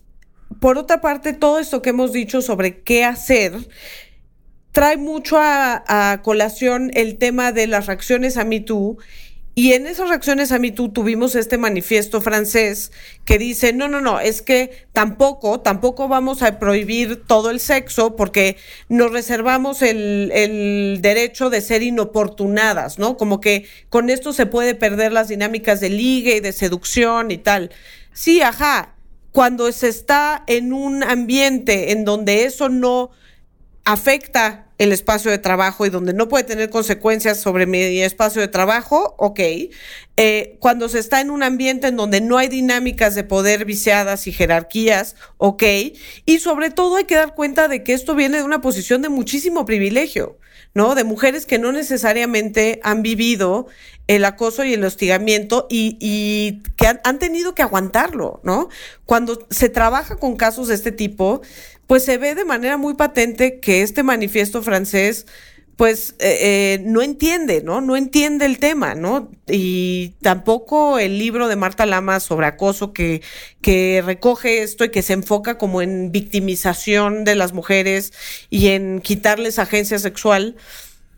por 0.60 0.78
otra 0.78 1.02
parte, 1.02 1.34
todo 1.34 1.60
esto 1.60 1.82
que 1.82 1.90
hemos 1.90 2.14
dicho 2.14 2.42
sobre 2.42 2.82
qué 2.82 3.04
hacer 3.04 3.54
trae 4.72 4.98
mucho 4.98 5.38
a, 5.40 6.20
colación 6.24 6.92
el 6.94 7.18
tema 7.18 7.52
de 7.52 7.68
las 7.68 7.86
reacciones 7.86 8.38
a 8.38 8.44
MeToo 8.44 8.98
y 9.56 9.74
en 9.74 9.86
esas 9.86 10.10
reacciones 10.10 10.52
a 10.52 10.58
mí 10.58 10.72
tú 10.72 10.90
tuvimos 10.90 11.36
este 11.36 11.60
manifiesto 11.60 12.22
francés 12.22 12.92
que 13.24 13.38
dice, 13.38 13.72
no, 13.72 13.88
no, 13.88 14.02
no, 14.02 14.20
es 14.20 14.42
que 14.42 14.88
tampoco, 14.94 15.60
tampoco 15.60 16.08
vamos 16.08 16.42
a 16.42 16.58
prohibir 16.58 17.24
todo 17.28 17.52
el 17.52 17.60
sexo 17.60 18.16
porque 18.16 18.58
nos 18.90 19.12
reservamos 19.12 19.84
el, 19.84 20.32
el 20.34 21.00
derecho 21.02 21.52
de 21.52 21.62
ser 21.62 21.84
inoportunadas, 21.84 22.98
¿no? 22.98 23.16
Como 23.16 23.42
que 23.42 23.68
con 23.90 24.10
esto 24.10 24.34
se 24.34 24.48
puede 24.48 24.74
perder 24.74 25.12
las 25.12 25.28
dinámicas 25.28 25.80
de 25.80 25.90
ligue 25.90 26.38
y 26.38 26.40
de 26.40 26.52
seducción 26.52 27.30
y 27.30 27.38
tal. 27.38 27.70
Sí, 28.12 28.42
ajá, 28.42 28.96
cuando 29.32 29.72
se 29.72 29.88
está 29.88 30.44
en 30.48 30.74
un 30.74 31.04
ambiente 31.04 31.92
en 31.92 32.06
donde 32.06 32.46
eso 32.46 32.70
no 32.70 33.12
afecta 33.86 34.68
el 34.78 34.92
espacio 34.92 35.30
de 35.30 35.38
trabajo 35.38 35.86
y 35.86 35.90
donde 35.90 36.14
no 36.14 36.28
puede 36.28 36.44
tener 36.44 36.70
consecuencias 36.70 37.40
sobre 37.40 37.66
mi 37.66 38.02
espacio 38.02 38.42
de 38.42 38.48
trabajo, 38.48 39.16
ok. 39.18 39.40
Eh, 40.18 40.58
cuando 40.60 40.90
se 40.90 41.00
está 41.00 41.22
en 41.22 41.30
un 41.30 41.44
ambiente 41.44 41.88
en 41.88 41.96
donde 41.96 42.22
no 42.22 42.38
hay 42.38 42.48
dinámicas 42.48 43.16
de 43.16 43.24
poder 43.24 43.66
viciadas 43.66 44.28
y 44.28 44.32
jerarquías, 44.32 45.16
ok. 45.38 45.64
Y 46.26 46.40
sobre 46.40 46.70
todo 46.70 46.98
hay 46.98 47.06
que 47.06 47.16
dar 47.16 47.36
cuenta 47.36 47.68
de 47.68 47.84
que 47.84 47.94
esto 47.94 48.16
viene 48.16 48.38
de 48.38 48.44
una 48.44 48.62
posición 48.62 49.02
de 49.02 49.10
muchísimo 49.10 49.66
privilegio, 49.66 50.38
¿no? 50.74 50.96
De 50.96 51.04
mujeres 51.04 51.46
que 51.46 51.60
no 51.60 51.72
necesariamente 51.72 52.80
han 52.84 53.04
vivido 53.04 53.68
el 54.08 54.26
acoso 54.26 54.66
y 54.66 54.74
el 54.74 54.84
hostigamiento 54.84 55.68
y, 55.70 56.62
que 56.76 56.88
han, 56.88 57.00
han 57.04 57.20
tenido 57.20 57.56
que 57.56 57.62
aguantarlo, 57.62 58.42
¿no? 58.44 58.70
Cuando 59.06 59.48
se 59.50 59.70
trabaja 59.70 60.18
con 60.18 60.36
casos 60.36 60.68
de 60.68 60.76
este 60.76 60.92
tipo, 60.92 61.42
pues 61.88 62.06
se 62.06 62.18
ve 62.18 62.36
de 62.36 62.46
manera 62.46 62.78
muy 62.78 62.94
patente 62.94 63.60
que 63.60 63.82
este 63.82 64.04
manifiesto 64.04 64.62
francés 64.64 65.26
pues 65.76 66.16
eh, 66.20 66.38
eh, 66.42 66.82
no 66.86 67.02
entiende, 67.02 67.64
¿no? 67.64 67.82
No 67.82 67.98
entiende 67.98 68.46
el 68.46 68.60
tema, 68.60 68.94
¿no? 68.94 69.32
Y 69.48 70.14
tampoco 70.22 71.00
el 71.00 71.18
libro 71.18 71.48
de 71.48 71.56
Marta 71.56 71.86
Lama 71.86 72.20
sobre 72.20 72.46
acoso 72.46 72.94
que, 72.94 73.22
que 73.62 74.04
recoge 74.06 74.62
esto 74.62 74.86
y 74.86 74.90
que 74.90 75.02
se 75.02 75.14
enfoca 75.14 75.58
como 75.58 75.82
en 75.82 76.12
victimización 76.12 77.24
de 77.24 77.36
las 77.36 77.54
mujeres 77.54 78.14
y 78.52 78.68
en 78.68 79.02
quitarles 79.02 79.58
agencia 79.58 79.98
sexual, 79.98 80.56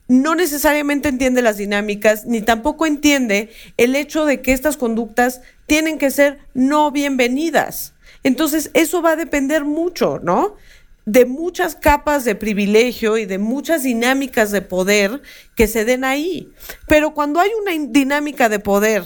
no 0.07 0.35
necesariamente 0.35 1.09
entiende 1.09 1.41
las 1.41 1.57
dinámicas, 1.57 2.25
ni 2.25 2.41
tampoco 2.41 2.85
entiende 2.85 3.49
el 3.77 3.95
hecho 3.95 4.25
de 4.25 4.41
que 4.41 4.53
estas 4.53 4.77
conductas 4.77 5.41
tienen 5.65 5.97
que 5.97 6.11
ser 6.11 6.39
no 6.53 6.91
bienvenidas. 6.91 7.94
Entonces, 8.25 8.71
eso 8.73 9.01
va 9.01 9.11
a 9.11 9.15
depender 9.15 9.63
mucho, 9.63 10.19
¿no? 10.21 10.57
de 11.05 11.25
muchas 11.25 11.75
capas 11.75 12.25
de 12.25 12.33
privilegio 12.33 13.19
y 13.19 13.27
de 13.27 13.37
muchas 13.37 13.83
dinámicas 13.83 14.51
de 14.51 14.63
poder 14.63 15.21
que 15.55 15.67
se 15.67 15.85
den 15.85 16.03
ahí. 16.03 16.51
Pero 16.87 17.13
cuando 17.13 17.39
hay 17.39 17.51
una 17.61 17.71
dinámica 17.91 18.49
de 18.49 18.57
poder, 18.57 19.03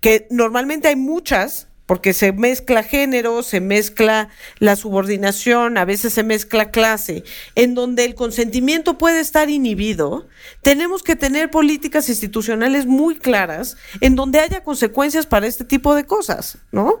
que 0.00 0.28
normalmente 0.30 0.86
hay 0.86 0.94
muchas, 0.94 1.66
porque 1.86 2.12
se 2.12 2.32
mezcla 2.32 2.82
género, 2.82 3.42
se 3.42 3.60
mezcla 3.60 4.28
la 4.58 4.76
subordinación, 4.76 5.78
a 5.78 5.86
veces 5.86 6.12
se 6.12 6.22
mezcla 6.22 6.70
clase, 6.70 7.24
en 7.54 7.74
donde 7.74 8.04
el 8.04 8.14
consentimiento 8.14 8.98
puede 8.98 9.20
estar 9.20 9.48
inhibido, 9.48 10.28
tenemos 10.62 11.02
que 11.02 11.16
tener 11.16 11.50
políticas 11.50 12.10
institucionales 12.10 12.84
muy 12.84 13.16
claras 13.16 13.76
en 14.02 14.16
donde 14.16 14.38
haya 14.38 14.62
consecuencias 14.62 15.26
para 15.26 15.46
este 15.46 15.64
tipo 15.64 15.94
de 15.94 16.04
cosas, 16.04 16.58
¿no? 16.70 17.00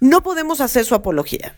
No 0.00 0.22
podemos 0.22 0.60
hacer 0.60 0.84
su 0.84 0.94
apología. 0.94 1.54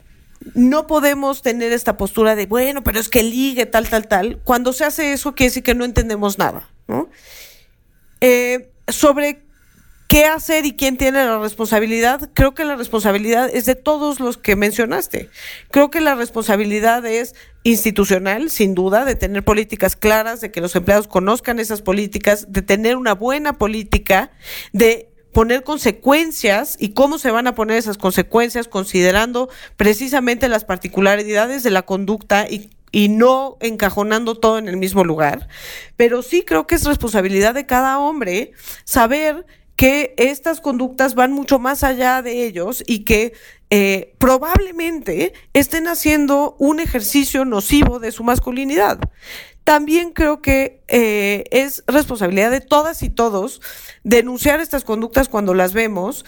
No 0.55 0.87
podemos 0.87 1.43
tener 1.43 1.73
esta 1.73 1.97
postura 1.97 2.37
de, 2.37 2.47
bueno, 2.47 2.85
pero 2.85 3.01
es 3.01 3.09
que 3.09 3.23
ligue, 3.23 3.67
tal, 3.67 3.89
tal, 3.89 4.07
tal. 4.07 4.41
Cuando 4.45 4.73
se 4.73 4.85
hace 4.85 5.13
eso, 5.13 5.35
quiere 5.35 5.51
decir 5.51 5.63
que 5.63 5.75
no 5.75 5.85
entendemos 5.85 6.39
nada, 6.39 6.71
¿no? 6.87 7.09
Eh, 8.21 8.71
sobre 8.89 9.47
qué 10.09 10.25
hacer 10.25 10.67
y 10.67 10.73
quién 10.75 10.97
tiene 10.97 11.25
la 11.25 11.39
responsabilidad, 11.39 12.31
creo 12.33 12.55
que 12.55 12.65
la 12.65 12.77
responsabilidad 12.77 13.51
es 13.53 13.67
de 13.67 13.75
todos 13.75 14.21
los 14.21 14.37
que 14.37 14.57
mencionaste. 14.57 15.31
Creo 15.71 15.91
que 15.91 16.01
la 16.01 16.15
responsabilidad 16.15 17.05
es 17.05 17.35
institucional, 17.65 18.51
sin 18.51 18.75
duda, 18.75 19.05
de 19.05 19.17
tener 19.17 19.45
políticas 19.45 19.97
claras, 19.97 20.41
de 20.41 20.53
que 20.53 20.61
los 20.61 20.77
empleados 20.77 21.09
conozcan 21.09 21.59
esas 21.59 21.83
políticas, 21.83 22.53
de 22.53 22.63
tener 22.63 22.97
una 22.97 23.15
buena 23.15 23.55
política, 23.55 24.31
de 24.73 25.11
poner 25.37 25.65
consecuencias 25.65 26.79
y 26.81 26.95
cómo 26.95 27.19
se 27.19 27.31
van 27.31 27.47
a 27.47 27.55
poner 27.55 27.77
esas 27.77 27.99
consecuencias 27.99 28.69
considerando 28.69 29.51
precisamente 29.77 30.49
las 30.49 30.65
particularidades 30.65 31.63
de 31.63 31.69
la 31.69 31.83
conducta 31.83 32.49
y, 32.49 32.71
y 32.91 33.11
no 33.11 33.59
encajonando 33.61 34.37
todo 34.37 34.57
en 34.57 34.67
el 34.67 34.79
mismo 34.79 35.05
lugar. 35.05 35.47
Pero 35.95 36.23
sí 36.23 36.43
creo 36.43 36.67
que 36.67 36.77
es 36.77 36.85
responsabilidad 36.85 37.53
de 37.53 37.67
cada 37.67 37.99
hombre 37.99 38.53
saber 38.85 39.45
que 39.77 40.15
estas 40.17 40.61
conductas 40.61 41.15
van 41.15 41.33
mucho 41.33 41.59
más 41.59 41.85
allá 41.85 42.23
de 42.23 42.47
ellos 42.47 42.83
y 42.87 43.05
que 43.05 43.35
eh, 43.69 44.15
probablemente 44.19 45.35
estén 45.53 45.87
haciendo 45.87 46.57
un 46.59 46.81
ejercicio 46.81 47.45
nocivo 47.45 47.99
de 47.99 48.11
su 48.11 48.25
masculinidad. 48.25 48.99
También 49.65 50.13
creo 50.13 50.41
que 50.41 50.83
eh, 50.89 51.45
es 51.51 51.85
responsabilidad 51.87 52.51
de 52.51 52.61
todas 52.61 53.03
y 53.03 53.11
todos 53.11 53.61
denunciar 54.05 54.61
estas 54.61 54.85
conductas 54.85 55.29
cuando 55.29 55.55
las 55.55 55.73
vemos 55.73 56.25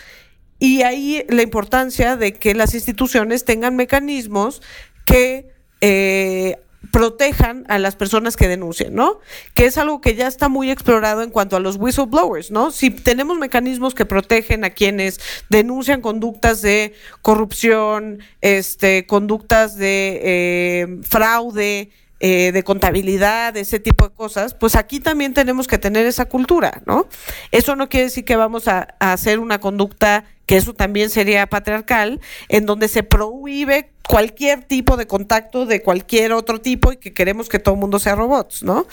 Y 0.59 0.83
ahí 0.83 1.25
la 1.29 1.43
importancia 1.43 2.17
de 2.17 2.35
que 2.35 2.53
las 2.53 2.75
instituciones 2.75 3.45
tengan 3.45 3.77
mecanismos 3.77 4.61
que 5.07 5.55
eh, 5.81 6.57
protejan 6.93 7.65
a 7.69 7.79
las 7.79 7.97
personas 7.97 8.37
que 8.37 8.49
denuncian, 8.49 8.95
¿no? 8.95 9.21
Que 9.55 9.67
es 9.67 9.79
algo 9.79 10.01
que 10.01 10.15
ya 10.15 10.27
está 10.27 10.49
muy 10.49 10.71
explorado 10.71 11.23
en 11.23 11.31
cuanto 11.31 11.57
a 11.57 11.61
los 11.61 11.77
whistleblowers, 11.77 12.51
¿no? 12.51 12.71
Si 12.71 12.91
tenemos 12.91 13.37
mecanismos 13.37 13.95
que 13.95 14.07
protegen 14.07 14.65
a 14.65 14.71
quienes 14.71 15.21
denuncian 15.51 16.01
conductas 16.01 16.63
de 16.63 16.95
corrupción, 17.23 18.21
este, 18.41 19.07
conductas 19.07 19.77
de 19.77 20.21
eh, 20.23 21.01
fraude, 21.03 21.91
eh, 22.21 22.51
de 22.51 22.65
contabilidad, 22.65 23.57
ese 23.57 23.79
tipo 23.79 24.09
de 24.09 24.13
cosas, 24.13 24.53
pues 24.53 24.75
aquí 24.75 24.99
también 24.99 25.35
tenemos 25.35 25.69
que 25.69 25.79
tener 25.79 26.05
esa 26.05 26.25
cultura, 26.25 26.83
¿no? 26.85 27.07
Eso 27.53 27.77
no 27.77 27.89
quiere 27.89 28.07
decir 28.07 28.25
que 28.25 28.35
vamos 28.35 28.67
a, 28.67 28.97
hacer 28.99 29.39
una 29.39 29.61
conducta 29.61 30.25
que 30.45 30.57
eso 30.57 30.75
también 30.75 31.11
sería 31.11 31.47
patriarcal, 31.47 32.21
en 32.49 32.67
donde 32.67 32.89
se 32.89 33.05
prohíbe 33.05 33.91
cualquier 34.09 34.65
tipo 34.65 34.97
de 34.97 35.07
contacto 35.07 35.65
de 35.65 35.81
cualquier 35.81 36.33
otro 36.33 36.61
tipo 36.61 36.91
y 36.91 36.97
que 36.97 37.15
queremos 37.15 37.49
que 37.49 37.61
todo 37.61 37.77
el 37.77 37.81
mundo 37.81 38.01
sea 38.01 38.17
robots, 38.17 38.65
¿no? 38.65 38.89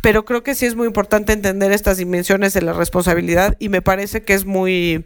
Pero 0.00 0.24
creo 0.24 0.42
que 0.42 0.54
sí 0.54 0.64
es 0.64 0.74
muy 0.74 0.86
importante 0.86 1.34
entender 1.34 1.72
estas 1.72 1.98
dimensiones 1.98 2.54
de 2.54 2.62
la 2.62 2.72
responsabilidad 2.72 3.56
y 3.58 3.68
me 3.68 3.82
parece 3.82 4.22
que 4.22 4.32
es 4.32 4.46
muy 4.46 5.04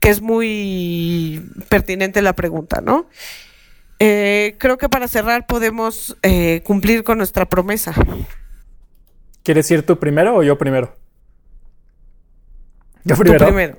que 0.00 0.10
es 0.10 0.20
muy 0.20 1.40
pertinente 1.68 2.20
la 2.20 2.34
pregunta, 2.34 2.80
¿no? 2.80 3.06
Eh, 3.98 4.56
creo 4.58 4.76
que 4.76 4.88
para 4.88 5.08
cerrar 5.08 5.46
podemos 5.46 6.16
eh, 6.22 6.62
cumplir 6.64 7.04
con 7.04 7.18
nuestra 7.18 7.46
promesa. 7.46 7.94
¿Quieres 9.42 9.70
ir 9.70 9.86
tú 9.86 9.98
primero 9.98 10.36
o 10.36 10.42
yo 10.42 10.58
primero? 10.58 10.94
Yo 13.04 13.16
primero. 13.16 13.38
Tú 13.38 13.44
primero. 13.46 13.78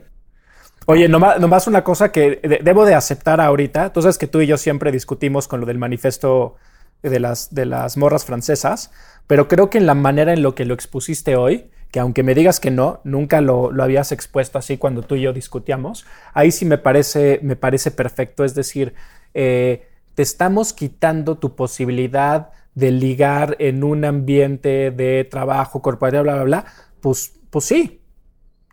Oye, 0.89 1.10
nomás, 1.10 1.68
una 1.68 1.84
cosa 1.84 2.14
que 2.14 2.39
debo 2.64 2.85
de 2.85 2.95
aceptar 2.95 3.41
ahorita. 3.41 3.91
Tú 3.91 4.02
sabes 4.02 4.18
que 4.18 4.27
tú 4.27 4.39
y 4.39 4.48
yo 4.48 4.57
siempre 4.57 4.89
discutimos 4.94 5.49
con 5.49 5.60
lo 5.60 5.65
del 5.65 5.77
manifiesto 5.77 6.56
de 7.02 7.19
las, 7.19 7.53
de 7.53 7.65
las 7.65 7.98
morras 7.98 8.23
francesas, 8.23 8.91
pero 9.27 9.49
creo 9.49 9.69
que 9.69 9.77
en 9.77 9.85
la 9.85 9.95
manera 9.95 10.31
en 10.31 10.41
lo 10.41 10.56
que 10.56 10.64
lo 10.64 10.73
expusiste 10.73 11.35
hoy, 11.35 11.69
que 11.91 11.99
aunque 11.99 12.23
me 12.23 12.34
digas 12.34 12.61
que 12.61 12.72
no, 12.72 13.02
nunca 13.03 13.41
lo, 13.41 13.72
habías 13.81 14.14
expuesto 14.14 14.57
así 14.57 14.77
cuando 14.77 15.02
tú 15.02 15.15
y 15.15 15.22
yo 15.22 15.34
discutíamos, 15.34 16.06
ahí 16.34 16.52
sí 16.52 16.64
me 16.64 16.77
parece, 16.77 17.39
me 17.44 17.57
parece 17.57 17.91
perfecto. 17.91 18.45
Es 18.45 18.56
decir, 18.56 18.94
eh, 19.34 19.86
te 20.18 20.23
estamos 20.23 20.73
quitando 20.73 21.38
tu 21.38 21.56
posibilidad 21.56 22.49
de 22.73 22.89
ligar 22.89 23.56
en 23.60 23.84
un 23.84 24.03
ambiente 24.03 24.89
de 24.89 25.26
trabajo 25.26 25.84
corporativo, 25.84 26.23
bla, 26.23 26.34
bla, 26.34 26.44
bla, 26.44 26.65
pues, 27.02 27.34
pues 27.52 27.65
sí, 27.65 28.02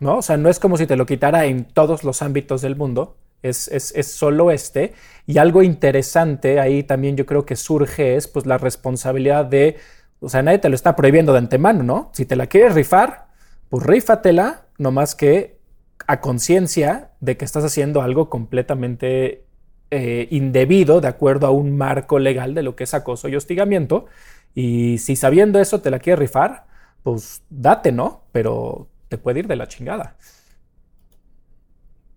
¿no? 0.00 0.16
O 0.16 0.22
sea, 0.22 0.38
no 0.38 0.48
es 0.48 0.58
como 0.58 0.78
si 0.78 0.86
te 0.86 0.96
lo 0.96 1.04
quitara 1.04 1.44
en 1.44 1.66
todos 1.66 2.02
los 2.02 2.22
ámbitos 2.22 2.62
del 2.62 2.76
mundo, 2.76 3.18
es, 3.42 3.68
es, 3.68 3.92
es, 3.94 4.10
solo 4.10 4.50
este. 4.50 4.94
Y 5.26 5.36
algo 5.36 5.62
interesante 5.62 6.60
ahí 6.60 6.82
también 6.82 7.14
yo 7.14 7.26
creo 7.26 7.44
que 7.44 7.56
surge 7.56 8.16
es 8.16 8.26
pues 8.26 8.46
la 8.46 8.56
responsabilidad 8.56 9.44
de, 9.44 9.76
o 10.20 10.30
sea, 10.30 10.40
nadie 10.42 10.60
te 10.60 10.70
lo 10.70 10.74
está 10.74 10.96
prohibiendo 10.96 11.32
de 11.32 11.40
antemano, 11.40 11.82
¿no? 11.82 12.10
Si 12.14 12.24
te 12.24 12.36
la 12.36 12.46
quieres 12.46 12.74
rifar, 12.74 13.26
pues 13.68 13.84
rífatela, 13.84 14.68
no 14.78 14.92
más 14.92 15.14
que 15.14 15.58
a 16.06 16.22
conciencia 16.22 17.10
de 17.20 17.36
que 17.36 17.44
estás 17.44 17.64
haciendo 17.64 18.00
algo 18.00 18.30
completamente 18.30 19.43
eh, 19.96 20.26
indebido 20.32 21.00
de 21.00 21.06
acuerdo 21.06 21.46
a 21.46 21.52
un 21.52 21.76
marco 21.76 22.18
legal 22.18 22.52
de 22.52 22.64
lo 22.64 22.74
que 22.74 22.82
es 22.82 22.94
acoso 22.94 23.28
y 23.28 23.36
hostigamiento. 23.36 24.06
Y 24.52 24.98
si 24.98 25.14
sabiendo 25.14 25.60
eso 25.60 25.80
te 25.80 25.90
la 25.90 26.00
quieres 26.00 26.18
rifar, 26.18 26.64
pues 27.04 27.42
date, 27.48 27.92
¿no? 27.92 28.22
Pero 28.32 28.88
te 29.08 29.18
puede 29.18 29.38
ir 29.38 29.46
de 29.46 29.54
la 29.54 29.68
chingada. 29.68 30.16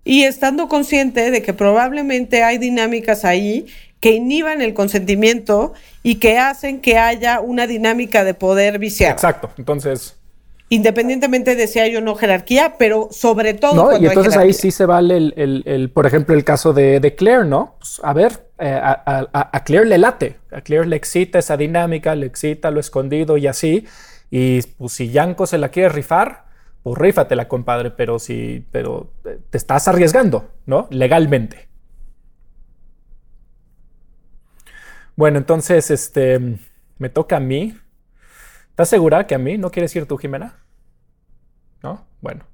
Y 0.03 0.23
estando 0.23 0.67
consciente 0.67 1.29
de 1.29 1.43
que 1.43 1.53
probablemente 1.53 2.41
hay 2.41 2.57
dinámicas 2.57 3.23
ahí 3.23 3.67
que 3.99 4.11
inhiban 4.11 4.61
el 4.61 4.73
consentimiento 4.73 5.73
y 6.01 6.15
que 6.15 6.39
hacen 6.39 6.81
que 6.81 6.97
haya 6.97 7.41
una 7.41 7.67
dinámica 7.67 8.23
de 8.23 8.33
poder 8.33 8.79
viciar. 8.79 9.11
Exacto. 9.11 9.51
Entonces, 9.57 10.16
independientemente 10.69 11.55
de 11.55 11.67
si 11.67 11.79
hay 11.79 11.95
o 11.95 12.01
no 12.01 12.15
jerarquía, 12.15 12.75
pero 12.77 13.07
sobre 13.11 13.53
todo. 13.53 13.91
No, 13.91 13.97
y 13.97 14.05
entonces 14.05 14.35
ahí 14.35 14.53
sí 14.53 14.71
se 14.71 14.85
vale 14.85 15.17
el, 15.17 15.63
el, 15.65 15.89
por 15.89 16.05
ejemplo, 16.05 16.35
el 16.35 16.43
caso 16.43 16.73
de, 16.73 16.99
de 16.99 17.15
Claire, 17.15 17.45
¿no? 17.45 17.75
Pues, 17.79 18.01
a 18.03 18.13
ver, 18.13 18.47
eh, 18.59 18.79
a, 18.81 19.27
a, 19.31 19.63
Claire 19.63 19.85
le 19.85 19.97
late, 19.97 20.37
a 20.51 20.61
Claire 20.61 20.87
le 20.87 20.95
excita 20.95 21.39
esa 21.39 21.57
dinámica, 21.57 22.15
le 22.15 22.25
excita 22.25 22.71
lo 22.71 22.79
escondido 22.79 23.37
y 23.37 23.47
así. 23.47 23.85
Y 24.29 24.61
pues 24.61 24.93
si 24.93 25.09
Yanko 25.09 25.47
se 25.47 25.57
la 25.57 25.69
quiere 25.69 25.89
rifar, 25.89 26.45
pues 26.83 26.97
rífatela, 26.97 27.47
compadre, 27.47 27.91
pero 27.91 28.19
si, 28.19 28.65
pero 28.71 29.11
eh, 29.25 29.39
te 29.49 29.57
estás 29.57 29.87
arriesgando, 29.87 30.51
¿no? 30.65 30.87
Legalmente. 30.91 31.67
Bueno, 35.15 35.39
entonces, 35.39 35.89
este, 35.89 36.59
me 36.99 37.09
toca 37.09 37.37
a 37.37 37.39
mí. 37.39 37.75
¿Estás 38.77 38.89
segura 38.89 39.25
que 39.25 39.33
a 39.33 39.39
mí 39.39 39.57
no 39.57 39.71
quieres 39.71 39.95
ir 39.95 40.05
tú, 40.05 40.17
Jimena? 40.17 40.53
¿No? 41.81 42.05
Bueno. 42.21 42.45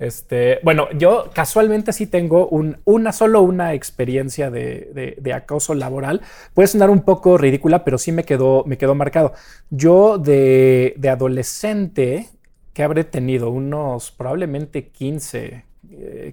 Este, 0.00 0.58
bueno, 0.64 0.88
yo 0.90 1.30
casualmente 1.32 1.92
sí 1.92 2.08
tengo 2.08 2.48
un, 2.48 2.78
una, 2.84 3.12
solo 3.12 3.42
una 3.42 3.72
experiencia 3.72 4.50
de, 4.50 5.32
acoso 5.32 5.74
laboral. 5.74 6.22
Puede 6.54 6.66
sonar 6.66 6.90
un 6.90 7.02
poco 7.02 7.38
ridícula, 7.38 7.84
pero 7.84 7.98
sí 7.98 8.10
me 8.10 8.24
quedó, 8.24 8.64
me 8.66 8.78
quedó 8.78 8.96
marcado. 8.96 9.32
Yo 9.70 10.18
de, 10.18 10.98
adolescente, 11.08 12.26
que 12.74 12.82
habré 12.82 13.04
tenido 13.04 13.50
unos 13.50 14.10
probablemente 14.10 14.88
15, 14.88 15.64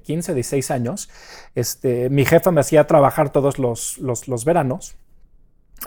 15, 0.01 0.33
16 0.33 0.71
años, 0.71 1.11
este, 1.53 2.09
mi 2.09 2.25
jefa 2.25 2.49
me 2.49 2.61
hacía 2.61 2.87
trabajar 2.87 3.31
todos 3.31 3.59
los, 3.59 3.99
los 3.99 4.45
veranos 4.45 4.97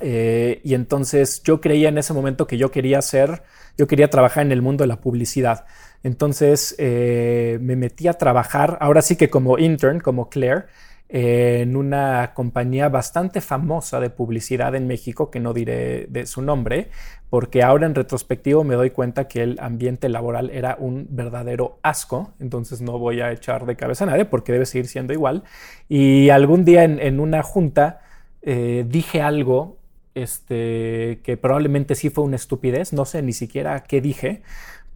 eh, 0.00 0.60
y 0.64 0.74
entonces 0.74 1.42
yo 1.42 1.60
creía 1.60 1.88
en 1.88 1.98
ese 1.98 2.12
momento 2.12 2.46
que 2.46 2.58
yo 2.58 2.70
quería 2.70 3.02
ser, 3.02 3.42
yo 3.76 3.86
quería 3.86 4.10
trabajar 4.10 4.44
en 4.44 4.52
el 4.52 4.62
mundo 4.62 4.84
de 4.84 4.88
la 4.88 5.00
publicidad. 5.00 5.66
Entonces 6.02 6.74
eh, 6.78 7.58
me 7.60 7.76
metí 7.76 8.08
a 8.08 8.14
trabajar, 8.14 8.78
ahora 8.80 9.02
sí 9.02 9.16
que 9.16 9.30
como 9.30 9.58
intern, 9.58 10.00
como 10.00 10.28
Claire, 10.28 10.66
en 11.10 11.74
una 11.74 12.32
compañía 12.34 12.90
bastante 12.90 13.40
famosa 13.40 13.98
de 13.98 14.10
publicidad 14.10 14.74
en 14.74 14.86
México, 14.86 15.30
que 15.30 15.40
no 15.40 15.54
diré 15.54 16.06
de 16.06 16.26
su 16.26 16.42
nombre, 16.42 16.90
porque 17.30 17.62
ahora 17.62 17.86
en 17.86 17.94
retrospectivo 17.94 18.62
me 18.62 18.74
doy 18.74 18.90
cuenta 18.90 19.26
que 19.26 19.42
el 19.42 19.58
ambiente 19.60 20.10
laboral 20.10 20.50
era 20.50 20.76
un 20.78 21.06
verdadero 21.10 21.78
asco, 21.82 22.34
entonces 22.40 22.82
no 22.82 22.98
voy 22.98 23.22
a 23.22 23.32
echar 23.32 23.64
de 23.64 23.76
cabeza 23.76 24.04
a 24.04 24.08
nadie 24.08 24.26
porque 24.26 24.52
debe 24.52 24.66
seguir 24.66 24.86
siendo 24.86 25.14
igual. 25.14 25.44
Y 25.88 26.28
algún 26.28 26.64
día 26.66 26.84
en, 26.84 27.20
una 27.20 27.42
junta 27.42 28.02
eh, 28.42 28.84
dije 28.86 29.22
algo 29.22 29.77
este, 30.22 31.20
que 31.22 31.36
probablemente 31.36 31.94
sí 31.94 32.10
fue 32.10 32.24
una 32.24 32.36
estupidez, 32.36 32.92
no 32.92 33.04
sé 33.04 33.22
ni 33.22 33.32
siquiera 33.32 33.84
qué 33.84 34.00
dije, 34.00 34.42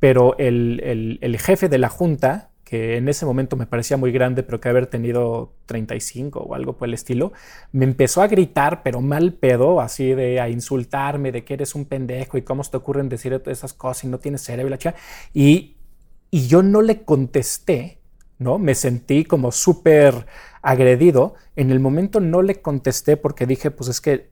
pero 0.02 0.36
el, 0.38 1.38
jefe 1.38 1.68
de 1.68 1.78
la 1.78 1.88
junta, 1.88 2.50
que 2.64 2.96
en 2.96 3.08
ese 3.08 3.24
momento 3.24 3.54
me 3.54 3.66
parecía 3.66 3.96
muy 3.96 4.10
grande, 4.10 4.42
pero 4.42 4.60
que 4.60 4.68
haber 4.68 4.88
tenido 4.88 5.52
35 5.66 6.40
o 6.40 6.56
algo 6.56 6.76
por 6.76 6.88
el 6.88 6.94
estilo, 6.94 7.32
me 7.70 7.84
empezó 7.84 8.20
a 8.20 8.26
gritar, 8.26 8.82
pero 8.82 9.00
mal 9.00 9.34
pedo, 9.34 9.80
así 9.80 10.12
de 10.14 10.40
a 10.40 10.48
insultarme, 10.48 11.30
de 11.30 11.44
que 11.44 11.54
eres 11.54 11.76
un 11.76 11.84
pendejo 11.84 12.36
y 12.36 12.42
cómo 12.42 12.64
se 12.64 12.72
te 12.72 12.78
ocurren 12.78 13.08
decir 13.08 13.40
esas 13.46 13.74
cosas 13.74 14.02
y 14.02 14.08
no 14.08 14.18
tienes 14.18 14.42
cerebro 14.42 14.76
y 15.32 15.76
y, 16.32 16.48
yo 16.48 16.64
no 16.64 16.82
le 16.82 17.04
contesté, 17.04 18.00
¿no? 18.38 18.58
Me 18.58 18.74
sentí 18.74 19.24
como 19.24 19.52
súper 19.52 20.26
agredido. 20.62 21.34
En 21.54 21.70
el 21.70 21.78
momento 21.78 22.18
no 22.18 22.42
le 22.42 22.60
contesté 22.60 23.16
porque 23.16 23.46
dije, 23.46 23.70
pues 23.70 23.88
es 23.88 24.00
que 24.00 24.31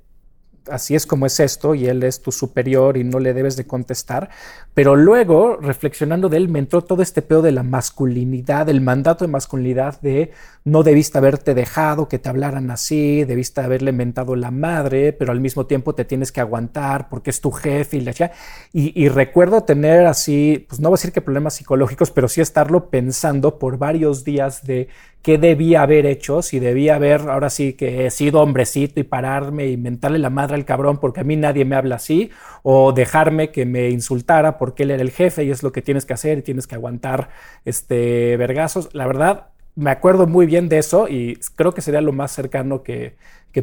así 0.68 0.94
es 0.94 1.06
como 1.06 1.26
es 1.26 1.40
esto 1.40 1.74
y 1.74 1.86
él 1.86 2.02
es 2.02 2.22
tu 2.22 2.32
superior 2.32 2.96
y 2.96 3.04
no 3.04 3.18
le 3.18 3.34
debes 3.34 3.56
de 3.56 3.66
contestar. 3.66 4.30
Pero 4.74 4.96
luego, 4.96 5.56
reflexionando 5.56 6.28
de 6.28 6.36
él, 6.36 6.48
me 6.48 6.58
entró 6.58 6.82
todo 6.82 7.02
este 7.02 7.22
pedo 7.22 7.42
de 7.42 7.52
la 7.52 7.62
masculinidad, 7.62 8.68
el 8.68 8.80
mandato 8.80 9.24
de 9.24 9.30
masculinidad 9.30 10.00
de 10.00 10.32
no 10.64 10.82
debiste 10.82 11.18
haberte 11.18 11.54
dejado 11.54 12.08
que 12.08 12.18
te 12.18 12.28
hablaran 12.28 12.70
así, 12.70 13.24
debiste 13.24 13.60
haberle 13.60 13.92
mentado 13.92 14.36
la 14.36 14.50
madre, 14.50 15.12
pero 15.12 15.32
al 15.32 15.40
mismo 15.40 15.66
tiempo 15.66 15.94
te 15.94 16.04
tienes 16.04 16.32
que 16.32 16.40
aguantar 16.40 17.08
porque 17.08 17.30
es 17.30 17.40
tu 17.40 17.50
jefe 17.50 17.96
y 17.96 18.00
la 18.00 18.10
y, 18.72 19.00
y 19.00 19.08
recuerdo 19.08 19.62
tener 19.62 20.06
así, 20.06 20.66
pues 20.68 20.80
no 20.80 20.88
voy 20.88 20.96
a 20.96 20.98
decir 20.98 21.12
que 21.12 21.20
problemas 21.20 21.54
psicológicos, 21.54 22.10
pero 22.10 22.28
sí 22.28 22.40
estarlo 22.40 22.90
pensando 22.90 23.58
por 23.58 23.78
varios 23.78 24.24
días 24.24 24.64
de 24.64 24.88
qué 25.22 25.38
debía 25.38 25.82
haber 25.82 26.06
hecho, 26.06 26.42
si 26.42 26.58
debía 26.58 26.96
haber, 26.96 27.22
ahora 27.22 27.50
sí 27.50 27.74
que 27.74 28.06
he 28.06 28.10
sido 28.10 28.40
hombrecito 28.40 29.00
y 29.00 29.04
pararme 29.04 29.66
y 29.68 29.76
mentarle 29.76 30.18
la 30.18 30.30
madre 30.30 30.56
al 30.56 30.64
cabrón 30.64 30.98
porque 30.98 31.20
a 31.20 31.24
mí 31.24 31.36
nadie 31.36 31.64
me 31.64 31.76
habla 31.76 31.96
así, 31.96 32.30
o 32.62 32.92
dejarme 32.92 33.50
que 33.50 33.66
me 33.66 33.90
insultara 33.90 34.58
porque 34.58 34.84
él 34.84 34.92
era 34.92 35.02
el 35.02 35.10
jefe 35.10 35.44
y 35.44 35.50
es 35.50 35.62
lo 35.62 35.72
que 35.72 35.82
tienes 35.82 36.06
que 36.06 36.14
hacer 36.14 36.38
y 36.38 36.42
tienes 36.42 36.66
que 36.66 36.74
aguantar 36.74 37.30
este 37.64 38.36
vergazos. 38.36 38.94
La 38.94 39.06
verdad, 39.06 39.48
me 39.76 39.90
acuerdo 39.90 40.26
muy 40.26 40.46
bien 40.46 40.68
de 40.68 40.78
eso 40.78 41.08
y 41.08 41.38
creo 41.56 41.72
que 41.74 41.82
sería 41.82 42.00
lo 42.00 42.12
más 42.12 42.32
cercano 42.32 42.82
que, 42.82 43.16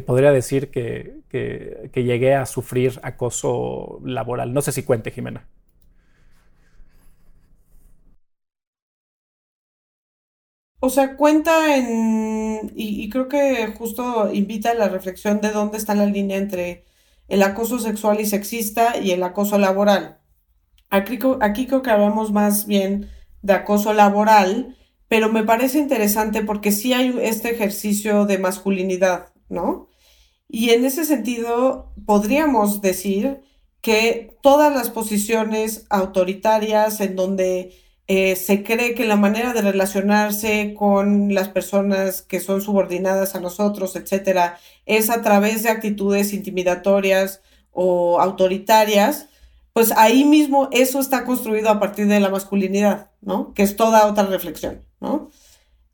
podría 0.06 0.32
decir 0.32 0.70
que, 0.70 1.14
que, 1.28 1.90
que 1.92 2.04
llegué 2.04 2.34
a 2.34 2.46
sufrir 2.46 3.00
acoso 3.02 4.00
laboral. 4.04 4.52
No 4.54 4.62
sé 4.62 4.72
si 4.72 4.82
cuente, 4.82 5.10
Jimena. 5.10 5.44
O 10.80 10.90
sea, 10.90 11.16
cuenta 11.16 11.76
en, 11.76 12.72
y, 12.76 13.08
creo 13.10 13.28
que 13.28 13.66
justo 13.76 14.32
invita 14.32 14.70
a 14.70 14.74
la 14.74 14.88
reflexión 14.88 15.40
de 15.40 15.50
dónde 15.50 15.78
está 15.78 15.94
la 15.94 16.06
línea 16.06 16.36
entre 16.36 16.84
el 17.28 17.42
acoso 17.42 17.78
sexual 17.78 18.20
y 18.20 18.26
sexista 18.26 18.96
y 18.98 19.10
el 19.10 19.22
acoso 19.22 19.58
laboral. 19.58 20.20
Aquí, 20.90 21.18
aquí 21.40 21.66
creo 21.66 21.82
que 21.82 21.90
hablamos 21.90 22.32
más 22.32 22.66
bien 22.66 23.10
de 23.42 23.52
acoso 23.54 23.92
laboral, 23.92 24.76
pero 25.08 25.30
me 25.32 25.44
parece 25.44 25.78
interesante 25.78 26.42
porque 26.42 26.72
sí 26.72 26.92
hay 26.92 27.16
este 27.22 27.50
ejercicio 27.50 28.24
de 28.26 28.38
masculinidad, 28.38 29.32
¿no? 29.48 29.88
Y 30.48 30.70
en 30.70 30.84
ese 30.84 31.04
sentido, 31.04 31.92
podríamos 32.06 32.80
decir 32.80 33.42
que 33.80 34.38
todas 34.42 34.74
las 34.74 34.90
posiciones 34.90 35.86
autoritarias 35.90 37.00
en 37.00 37.16
donde 37.16 37.74
eh, 38.08 38.36
se 38.36 38.64
cree 38.64 38.94
que 38.94 39.04
la 39.04 39.16
manera 39.16 39.52
de 39.52 39.60
relacionarse 39.60 40.74
con 40.74 41.34
las 41.34 41.50
personas 41.50 42.22
que 42.22 42.40
son 42.40 42.62
subordinadas 42.62 43.34
a 43.34 43.40
nosotros, 43.40 43.96
etcétera, 43.96 44.58
es 44.86 45.10
a 45.10 45.20
través 45.20 45.62
de 45.62 45.68
actitudes 45.68 46.32
intimidatorias 46.32 47.42
o 47.70 48.18
autoritarias, 48.18 49.28
pues 49.74 49.92
ahí 49.92 50.24
mismo 50.24 50.70
eso 50.72 51.00
está 51.00 51.24
construido 51.24 51.68
a 51.68 51.78
partir 51.78 52.06
de 52.08 52.18
la 52.20 52.30
masculinidad, 52.30 53.10
¿no? 53.20 53.52
Que 53.52 53.62
es 53.62 53.76
toda 53.76 54.06
otra 54.06 54.24
reflexión, 54.24 54.84
¿no? 55.00 55.30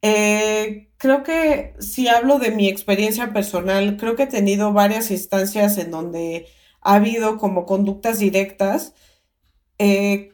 Eh, 0.00 0.90
creo 0.98 1.24
que 1.24 1.74
si 1.80 2.08
hablo 2.08 2.38
de 2.38 2.52
mi 2.52 2.68
experiencia 2.68 3.32
personal, 3.32 3.96
creo 3.96 4.16
que 4.16 4.24
he 4.24 4.26
tenido 4.28 4.72
varias 4.72 5.10
instancias 5.10 5.78
en 5.78 5.90
donde 5.90 6.46
ha 6.80 6.94
habido 6.94 7.38
como 7.38 7.66
conductas 7.66 8.20
directas. 8.20 8.94
Eh, 9.78 10.33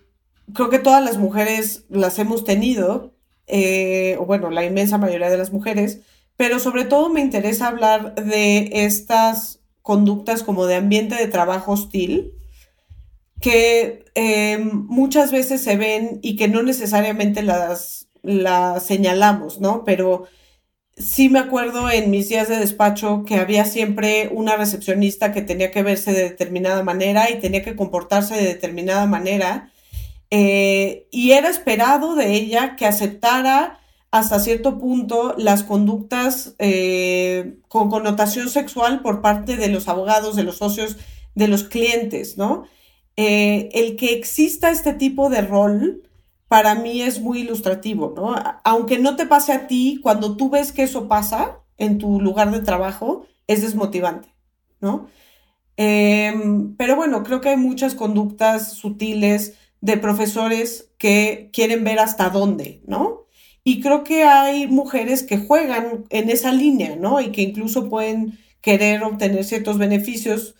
creo 0.54 0.70
que 0.70 0.78
todas 0.78 1.04
las 1.04 1.18
mujeres 1.18 1.84
las 1.88 2.18
hemos 2.18 2.44
tenido, 2.44 3.14
eh, 3.46 4.16
o 4.18 4.26
bueno, 4.26 4.50
la 4.50 4.64
inmensa 4.64 4.98
mayoría 4.98 5.30
de 5.30 5.38
las 5.38 5.52
mujeres, 5.52 6.00
pero 6.36 6.58
sobre 6.58 6.84
todo 6.84 7.08
me 7.10 7.20
interesa 7.20 7.68
hablar 7.68 8.14
de 8.14 8.70
estas 8.72 9.60
conductas 9.82 10.42
como 10.42 10.66
de 10.66 10.76
ambiente 10.76 11.16
de 11.16 11.26
trabajo 11.26 11.72
hostil, 11.72 12.32
que 13.40 14.04
eh, 14.14 14.58
muchas 14.58 15.32
veces 15.32 15.62
se 15.62 15.76
ven 15.76 16.20
y 16.22 16.36
que 16.36 16.48
no 16.48 16.62
necesariamente 16.62 17.42
las 17.42 18.06
señalamos, 18.84 19.60
¿no? 19.60 19.84
Pero 19.84 20.26
sí 20.96 21.28
me 21.28 21.38
acuerdo 21.38 21.90
en 21.90 22.10
mis 22.10 22.28
días 22.28 22.48
de 22.48 22.58
despacho 22.58 23.24
que 23.26 23.36
había 23.36 23.64
siempre 23.64 24.28
una 24.32 24.56
recepcionista 24.56 25.32
que 25.32 25.42
tenía 25.42 25.70
que 25.70 25.82
verse 25.82 26.12
de 26.12 26.24
determinada 26.24 26.82
manera 26.82 27.30
y 27.30 27.40
tenía 27.40 27.62
que 27.62 27.76
comportarse 27.76 28.34
de 28.36 28.44
determinada 28.44 29.06
manera 29.06 29.72
eh, 30.30 31.08
y 31.10 31.32
era 31.32 31.48
esperado 31.48 32.14
de 32.14 32.34
ella 32.34 32.76
que 32.76 32.86
aceptara 32.86 33.80
hasta 34.10 34.40
cierto 34.40 34.78
punto 34.78 35.34
las 35.36 35.62
conductas 35.62 36.54
eh, 36.58 37.58
con 37.68 37.90
connotación 37.90 38.48
sexual 38.48 39.02
por 39.02 39.20
parte 39.22 39.56
de 39.56 39.68
los 39.68 39.88
abogados, 39.88 40.36
de 40.36 40.42
los 40.42 40.58
socios, 40.58 40.96
de 41.34 41.48
los 41.48 41.64
clientes, 41.64 42.36
¿no? 42.36 42.64
Eh, 43.16 43.68
el 43.72 43.96
que 43.96 44.14
exista 44.14 44.70
este 44.70 44.94
tipo 44.94 45.30
de 45.30 45.42
rol 45.42 46.02
para 46.48 46.74
mí 46.74 47.02
es 47.02 47.20
muy 47.20 47.40
ilustrativo, 47.40 48.12
¿no? 48.16 48.34
Aunque 48.64 48.98
no 48.98 49.14
te 49.14 49.26
pase 49.26 49.52
a 49.52 49.66
ti, 49.68 50.00
cuando 50.02 50.36
tú 50.36 50.50
ves 50.50 50.72
que 50.72 50.82
eso 50.82 51.06
pasa 51.06 51.60
en 51.78 51.98
tu 51.98 52.20
lugar 52.20 52.50
de 52.50 52.60
trabajo, 52.60 53.26
es 53.46 53.62
desmotivante, 53.62 54.34
¿no? 54.80 55.06
Em, 55.76 56.76
pero 56.76 56.96
bueno, 56.96 57.22
creo 57.22 57.40
que 57.40 57.50
hay 57.50 57.56
muchas 57.56 57.94
conductas 57.94 58.72
sutiles, 58.72 59.54
de 59.80 59.96
profesores 59.96 60.90
que 60.98 61.50
quieren 61.52 61.84
ver 61.84 61.98
hasta 61.98 62.30
dónde, 62.30 62.82
¿no? 62.86 63.26
Y 63.64 63.80
creo 63.80 64.04
que 64.04 64.24
hay 64.24 64.66
mujeres 64.66 65.22
que 65.22 65.38
juegan 65.38 66.04
en 66.10 66.30
esa 66.30 66.52
línea, 66.52 66.96
¿no? 66.96 67.20
Y 67.20 67.32
que 67.32 67.42
incluso 67.42 67.88
pueden 67.88 68.38
querer 68.60 69.02
obtener 69.02 69.44
ciertos 69.44 69.78
beneficios. 69.78 70.54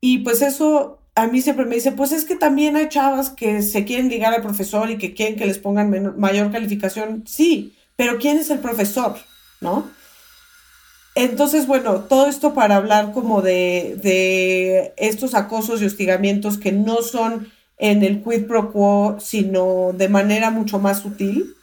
Y 0.00 0.18
pues 0.18 0.42
eso 0.42 1.00
a 1.14 1.26
mí 1.26 1.40
siempre 1.40 1.64
me 1.64 1.76
dice, 1.76 1.92
pues 1.92 2.12
es 2.12 2.24
que 2.24 2.36
también 2.36 2.76
hay 2.76 2.88
chavas 2.88 3.30
que 3.30 3.62
se 3.62 3.84
quieren 3.84 4.08
ligar 4.08 4.34
al 4.34 4.42
profesor 4.42 4.90
y 4.90 4.98
que 4.98 5.14
quieren 5.14 5.36
que 5.36 5.46
les 5.46 5.58
pongan 5.58 6.18
mayor 6.18 6.52
calificación. 6.52 7.24
Sí, 7.26 7.74
pero 7.96 8.18
¿quién 8.18 8.38
es 8.38 8.50
el 8.50 8.58
profesor? 8.58 9.16
¿No? 9.60 9.88
Entonces, 11.14 11.66
bueno, 11.66 12.00
todo 12.00 12.26
esto 12.26 12.52
para 12.52 12.76
hablar 12.76 13.12
como 13.12 13.40
de, 13.40 13.98
de 14.02 14.92
estos 14.98 15.34
acosos 15.34 15.80
y 15.80 15.86
hostigamientos 15.86 16.58
que 16.58 16.72
no 16.72 17.00
son 17.00 17.50
en 17.78 18.02
el 18.02 18.22
quid 18.22 18.46
pro 18.46 18.72
quo, 18.72 19.16
sino 19.20 19.92
de 19.92 20.08
manera 20.08 20.50
mucho 20.50 20.78
más 20.78 21.00
sutil. 21.00 21.54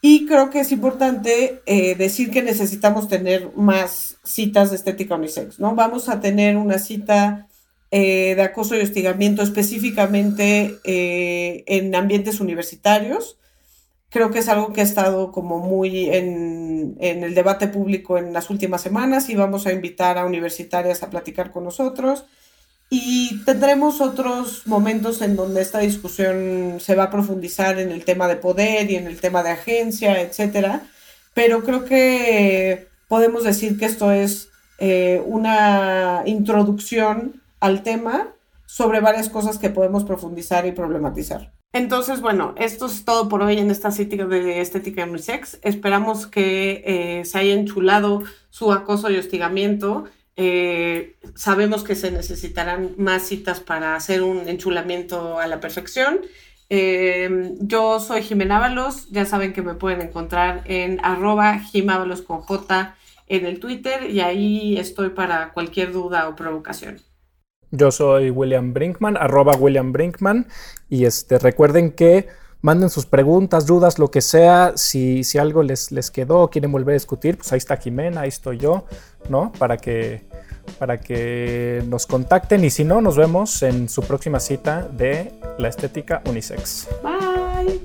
Y 0.00 0.26
creo 0.26 0.50
que 0.50 0.60
es 0.60 0.72
importante 0.72 1.62
eh, 1.66 1.94
decir 1.96 2.30
que 2.30 2.42
necesitamos 2.42 3.08
tener 3.08 3.50
más 3.56 4.18
citas 4.24 4.70
de 4.70 4.76
estética 4.76 5.16
unisex, 5.16 5.58
¿no? 5.58 5.74
Vamos 5.74 6.08
a 6.08 6.20
tener 6.20 6.56
una 6.56 6.78
cita 6.78 7.48
eh, 7.90 8.34
de 8.36 8.42
acoso 8.42 8.76
y 8.76 8.82
hostigamiento 8.82 9.42
específicamente 9.42 10.78
eh, 10.84 11.64
en 11.66 11.94
ambientes 11.94 12.40
universitarios. 12.40 13.38
Creo 14.08 14.30
que 14.30 14.38
es 14.40 14.48
algo 14.48 14.72
que 14.72 14.80
ha 14.80 14.84
estado 14.84 15.32
como 15.32 15.58
muy 15.58 16.08
en, 16.10 16.96
en 17.00 17.24
el 17.24 17.34
debate 17.34 17.68
público 17.68 18.18
en 18.18 18.32
las 18.32 18.50
últimas 18.50 18.82
semanas 18.82 19.28
y 19.28 19.34
vamos 19.34 19.66
a 19.66 19.72
invitar 19.72 20.18
a 20.18 20.26
universitarias 20.26 21.02
a 21.02 21.10
platicar 21.10 21.50
con 21.52 21.64
nosotros. 21.64 22.26
Y 22.88 23.42
tendremos 23.44 24.00
otros 24.00 24.66
momentos 24.66 25.20
en 25.20 25.34
donde 25.34 25.60
esta 25.60 25.80
discusión 25.80 26.78
se 26.78 26.94
va 26.94 27.04
a 27.04 27.10
profundizar 27.10 27.78
en 27.80 27.90
el 27.90 28.04
tema 28.04 28.28
de 28.28 28.36
poder 28.36 28.90
y 28.90 28.96
en 28.96 29.06
el 29.06 29.20
tema 29.20 29.42
de 29.42 29.50
agencia, 29.50 30.20
etcétera. 30.20 30.82
Pero 31.34 31.64
creo 31.64 31.84
que 31.84 32.88
podemos 33.08 33.44
decir 33.44 33.76
que 33.78 33.86
esto 33.86 34.12
es 34.12 34.50
eh, 34.78 35.22
una 35.26 36.22
introducción 36.26 37.42
al 37.60 37.82
tema 37.82 38.34
sobre 38.66 39.00
varias 39.00 39.28
cosas 39.28 39.58
que 39.58 39.70
podemos 39.70 40.04
profundizar 40.04 40.66
y 40.66 40.72
problematizar. 40.72 41.52
Entonces, 41.72 42.20
bueno, 42.20 42.54
esto 42.56 42.86
es 42.86 43.04
todo 43.04 43.28
por 43.28 43.42
hoy 43.42 43.58
en 43.58 43.70
esta 43.70 43.90
cita 43.90 44.24
de 44.26 44.60
Estética 44.60 45.04
Unisex. 45.04 45.58
Esperamos 45.62 46.26
que 46.26 46.82
eh, 46.86 47.24
se 47.24 47.38
haya 47.38 47.52
enchulado 47.52 48.22
su 48.48 48.72
acoso 48.72 49.10
y 49.10 49.18
hostigamiento 49.18 50.04
eh, 50.36 51.16
sabemos 51.34 51.82
que 51.82 51.94
se 51.94 52.10
necesitarán 52.10 52.94
más 52.98 53.22
citas 53.22 53.60
para 53.60 53.96
hacer 53.96 54.22
un 54.22 54.48
enchulamiento 54.48 55.38
a 55.38 55.46
la 55.46 55.60
perfección. 55.60 56.20
Eh, 56.68 57.54
yo 57.60 58.00
soy 58.00 58.22
Jimena 58.22 58.58
Ábalos, 58.58 59.08
ya 59.10 59.24
saben 59.24 59.52
que 59.52 59.62
me 59.62 59.74
pueden 59.74 60.02
encontrar 60.02 60.62
en 60.66 61.00
arroba 61.02 61.60
jimábalos 61.60 62.22
con 62.22 62.40
J 62.40 62.94
en 63.28 63.46
el 63.46 63.60
Twitter 63.60 64.10
y 64.10 64.20
ahí 64.20 64.76
estoy 64.78 65.10
para 65.10 65.52
cualquier 65.52 65.92
duda 65.92 66.28
o 66.28 66.36
provocación. 66.36 67.00
Yo 67.70 67.90
soy 67.90 68.30
William 68.30 68.72
Brinkman, 68.72 69.16
arroba 69.16 69.56
William 69.56 69.92
Brinkman 69.92 70.46
y 70.88 71.04
este, 71.04 71.38
recuerden 71.38 71.92
que 71.92 72.28
manden 72.66 72.90
sus 72.90 73.06
preguntas, 73.06 73.64
dudas, 73.64 74.00
lo 74.00 74.10
que 74.10 74.20
sea. 74.20 74.72
Si, 74.74 75.22
si 75.22 75.38
algo 75.38 75.62
les, 75.62 75.92
les 75.92 76.10
quedó, 76.10 76.50
quieren 76.50 76.72
volver 76.72 76.94
a 76.94 76.98
discutir, 76.98 77.36
pues 77.36 77.52
ahí 77.52 77.58
está 77.58 77.76
Jimena, 77.76 78.22
ahí 78.22 78.28
estoy 78.28 78.58
yo, 78.58 78.84
¿no? 79.28 79.52
Para 79.56 79.76
que, 79.76 80.26
para 80.80 80.98
que 80.98 81.84
nos 81.86 82.06
contacten 82.06 82.64
y 82.64 82.70
si 82.70 82.82
no, 82.82 83.00
nos 83.00 83.16
vemos 83.16 83.62
en 83.62 83.88
su 83.88 84.02
próxima 84.02 84.40
cita 84.40 84.82
de 84.82 85.32
la 85.58 85.68
estética 85.68 86.22
unisex. 86.28 86.88
Bye. 87.04 87.80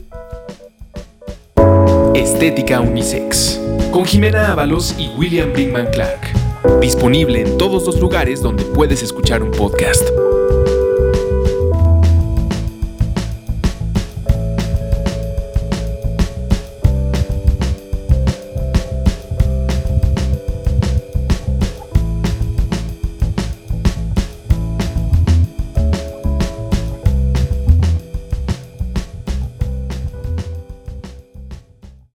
Estética 2.15 2.81
Unisex 2.81 3.61
con 3.91 4.03
Jimena 4.03 4.51
Ábalos 4.51 4.95
y 4.97 5.09
William 5.15 5.53
Brinkman 5.53 5.91
Clark. 5.91 6.21
Disponible 6.79 7.41
en 7.41 7.57
todos 7.59 7.85
los 7.85 7.99
lugares 7.99 8.41
donde 8.41 8.63
puedes 8.63 9.03
escuchar 9.03 9.43
un 9.43 9.51
podcast. 9.51 10.03